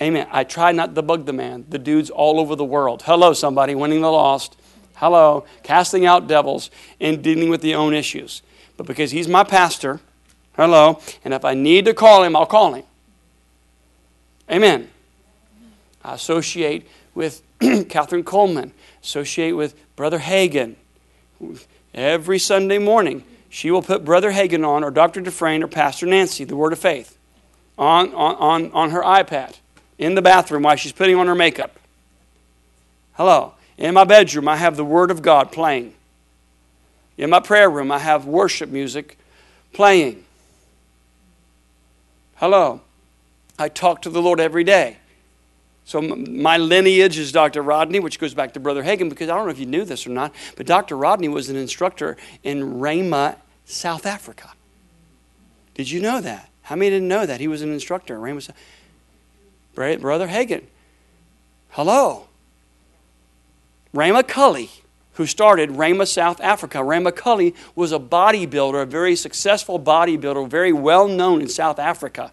Amen. 0.00 0.26
I 0.30 0.44
try 0.44 0.72
not 0.72 0.94
to 0.94 1.02
bug 1.02 1.26
the 1.26 1.32
man. 1.32 1.64
The 1.68 1.78
dude's 1.78 2.10
all 2.10 2.40
over 2.40 2.56
the 2.56 2.64
world. 2.64 3.02
Hello, 3.04 3.32
somebody, 3.32 3.74
winning 3.74 4.00
the 4.00 4.10
lost. 4.10 4.56
Hello, 4.96 5.44
casting 5.62 6.06
out 6.06 6.28
devils 6.28 6.70
and 7.00 7.22
dealing 7.22 7.48
with 7.48 7.60
the 7.60 7.74
own 7.74 7.94
issues. 7.94 8.42
But 8.76 8.86
because 8.86 9.10
he's 9.10 9.28
my 9.28 9.44
pastor, 9.44 10.00
hello, 10.54 11.00
and 11.24 11.34
if 11.34 11.44
I 11.44 11.54
need 11.54 11.84
to 11.86 11.94
call 11.94 12.22
him, 12.22 12.36
I'll 12.36 12.46
call 12.46 12.74
him. 12.74 12.84
Amen. 14.50 14.90
I 16.04 16.14
associate 16.14 16.86
with 17.14 17.42
Kathryn 17.60 18.24
Kuhlman, 18.24 18.72
associate 19.02 19.52
with 19.52 19.74
Brother 19.96 20.18
Hagin. 20.18 20.76
Every 21.94 22.38
Sunday 22.38 22.78
morning, 22.78 23.24
she 23.48 23.70
will 23.70 23.82
put 23.82 24.04
Brother 24.04 24.32
Hagin 24.32 24.66
on, 24.66 24.82
or 24.82 24.90
Dr. 24.90 25.20
Dufresne, 25.20 25.62
or 25.62 25.68
Pastor 25.68 26.06
Nancy, 26.06 26.44
the 26.44 26.56
Word 26.56 26.72
of 26.72 26.78
Faith, 26.78 27.18
on, 27.78 28.14
on, 28.14 28.70
on, 28.72 28.90
her 28.90 29.02
iPad 29.02 29.56
in 29.98 30.14
the 30.14 30.22
bathroom 30.22 30.62
while 30.62 30.76
she's 30.76 30.92
putting 30.92 31.16
on 31.16 31.26
her 31.26 31.34
makeup. 31.34 31.78
Hello. 33.14 33.54
In 33.78 33.94
my 33.94 34.04
bedroom, 34.04 34.48
I 34.48 34.56
have 34.56 34.76
the 34.76 34.84
Word 34.84 35.10
of 35.10 35.22
God 35.22 35.50
playing. 35.50 35.94
In 37.16 37.30
my 37.30 37.40
prayer 37.40 37.70
room, 37.70 37.90
I 37.90 37.98
have 37.98 38.26
worship 38.26 38.68
music 38.68 39.18
playing. 39.72 40.24
Hello. 42.36 42.80
I 43.58 43.68
talk 43.68 44.02
to 44.02 44.10
the 44.10 44.20
Lord 44.20 44.40
every 44.40 44.64
day. 44.64 44.98
So 45.84 46.00
my 46.00 46.58
lineage 46.58 47.18
is 47.18 47.32
Dr. 47.32 47.62
Rodney, 47.62 47.98
which 47.98 48.18
goes 48.18 48.34
back 48.34 48.54
to 48.54 48.60
Brother 48.60 48.82
Hagin, 48.82 49.08
because 49.08 49.28
I 49.28 49.34
don't 49.34 49.46
know 49.46 49.50
if 49.50 49.58
you 49.58 49.66
knew 49.66 49.84
this 49.84 50.06
or 50.06 50.10
not, 50.10 50.32
but 50.56 50.66
Dr. 50.66 50.96
Rodney 50.96 51.28
was 51.28 51.48
an 51.48 51.56
instructor 51.56 52.16
in 52.42 52.74
Rhema, 52.74 53.36
South 53.64 54.06
Africa. 54.06 54.52
Did 55.74 55.90
you 55.90 56.00
know 56.00 56.20
that? 56.20 56.48
How 56.62 56.76
many 56.76 56.90
didn't 56.90 57.08
know 57.08 57.26
that? 57.26 57.40
He 57.40 57.48
was 57.48 57.62
an 57.62 57.72
instructor 57.72 58.14
in 58.14 58.20
Rhema, 58.20 60.00
Brother 60.00 60.28
Hagin. 60.28 60.64
Hello. 61.70 62.28
Ray 63.92 64.10
McCauley, 64.10 64.70
who 65.14 65.26
started 65.26 65.70
Rhema 65.70 66.06
South 66.06 66.40
Africa. 66.40 66.82
Ray 66.82 66.98
McCauley 66.98 67.54
was 67.74 67.92
a 67.92 67.98
bodybuilder, 67.98 68.82
a 68.82 68.86
very 68.86 69.16
successful 69.16 69.78
bodybuilder, 69.78 70.48
very 70.48 70.72
well 70.72 71.08
known 71.08 71.40
in 71.42 71.48
South 71.48 71.78
Africa, 71.78 72.32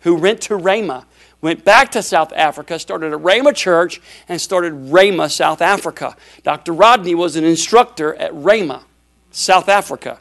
who 0.00 0.14
went 0.14 0.40
to 0.42 0.56
Rhema, 0.56 1.04
went 1.40 1.64
back 1.64 1.90
to 1.92 2.02
South 2.02 2.32
Africa, 2.32 2.78
started 2.78 3.12
a 3.12 3.18
Rhema 3.18 3.54
church, 3.54 4.00
and 4.28 4.40
started 4.40 4.72
Rhema 4.72 5.30
South 5.30 5.60
Africa. 5.60 6.16
Dr. 6.42 6.72
Rodney 6.72 7.14
was 7.14 7.36
an 7.36 7.44
instructor 7.44 8.14
at 8.14 8.32
Rhema, 8.32 8.84
South 9.30 9.68
Africa. 9.68 10.20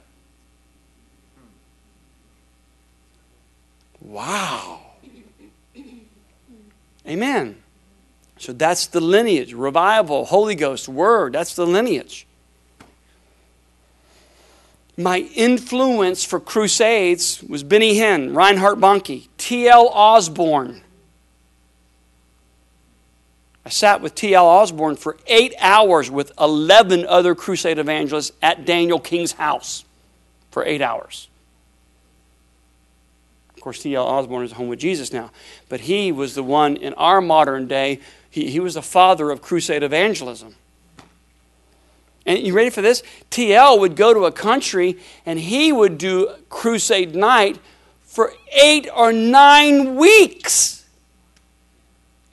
Wow. 4.03 4.81
Amen. 7.07 7.57
So 8.37 8.51
that's 8.51 8.87
the 8.87 8.99
lineage. 8.99 9.53
Revival, 9.53 10.25
Holy 10.25 10.55
Ghost, 10.55 10.89
Word, 10.89 11.33
that's 11.33 11.55
the 11.55 11.65
lineage. 11.65 12.27
My 14.97 15.19
influence 15.33 16.23
for 16.23 16.39
crusades 16.39 17.41
was 17.41 17.63
Benny 17.63 17.95
Hinn, 17.95 18.35
Reinhard 18.35 18.77
Bonnke, 18.77 19.27
T.L. 19.37 19.89
Osborn. 19.91 20.81
I 23.65 23.69
sat 23.69 24.01
with 24.01 24.13
T.L. 24.13 24.45
Osborn 24.45 24.97
for 24.97 25.17
eight 25.25 25.55
hours 25.59 26.11
with 26.11 26.31
11 26.39 27.05
other 27.07 27.33
crusade 27.33 27.79
evangelists 27.79 28.33
at 28.41 28.65
Daniel 28.65 28.99
King's 28.99 29.31
house 29.31 29.85
for 30.51 30.63
eight 30.65 30.81
hours. 30.81 31.29
Of 33.63 33.65
course, 33.65 33.81
T.L. 33.81 34.05
Osborn 34.05 34.43
is 34.43 34.51
home 34.51 34.67
with 34.67 34.79
Jesus 34.79 35.13
now, 35.13 35.31
but 35.69 35.79
he 35.79 36.11
was 36.11 36.35
the 36.35 36.43
one 36.43 36.75
in 36.75 36.93
our 36.95 37.21
modern 37.21 37.65
day 37.65 38.01
he, 38.29 38.49
he 38.49 38.59
was 38.59 38.73
the 38.73 38.81
father 38.81 39.31
of 39.31 39.41
crusade 39.41 39.83
evangelism. 39.83 40.55
And 42.25 42.39
you 42.39 42.53
ready 42.53 42.69
for 42.69 42.81
this? 42.81 43.03
TL 43.31 43.79
would 43.79 43.95
go 43.95 44.13
to 44.13 44.25
a 44.25 44.33
country 44.33 44.97
and 45.25 45.39
he 45.39 45.71
would 45.71 45.97
do 45.97 46.35
crusade 46.49 47.15
night 47.15 47.57
for 48.01 48.33
eight 48.51 48.89
or 48.93 49.13
nine 49.13 49.95
weeks. 49.95 50.83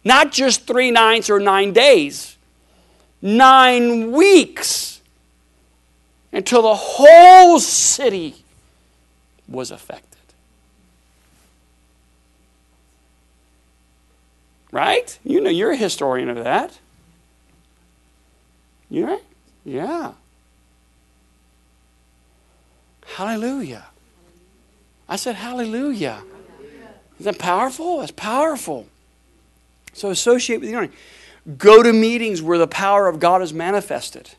Not 0.02 0.32
just 0.32 0.66
three 0.66 0.90
nights 0.90 1.30
or 1.30 1.38
nine 1.38 1.72
days, 1.72 2.36
nine 3.22 4.10
weeks 4.10 5.00
until 6.32 6.62
the 6.62 6.74
whole 6.74 7.60
city 7.60 8.34
was 9.46 9.70
affected. 9.70 10.09
Right? 14.72 15.18
You 15.24 15.40
know, 15.40 15.50
you're 15.50 15.72
a 15.72 15.76
historian 15.76 16.28
of 16.28 16.44
that. 16.44 16.78
You 18.88 19.06
right? 19.06 19.22
Yeah. 19.64 20.12
Hallelujah. 23.16 23.86
I 25.08 25.16
said, 25.16 25.36
Hallelujah. 25.36 26.22
Is 27.18 27.24
that 27.26 27.38
powerful? 27.38 28.00
That's 28.00 28.12
powerful. 28.12 28.86
So 29.92 30.10
associate 30.10 30.60
with 30.60 30.68
the 30.68 30.74
anointing. 30.74 30.96
Go 31.58 31.82
to 31.82 31.92
meetings 31.92 32.40
where 32.42 32.58
the 32.58 32.66
power 32.66 33.08
of 33.08 33.18
God 33.18 33.42
is 33.42 33.52
manifested, 33.52 34.30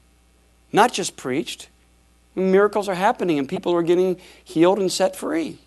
not 0.72 0.94
just 0.94 1.18
preached. 1.18 1.68
Miracles 2.36 2.88
are 2.88 2.96
happening 2.96 3.38
and 3.38 3.50
people 3.50 3.74
are 3.74 3.84
getting 3.84 4.20
healed 4.44 4.80
and 4.80 4.92
set 4.92 5.16
free. 5.16 5.60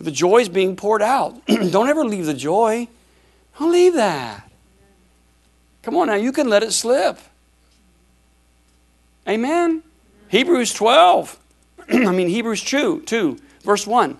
The 0.00 0.10
joy 0.10 0.38
is 0.38 0.48
being 0.48 0.74
poured 0.74 1.02
out. 1.02 1.46
Don't 1.46 1.88
ever 1.88 2.04
leave 2.04 2.26
the 2.26 2.34
joy. 2.34 2.88
Don't 3.58 3.72
leave 3.72 3.94
that. 3.94 4.50
Come 5.82 5.96
on 5.96 6.06
now, 6.06 6.14
you 6.14 6.32
can 6.32 6.48
let 6.48 6.62
it 6.62 6.72
slip. 6.72 7.18
Amen. 9.28 9.82
Hebrews 10.28 10.72
12. 10.72 11.38
I 11.88 12.12
mean, 12.12 12.28
Hebrews 12.28 12.62
2, 12.62 13.02
2, 13.02 13.38
verse 13.64 13.86
1. 13.86 14.16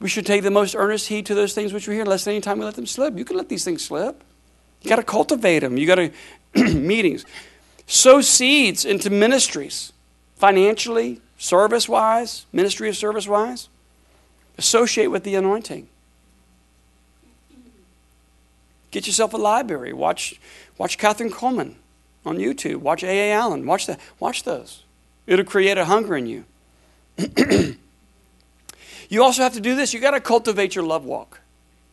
We 0.00 0.08
should 0.08 0.24
take 0.24 0.42
the 0.42 0.50
most 0.50 0.74
earnest 0.74 1.08
heed 1.08 1.26
to 1.26 1.34
those 1.34 1.52
things 1.52 1.72
which 1.72 1.86
we 1.86 1.94
hear, 1.94 2.06
lest 2.06 2.26
any 2.26 2.40
time 2.40 2.58
we 2.58 2.64
let 2.64 2.74
them 2.74 2.86
slip. 2.86 3.16
You 3.18 3.24
can 3.24 3.36
let 3.36 3.48
these 3.48 3.64
things 3.64 3.84
slip. 3.84 4.22
You 4.82 4.88
got 4.88 4.96
to 4.96 5.02
cultivate 5.02 5.58
them. 5.58 5.76
You 5.76 5.86
got 5.86 5.96
to 5.96 6.12
meetings. 6.74 7.26
Sow 7.86 8.20
seeds 8.20 8.84
into 8.84 9.10
ministries, 9.10 9.92
financially, 10.36 11.20
service 11.36 11.88
wise, 11.88 12.46
ministry 12.52 12.88
of 12.88 12.96
service 12.96 13.28
wise. 13.28 13.68
Associate 14.56 15.08
with 15.08 15.24
the 15.24 15.34
anointing. 15.34 15.88
Get 18.90 19.06
yourself 19.06 19.32
a 19.34 19.36
library. 19.36 19.92
Watch, 19.92 20.40
watch 20.78 20.98
Kathryn 20.98 21.30
Kuhlman 21.30 21.74
on 22.26 22.38
YouTube. 22.38 22.76
Watch 22.76 23.04
A.A. 23.04 23.32
Allen. 23.32 23.66
Watch, 23.66 23.86
that. 23.86 24.00
watch 24.18 24.42
those. 24.42 24.84
It'll 25.26 25.44
create 25.44 25.78
a 25.78 25.84
hunger 25.84 26.16
in 26.16 26.26
you. 26.26 26.44
you 29.08 29.22
also 29.22 29.42
have 29.42 29.54
to 29.54 29.60
do 29.60 29.76
this. 29.76 29.92
You've 29.92 30.02
got 30.02 30.12
to 30.12 30.20
cultivate 30.20 30.74
your 30.74 30.84
love 30.84 31.04
walk. 31.04 31.40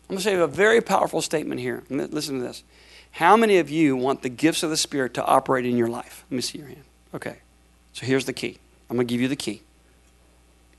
I'm 0.09 0.15
going 0.15 0.17
to 0.19 0.23
say 0.23 0.35
a 0.35 0.47
very 0.47 0.81
powerful 0.81 1.21
statement 1.21 1.59
here. 1.59 1.83
Listen 1.89 2.39
to 2.39 2.45
this. 2.45 2.63
How 3.11 3.35
many 3.35 3.57
of 3.57 3.69
you 3.69 3.95
want 3.95 4.21
the 4.21 4.29
gifts 4.29 4.63
of 4.63 4.69
the 4.69 4.77
Spirit 4.77 5.13
to 5.15 5.25
operate 5.25 5.65
in 5.65 5.77
your 5.77 5.87
life? 5.87 6.25
Let 6.29 6.35
me 6.35 6.41
see 6.41 6.59
your 6.59 6.67
hand. 6.67 6.83
Okay. 7.13 7.37
So 7.93 8.05
here's 8.05 8.25
the 8.25 8.33
key. 8.33 8.57
I'm 8.89 8.95
going 8.95 9.07
to 9.07 9.11
give 9.11 9.21
you 9.21 9.27
the 9.27 9.35
key. 9.35 9.61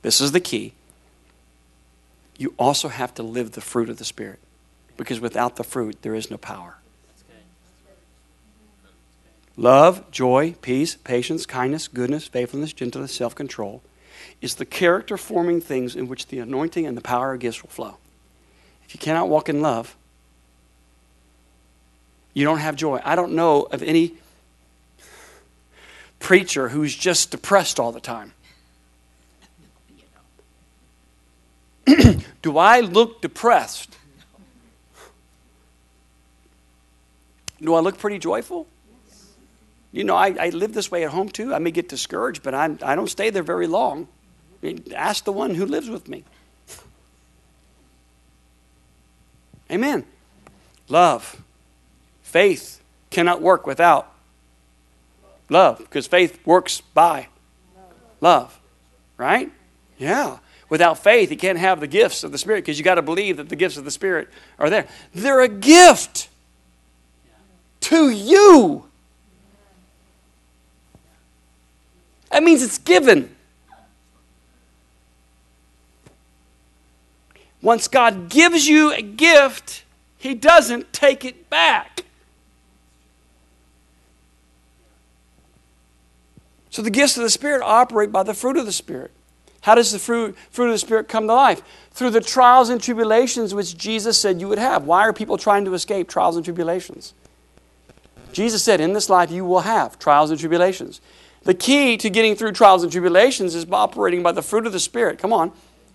This 0.03 0.21
is 0.21 0.33
the 0.33 0.41
key. 0.41 0.73
You 2.39 2.55
also 2.59 2.89
have 2.89 3.15
to 3.15 3.23
live 3.23 3.53
the 3.53 3.61
fruit 3.61 3.91
of 3.91 3.99
the 3.99 4.05
Spirit 4.05 4.39
because 4.99 5.21
without 5.21 5.57
the 5.57 5.65
fruit, 5.65 6.03
there 6.03 6.15
is 6.15 6.31
no 6.31 6.37
power. 6.37 6.77
Love, 9.57 10.09
joy, 10.11 10.55
peace, 10.61 10.97
patience, 10.97 11.47
kindness, 11.47 11.89
goodness, 11.89 12.29
faithfulness, 12.29 12.75
gentleness, 12.75 13.15
self 13.15 13.35
control 13.35 13.83
is 14.41 14.57
the 14.57 14.67
character 14.67 15.17
forming 15.17 15.61
things 15.61 15.97
in 15.97 16.07
which 16.07 16.27
the 16.27 16.39
anointing 16.39 16.87
and 16.87 16.97
the 16.97 17.01
power 17.01 17.33
of 17.33 17.41
gifts 17.41 17.63
will 17.63 17.71
flow. 17.71 17.97
If 18.85 18.95
you 18.95 19.01
cannot 19.01 19.29
walk 19.29 19.49
in 19.49 19.61
love, 19.61 19.97
you 22.35 22.45
don't 22.45 22.59
have 22.59 22.77
joy. 22.77 23.01
I 23.05 23.17
don't 23.17 23.33
know 23.33 23.63
of 23.63 23.83
any 23.83 24.15
preacher 26.21 26.69
who's 26.69 26.95
just 26.95 27.33
depressed 27.33 27.81
all 27.81 27.91
the 27.91 28.01
time. 28.01 28.33
Do 32.43 32.59
I 32.59 32.81
look 32.81 33.21
depressed? 33.21 33.98
Do 37.61 37.75
I 37.75 37.81
look 37.81 37.99
pretty 37.99 38.19
joyful? 38.19 38.67
You 39.91 40.05
know, 40.05 40.17
I, 40.17 40.37
I 40.39 40.49
live 40.51 40.75
this 40.75 40.91
way 40.91 41.05
at 41.05 41.11
home 41.11 41.29
too. 41.29 41.55
I 41.55 41.59
may 41.59 41.71
get 41.71 41.89
discouraged, 41.89 42.43
but 42.43 42.55
I'm, 42.55 42.79
I 42.83 42.95
don't 42.95 43.09
stay 43.09 43.31
there 43.31 43.43
very 43.43 43.67
long. 43.67 44.07
I 44.63 44.67
mean, 44.67 44.85
ask 44.95 45.25
the 45.25 45.33
one 45.33 45.55
who 45.55 45.65
lives 45.65 45.89
with 45.89 46.09
me. 46.09 46.25
Amen. 49.71 50.05
Love. 50.89 51.43
Faith 52.23 52.83
cannot 53.11 53.41
work 53.41 53.67
without 53.67 54.13
love 55.49 55.79
because 55.79 56.07
faith 56.07 56.39
works 56.47 56.81
by 56.81 57.29
love. 58.21 58.59
Right? 59.17 59.51
Yeah. 59.99 60.39
Without 60.69 60.99
faith, 60.99 61.31
you 61.31 61.37
can't 61.37 61.59
have 61.59 61.81
the 61.81 61.87
gifts 61.87 62.25
of 62.25 62.33
the 62.33 62.39
Spirit 62.39 62.63
because 62.65 62.79
you 62.79 62.85
got 62.85 62.97
to 62.97 63.03
believe 63.03 63.39
that 63.39 63.49
the 63.49 63.57
gifts 63.57 63.79
of 63.79 63.85
the 63.85 63.91
Spirit 63.91 64.29
are 64.59 64.69
there. 64.69 64.87
They're 65.15 65.41
a 65.41 65.49
gift 65.49 66.29
to 67.89 68.11
you. 68.11 68.85
That 72.31 72.43
means 72.43 72.63
it's 72.63 72.77
given. 72.77 73.35
Once 77.63 77.89
God 77.89 78.29
gives 78.29 78.69
you 78.69 78.93
a 78.93 79.01
gift, 79.01 79.85
He 80.19 80.35
doesn't 80.35 80.93
take 80.93 81.25
it 81.25 81.49
back. 81.49 82.05
So 86.69 86.83
the 86.83 86.91
gifts 86.91 87.17
of 87.17 87.23
the 87.23 87.31
Spirit 87.31 87.63
operate 87.65 88.13
by 88.13 88.23
the 88.23 88.35
fruit 88.35 88.59
of 88.59 88.67
the 88.67 88.73
Spirit. 88.73 89.13
How 89.63 89.75
does 89.75 89.93
the 89.93 89.99
fruit, 89.99 90.37
fruit 90.51 90.67
of 90.67 90.73
the 90.73 90.79
Spirit 90.79 91.09
come 91.09 91.27
to 91.27 91.33
life? 91.33 91.63
Through 91.91 92.11
the 92.11 92.21
trials 92.21 92.69
and 92.69 92.83
tribulations 92.83 93.55
which 93.55 93.79
Jesus 93.79 94.19
said 94.19 94.43
you 94.43 94.49
would 94.49 94.59
have. 94.59 94.85
Why 94.85 95.01
are 95.01 95.15
people 95.15 95.39
trying 95.39 95.65
to 95.65 95.73
escape 95.73 96.09
trials 96.09 96.37
and 96.37 96.45
tribulations? 96.45 97.15
Jesus 98.33 98.63
said, 98.63 98.81
In 98.81 98.93
this 98.93 99.09
life 99.09 99.31
you 99.31 99.45
will 99.45 99.61
have 99.61 99.99
trials 99.99 100.31
and 100.31 100.39
tribulations. 100.39 101.01
The 101.43 101.55
key 101.55 101.97
to 101.99 102.11
getting 102.11 102.35
through 102.35 102.53
trials 102.53 102.83
and 102.83 102.93
tribulations 102.93 103.55
is 103.55 103.67
operating 103.71 104.23
by 104.23 104.33
the 104.33 104.43
fruit 104.43 104.67
of 104.67 104.73
the 104.73 104.81
Spirit. 104.81 105.19
Come 105.19 105.33
on. 105.33 105.53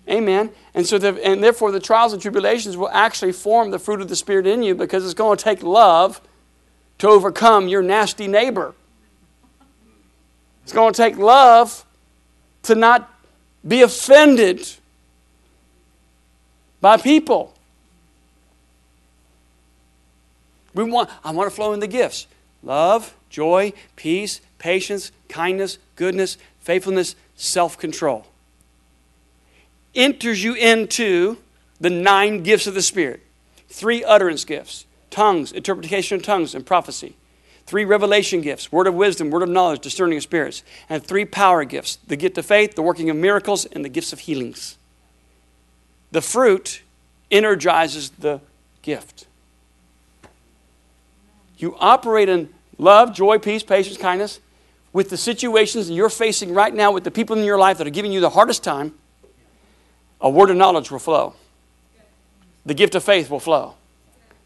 Amen. 0.10 0.51
And 0.73 0.85
so, 0.85 0.97
the, 0.97 1.23
and 1.26 1.43
therefore, 1.43 1.72
the 1.72 1.80
trials 1.80 2.11
and 2.11 2.22
tribulations 2.22 2.76
will 2.76 2.89
actually 2.89 3.31
form 3.31 3.72
the 3.72 3.80
fruit 3.80 4.01
of 4.01 4.10
the 4.10 4.15
Spirit 4.15 4.45
in 4.45 4.64
you 4.64 4.76
because 4.76 5.05
it's 5.05 5.14
going 5.14 5.38
to 5.38 5.43
take 5.43 5.64
love 5.64 6.22
to 6.99 7.07
overcome 7.07 7.68
your 7.68 7.81
nasty 7.81 8.27
neighbor. 8.27 8.73
It's 10.64 10.73
going 10.73 10.93
to 10.93 10.97
take 10.97 11.18
love 11.18 11.85
to 12.64 12.76
not 12.76 13.10
be 13.65 13.81
offended 13.81 14.68
by 16.81 16.97
people. 16.97 17.52
We 20.74 20.84
want, 20.84 21.10
I 21.24 21.32
want 21.32 21.50
to 21.50 21.56
flow 21.56 21.74
in 21.74 21.80
the 21.80 21.88
gifts 21.88 22.28
love, 22.62 23.16
joy, 23.30 23.74
peace, 23.95 24.41
patience, 24.58 25.12
kindness, 25.30 25.78
goodness, 25.95 26.38
faithfulness, 26.60 27.16
self 27.36 27.78
control 27.78 28.28
enters 29.95 30.44
you 30.44 30.54
into 30.54 31.38
the 31.80 31.90
nine 31.90 32.44
gifts 32.44 32.68
of 32.68 32.74
the 32.74 32.82
Spirit 32.82 33.22
three 33.68 34.04
utterance 34.04 34.45
gifts 34.45 34.86
tongues, 35.10 35.52
interpretation 35.52 36.16
of 36.16 36.24
tongues, 36.24 36.56
and 36.56 36.66
prophecy. 36.66 37.16
Three 37.66 37.86
revelation 37.86 38.41
gifts 38.41 38.72
word 38.72 38.88
of 38.88 38.94
wisdom, 38.95 39.30
word 39.30 39.44
of 39.44 39.50
knowledge, 39.50 39.82
discerning 39.82 40.18
of 40.18 40.24
spirits. 40.24 40.64
And 40.90 41.04
three 41.04 41.26
power 41.26 41.64
gifts 41.66 41.98
the 42.08 42.16
gift 42.16 42.38
of 42.38 42.45
faith, 42.45 42.76
the 42.76 42.82
working 42.82 43.10
of 43.10 43.16
miracles, 43.16 43.66
and 43.66 43.84
the 43.84 43.90
gifts 43.90 44.14
of 44.14 44.20
healings. 44.20 44.78
The 46.12 46.22
fruit 46.22 46.82
energizes 47.32 48.12
the 48.12 48.41
gift. 48.82 49.26
You 51.64 51.77
operate 51.80 52.27
in 52.27 52.49
love, 52.77 53.14
joy, 53.14 53.38
peace, 53.38 53.64
patience, 53.64 53.95
kindness 53.95 54.41
with 54.91 55.10
the 55.10 55.15
situations 55.15 55.88
that 55.88 55.94
you're 55.94 56.10
facing 56.10 56.53
right 56.53 56.76
now 56.76 56.91
with 56.91 57.06
the 57.06 57.10
people 57.10 57.38
in 57.38 57.45
your 57.45 57.57
life 57.57 57.77
that 57.77 57.88
are 57.88 57.90
giving 57.90 58.11
you 58.11 58.19
the 58.19 58.31
hardest 58.31 58.65
time 58.65 58.95
a 60.19 60.30
word 60.30 60.49
of 60.49 60.57
knowledge 60.57 60.91
will 60.91 60.99
flow. 60.99 61.35
The 62.65 62.73
gift 62.73 62.95
of 62.95 63.03
faith 63.06 63.30
will 63.30 63.40
flow. 63.40 63.76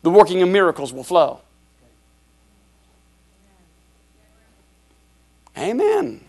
The 0.04 0.12
working 0.12 0.44
of 0.44 0.50
miracles 0.50 0.94
will 0.94 1.04
flow. 1.04 1.42
Amen. 5.58 6.24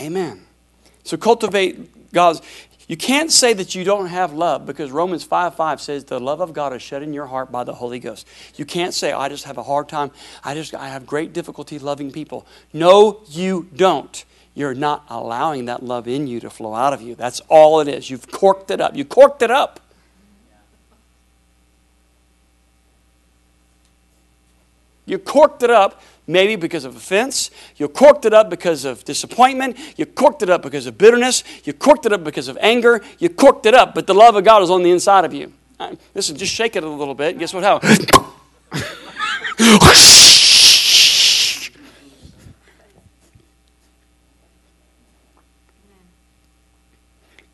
Amen. 0.00 0.46
So 1.04 1.18
cultivate 1.18 2.10
God's. 2.14 2.40
You 2.88 2.96
can't 2.96 3.30
say 3.30 3.52
that 3.52 3.74
you 3.74 3.84
don't 3.84 4.06
have 4.06 4.32
love 4.32 4.64
because 4.64 4.90
Romans 4.90 5.22
5 5.22 5.54
5 5.54 5.80
says 5.80 6.04
the 6.04 6.18
love 6.18 6.40
of 6.40 6.54
God 6.54 6.72
is 6.72 6.80
shed 6.80 7.02
in 7.02 7.12
your 7.12 7.26
heart 7.26 7.52
by 7.52 7.62
the 7.62 7.74
Holy 7.74 7.98
Ghost. 7.98 8.26
You 8.56 8.64
can't 8.64 8.94
say, 8.94 9.12
I 9.12 9.28
just 9.28 9.44
have 9.44 9.58
a 9.58 9.62
hard 9.62 9.90
time. 9.90 10.10
I 10.42 10.54
just 10.54 10.74
I 10.74 10.88
have 10.88 11.06
great 11.06 11.34
difficulty 11.34 11.78
loving 11.78 12.10
people. 12.10 12.46
No, 12.72 13.20
you 13.28 13.68
don't. 13.76 14.24
You're 14.54 14.74
not 14.74 15.04
allowing 15.10 15.66
that 15.66 15.82
love 15.82 16.08
in 16.08 16.26
you 16.26 16.40
to 16.40 16.48
flow 16.48 16.74
out 16.74 16.94
of 16.94 17.02
you. 17.02 17.14
That's 17.14 17.40
all 17.48 17.80
it 17.80 17.88
is. 17.88 18.08
You've 18.08 18.30
corked 18.30 18.70
it 18.70 18.80
up. 18.80 18.96
You 18.96 19.04
corked 19.04 19.42
it 19.42 19.50
up. 19.50 19.80
You 25.04 25.18
corked 25.18 25.62
it 25.62 25.70
up 25.70 26.02
maybe 26.28 26.54
because 26.54 26.84
of 26.84 26.94
offense. 26.94 27.50
You 27.76 27.88
corked 27.88 28.24
it 28.24 28.32
up 28.32 28.48
because 28.50 28.84
of 28.84 29.04
disappointment. 29.04 29.76
You 29.96 30.06
corked 30.06 30.42
it 30.42 30.50
up 30.50 30.62
because 30.62 30.86
of 30.86 30.96
bitterness. 30.96 31.42
You 31.64 31.72
corked 31.72 32.06
it 32.06 32.12
up 32.12 32.22
because 32.22 32.46
of 32.46 32.56
anger. 32.60 33.02
You 33.18 33.30
corked 33.30 33.66
it 33.66 33.74
up, 33.74 33.94
but 33.94 34.06
the 34.06 34.14
love 34.14 34.36
of 34.36 34.44
God 34.44 34.62
is 34.62 34.70
on 34.70 34.84
the 34.84 34.90
inside 34.90 35.24
of 35.24 35.34
you. 35.34 35.52
Right, 35.80 35.98
listen, 36.14 36.36
just 36.36 36.52
shake 36.52 36.76
it 36.76 36.84
a 36.84 36.88
little 36.88 37.14
bit. 37.14 37.38
Guess 37.38 37.54
what? 37.54 37.64
How? 37.64 37.80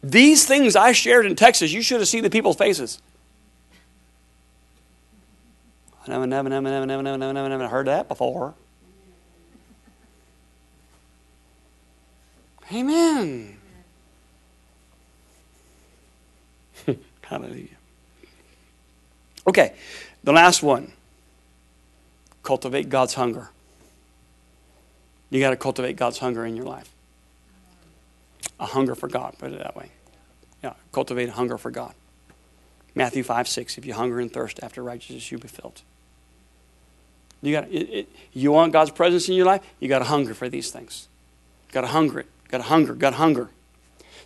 These 0.03 0.45
things 0.45 0.77
I 0.77 0.93
shared 0.93 1.25
in 1.25 1.35
Texas, 1.35 1.73
you 1.73 1.81
should 1.81 2.01
have 2.01 2.09
seen 2.09 2.23
the 2.23 2.31
people's 2.31 2.57
faces. 2.57 3.01
I 6.07 6.11
never, 6.11 6.27
never, 6.27 6.49
never, 6.51 6.69
never, 6.69 6.87
never, 6.87 7.03
never, 7.03 7.33
never, 7.33 7.49
never 7.49 7.69
heard 7.69 7.87
that 7.87 8.09
before. 8.09 8.55
Amen. 12.73 13.59
Hallelujah. 17.23 17.69
Okay, 19.47 19.75
the 20.23 20.33
last 20.33 20.63
one 20.63 20.93
cultivate 22.43 22.89
God's 22.89 23.15
hunger. 23.15 23.51
You 25.31 25.41
got 25.41 25.51
to 25.51 25.57
cultivate 25.57 25.97
God's 25.97 26.19
hunger 26.19 26.47
in 26.47 26.57
your 26.57 26.67
life. 26.67 26.91
A 28.61 28.67
hunger 28.67 28.95
for 28.95 29.09
God, 29.09 29.35
put 29.39 29.53
it 29.53 29.59
that 29.59 29.75
way. 29.75 29.91
Yeah, 30.63 30.75
cultivate 30.93 31.29
a 31.29 31.33
hunger 31.33 31.59
for 31.59 31.71
God. 31.71 31.93
Matthew 32.95 33.25
5 33.25 33.49
6, 33.49 33.77
if 33.79 33.85
you 33.85 33.95
hunger 33.95 34.21
and 34.21 34.33
thirst 34.33 34.61
after 34.63 34.83
righteousness, 34.83 35.31
you'll 35.31 35.41
be 35.41 35.49
filled. 35.49 35.83
You 37.43 37.53
got 37.53 37.71
you 38.33 38.53
want 38.53 38.73
God's 38.73 38.91
presence 38.91 39.29
in 39.29 39.35
your 39.35 39.45
life, 39.45 39.63
you 39.81 39.89
got 39.89 39.99
to 39.99 40.07
hunger 40.07 40.33
for 40.33 40.49
these 40.49 40.71
things. 40.71 41.09
You 41.69 41.75
got 41.75 41.83
to 41.83 41.89
hunger 41.89 42.21
it. 42.21 42.27
Got 42.55 42.67
hunger. 42.67 42.95
Got 42.95 43.15
hunger. 43.15 43.51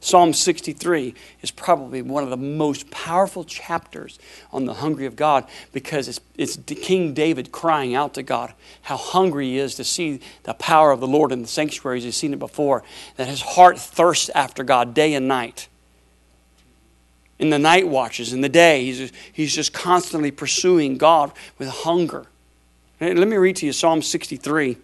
Psalm 0.00 0.34
63 0.34 1.14
is 1.40 1.50
probably 1.50 2.02
one 2.02 2.22
of 2.22 2.28
the 2.28 2.36
most 2.36 2.90
powerful 2.90 3.42
chapters 3.42 4.18
on 4.52 4.66
the 4.66 4.74
hungry 4.74 5.06
of 5.06 5.16
God 5.16 5.46
because 5.72 6.08
it's, 6.08 6.20
it's 6.36 6.58
King 6.82 7.14
David 7.14 7.52
crying 7.52 7.94
out 7.94 8.12
to 8.14 8.22
God 8.22 8.52
how 8.82 8.98
hungry 8.98 9.46
he 9.46 9.58
is 9.58 9.76
to 9.76 9.82
see 9.82 10.20
the 10.42 10.52
power 10.52 10.90
of 10.90 11.00
the 11.00 11.06
Lord 11.06 11.32
in 11.32 11.40
the 11.40 11.48
sanctuaries. 11.48 12.04
He's 12.04 12.16
seen 12.16 12.34
it 12.34 12.38
before, 12.38 12.82
that 13.16 13.28
his 13.28 13.40
heart 13.40 13.78
thirsts 13.78 14.28
after 14.34 14.62
God 14.62 14.92
day 14.92 15.14
and 15.14 15.26
night. 15.26 15.68
In 17.38 17.48
the 17.48 17.58
night 17.58 17.88
watches, 17.88 18.34
in 18.34 18.42
the 18.42 18.50
day, 18.50 18.84
he's, 18.84 19.10
he's 19.32 19.54
just 19.54 19.72
constantly 19.72 20.32
pursuing 20.32 20.98
God 20.98 21.32
with 21.56 21.70
hunger. 21.70 22.26
Let 23.00 23.26
me 23.26 23.38
read 23.38 23.56
to 23.56 23.64
you 23.64 23.72
Psalm 23.72 24.02
63 24.02 24.76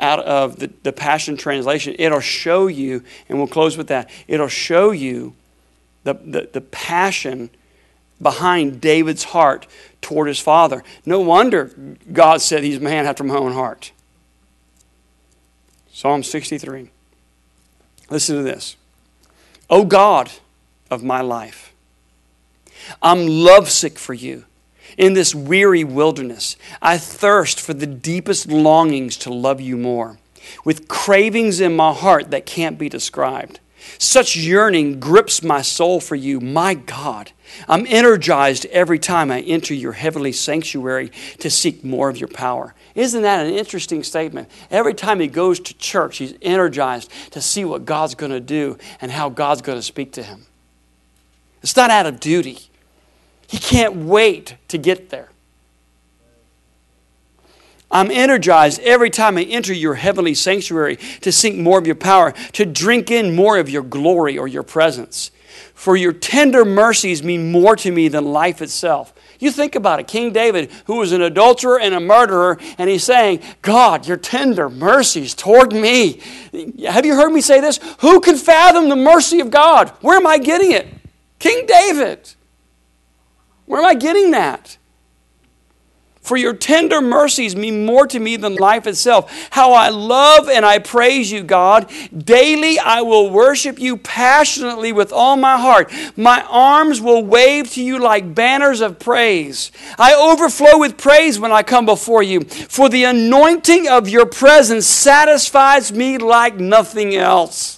out 0.00 0.20
of 0.20 0.58
the, 0.58 0.70
the 0.82 0.92
Passion 0.92 1.36
Translation. 1.36 1.94
It'll 1.98 2.20
show 2.20 2.66
you, 2.66 3.02
and 3.28 3.38
we'll 3.38 3.48
close 3.48 3.76
with 3.76 3.88
that, 3.88 4.10
it'll 4.26 4.48
show 4.48 4.90
you 4.90 5.34
the, 6.04 6.14
the, 6.14 6.48
the 6.52 6.60
passion 6.60 7.50
behind 8.20 8.80
David's 8.80 9.24
heart 9.24 9.66
toward 10.00 10.28
his 10.28 10.38
father. 10.38 10.82
No 11.04 11.20
wonder 11.20 11.70
God 12.12 12.40
said 12.40 12.62
he's 12.62 12.78
a 12.78 12.80
man 12.80 13.06
after 13.06 13.24
my 13.24 13.34
own 13.34 13.52
heart. 13.52 13.92
Psalm 15.92 16.22
63. 16.22 16.90
Listen 18.10 18.36
to 18.36 18.42
this. 18.42 18.76
O 19.68 19.84
God 19.84 20.30
of 20.90 21.02
my 21.02 21.20
life, 21.20 21.74
I'm 23.02 23.26
lovesick 23.26 23.98
for 23.98 24.14
you 24.14 24.44
in 24.98 25.14
this 25.14 25.34
weary 25.34 25.84
wilderness. 25.84 26.56
I 26.82 26.98
thirst 26.98 27.58
for 27.58 27.72
the 27.72 27.86
deepest 27.86 28.48
longings 28.48 29.16
to 29.18 29.32
love 29.32 29.60
you 29.60 29.78
more, 29.78 30.18
with 30.64 30.88
cravings 30.88 31.60
in 31.60 31.74
my 31.74 31.94
heart 31.94 32.30
that 32.32 32.44
can't 32.44 32.76
be 32.76 32.90
described. 32.90 33.60
Such 33.96 34.36
yearning 34.36 35.00
grips 35.00 35.42
my 35.42 35.62
soul 35.62 36.00
for 36.00 36.14
you, 36.14 36.40
my 36.40 36.74
God. 36.74 37.32
I'm 37.68 37.86
energized 37.88 38.66
every 38.66 38.98
time 38.98 39.30
I 39.30 39.40
enter 39.40 39.72
your 39.72 39.92
heavenly 39.92 40.32
sanctuary 40.32 41.10
to 41.38 41.48
seek 41.48 41.82
more 41.82 42.10
of 42.10 42.18
your 42.18 42.28
power. 42.28 42.74
Isn't 42.94 43.22
that 43.22 43.46
an 43.46 43.54
interesting 43.54 44.02
statement? 44.02 44.50
Every 44.70 44.92
time 44.92 45.20
he 45.20 45.28
goes 45.28 45.58
to 45.60 45.74
church, 45.74 46.18
he's 46.18 46.34
energized 46.42 47.10
to 47.30 47.40
see 47.40 47.64
what 47.64 47.86
God's 47.86 48.14
going 48.14 48.32
to 48.32 48.40
do 48.40 48.76
and 49.00 49.10
how 49.10 49.30
God's 49.30 49.62
going 49.62 49.78
to 49.78 49.82
speak 49.82 50.12
to 50.12 50.22
him. 50.22 50.46
It's 51.62 51.76
not 51.76 51.90
out 51.90 52.06
of 52.06 52.20
duty, 52.20 52.58
he 53.48 53.58
can't 53.58 53.96
wait 53.96 54.56
to 54.68 54.78
get 54.78 55.10
there. 55.10 55.30
I'm 57.90 58.10
energized 58.10 58.80
every 58.82 59.08
time 59.08 59.38
I 59.38 59.44
enter 59.44 59.72
your 59.72 59.94
heavenly 59.94 60.34
sanctuary 60.34 60.96
to 61.22 61.32
seek 61.32 61.56
more 61.56 61.78
of 61.78 61.86
your 61.86 61.96
power, 61.96 62.32
to 62.52 62.66
drink 62.66 63.10
in 63.10 63.34
more 63.34 63.56
of 63.56 63.70
your 63.70 63.82
glory 63.82 64.36
or 64.36 64.46
your 64.46 64.62
presence. 64.62 65.30
For 65.72 65.96
your 65.96 66.12
tender 66.12 66.66
mercies 66.66 67.22
mean 67.22 67.50
more 67.50 67.74
to 67.76 67.90
me 67.90 68.08
than 68.08 68.26
life 68.26 68.60
itself. 68.60 69.14
You 69.38 69.50
think 69.50 69.74
about 69.74 70.00
it. 70.00 70.08
King 70.08 70.32
David, 70.32 70.70
who 70.84 70.96
was 70.96 71.12
an 71.12 71.22
adulterer 71.22 71.80
and 71.80 71.94
a 71.94 72.00
murderer, 72.00 72.58
and 72.76 72.90
he's 72.90 73.04
saying, 73.04 73.40
God, 73.62 74.06
your 74.06 74.16
tender 74.18 74.68
mercies 74.68 75.34
toward 75.34 75.72
me. 75.72 76.20
Have 76.86 77.06
you 77.06 77.14
heard 77.14 77.30
me 77.30 77.40
say 77.40 77.60
this? 77.60 77.80
Who 78.00 78.20
can 78.20 78.36
fathom 78.36 78.90
the 78.90 78.96
mercy 78.96 79.40
of 79.40 79.50
God? 79.50 79.88
Where 80.02 80.18
am 80.18 80.26
I 80.26 80.36
getting 80.36 80.72
it? 80.72 80.88
King 81.38 81.64
David. 81.64 82.34
Where 83.68 83.80
am 83.80 83.86
I 83.86 83.94
getting 83.94 84.30
that? 84.30 84.78
For 86.22 86.38
your 86.38 86.54
tender 86.54 87.00
mercies 87.00 87.54
mean 87.54 87.86
more 87.86 88.06
to 88.06 88.18
me 88.18 88.36
than 88.36 88.56
life 88.56 88.86
itself. 88.86 89.48
How 89.50 89.72
I 89.72 89.90
love 89.90 90.48
and 90.48 90.64
I 90.64 90.78
praise 90.78 91.30
you, 91.30 91.42
God. 91.42 91.90
Daily 92.16 92.78
I 92.78 93.02
will 93.02 93.30
worship 93.30 93.78
you 93.78 93.98
passionately 93.98 94.90
with 94.90 95.12
all 95.12 95.36
my 95.36 95.58
heart. 95.58 95.92
My 96.16 96.44
arms 96.48 97.00
will 97.00 97.22
wave 97.24 97.70
to 97.72 97.82
you 97.82 97.98
like 97.98 98.34
banners 98.34 98.80
of 98.80 98.98
praise. 98.98 99.70
I 99.98 100.14
overflow 100.14 100.78
with 100.78 100.96
praise 100.96 101.38
when 101.38 101.52
I 101.52 101.62
come 101.62 101.84
before 101.84 102.22
you, 102.22 102.40
for 102.40 102.88
the 102.88 103.04
anointing 103.04 103.86
of 103.88 104.08
your 104.08 104.26
presence 104.26 104.86
satisfies 104.86 105.92
me 105.92 106.16
like 106.16 106.56
nothing 106.56 107.14
else. 107.14 107.77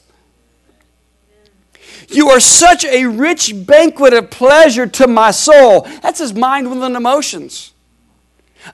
You 2.10 2.30
are 2.30 2.40
such 2.40 2.84
a 2.84 3.06
rich 3.06 3.52
banquet 3.54 4.12
of 4.12 4.30
pleasure 4.30 4.86
to 4.86 5.06
my 5.06 5.30
soul. 5.30 5.82
That's 6.02 6.18
his 6.18 6.34
mind, 6.34 6.68
will, 6.68 6.82
and 6.84 6.96
emotions. 6.96 7.72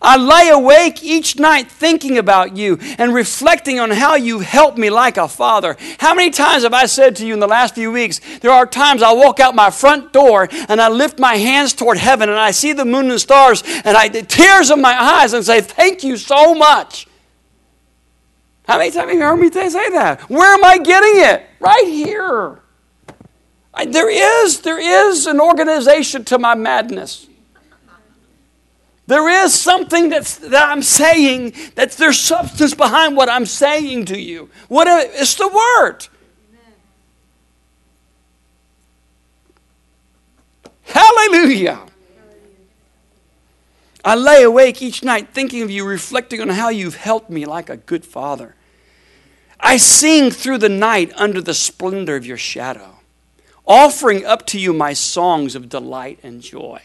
I 0.02 0.16
lay 0.16 0.48
awake 0.48 1.04
each 1.04 1.38
night 1.38 1.70
thinking 1.70 2.18
about 2.18 2.56
you 2.56 2.78
and 2.98 3.14
reflecting 3.14 3.78
on 3.78 3.90
how 3.90 4.16
you 4.16 4.40
helped 4.40 4.78
me 4.78 4.90
like 4.90 5.16
a 5.16 5.28
father. 5.28 5.76
How 5.98 6.14
many 6.14 6.30
times 6.30 6.64
have 6.64 6.74
I 6.74 6.86
said 6.86 7.16
to 7.16 7.26
you 7.26 7.34
in 7.34 7.40
the 7.40 7.46
last 7.46 7.74
few 7.74 7.92
weeks, 7.92 8.20
there 8.40 8.50
are 8.50 8.66
times 8.66 9.02
I 9.02 9.12
walk 9.12 9.38
out 9.38 9.54
my 9.54 9.70
front 9.70 10.12
door 10.12 10.48
and 10.68 10.80
I 10.80 10.88
lift 10.88 11.18
my 11.18 11.36
hands 11.36 11.72
toward 11.72 11.98
heaven 11.98 12.28
and 12.28 12.38
I 12.38 12.50
see 12.50 12.72
the 12.72 12.84
moon 12.84 13.10
and 13.10 13.20
stars 13.20 13.62
and 13.84 13.96
I 13.96 14.08
the 14.08 14.22
tears 14.22 14.70
in 14.70 14.80
my 14.80 15.00
eyes 15.00 15.32
and 15.34 15.44
say, 15.44 15.60
Thank 15.60 16.02
you 16.02 16.16
so 16.16 16.54
much. 16.54 17.06
How 18.66 18.78
many 18.78 18.90
times 18.90 19.10
have 19.10 19.14
you 19.14 19.20
heard 19.20 19.36
me 19.36 19.50
say 19.50 19.90
that? 19.90 20.28
Where 20.28 20.52
am 20.52 20.64
I 20.64 20.78
getting 20.78 21.22
it? 21.22 21.46
Right 21.60 21.86
here. 21.86 22.60
I, 23.77 23.85
there 23.85 24.11
is, 24.11 24.62
there 24.62 24.81
is 24.81 25.27
an 25.27 25.39
organization 25.39 26.24
to 26.24 26.39
my 26.39 26.55
madness. 26.55 27.27
There 29.07 29.28
is 29.44 29.55
something 29.55 30.09
that's, 30.09 30.39
that 30.39 30.69
I'm 30.69 30.82
saying, 30.82 31.53
that 31.77 31.93
there's 31.93 32.19
substance 32.19 32.74
behind 32.74 33.16
what 33.16 33.28
I'm 33.28 33.47
saying 33.47 34.07
to 34.07 34.19
you. 34.19 34.51
What 34.69 34.89
it's 34.89 35.36
the 35.36 35.47
word. 35.47 36.09
Hallelujah. 40.86 41.81
I 44.05 44.15
lay 44.15 44.43
awake 44.43 44.81
each 44.82 45.05
night 45.05 45.28
thinking 45.32 45.62
of 45.62 45.70
you, 45.70 45.85
reflecting 45.85 46.40
on 46.40 46.48
how 46.48 46.70
you've 46.70 46.97
helped 46.97 47.28
me 47.28 47.44
like 47.44 47.69
a 47.69 47.77
good 47.77 48.05
father. 48.05 48.55
I 49.61 49.77
sing 49.77 50.31
through 50.31 50.59
the 50.59 50.69
night 50.69 51.12
under 51.16 51.40
the 51.40 51.55
splendor 51.55 52.16
of 52.16 52.24
your 52.24 52.36
shadow, 52.36 52.95
offering 53.66 54.24
up 54.24 54.47
to 54.47 54.60
you 54.60 54.72
my 54.72 54.93
songs 54.93 55.55
of 55.55 55.68
delight 55.68 56.18
and 56.22 56.40
joy. 56.40 56.80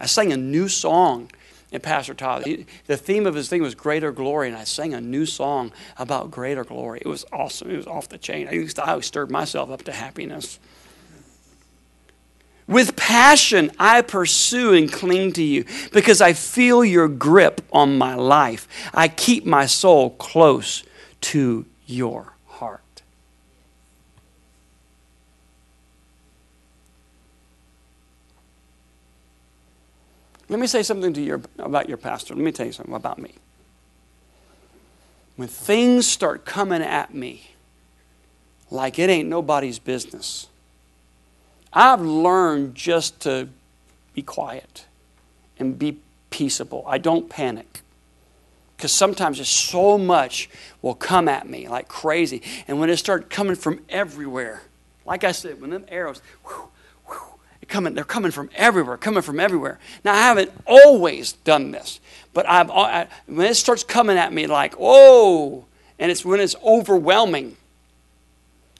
I 0.00 0.06
sang 0.06 0.32
a 0.32 0.36
new 0.36 0.68
song 0.68 1.30
and 1.72 1.82
Pastor 1.82 2.14
Todd. 2.14 2.44
He, 2.46 2.66
the 2.86 2.96
theme 2.96 3.26
of 3.26 3.34
his 3.34 3.48
thing 3.48 3.62
was 3.62 3.74
greater 3.74 4.10
glory, 4.12 4.48
and 4.48 4.56
I 4.56 4.64
sang 4.64 4.92
a 4.92 5.00
new 5.00 5.26
song 5.26 5.72
about 5.96 6.30
greater 6.30 6.64
glory. 6.64 7.00
It 7.02 7.08
was 7.08 7.24
awesome. 7.32 7.70
It 7.70 7.76
was 7.76 7.86
off 7.86 8.08
the 8.08 8.18
chain. 8.18 8.48
I 8.48 8.52
used 8.52 8.76
to, 8.76 8.88
I 8.88 8.98
stirred 9.00 9.30
myself 9.30 9.70
up 9.70 9.82
to 9.84 9.92
happiness. 9.92 10.58
With 12.66 12.94
passion, 12.94 13.72
I 13.78 14.02
pursue 14.02 14.74
and 14.74 14.90
cling 14.92 15.32
to 15.32 15.42
you 15.42 15.64
because 15.92 16.20
I 16.20 16.34
feel 16.34 16.84
your 16.84 17.08
grip 17.08 17.62
on 17.72 17.98
my 17.98 18.14
life. 18.14 18.68
I 18.94 19.08
keep 19.08 19.44
my 19.44 19.66
soul 19.66 20.10
close 20.10 20.84
to 21.22 21.66
your 21.86 22.34
heart. 22.46 23.02
Let 30.50 30.58
me 30.58 30.66
say 30.66 30.82
something 30.82 31.12
to 31.12 31.22
you 31.22 31.42
about 31.60 31.88
your 31.88 31.96
pastor. 31.96 32.34
Let 32.34 32.42
me 32.42 32.50
tell 32.50 32.66
you 32.66 32.72
something 32.72 32.94
about 32.94 33.18
me. 33.20 33.34
when 35.40 35.48
things 35.48 36.06
start 36.06 36.44
coming 36.44 36.82
at 36.82 37.14
me 37.14 37.52
like 38.70 38.98
it 38.98 39.08
ain't 39.08 39.26
nobody's 39.26 39.78
business, 39.78 40.48
I've 41.72 42.02
learned 42.02 42.74
just 42.74 43.20
to 43.20 43.48
be 44.12 44.20
quiet 44.20 44.84
and 45.58 45.78
be 45.78 45.96
peaceable. 46.28 46.84
I 46.86 46.98
don't 46.98 47.30
panic. 47.30 47.80
Because 48.76 48.92
sometimes 48.92 49.38
just 49.38 49.54
so 49.54 49.96
much 49.96 50.50
will 50.82 50.94
come 50.94 51.26
at 51.26 51.48
me 51.48 51.68
like 51.68 51.88
crazy. 51.88 52.42
And 52.68 52.78
when 52.78 52.90
it 52.90 52.98
starts 52.98 53.26
coming 53.30 53.56
from 53.56 53.80
everywhere, 53.88 54.60
like 55.06 55.24
I 55.24 55.32
said, 55.32 55.58
when 55.60 55.70
them 55.70 55.86
arrows, 55.88 56.20
whew, 56.44 56.68
coming, 57.70 57.94
they're 57.94 58.04
coming 58.04 58.30
from 58.30 58.50
everywhere, 58.54 58.96
coming 58.96 59.22
from 59.22 59.40
everywhere. 59.40 59.78
Now, 60.04 60.12
I 60.12 60.18
haven't 60.18 60.52
always 60.66 61.32
done 61.32 61.70
this, 61.70 62.00
but 62.34 62.48
I've, 62.48 62.70
I, 62.70 63.08
when 63.26 63.46
it 63.46 63.54
starts 63.54 63.84
coming 63.84 64.18
at 64.18 64.32
me 64.32 64.46
like, 64.46 64.74
oh, 64.78 65.64
and 65.98 66.10
it's 66.10 66.24
when 66.24 66.40
it's 66.40 66.56
overwhelming, 66.62 67.56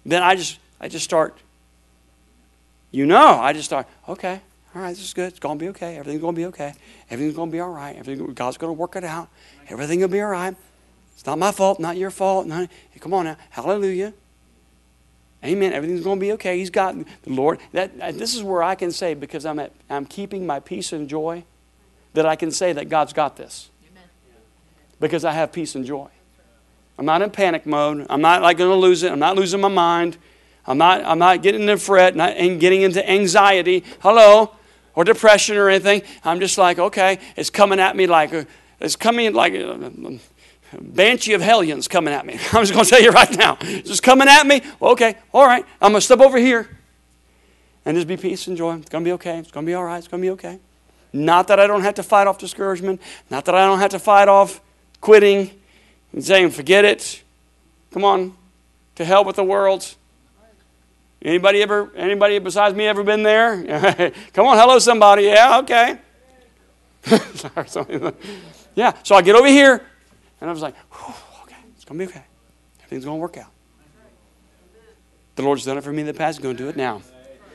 then 0.05 0.23
I 0.23 0.35
just, 0.35 0.59
I 0.81 0.89
just 0.89 1.05
start, 1.05 1.39
you 2.91 3.07
know, 3.07 3.39
I 3.41 3.53
just 3.53 3.67
start, 3.67 3.87
okay, 4.09 4.41
all 4.75 4.83
right, 4.83 4.91
this 4.91 5.03
is 5.03 5.15
good. 5.15 5.29
It's 5.29 5.41
going 5.41 5.59
to 5.59 5.65
be 5.65 5.69
okay. 5.71 5.97
Everything's 5.97 6.21
going 6.21 6.35
to 6.35 6.41
be 6.41 6.47
okay. 6.47 6.75
Everything's 7.11 7.35
going 7.35 7.51
to 7.51 7.53
be 7.53 7.59
all 7.59 7.71
right. 7.71 7.97
Everything, 7.97 8.25
God's 8.35 8.57
going 8.57 8.69
to 8.69 8.79
work 8.79 8.95
it 8.95 9.03
out. 9.03 9.29
Everything 9.69 10.01
will 10.01 10.09
be 10.09 10.21
all 10.21 10.31
right. 10.31 10.55
It's 11.15 11.27
not 11.27 11.39
my 11.39 11.51
fault, 11.51 11.81
not 11.81 11.97
your 11.97 12.11
fault. 12.11 12.47
Not, 12.47 12.71
come 13.01 13.13
on 13.13 13.25
now. 13.25 13.37
Hallelujah. 13.51 14.15
Amen. 15.45 15.73
Everything's 15.73 16.03
going 16.05 16.19
to 16.19 16.21
be 16.21 16.33
okay. 16.33 16.59
He's 16.59 16.71
got 16.71 16.95
the 16.95 17.31
Lord. 17.31 17.61
That, 17.73 17.93
uh, 18.01 18.13
this 18.13 18.35
is 18.35 18.43
where 18.43 18.63
I 18.63 18.75
can 18.75 18.93
say, 18.93 19.15
because 19.15 19.47
I'm, 19.47 19.59
at, 19.59 19.73
I'm 19.89 20.05
keeping 20.05 20.47
my 20.47 20.61
peace 20.61 20.93
and 20.93 21.09
joy, 21.09 21.45
that 22.13 22.27
I 22.27 22.37
can 22.37 22.51
say 22.51 22.73
that 22.73 22.89
God's 22.89 23.13
got 23.13 23.37
this. 23.37 23.71
Because 24.99 25.25
I 25.25 25.33
have 25.33 25.51
peace 25.51 25.75
and 25.75 25.87
joy. 25.87 26.09
I'm 26.99 27.07
not 27.07 27.23
in 27.23 27.31
panic 27.31 27.65
mode. 27.65 28.07
I'm 28.11 28.21
not 28.21 28.43
like 28.43 28.59
going 28.59 28.71
to 28.71 28.77
lose 28.77 29.03
it. 29.03 29.11
I'm 29.11 29.19
not 29.19 29.35
losing 29.35 29.61
my 29.63 29.69
mind. 29.69 30.19
I'm 30.67 30.77
not, 30.77 31.03
I'm 31.05 31.19
not 31.19 31.43
getting 31.43 31.63
into 31.63 31.79
fret 31.79 32.15
not, 32.15 32.37
and 32.37 32.61
getting 32.61 32.83
into 32.83 33.09
anxiety. 33.09 33.83
Hello? 34.01 34.55
Or 34.95 35.05
depression 35.05 35.57
or 35.57 35.71
anything. 35.71 36.03
I'm 36.23 36.41
just 36.41 36.59
like, 36.59 36.79
okay, 36.79 37.19
it's 37.37 37.49
coming 37.49 37.81
at 37.81 37.97
me 37.97 38.07
like, 38.07 38.47
it's 38.79 38.97
coming 38.97 39.33
like 39.33 39.55
a 39.55 40.19
banshee 40.79 41.33
of 41.33 41.41
hellions 41.41 41.89
coming 41.89 42.15
at 42.15 42.27
me. 42.27 42.35
I'm 42.53 42.63
just 42.63 42.73
going 42.73 42.85
to 42.85 42.91
tell 42.91 43.03
you 43.03 43.11
right 43.11 43.37
now. 43.37 43.59
It's 43.61 43.89
just 43.89 44.03
coming 44.03 44.29
at 44.29 44.47
me. 44.47 44.63
Well, 44.79 44.93
okay, 44.93 45.17
all 45.33 45.47
right. 45.47 45.65
I'm 45.81 45.93
going 45.93 46.01
to 46.01 46.05
step 46.05 46.21
over 46.21 46.39
here 46.39 46.69
and 47.85 47.97
just 47.97 48.07
be 48.07 48.17
peace 48.17 48.47
and 48.47 48.57
joy. 48.57 48.77
It's 48.77 48.89
going 48.89 49.05
to 49.05 49.09
be 49.09 49.13
okay. 49.13 49.39
It's 49.39 49.51
going 49.51 49.67
to 49.67 49.71
be 49.71 49.75
all 49.75 49.85
right. 49.85 49.99
It's 49.99 50.09
going 50.09 50.23
to 50.23 50.27
be 50.27 50.31
okay. 50.33 50.59
Not 51.13 51.49
that 51.49 51.59
I 51.59 51.67
don't 51.67 51.83
have 51.83 51.95
to 51.95 52.03
fight 52.03 52.27
off 52.27 52.39
discouragement. 52.39 53.01
Not 53.31 53.45
that 53.47 53.55
I 53.55 53.65
don't 53.65 53.81
have 53.81 53.91
to 53.91 53.99
fight 53.99 54.29
off 54.29 54.61
quitting 55.01 55.51
and 56.13 56.25
saying, 56.25 56.51
forget 56.51 56.85
it. 56.85 57.23
Come 57.91 58.05
on, 58.05 58.37
to 58.95 59.05
hell 59.05 59.25
with 59.25 59.37
the 59.37 59.45
world. 59.45 59.95
Anybody 61.23 61.63
ever, 61.63 61.91
anybody 61.97 62.39
besides 62.39 62.75
me 62.75 62.87
ever 62.87 63.03
been 63.03 63.23
there? 63.23 64.13
Come 64.33 64.47
on, 64.47 64.57
hello 64.57 64.79
somebody. 64.79 65.25
Yeah, 65.25 65.59
okay. 65.59 65.99
yeah, 68.75 68.93
so 69.03 69.15
I 69.17 69.23
get 69.23 69.35
over 69.35 69.49
here 69.49 69.83
and 70.41 70.49
I 70.49 70.53
was 70.53 70.63
like, 70.63 70.75
okay, 71.43 71.57
it's 71.75 71.85
going 71.85 71.99
to 71.99 72.07
be 72.07 72.11
okay. 72.11 72.25
Everything's 72.79 73.05
going 73.05 73.19
to 73.19 73.21
work 73.21 73.37
out. 73.37 73.51
The 75.37 75.43
Lord's 75.43 75.65
done 75.65 75.79
it 75.79 75.85
for 75.85 75.93
me 75.93 76.01
in 76.01 76.07
the 76.07 76.15
past. 76.15 76.39
He's 76.39 76.43
going 76.43 76.57
to 76.57 76.63
do 76.63 76.69
it 76.69 76.77
now. 76.77 77.03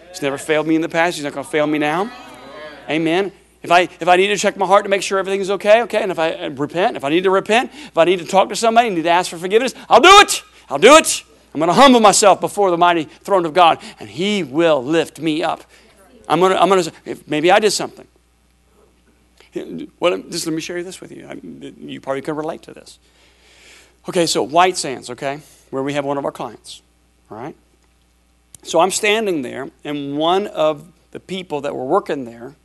He's 0.10 0.22
never 0.22 0.38
failed 0.38 0.66
me 0.66 0.76
in 0.76 0.82
the 0.82 0.90
past. 0.90 1.18
He's 1.18 1.24
not 1.24 1.34
going 1.34 1.46
to 1.46 1.52
fail 1.52 1.68
me 1.68 1.78
now. 1.78 2.12
Amen. 2.90 3.32
If 3.62 3.72
I, 3.72 3.82
if 3.82 4.08
I 4.08 4.16
need 4.16 4.28
to 4.28 4.38
check 4.38 4.58
my 4.58 4.66
heart 4.66 4.86
to 4.86 4.90
make 4.90 5.02
sure 5.02 5.18
everything's 5.18 5.50
okay, 5.50 5.82
okay, 5.84 6.04
and 6.04 6.12
if 6.12 6.20
I 6.20 6.34
uh, 6.34 6.50
repent, 6.52 6.96
if 6.98 7.04
I 7.04 7.10
need 7.10 7.24
to 7.24 7.32
repent, 7.32 7.72
if 7.74 7.98
I 7.98 8.06
need 8.06 8.20
to 8.20 8.26
talk 8.26 8.50
to 8.50 8.56
somebody, 8.56 8.92
need 8.92 9.04
to 9.04 9.10
ask 9.10 9.30
for 9.30 9.38
forgiveness, 9.38 9.74
I'll 9.90 10.02
do 10.02 10.20
it. 10.20 10.44
I'll 10.70 10.78
do 10.78 10.96
it. 10.96 11.24
I'm 11.54 11.60
going 11.60 11.70
to 11.70 11.74
humble 11.74 12.00
myself 12.00 12.40
before 12.40 12.70
the 12.70 12.78
mighty 12.78 13.06
throne 13.06 13.46
of 13.46 13.54
God, 13.54 13.80
and 14.00 14.08
He 14.08 14.44
will 14.44 14.84
lift 14.84 15.20
me 15.20 15.42
up. 15.42 15.64
I'm 16.28 16.40
going 16.40 16.52
to, 16.52 16.62
I'm 16.62 16.70
going 16.70 16.84
to 16.84 17.18
maybe 17.28 17.52
I 17.52 17.60
did 17.60 17.72
something. 17.72 18.08
Well, 20.00 20.18
just 20.30 20.46
let 20.46 20.54
me 20.54 20.62
share 20.62 20.84
this 20.84 21.00
with 21.00 21.12
you. 21.12 21.74
You 21.80 22.02
probably 22.02 22.22
can 22.22 22.36
relate 22.36 22.62
to 22.64 22.74
this. 22.74 23.00
Okay, 24.08 24.26
so 24.26 24.44
White 24.44 24.78
Sands, 24.78 25.10
okay, 25.10 25.40
where 25.72 25.82
we 25.82 25.94
have 25.94 26.06
one 26.06 26.18
of 26.18 26.26
our 26.26 26.32
clients, 26.32 26.82
all 27.32 27.38
right? 27.38 27.56
So 28.62 28.80
I'm 28.80 28.92
standing 28.92 29.42
there, 29.42 29.70
and 29.84 30.18
one 30.18 30.48
of 30.48 30.92
the 31.12 31.20
people 31.20 31.62
that 31.62 31.76
were 31.76 31.86
working 31.86 32.26
there 32.26 32.56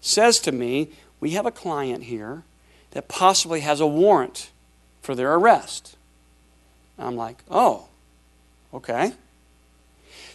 says 0.00 0.40
to 0.40 0.52
me, 0.52 0.90
We 1.20 1.30
have 1.30 1.46
a 1.46 1.50
client 1.50 2.04
here 2.04 2.42
that 2.90 3.08
possibly 3.08 3.60
has 3.60 3.80
a 3.80 3.86
warrant 3.86 4.50
for 5.00 5.14
their 5.14 5.34
arrest. 5.34 5.96
I'm 6.98 7.16
like, 7.16 7.42
Oh, 7.50 7.86
okay. 8.72 9.12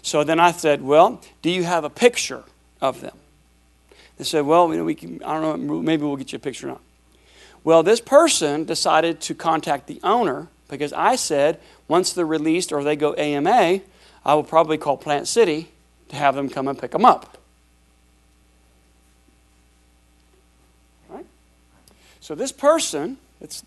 So 0.02 0.24
then 0.24 0.40
I 0.40 0.52
said, 0.52 0.82
Well, 0.82 1.22
do 1.42 1.50
you 1.50 1.64
have 1.64 1.84
a 1.84 1.90
picture 1.90 2.44
of 2.82 3.02
them? 3.02 3.18
They 4.20 4.26
said, 4.26 4.46
Well, 4.46 4.70
you 4.70 4.78
know, 4.78 4.84
we 4.84 4.94
can, 4.94 5.24
I 5.24 5.40
don't 5.40 5.66
know, 5.66 5.82
maybe 5.82 6.04
we'll 6.04 6.18
get 6.18 6.34
you 6.34 6.36
a 6.36 6.40
picture 6.40 6.68
now. 6.68 6.82
Well, 7.64 7.82
this 7.84 8.02
person 8.02 8.66
decided 8.66 9.22
to 9.22 9.34
contact 9.34 9.88
the 9.88 10.00
owner 10.04 10.50
because 10.68 10.94
I 10.94 11.16
said, 11.16 11.60
once 11.88 12.14
they're 12.14 12.26
released 12.26 12.72
or 12.72 12.84
they 12.84 12.96
go 12.96 13.14
AMA, 13.16 13.82
I 14.26 14.34
will 14.36 14.44
probably 14.44 14.78
call 14.78 14.98
Plant 14.98 15.28
City 15.28 15.70
to 16.10 16.16
have 16.16 16.36
them 16.36 16.50
come 16.50 16.68
and 16.68 16.78
pick 16.78 16.92
them 16.92 17.06
up. 17.06 17.38
Right? 21.10 21.26
So 22.20 22.36
this 22.36 22.52
person, 22.52 23.18
it's 23.42 23.64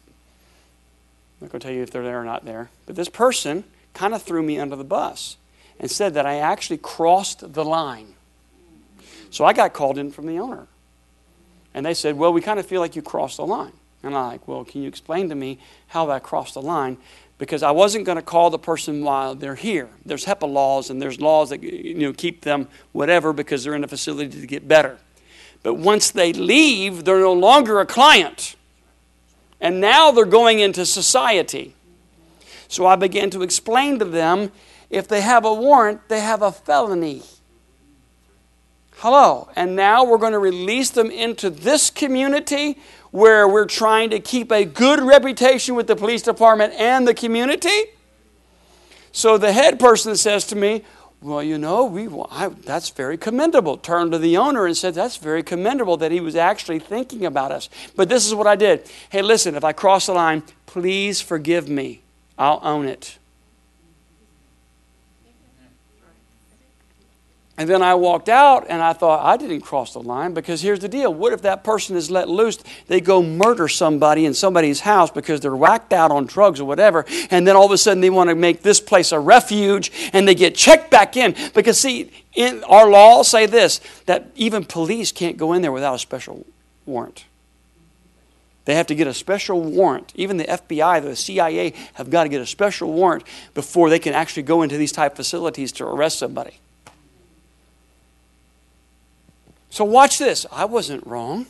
I'm 1.41 1.47
not 1.47 1.53
going 1.53 1.61
to 1.61 1.66
tell 1.66 1.74
you 1.74 1.83
if 1.83 1.91
they're 1.91 2.05
there 2.05 2.20
or 2.20 2.24
not 2.24 2.45
there, 2.45 2.70
but 2.87 2.95
this 2.95 3.09
person 3.09 3.65
kind 3.95 4.15
of 4.15 4.23
threw 4.23 4.43
me 4.43 4.59
under 4.59 4.77
the 4.77 4.85
bus 4.85 5.37
and 5.81 5.91
said 5.91 6.15
that 6.15 6.27
I 6.27 6.37
actually 6.37 6.79
crossed 6.79 7.55
the 7.55 7.65
line. 7.65 8.15
So 9.33 9.47
I 9.47 9.55
got 9.55 9.73
called 9.73 9.97
in 9.97 10.11
from 10.11 10.27
the 10.27 10.39
owner. 10.39 10.67
And 11.75 11.87
they 11.87 11.95
said, 11.95 12.17
Well, 12.17 12.33
we 12.33 12.43
kind 12.43 12.61
of 12.61 12.67
feel 12.67 12.81
like 12.81 12.95
you 12.95 13.03
crossed 13.03 13.39
the 13.39 13.47
line. 13.47 13.73
And 14.03 14.15
I'm 14.15 14.29
like, 14.29 14.47
Well, 14.47 14.65
can 14.65 14.83
you 14.83 14.89
explain 14.89 15.31
to 15.31 15.35
me 15.35 15.59
how 15.89 16.11
I 16.11 16.19
crossed 16.19 16.55
the 16.55 16.63
line? 16.63 16.99
Because 17.39 17.63
I 17.63 17.71
wasn't 17.71 18.05
going 18.05 18.17
to 18.17 18.23
call 18.23 18.51
the 18.51 18.59
person 18.59 19.03
while 19.03 19.35
they're 19.35 19.55
here. 19.55 19.89
There's 20.05 20.27
HIPAA 20.27 20.53
laws 20.53 20.91
and 20.91 21.01
there's 21.01 21.19
laws 21.19 21.49
that 21.49 21.63
you 21.63 21.95
know 21.95 22.13
keep 22.13 22.43
them 22.43 22.69
whatever 22.93 23.33
because 23.33 23.65
they're 23.65 23.75
in 23.75 23.83
a 23.83 23.89
facility 23.89 24.39
to 24.39 24.47
get 24.47 24.69
better. 24.69 24.99
But 25.63 25.75
once 25.75 26.11
they 26.11 26.35
leave, 26.35 27.05
they're 27.05 27.21
no 27.21 27.33
longer 27.33 27.81
a 27.81 27.87
client. 27.87 28.55
And 29.61 29.81
now 29.81 30.11
they're 30.11 30.25
going 30.27 30.61
into 30.61 30.85
society. 30.85 31.75
So 32.69 32.85
I 32.85 32.97
began 32.97 33.31
to 33.31 33.43
explain 33.43 33.99
to 33.99 34.05
them 34.05 34.53
if 34.91 35.09
they 35.09 35.23
have 35.23 35.47
a 35.47 35.55
warrant, 35.55 36.09
they 36.09 36.21
have 36.21 36.43
a 36.43 36.53
felony. 36.53 37.23
Hello. 38.97 39.48
And 39.56 39.74
now 39.74 40.05
we're 40.05 40.19
going 40.19 40.32
to 40.32 40.39
release 40.39 40.90
them 40.90 41.10
into 41.10 41.51
this 41.51 41.90
community 41.90 42.78
where 43.10 43.47
we're 43.48 43.66
trying 43.66 44.10
to 44.10 44.20
keep 44.20 44.51
a 44.51 44.64
good 44.64 45.01
reputation 45.01 45.74
with 45.74 45.86
the 45.86 45.97
police 45.97 46.23
department 46.23 46.73
and 46.74 47.06
the 47.06 47.14
community. 47.14 47.85
So 49.12 49.36
the 49.36 49.52
head 49.52 49.78
person 49.78 50.16
says 50.16 50.47
to 50.47 50.56
me, 50.56 50.85
well, 51.23 51.43
you 51.43 51.56
know, 51.56 51.85
we, 51.85 52.09
I, 52.31 52.48
that's 52.48 52.89
very 52.89 53.16
commendable. 53.16 53.77
Turned 53.77 54.10
to 54.10 54.19
the 54.19 54.36
owner 54.36 54.66
and 54.66 54.77
said, 54.77 54.94
That's 54.94 55.16
very 55.19 55.44
commendable 55.44 55.97
that 55.98 56.10
he 56.10 56.19
was 56.19 56.35
actually 56.35 56.81
thinking 56.81 57.24
about 57.24 57.52
us. 57.52 57.69
But 57.94 58.09
this 58.09 58.27
is 58.27 58.35
what 58.35 58.48
I 58.48 58.56
did. 58.56 58.90
Hey, 59.09 59.23
listen, 59.23 59.55
if 59.55 59.62
I 59.62 59.73
cross 59.73 60.06
the 60.06 60.14
line, 60.14 60.43
please 60.66 61.20
forgive 61.20 61.69
me. 61.69 62.02
I'll 62.36 62.59
own 62.64 62.89
it. 62.89 63.19
And 67.62 67.70
then 67.70 67.80
I 67.80 67.94
walked 67.94 68.28
out 68.28 68.66
and 68.68 68.82
I 68.82 68.93
thought, 68.93 69.24
I 69.24 69.36
didn't 69.36 69.60
cross 69.60 69.93
the 69.93 70.01
line 70.01 70.34
because 70.34 70.62
here's 70.62 70.80
the 70.80 70.89
deal. 70.89 71.14
What 71.14 71.32
if 71.32 71.43
that 71.43 71.62
person 71.62 71.94
is 71.94 72.10
let 72.10 72.28
loose? 72.28 72.59
They 72.89 73.01
go 73.01 73.22
murder 73.22 73.68
somebody 73.68 74.26
in 74.26 74.34
somebody's 74.34 74.80
house 74.80 75.12
because 75.12 75.39
they're 75.39 75.55
whacked 75.55 75.93
out 75.93 76.10
on 76.10 76.26
drugs 76.26 76.59
or 76.59 76.64
whatever. 76.64 77.05
And 77.30 77.47
then 77.47 77.55
all 77.55 77.66
of 77.66 77.70
a 77.70 77.78
sudden 77.78 78.01
they 78.01 78.10
want 78.10 78.30
to 78.30 78.34
make 78.34 78.62
this 78.62 78.80
place 78.80 79.12
a 79.12 79.20
refuge 79.20 79.93
and 80.12 80.26
they 80.26 80.34
get 80.34 80.56
checked 80.56 80.90
back 80.90 81.16
in. 81.16 81.36
Because, 81.55 81.78
see, 81.78 82.10
in 82.34 82.64
our 82.64 82.90
laws 82.90 83.28
say 83.28 83.47
this 83.47 83.80
that 84.06 84.32
even 84.34 84.64
police 84.64 85.12
can't 85.12 85.36
go 85.36 85.52
in 85.52 85.62
there 85.62 85.70
without 85.70 85.94
a 85.94 86.01
special 86.01 86.44
warrant. 86.84 87.26
They 88.64 88.74
have 88.74 88.89
to 88.89 88.97
get 88.97 89.06
a 89.06 89.14
special 89.14 89.62
warrant. 89.62 90.10
Even 90.16 90.36
the 90.36 90.47
FBI, 90.47 91.01
the 91.01 91.14
CIA 91.14 91.74
have 91.94 92.10
got 92.10 92.24
to 92.24 92.28
get 92.28 92.40
a 92.40 92.47
special 92.47 92.93
warrant 92.93 93.22
before 93.55 93.89
they 93.89 94.01
can 94.01 94.14
actually 94.14 94.43
go 94.43 94.62
into 94.62 94.76
these 94.76 94.90
type 94.90 95.14
facilities 95.14 95.70
to 95.70 95.84
arrest 95.86 96.18
somebody. 96.18 96.59
So 99.73 99.86
watch 99.86 100.19
this. 100.19 100.44
I 100.53 100.66
wasn't 100.66 101.07
wrong. 101.07 101.47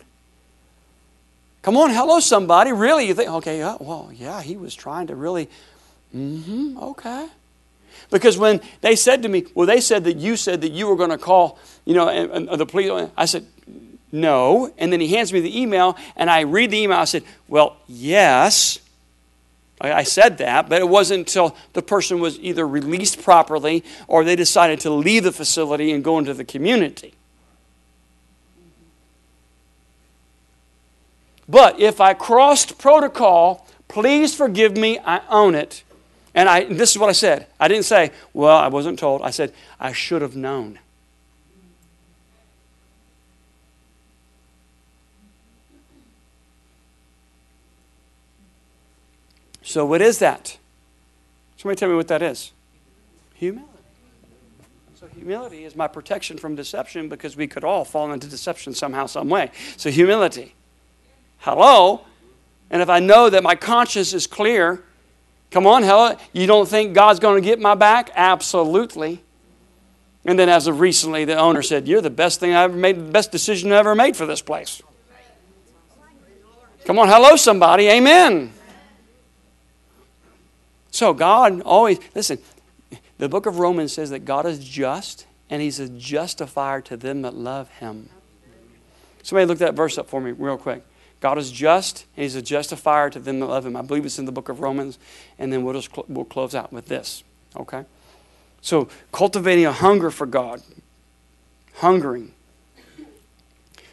Come 1.62 1.76
on, 1.76 1.90
hello, 1.90 2.20
somebody. 2.20 2.70
Really? 2.70 3.08
You 3.08 3.14
think, 3.14 3.28
okay, 3.28 3.58
yeah, 3.58 3.76
well, 3.80 4.10
yeah, 4.14 4.40
he 4.40 4.56
was 4.56 4.76
trying 4.76 5.08
to 5.08 5.16
really, 5.16 5.50
mm-hmm, 6.14 6.78
okay. 6.78 7.26
Because 8.10 8.38
when 8.38 8.60
they 8.80 8.94
said 8.94 9.24
to 9.24 9.28
me, 9.28 9.46
well, 9.56 9.66
they 9.66 9.80
said 9.80 10.04
that 10.04 10.18
you 10.18 10.36
said 10.36 10.60
that 10.60 10.70
you 10.70 10.86
were 10.86 10.94
going 10.94 11.10
to 11.10 11.18
call, 11.18 11.58
you 11.84 11.94
know, 11.94 12.08
and, 12.08 12.48
and 12.48 12.60
the 12.60 12.64
police, 12.64 13.10
I 13.16 13.24
said, 13.24 13.44
no. 14.12 14.72
And 14.78 14.92
then 14.92 15.00
he 15.00 15.08
hands 15.08 15.32
me 15.32 15.40
the 15.40 15.60
email, 15.60 15.96
and 16.14 16.30
I 16.30 16.42
read 16.42 16.70
the 16.70 16.78
email. 16.78 16.98
I 16.98 17.06
said, 17.06 17.24
well, 17.48 17.76
yes. 17.88 18.78
I 19.80 19.92
I 19.92 20.02
said 20.04 20.38
that, 20.38 20.68
but 20.68 20.80
it 20.80 20.88
wasn't 20.88 21.20
until 21.20 21.56
the 21.72 21.82
person 21.82 22.20
was 22.20 22.38
either 22.38 22.68
released 22.68 23.20
properly 23.20 23.82
or 24.06 24.22
they 24.22 24.36
decided 24.36 24.78
to 24.80 24.90
leave 24.90 25.24
the 25.24 25.32
facility 25.32 25.90
and 25.90 26.04
go 26.04 26.20
into 26.20 26.34
the 26.34 26.44
community. 26.44 27.14
But 31.52 31.78
if 31.78 32.00
I 32.00 32.14
crossed 32.14 32.78
protocol, 32.78 33.66
please 33.86 34.34
forgive 34.34 34.74
me, 34.74 34.98
I 35.04 35.20
own 35.28 35.54
it. 35.54 35.82
And 36.34 36.48
I, 36.48 36.64
this 36.64 36.92
is 36.92 36.98
what 36.98 37.10
I 37.10 37.12
said. 37.12 37.46
I 37.60 37.68
didn't 37.68 37.84
say, 37.84 38.10
well, 38.32 38.56
I 38.56 38.68
wasn't 38.68 38.98
told. 38.98 39.20
I 39.20 39.28
said, 39.28 39.52
I 39.78 39.92
should 39.92 40.22
have 40.22 40.34
known. 40.34 40.78
So, 49.60 49.84
what 49.84 50.00
is 50.00 50.20
that? 50.20 50.56
Somebody 51.58 51.78
tell 51.78 51.90
me 51.90 51.96
what 51.96 52.08
that 52.08 52.22
is. 52.22 52.52
Humility. 53.34 53.68
So, 54.94 55.06
humility 55.08 55.64
is 55.64 55.76
my 55.76 55.86
protection 55.86 56.38
from 56.38 56.54
deception 56.54 57.10
because 57.10 57.36
we 57.36 57.46
could 57.46 57.62
all 57.62 57.84
fall 57.84 58.10
into 58.10 58.26
deception 58.26 58.72
somehow, 58.72 59.04
some 59.04 59.28
way. 59.28 59.50
So, 59.76 59.90
humility. 59.90 60.54
Hello? 61.42 62.02
And 62.70 62.80
if 62.80 62.88
I 62.88 63.00
know 63.00 63.28
that 63.28 63.42
my 63.42 63.56
conscience 63.56 64.14
is 64.14 64.28
clear, 64.28 64.82
come 65.50 65.66
on, 65.66 65.82
hell, 65.82 66.18
you 66.32 66.46
don't 66.46 66.68
think 66.68 66.94
God's 66.94 67.18
going 67.18 67.42
to 67.42 67.46
get 67.46 67.58
my 67.58 67.74
back? 67.74 68.10
Absolutely. 68.14 69.20
And 70.24 70.38
then, 70.38 70.48
as 70.48 70.68
of 70.68 70.78
recently, 70.78 71.24
the 71.24 71.34
owner 71.36 71.62
said, 71.62 71.88
You're 71.88 72.00
the 72.00 72.10
best 72.10 72.38
thing 72.38 72.52
I 72.52 72.62
ever 72.62 72.76
made, 72.76 72.96
the 72.96 73.10
best 73.10 73.32
decision 73.32 73.72
I 73.72 73.76
ever 73.76 73.96
made 73.96 74.16
for 74.16 74.24
this 74.24 74.40
place. 74.40 74.80
Come 76.84 76.98
on, 77.00 77.08
hello, 77.08 77.34
somebody. 77.34 77.88
Amen. 77.88 78.52
So, 80.92 81.12
God 81.12 81.60
always, 81.62 81.98
listen, 82.14 82.38
the 83.18 83.28
book 83.28 83.46
of 83.46 83.58
Romans 83.58 83.92
says 83.92 84.10
that 84.10 84.20
God 84.20 84.46
is 84.46 84.60
just 84.60 85.26
and 85.50 85.60
He's 85.60 85.80
a 85.80 85.88
justifier 85.88 86.80
to 86.82 86.96
them 86.96 87.22
that 87.22 87.34
love 87.34 87.68
Him. 87.78 88.10
Somebody 89.24 89.46
look 89.46 89.58
that 89.58 89.74
verse 89.74 89.98
up 89.98 90.08
for 90.08 90.20
me, 90.20 90.30
real 90.30 90.56
quick. 90.56 90.84
God 91.22 91.38
is 91.38 91.50
just 91.50 92.04
and 92.16 92.24
He's 92.24 92.34
a 92.34 92.42
justifier 92.42 93.08
to 93.08 93.20
them 93.20 93.40
that 93.40 93.46
love 93.46 93.64
Him. 93.64 93.76
I 93.76 93.82
believe 93.82 94.04
it's 94.04 94.18
in 94.18 94.26
the 94.26 94.32
book 94.32 94.48
of 94.48 94.60
Romans, 94.60 94.98
and 95.38 95.52
then 95.52 95.64
we'll 95.64 95.74
just 95.74 95.94
cl- 95.94 96.04
we'll 96.08 96.26
close 96.26 96.54
out 96.54 96.72
with 96.72 96.86
this. 96.86 97.22
Okay? 97.56 97.84
So, 98.60 98.88
cultivating 99.12 99.64
a 99.64 99.72
hunger 99.72 100.10
for 100.10 100.26
God, 100.26 100.62
hungering. 101.76 102.32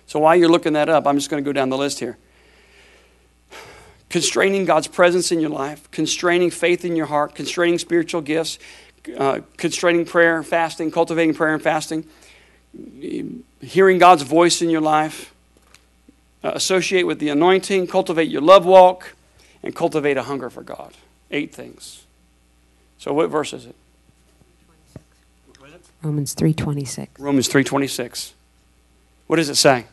So, 0.07 0.19
while 0.19 0.35
you're 0.35 0.49
looking 0.49 0.73
that 0.73 0.89
up, 0.89 1.07
I'm 1.07 1.17
just 1.17 1.29
going 1.29 1.43
to 1.43 1.47
go 1.47 1.53
down 1.53 1.69
the 1.69 1.77
list 1.77 1.99
here 1.99 2.17
constraining 4.09 4.65
God's 4.65 4.87
presence 4.87 5.31
in 5.31 5.39
your 5.39 5.51
life, 5.51 5.89
constraining 5.91 6.49
faith 6.49 6.83
in 6.83 6.95
your 6.95 7.05
heart, 7.05 7.35
constraining 7.35 7.77
spiritual 7.77 8.21
gifts, 8.21 8.57
uh, 9.15 9.41
constraining 9.57 10.03
prayer 10.03 10.37
and 10.37 10.47
fasting, 10.47 10.89
cultivating 10.89 11.35
prayer 11.35 11.53
and 11.53 11.61
fasting, 11.61 12.05
hearing 13.61 13.99
God's 13.99 14.23
voice 14.23 14.63
in 14.63 14.69
your 14.71 14.81
life, 14.81 15.33
uh, 16.43 16.51
associate 16.53 17.03
with 17.03 17.19
the 17.19 17.29
anointing, 17.29 17.87
cultivate 17.87 18.29
your 18.29 18.41
love 18.41 18.65
walk, 18.65 19.15
and 19.61 19.75
cultivate 19.75 20.17
a 20.17 20.23
hunger 20.23 20.49
for 20.49 20.63
God. 20.63 20.93
Eight 21.31 21.53
things. 21.53 22.05
So, 22.97 23.13
what 23.13 23.29
verse 23.29 23.53
is 23.53 23.65
it? 23.65 23.75
Romans 26.01 26.33
3:26. 26.33 27.07
Romans 27.19 27.47
3:26. 27.49 28.33
What 29.27 29.35
does 29.35 29.49
it 29.49 29.55
say? 29.55 29.85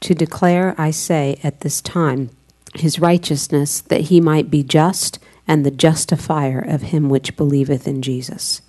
To 0.00 0.14
declare, 0.14 0.74
I 0.78 0.90
say, 0.90 1.38
at 1.44 1.60
this 1.60 1.80
time, 1.80 2.30
his 2.74 2.98
righteousness, 2.98 3.80
that 3.82 4.02
he 4.02 4.20
might 4.20 4.50
be 4.50 4.62
just 4.62 5.18
and 5.46 5.66
the 5.66 5.70
justifier 5.70 6.60
of 6.60 6.82
him 6.82 7.08
which 7.08 7.36
believeth 7.36 7.86
in 7.86 8.02
Jesus. 8.02 8.62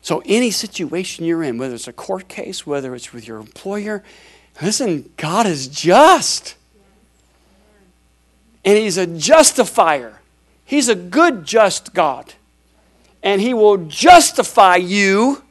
So, 0.00 0.22
any 0.26 0.50
situation 0.50 1.24
you're 1.24 1.42
in, 1.42 1.58
whether 1.58 1.74
it's 1.74 1.88
a 1.88 1.92
court 1.92 2.28
case, 2.28 2.66
whether 2.66 2.94
it's 2.94 3.12
with 3.12 3.26
your 3.26 3.38
employer, 3.38 4.02
listen, 4.62 5.10
God 5.16 5.46
is 5.46 5.68
just. 5.68 6.56
And 8.64 8.78
He's 8.78 8.96
a 8.96 9.06
justifier. 9.06 10.20
He's 10.64 10.88
a 10.88 10.94
good, 10.94 11.44
just 11.44 11.94
God. 11.94 12.34
And 13.22 13.40
He 13.40 13.54
will 13.54 13.78
justify 13.78 14.76
you, 14.76 15.42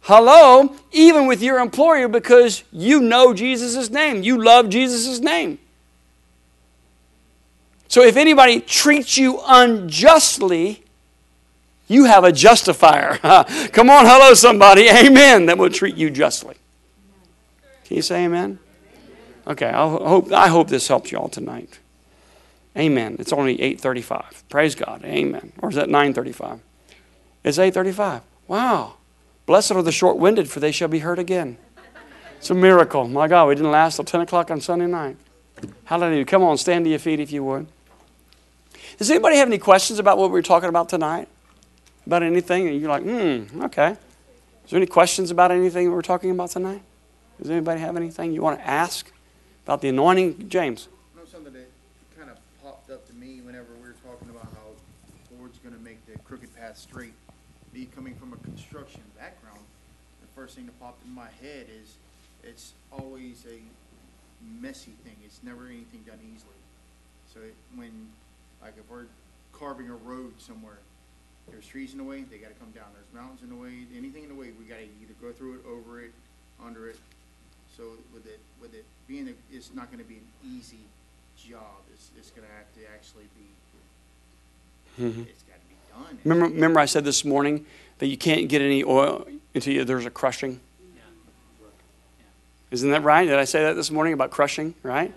hello, 0.00 0.74
even 0.92 1.26
with 1.26 1.42
your 1.42 1.58
employer 1.58 2.08
because 2.08 2.62
you 2.72 3.00
know 3.00 3.34
Jesus' 3.34 3.90
name. 3.90 4.22
You 4.22 4.42
love 4.42 4.68
Jesus' 4.68 5.20
name. 5.20 5.58
So 7.88 8.02
if 8.02 8.16
anybody 8.16 8.60
treats 8.60 9.16
you 9.16 9.40
unjustly, 9.46 10.82
you 11.88 12.04
have 12.04 12.24
a 12.24 12.32
justifier. 12.32 13.18
Come 13.72 13.90
on, 13.90 14.06
hello, 14.06 14.34
somebody. 14.34 14.88
Amen. 14.88 15.46
That 15.46 15.58
will 15.58 15.70
treat 15.70 15.96
you 15.96 16.10
justly. 16.10 16.56
Can 17.86 17.96
you 17.96 18.02
say 18.02 18.24
amen? 18.24 18.58
Okay, 19.46 19.68
I 19.68 19.88
hope, 19.88 20.32
I 20.32 20.48
hope 20.48 20.68
this 20.68 20.88
helps 20.88 21.12
you 21.12 21.18
all 21.18 21.28
tonight. 21.28 21.78
Amen. 22.76 23.16
It's 23.20 23.32
only 23.32 23.56
8.35. 23.58 24.48
Praise 24.48 24.74
God. 24.74 25.04
Amen. 25.04 25.52
Or 25.62 25.68
is 25.68 25.76
that 25.76 25.88
9.35? 25.88 26.58
It's 27.44 27.58
8.35. 27.58 28.22
Wow. 28.48 28.94
Blessed 29.46 29.72
are 29.72 29.82
the 29.82 29.92
short-winded, 29.92 30.50
for 30.50 30.58
they 30.58 30.72
shall 30.72 30.88
be 30.88 30.98
heard 30.98 31.20
again. 31.20 31.58
It's 32.38 32.50
a 32.50 32.54
miracle. 32.54 33.06
My 33.06 33.28
God, 33.28 33.48
we 33.48 33.54
didn't 33.54 33.70
last 33.70 33.96
till 33.96 34.04
10 34.04 34.22
o'clock 34.22 34.50
on 34.50 34.60
Sunday 34.60 34.86
night. 34.86 35.16
Hallelujah. 35.84 36.24
Come 36.24 36.42
on, 36.42 36.58
stand 36.58 36.84
to 36.86 36.90
your 36.90 36.98
feet 36.98 37.20
if 37.20 37.30
you 37.30 37.44
would. 37.44 37.68
Does 38.98 39.10
anybody 39.10 39.36
have 39.36 39.48
any 39.48 39.58
questions 39.58 40.00
about 40.00 40.18
what 40.18 40.30
we 40.30 40.32
were 40.32 40.42
talking 40.42 40.68
about 40.68 40.88
tonight? 40.88 41.28
About 42.04 42.24
anything? 42.24 42.66
And 42.66 42.80
you're 42.80 42.90
like, 42.90 43.04
hmm, 43.04 43.62
okay. 43.62 43.90
Is 44.64 44.70
there 44.70 44.76
any 44.76 44.86
questions 44.86 45.30
about 45.30 45.52
anything 45.52 45.88
we 45.90 45.96
are 45.96 46.02
talking 46.02 46.32
about 46.32 46.50
tonight? 46.50 46.82
Does 47.40 47.50
anybody 47.50 47.80
have 47.80 47.96
anything 47.96 48.32
you 48.32 48.42
want 48.42 48.58
to 48.58 48.66
ask 48.66 49.10
about 49.64 49.80
the 49.80 49.88
anointing? 49.88 50.48
James. 50.48 50.88
You 51.14 51.20
know 51.20 51.26
something 51.26 51.52
that 51.52 51.68
kind 52.18 52.30
of 52.30 52.38
popped 52.62 52.90
up 52.90 53.06
to 53.08 53.14
me 53.14 53.40
whenever 53.42 53.74
we 53.82 53.88
were 53.88 53.96
talking 54.04 54.30
about 54.30 54.44
how 54.44 54.72
the 55.28 55.38
Lord's 55.38 55.58
going 55.58 55.74
to 55.74 55.80
make 55.80 56.04
the 56.06 56.18
crooked 56.20 56.54
path 56.56 56.78
straight. 56.78 57.12
Me 57.74 57.88
coming 57.94 58.14
from 58.14 58.32
a 58.32 58.36
construction 58.36 59.02
background, 59.18 59.60
the 60.22 60.28
first 60.34 60.56
thing 60.56 60.64
that 60.66 60.80
popped 60.80 61.04
in 61.04 61.14
my 61.14 61.28
head 61.42 61.66
is 61.68 61.96
it's 62.42 62.72
always 62.90 63.44
a 63.50 63.60
messy 64.62 64.92
thing. 65.04 65.16
It's 65.24 65.40
never 65.42 65.66
anything 65.66 66.04
done 66.06 66.18
easily. 66.22 66.56
So 67.32 67.40
it, 67.40 67.54
when, 67.74 68.08
like, 68.62 68.74
if 68.78 68.88
we're 68.90 69.06
carving 69.52 69.90
a 69.90 69.96
road 69.96 70.32
somewhere, 70.38 70.78
there's 71.50 71.66
trees 71.66 71.92
in 71.92 71.98
the 71.98 72.04
way, 72.04 72.22
they 72.22 72.38
got 72.38 72.48
to 72.48 72.54
come 72.54 72.70
down. 72.70 72.86
There's 72.94 73.12
mountains 73.12 73.42
in 73.42 73.50
the 73.50 73.56
way, 73.56 73.86
anything 73.96 74.22
in 74.22 74.30
the 74.30 74.34
way, 74.34 74.52
we 74.58 74.64
got 74.64 74.78
to 74.78 74.88
either 75.02 75.14
go 75.20 75.32
through 75.32 75.54
it, 75.54 75.60
over 75.68 76.00
it, 76.00 76.12
under 76.64 76.88
it. 76.88 76.96
So 77.76 77.82
with 78.14 78.26
it, 78.26 78.40
with 78.60 78.74
it 78.74 78.84
being, 79.06 79.28
a, 79.28 79.32
it's 79.54 79.70
not 79.74 79.90
going 79.90 80.02
to 80.02 80.08
be 80.08 80.14
an 80.16 80.56
easy 80.56 80.86
job. 81.36 81.60
It's, 81.92 82.10
it's 82.16 82.30
going 82.30 82.46
to 82.46 82.54
have 82.54 82.72
to 82.74 82.80
actually 82.94 83.24
be. 83.36 85.02
Mm-hmm. 85.02 85.22
It's 85.22 85.42
got 85.42 85.56
to 85.56 85.66
be 85.68 85.76
done. 85.92 86.18
Remember, 86.24 86.54
remember 86.54 86.80
I 86.80 86.86
said 86.86 87.04
this 87.04 87.24
morning 87.24 87.66
that 87.98 88.06
you 88.06 88.16
can't 88.16 88.48
get 88.48 88.62
any 88.62 88.82
oil 88.82 89.26
until 89.54 89.74
you, 89.74 89.84
there's 89.84 90.06
a 90.06 90.10
crushing? 90.10 90.60
Isn't 92.70 92.90
that 92.90 93.02
right? 93.02 93.26
Did 93.26 93.38
I 93.38 93.44
say 93.44 93.62
that 93.62 93.74
this 93.74 93.90
morning 93.90 94.12
about 94.12 94.30
crushing, 94.30 94.74
right? 94.82 95.12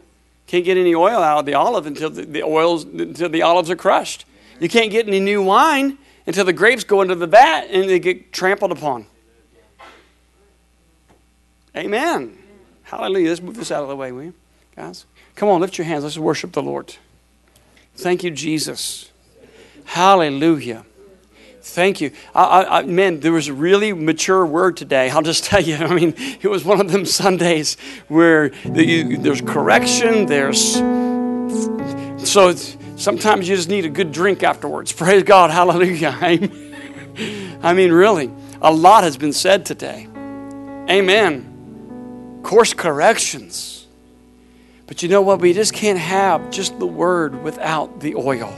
Can't 0.45 0.63
get 0.65 0.77
any 0.77 0.93
oil 0.93 1.23
out 1.23 1.39
of 1.39 1.45
the 1.45 1.55
olive 1.55 1.87
until 1.87 2.09
the, 2.09 2.23
the 2.23 2.43
oils 2.43 2.83
until 2.83 3.29
the 3.29 3.41
olives 3.41 3.69
are 3.69 3.75
crushed. 3.75 4.25
You 4.59 4.69
can't 4.69 4.91
get 4.91 5.07
any 5.07 5.19
new 5.19 5.41
wine 5.41 5.97
until 6.27 6.45
the 6.45 6.53
grapes 6.53 6.83
go 6.83 7.01
into 7.01 7.15
the 7.15 7.25
vat 7.25 7.67
and 7.71 7.89
they 7.89 7.99
get 7.99 8.31
trampled 8.31 8.71
upon. 8.71 9.07
Amen. 11.75 12.37
Hallelujah. 12.89 13.29
Let's 13.29 13.41
move 13.41 13.55
this 13.55 13.71
out 13.71 13.83
of 13.83 13.89
the 13.89 13.95
way, 13.95 14.11
will 14.11 14.23
you, 14.23 14.33
guys? 14.75 15.05
Come 15.35 15.47
on, 15.47 15.61
lift 15.61 15.77
your 15.77 15.85
hands. 15.85 16.03
Let's 16.03 16.17
worship 16.17 16.53
the 16.53 16.63
Lord. 16.63 16.95
Thank 17.95 18.23
you, 18.23 18.31
Jesus. 18.31 19.11
Hallelujah. 19.85 20.85
Thank 21.61 22.01
you. 22.01 22.11
I, 22.33 22.63
I, 22.63 22.81
man, 22.83 23.19
there 23.19 23.31
was 23.31 23.47
a 23.47 23.53
really 23.53 23.93
mature 23.93 24.43
word 24.43 24.75
today. 24.75 25.09
I'll 25.11 25.21
just 25.21 25.43
tell 25.43 25.61
you. 25.61 25.75
I 25.79 25.93
mean, 25.93 26.15
it 26.17 26.47
was 26.47 26.65
one 26.65 26.81
of 26.81 26.91
them 26.91 27.05
Sundays 27.05 27.77
where 28.07 28.49
the, 28.65 28.83
you, 28.83 29.17
there's 29.17 29.41
correction, 29.41 30.25
there's. 30.25 30.75
So 32.27 32.53
sometimes 32.95 33.47
you 33.47 33.55
just 33.55 33.69
need 33.69 33.85
a 33.85 33.89
good 33.89 34.11
drink 34.11 34.41
afterwards. 34.41 34.91
Praise 34.93 35.23
God. 35.23 35.51
Hallelujah. 35.51 36.17
I 37.61 37.73
mean, 37.73 37.91
really, 37.91 38.31
a 38.61 38.73
lot 38.73 39.03
has 39.03 39.15
been 39.15 39.33
said 39.33 39.65
today. 39.65 40.07
Amen 40.89 41.58
course 42.43 42.73
corrections. 42.73 43.87
But 44.87 45.03
you 45.03 45.09
know 45.09 45.21
what? 45.21 45.39
We 45.39 45.53
just 45.53 45.73
can't 45.73 45.99
have 45.99 46.49
just 46.49 46.79
the 46.79 46.87
word 46.87 47.43
without 47.43 47.99
the 47.99 48.15
oil. 48.15 48.51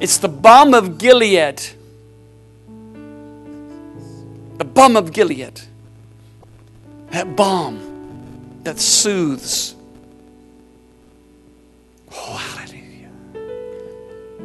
It's 0.00 0.18
the 0.18 0.28
balm 0.28 0.74
of 0.74 0.98
Gilead. 0.98 1.60
The 4.56 4.64
balm 4.64 4.96
of 4.96 5.12
Gilead. 5.12 5.60
That 7.10 7.36
balm 7.36 8.60
that 8.64 8.78
soothes. 8.78 9.74
Oh, 12.10 12.36
hallelujah. 12.36 13.10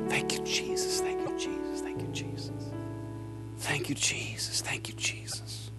Thank 0.09 0.33
you, 0.33 0.43
Jesus. 0.43 1.01
Thank 1.01 1.21
you, 1.27 1.37
Jesus. 1.37 1.81
Thank 1.81 2.01
you, 2.01 2.07
Jesus. 2.07 2.51
Thank 3.57 3.89
you, 3.89 3.95
Jesus. 3.95 4.61
Thank 4.61 4.89
you, 4.89 4.95
Jesus. 4.95 5.71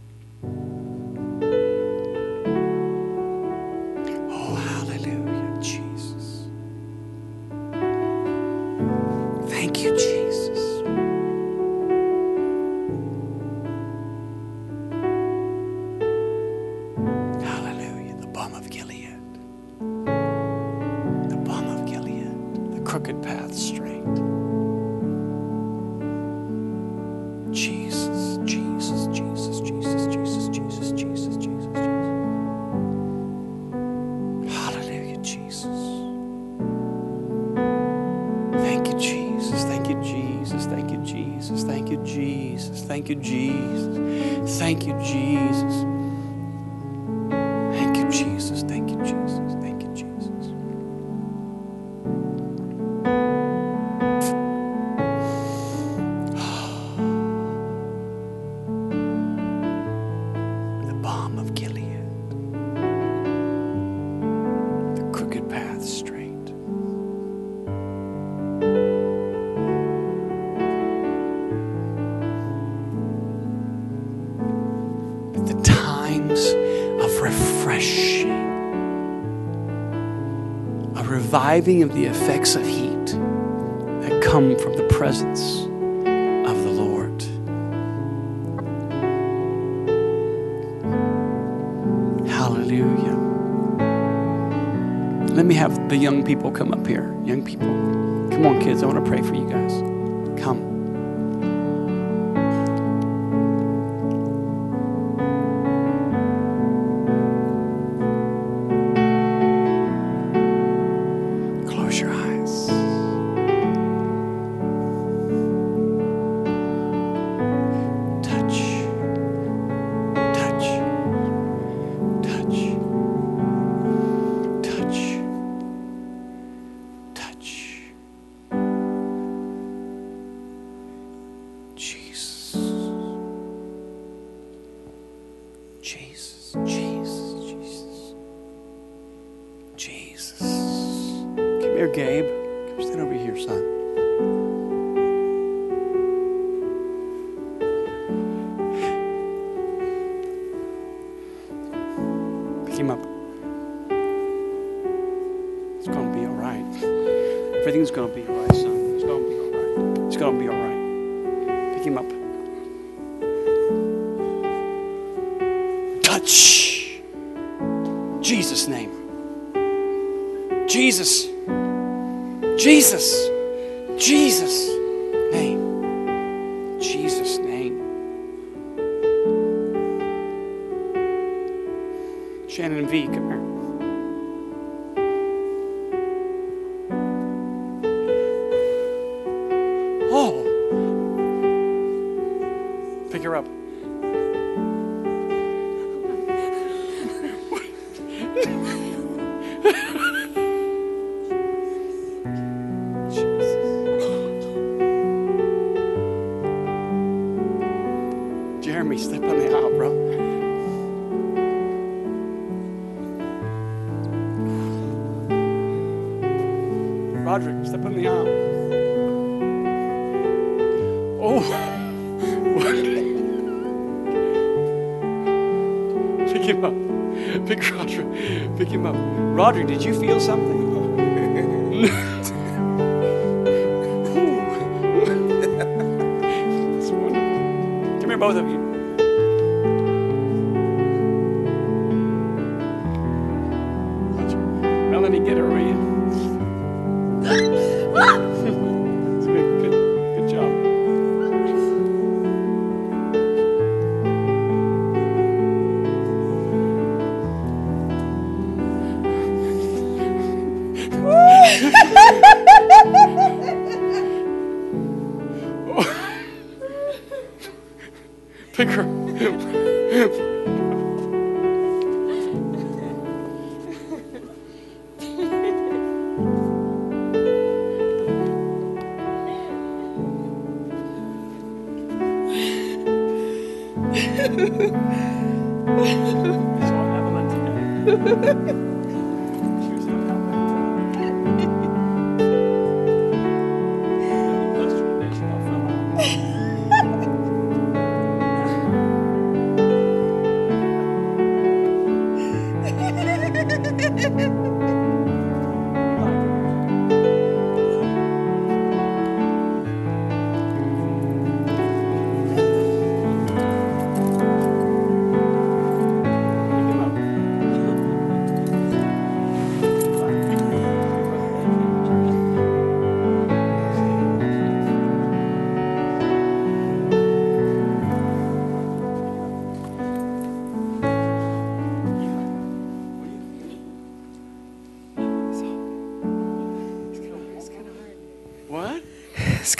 of 81.54 81.94
the 81.94 82.04
effects 82.06 82.56
of 82.56 82.66
heat 82.66 83.06
that 83.06 84.20
come 84.24 84.58
from 84.58 84.76
the 84.76 84.82
presence 84.88 85.60
of 85.60 86.64
the 86.64 86.70
Lord. 86.70 87.22
Hallelujah. 92.28 93.14
Let 95.32 95.46
me 95.46 95.54
have 95.54 95.88
the 95.88 95.96
young 95.96 96.24
people 96.24 96.50
come 96.50 96.72
up 96.72 96.84
here. 96.88 97.16
Young 97.22 97.44
people. 97.44 97.68
Come 98.32 98.46
on, 98.46 98.60
kids. 98.60 98.82
I 98.82 98.86
want 98.86 99.04
to 99.04 99.08
pray 99.08 99.22
for 99.22 99.36
you 99.36 99.48
guys. 99.48 99.93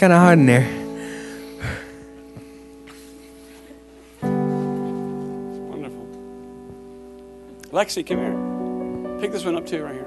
Kind 0.05 0.13
of 0.13 0.19
hot 0.19 0.37
in 0.37 0.45
there. 0.45 0.69
Wonderful. 5.71 6.07
Lexi, 7.73 8.07
come 8.07 8.19
here. 8.19 9.19
Pick 9.23 9.33
this 9.33 9.47
one 9.47 9.57
up 9.57 9.65
too, 9.65 9.83
right 9.83 9.95
here. 9.95 10.05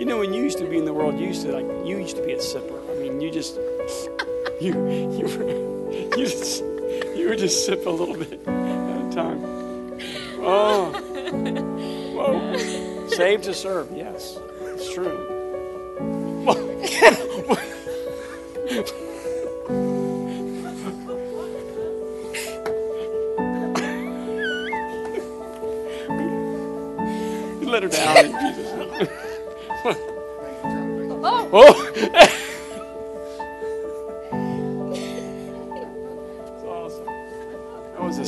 You 0.00 0.04
know, 0.04 0.18
when 0.18 0.34
you 0.34 0.42
used 0.42 0.58
to 0.58 0.68
be 0.68 0.78
in 0.78 0.84
the 0.84 0.92
world, 0.92 1.16
you 1.16 1.28
used 1.28 1.42
to 1.42 1.52
like 1.52 1.64
you 1.86 1.96
used 1.96 2.16
to 2.16 2.26
be 2.26 2.32
a 2.32 2.38
sipper. 2.38 2.82
I 2.90 2.94
mean, 3.00 3.20
you 3.20 3.30
just 3.30 3.54
you 4.60 4.72
you 5.16 5.26
were 5.28 5.48
you 6.18 6.26
just 6.26 6.64
you 7.14 7.28
would 7.28 7.38
just 7.38 7.64
sip 7.64 7.86
a 7.86 7.90
little 7.90 8.16
bit 8.16 8.32
at 8.32 8.48
a 8.48 9.10
time. 9.14 9.44
Oh, 10.40 10.90
whoa! 12.16 13.06
Save 13.10 13.42
to 13.42 13.54
serve. 13.54 13.92
Yes, 13.94 14.40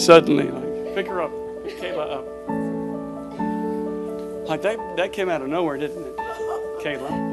suddenly 0.08 0.50
like 0.50 0.94
pick 0.94 1.06
her 1.06 1.20
up, 1.20 1.30
Kayla 1.66 2.10
up. 2.10 2.24
Like 4.48 4.62
that 4.62 4.78
that 4.96 5.12
came 5.12 5.28
out 5.28 5.42
of 5.42 5.48
nowhere, 5.50 5.76
didn't 5.76 6.02
it? 6.02 6.16
Kayla. 6.16 7.27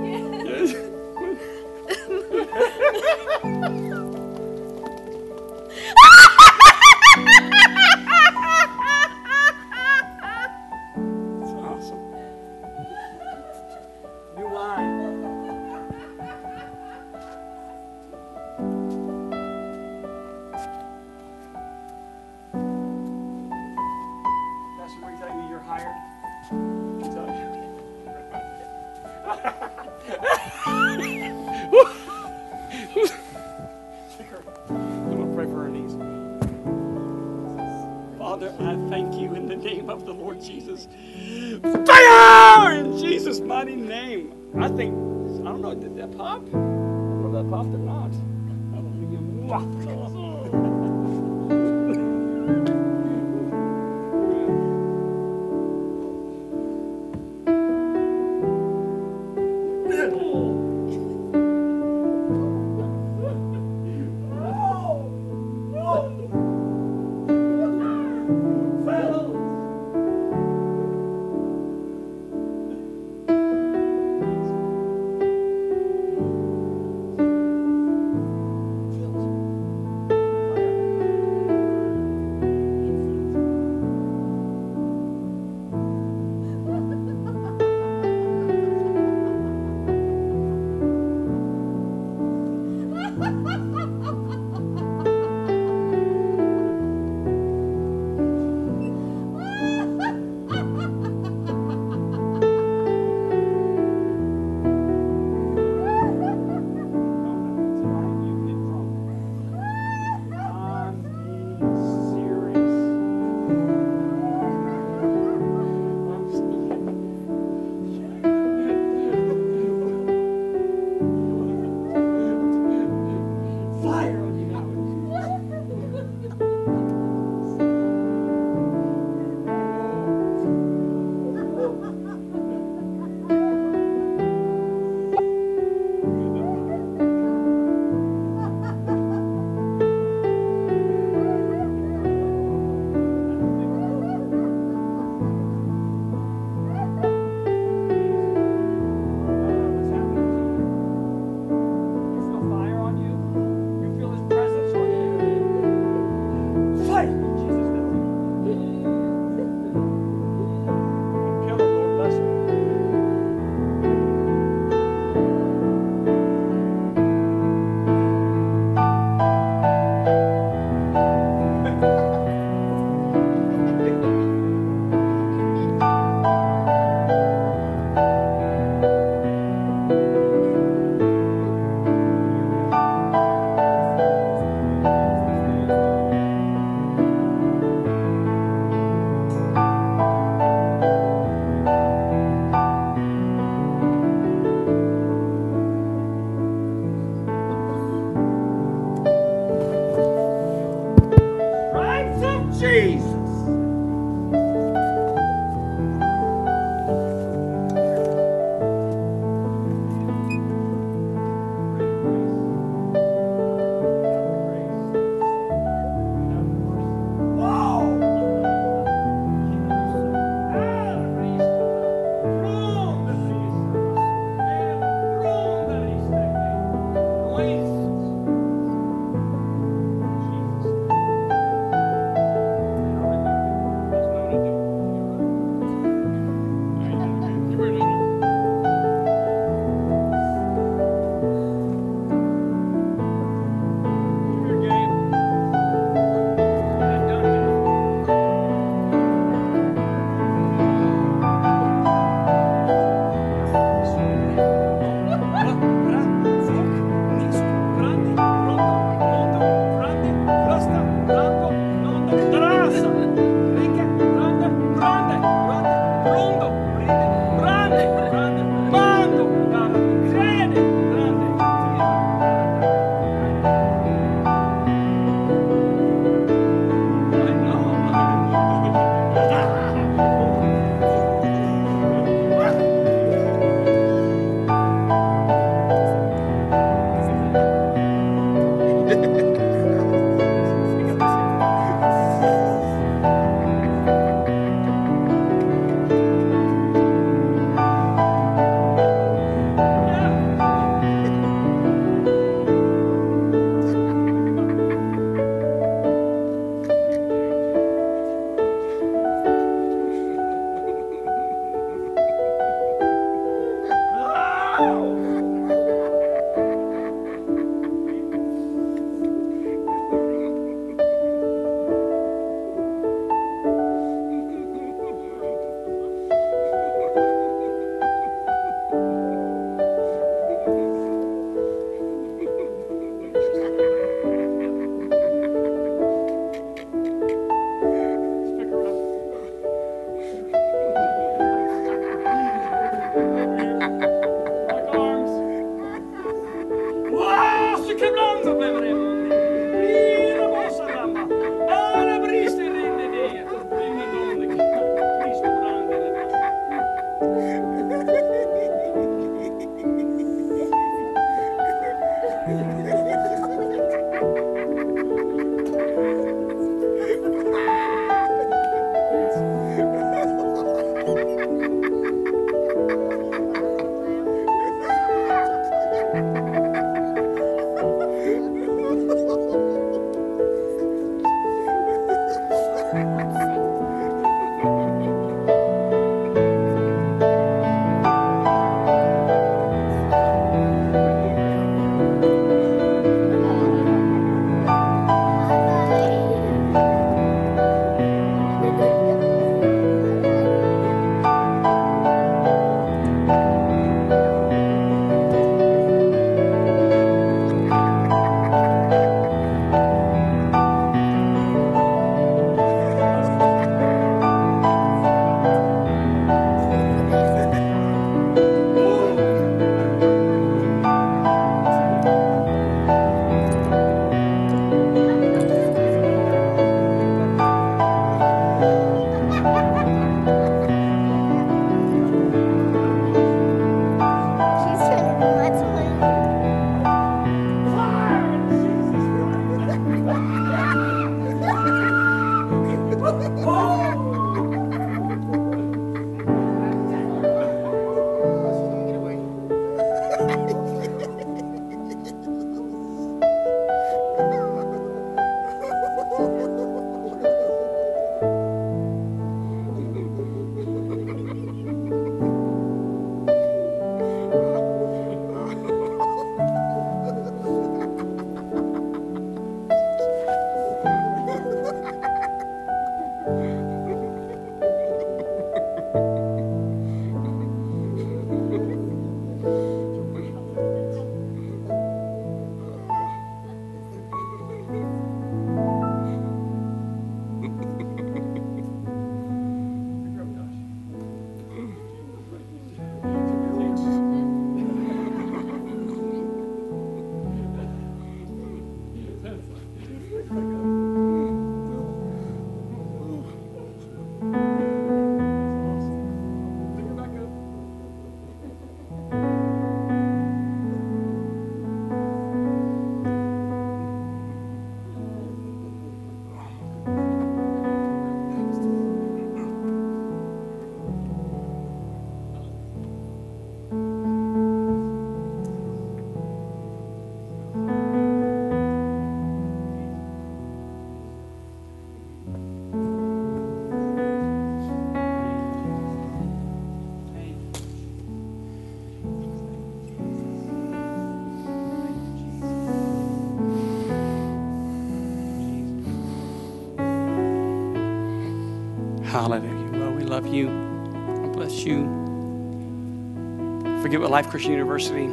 Life 553.95 554.09
Christian 554.09 554.33
University 554.33 554.87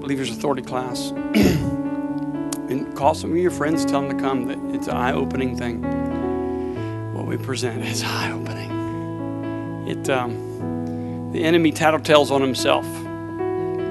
Believers 0.00 0.30
Authority 0.30 0.62
class. 0.62 1.10
and 1.34 2.96
call 2.96 3.16
some 3.16 3.32
of 3.32 3.36
your 3.36 3.50
friends, 3.50 3.84
tell 3.84 4.02
them 4.02 4.16
to 4.16 4.22
come. 4.22 4.46
That 4.46 4.58
it's 4.76 4.86
an 4.86 4.96
eye-opening 4.96 5.56
thing. 5.56 5.82
What 7.12 7.26
we 7.26 7.36
present 7.36 7.84
is 7.84 8.04
eye-opening. 8.06 9.88
It 9.88 10.08
um, 10.08 11.32
the 11.32 11.42
enemy 11.42 11.72
tattletales 11.72 12.30
on 12.30 12.40
himself, 12.40 12.86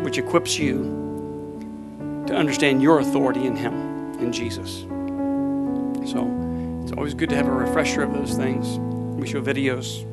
which 0.06 0.18
equips 0.18 0.58
you 0.58 2.24
to 2.26 2.34
understand 2.34 2.82
your 2.82 3.02
authority 3.02 3.46
in 3.46 3.58
Him, 3.58 3.74
in 4.22 4.32
Jesus. 4.32 4.84
So 6.10 6.82
it's 6.84 6.94
always 6.94 7.14
good 7.14 7.28
to 7.32 7.36
have 7.36 7.50
a 7.50 7.52
refresher 7.52 8.04
of 8.04 8.14
those 8.14 8.38
things. 8.38 8.80
We 9.20 9.28
show 9.28 9.42
videos, 9.42 10.06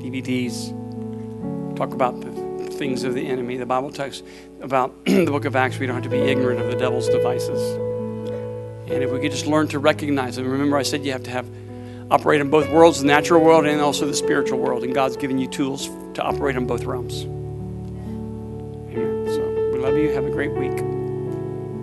DVDs, 0.00 0.72
talk 1.76 1.92
about 1.92 2.22
the 2.22 2.37
things 2.78 3.04
of 3.04 3.14
the 3.14 3.26
enemy. 3.26 3.56
The 3.56 3.66
Bible 3.66 3.90
talks 3.90 4.22
about 4.60 5.04
the 5.04 5.26
book 5.26 5.44
of 5.44 5.54
Acts. 5.56 5.78
We 5.78 5.86
don't 5.86 5.96
have 5.96 6.04
to 6.04 6.10
be 6.10 6.20
ignorant 6.20 6.60
of 6.60 6.70
the 6.70 6.76
devil's 6.76 7.08
devices. 7.08 7.60
And 8.90 9.02
if 9.02 9.10
we 9.10 9.20
could 9.20 9.32
just 9.32 9.46
learn 9.46 9.68
to 9.68 9.78
recognize 9.78 10.36
them, 10.36 10.48
remember 10.48 10.78
I 10.78 10.82
said 10.82 11.04
you 11.04 11.12
have 11.12 11.24
to 11.24 11.30
have 11.30 11.46
operate 12.10 12.40
in 12.40 12.48
both 12.48 12.70
worlds, 12.70 13.00
the 13.00 13.06
natural 13.06 13.42
world 13.42 13.66
and 13.66 13.80
also 13.80 14.06
the 14.06 14.14
spiritual 14.14 14.58
world. 14.58 14.82
And 14.84 14.94
God's 14.94 15.16
given 15.16 15.38
you 15.38 15.46
tools 15.46 15.90
to 16.14 16.22
operate 16.22 16.56
in 16.56 16.66
both 16.66 16.84
realms. 16.84 17.24
Amen. 18.94 19.26
So 19.28 19.70
we 19.72 19.78
love 19.78 19.96
you. 19.96 20.10
Have 20.12 20.24
a 20.24 20.30
great 20.30 20.52
week. 20.52 20.76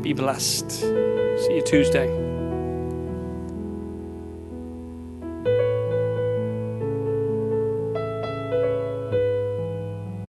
Be 0.01 0.13
blessed. 0.13 0.71
See 0.71 1.55
you 1.55 1.63
Tuesday. 1.63 2.24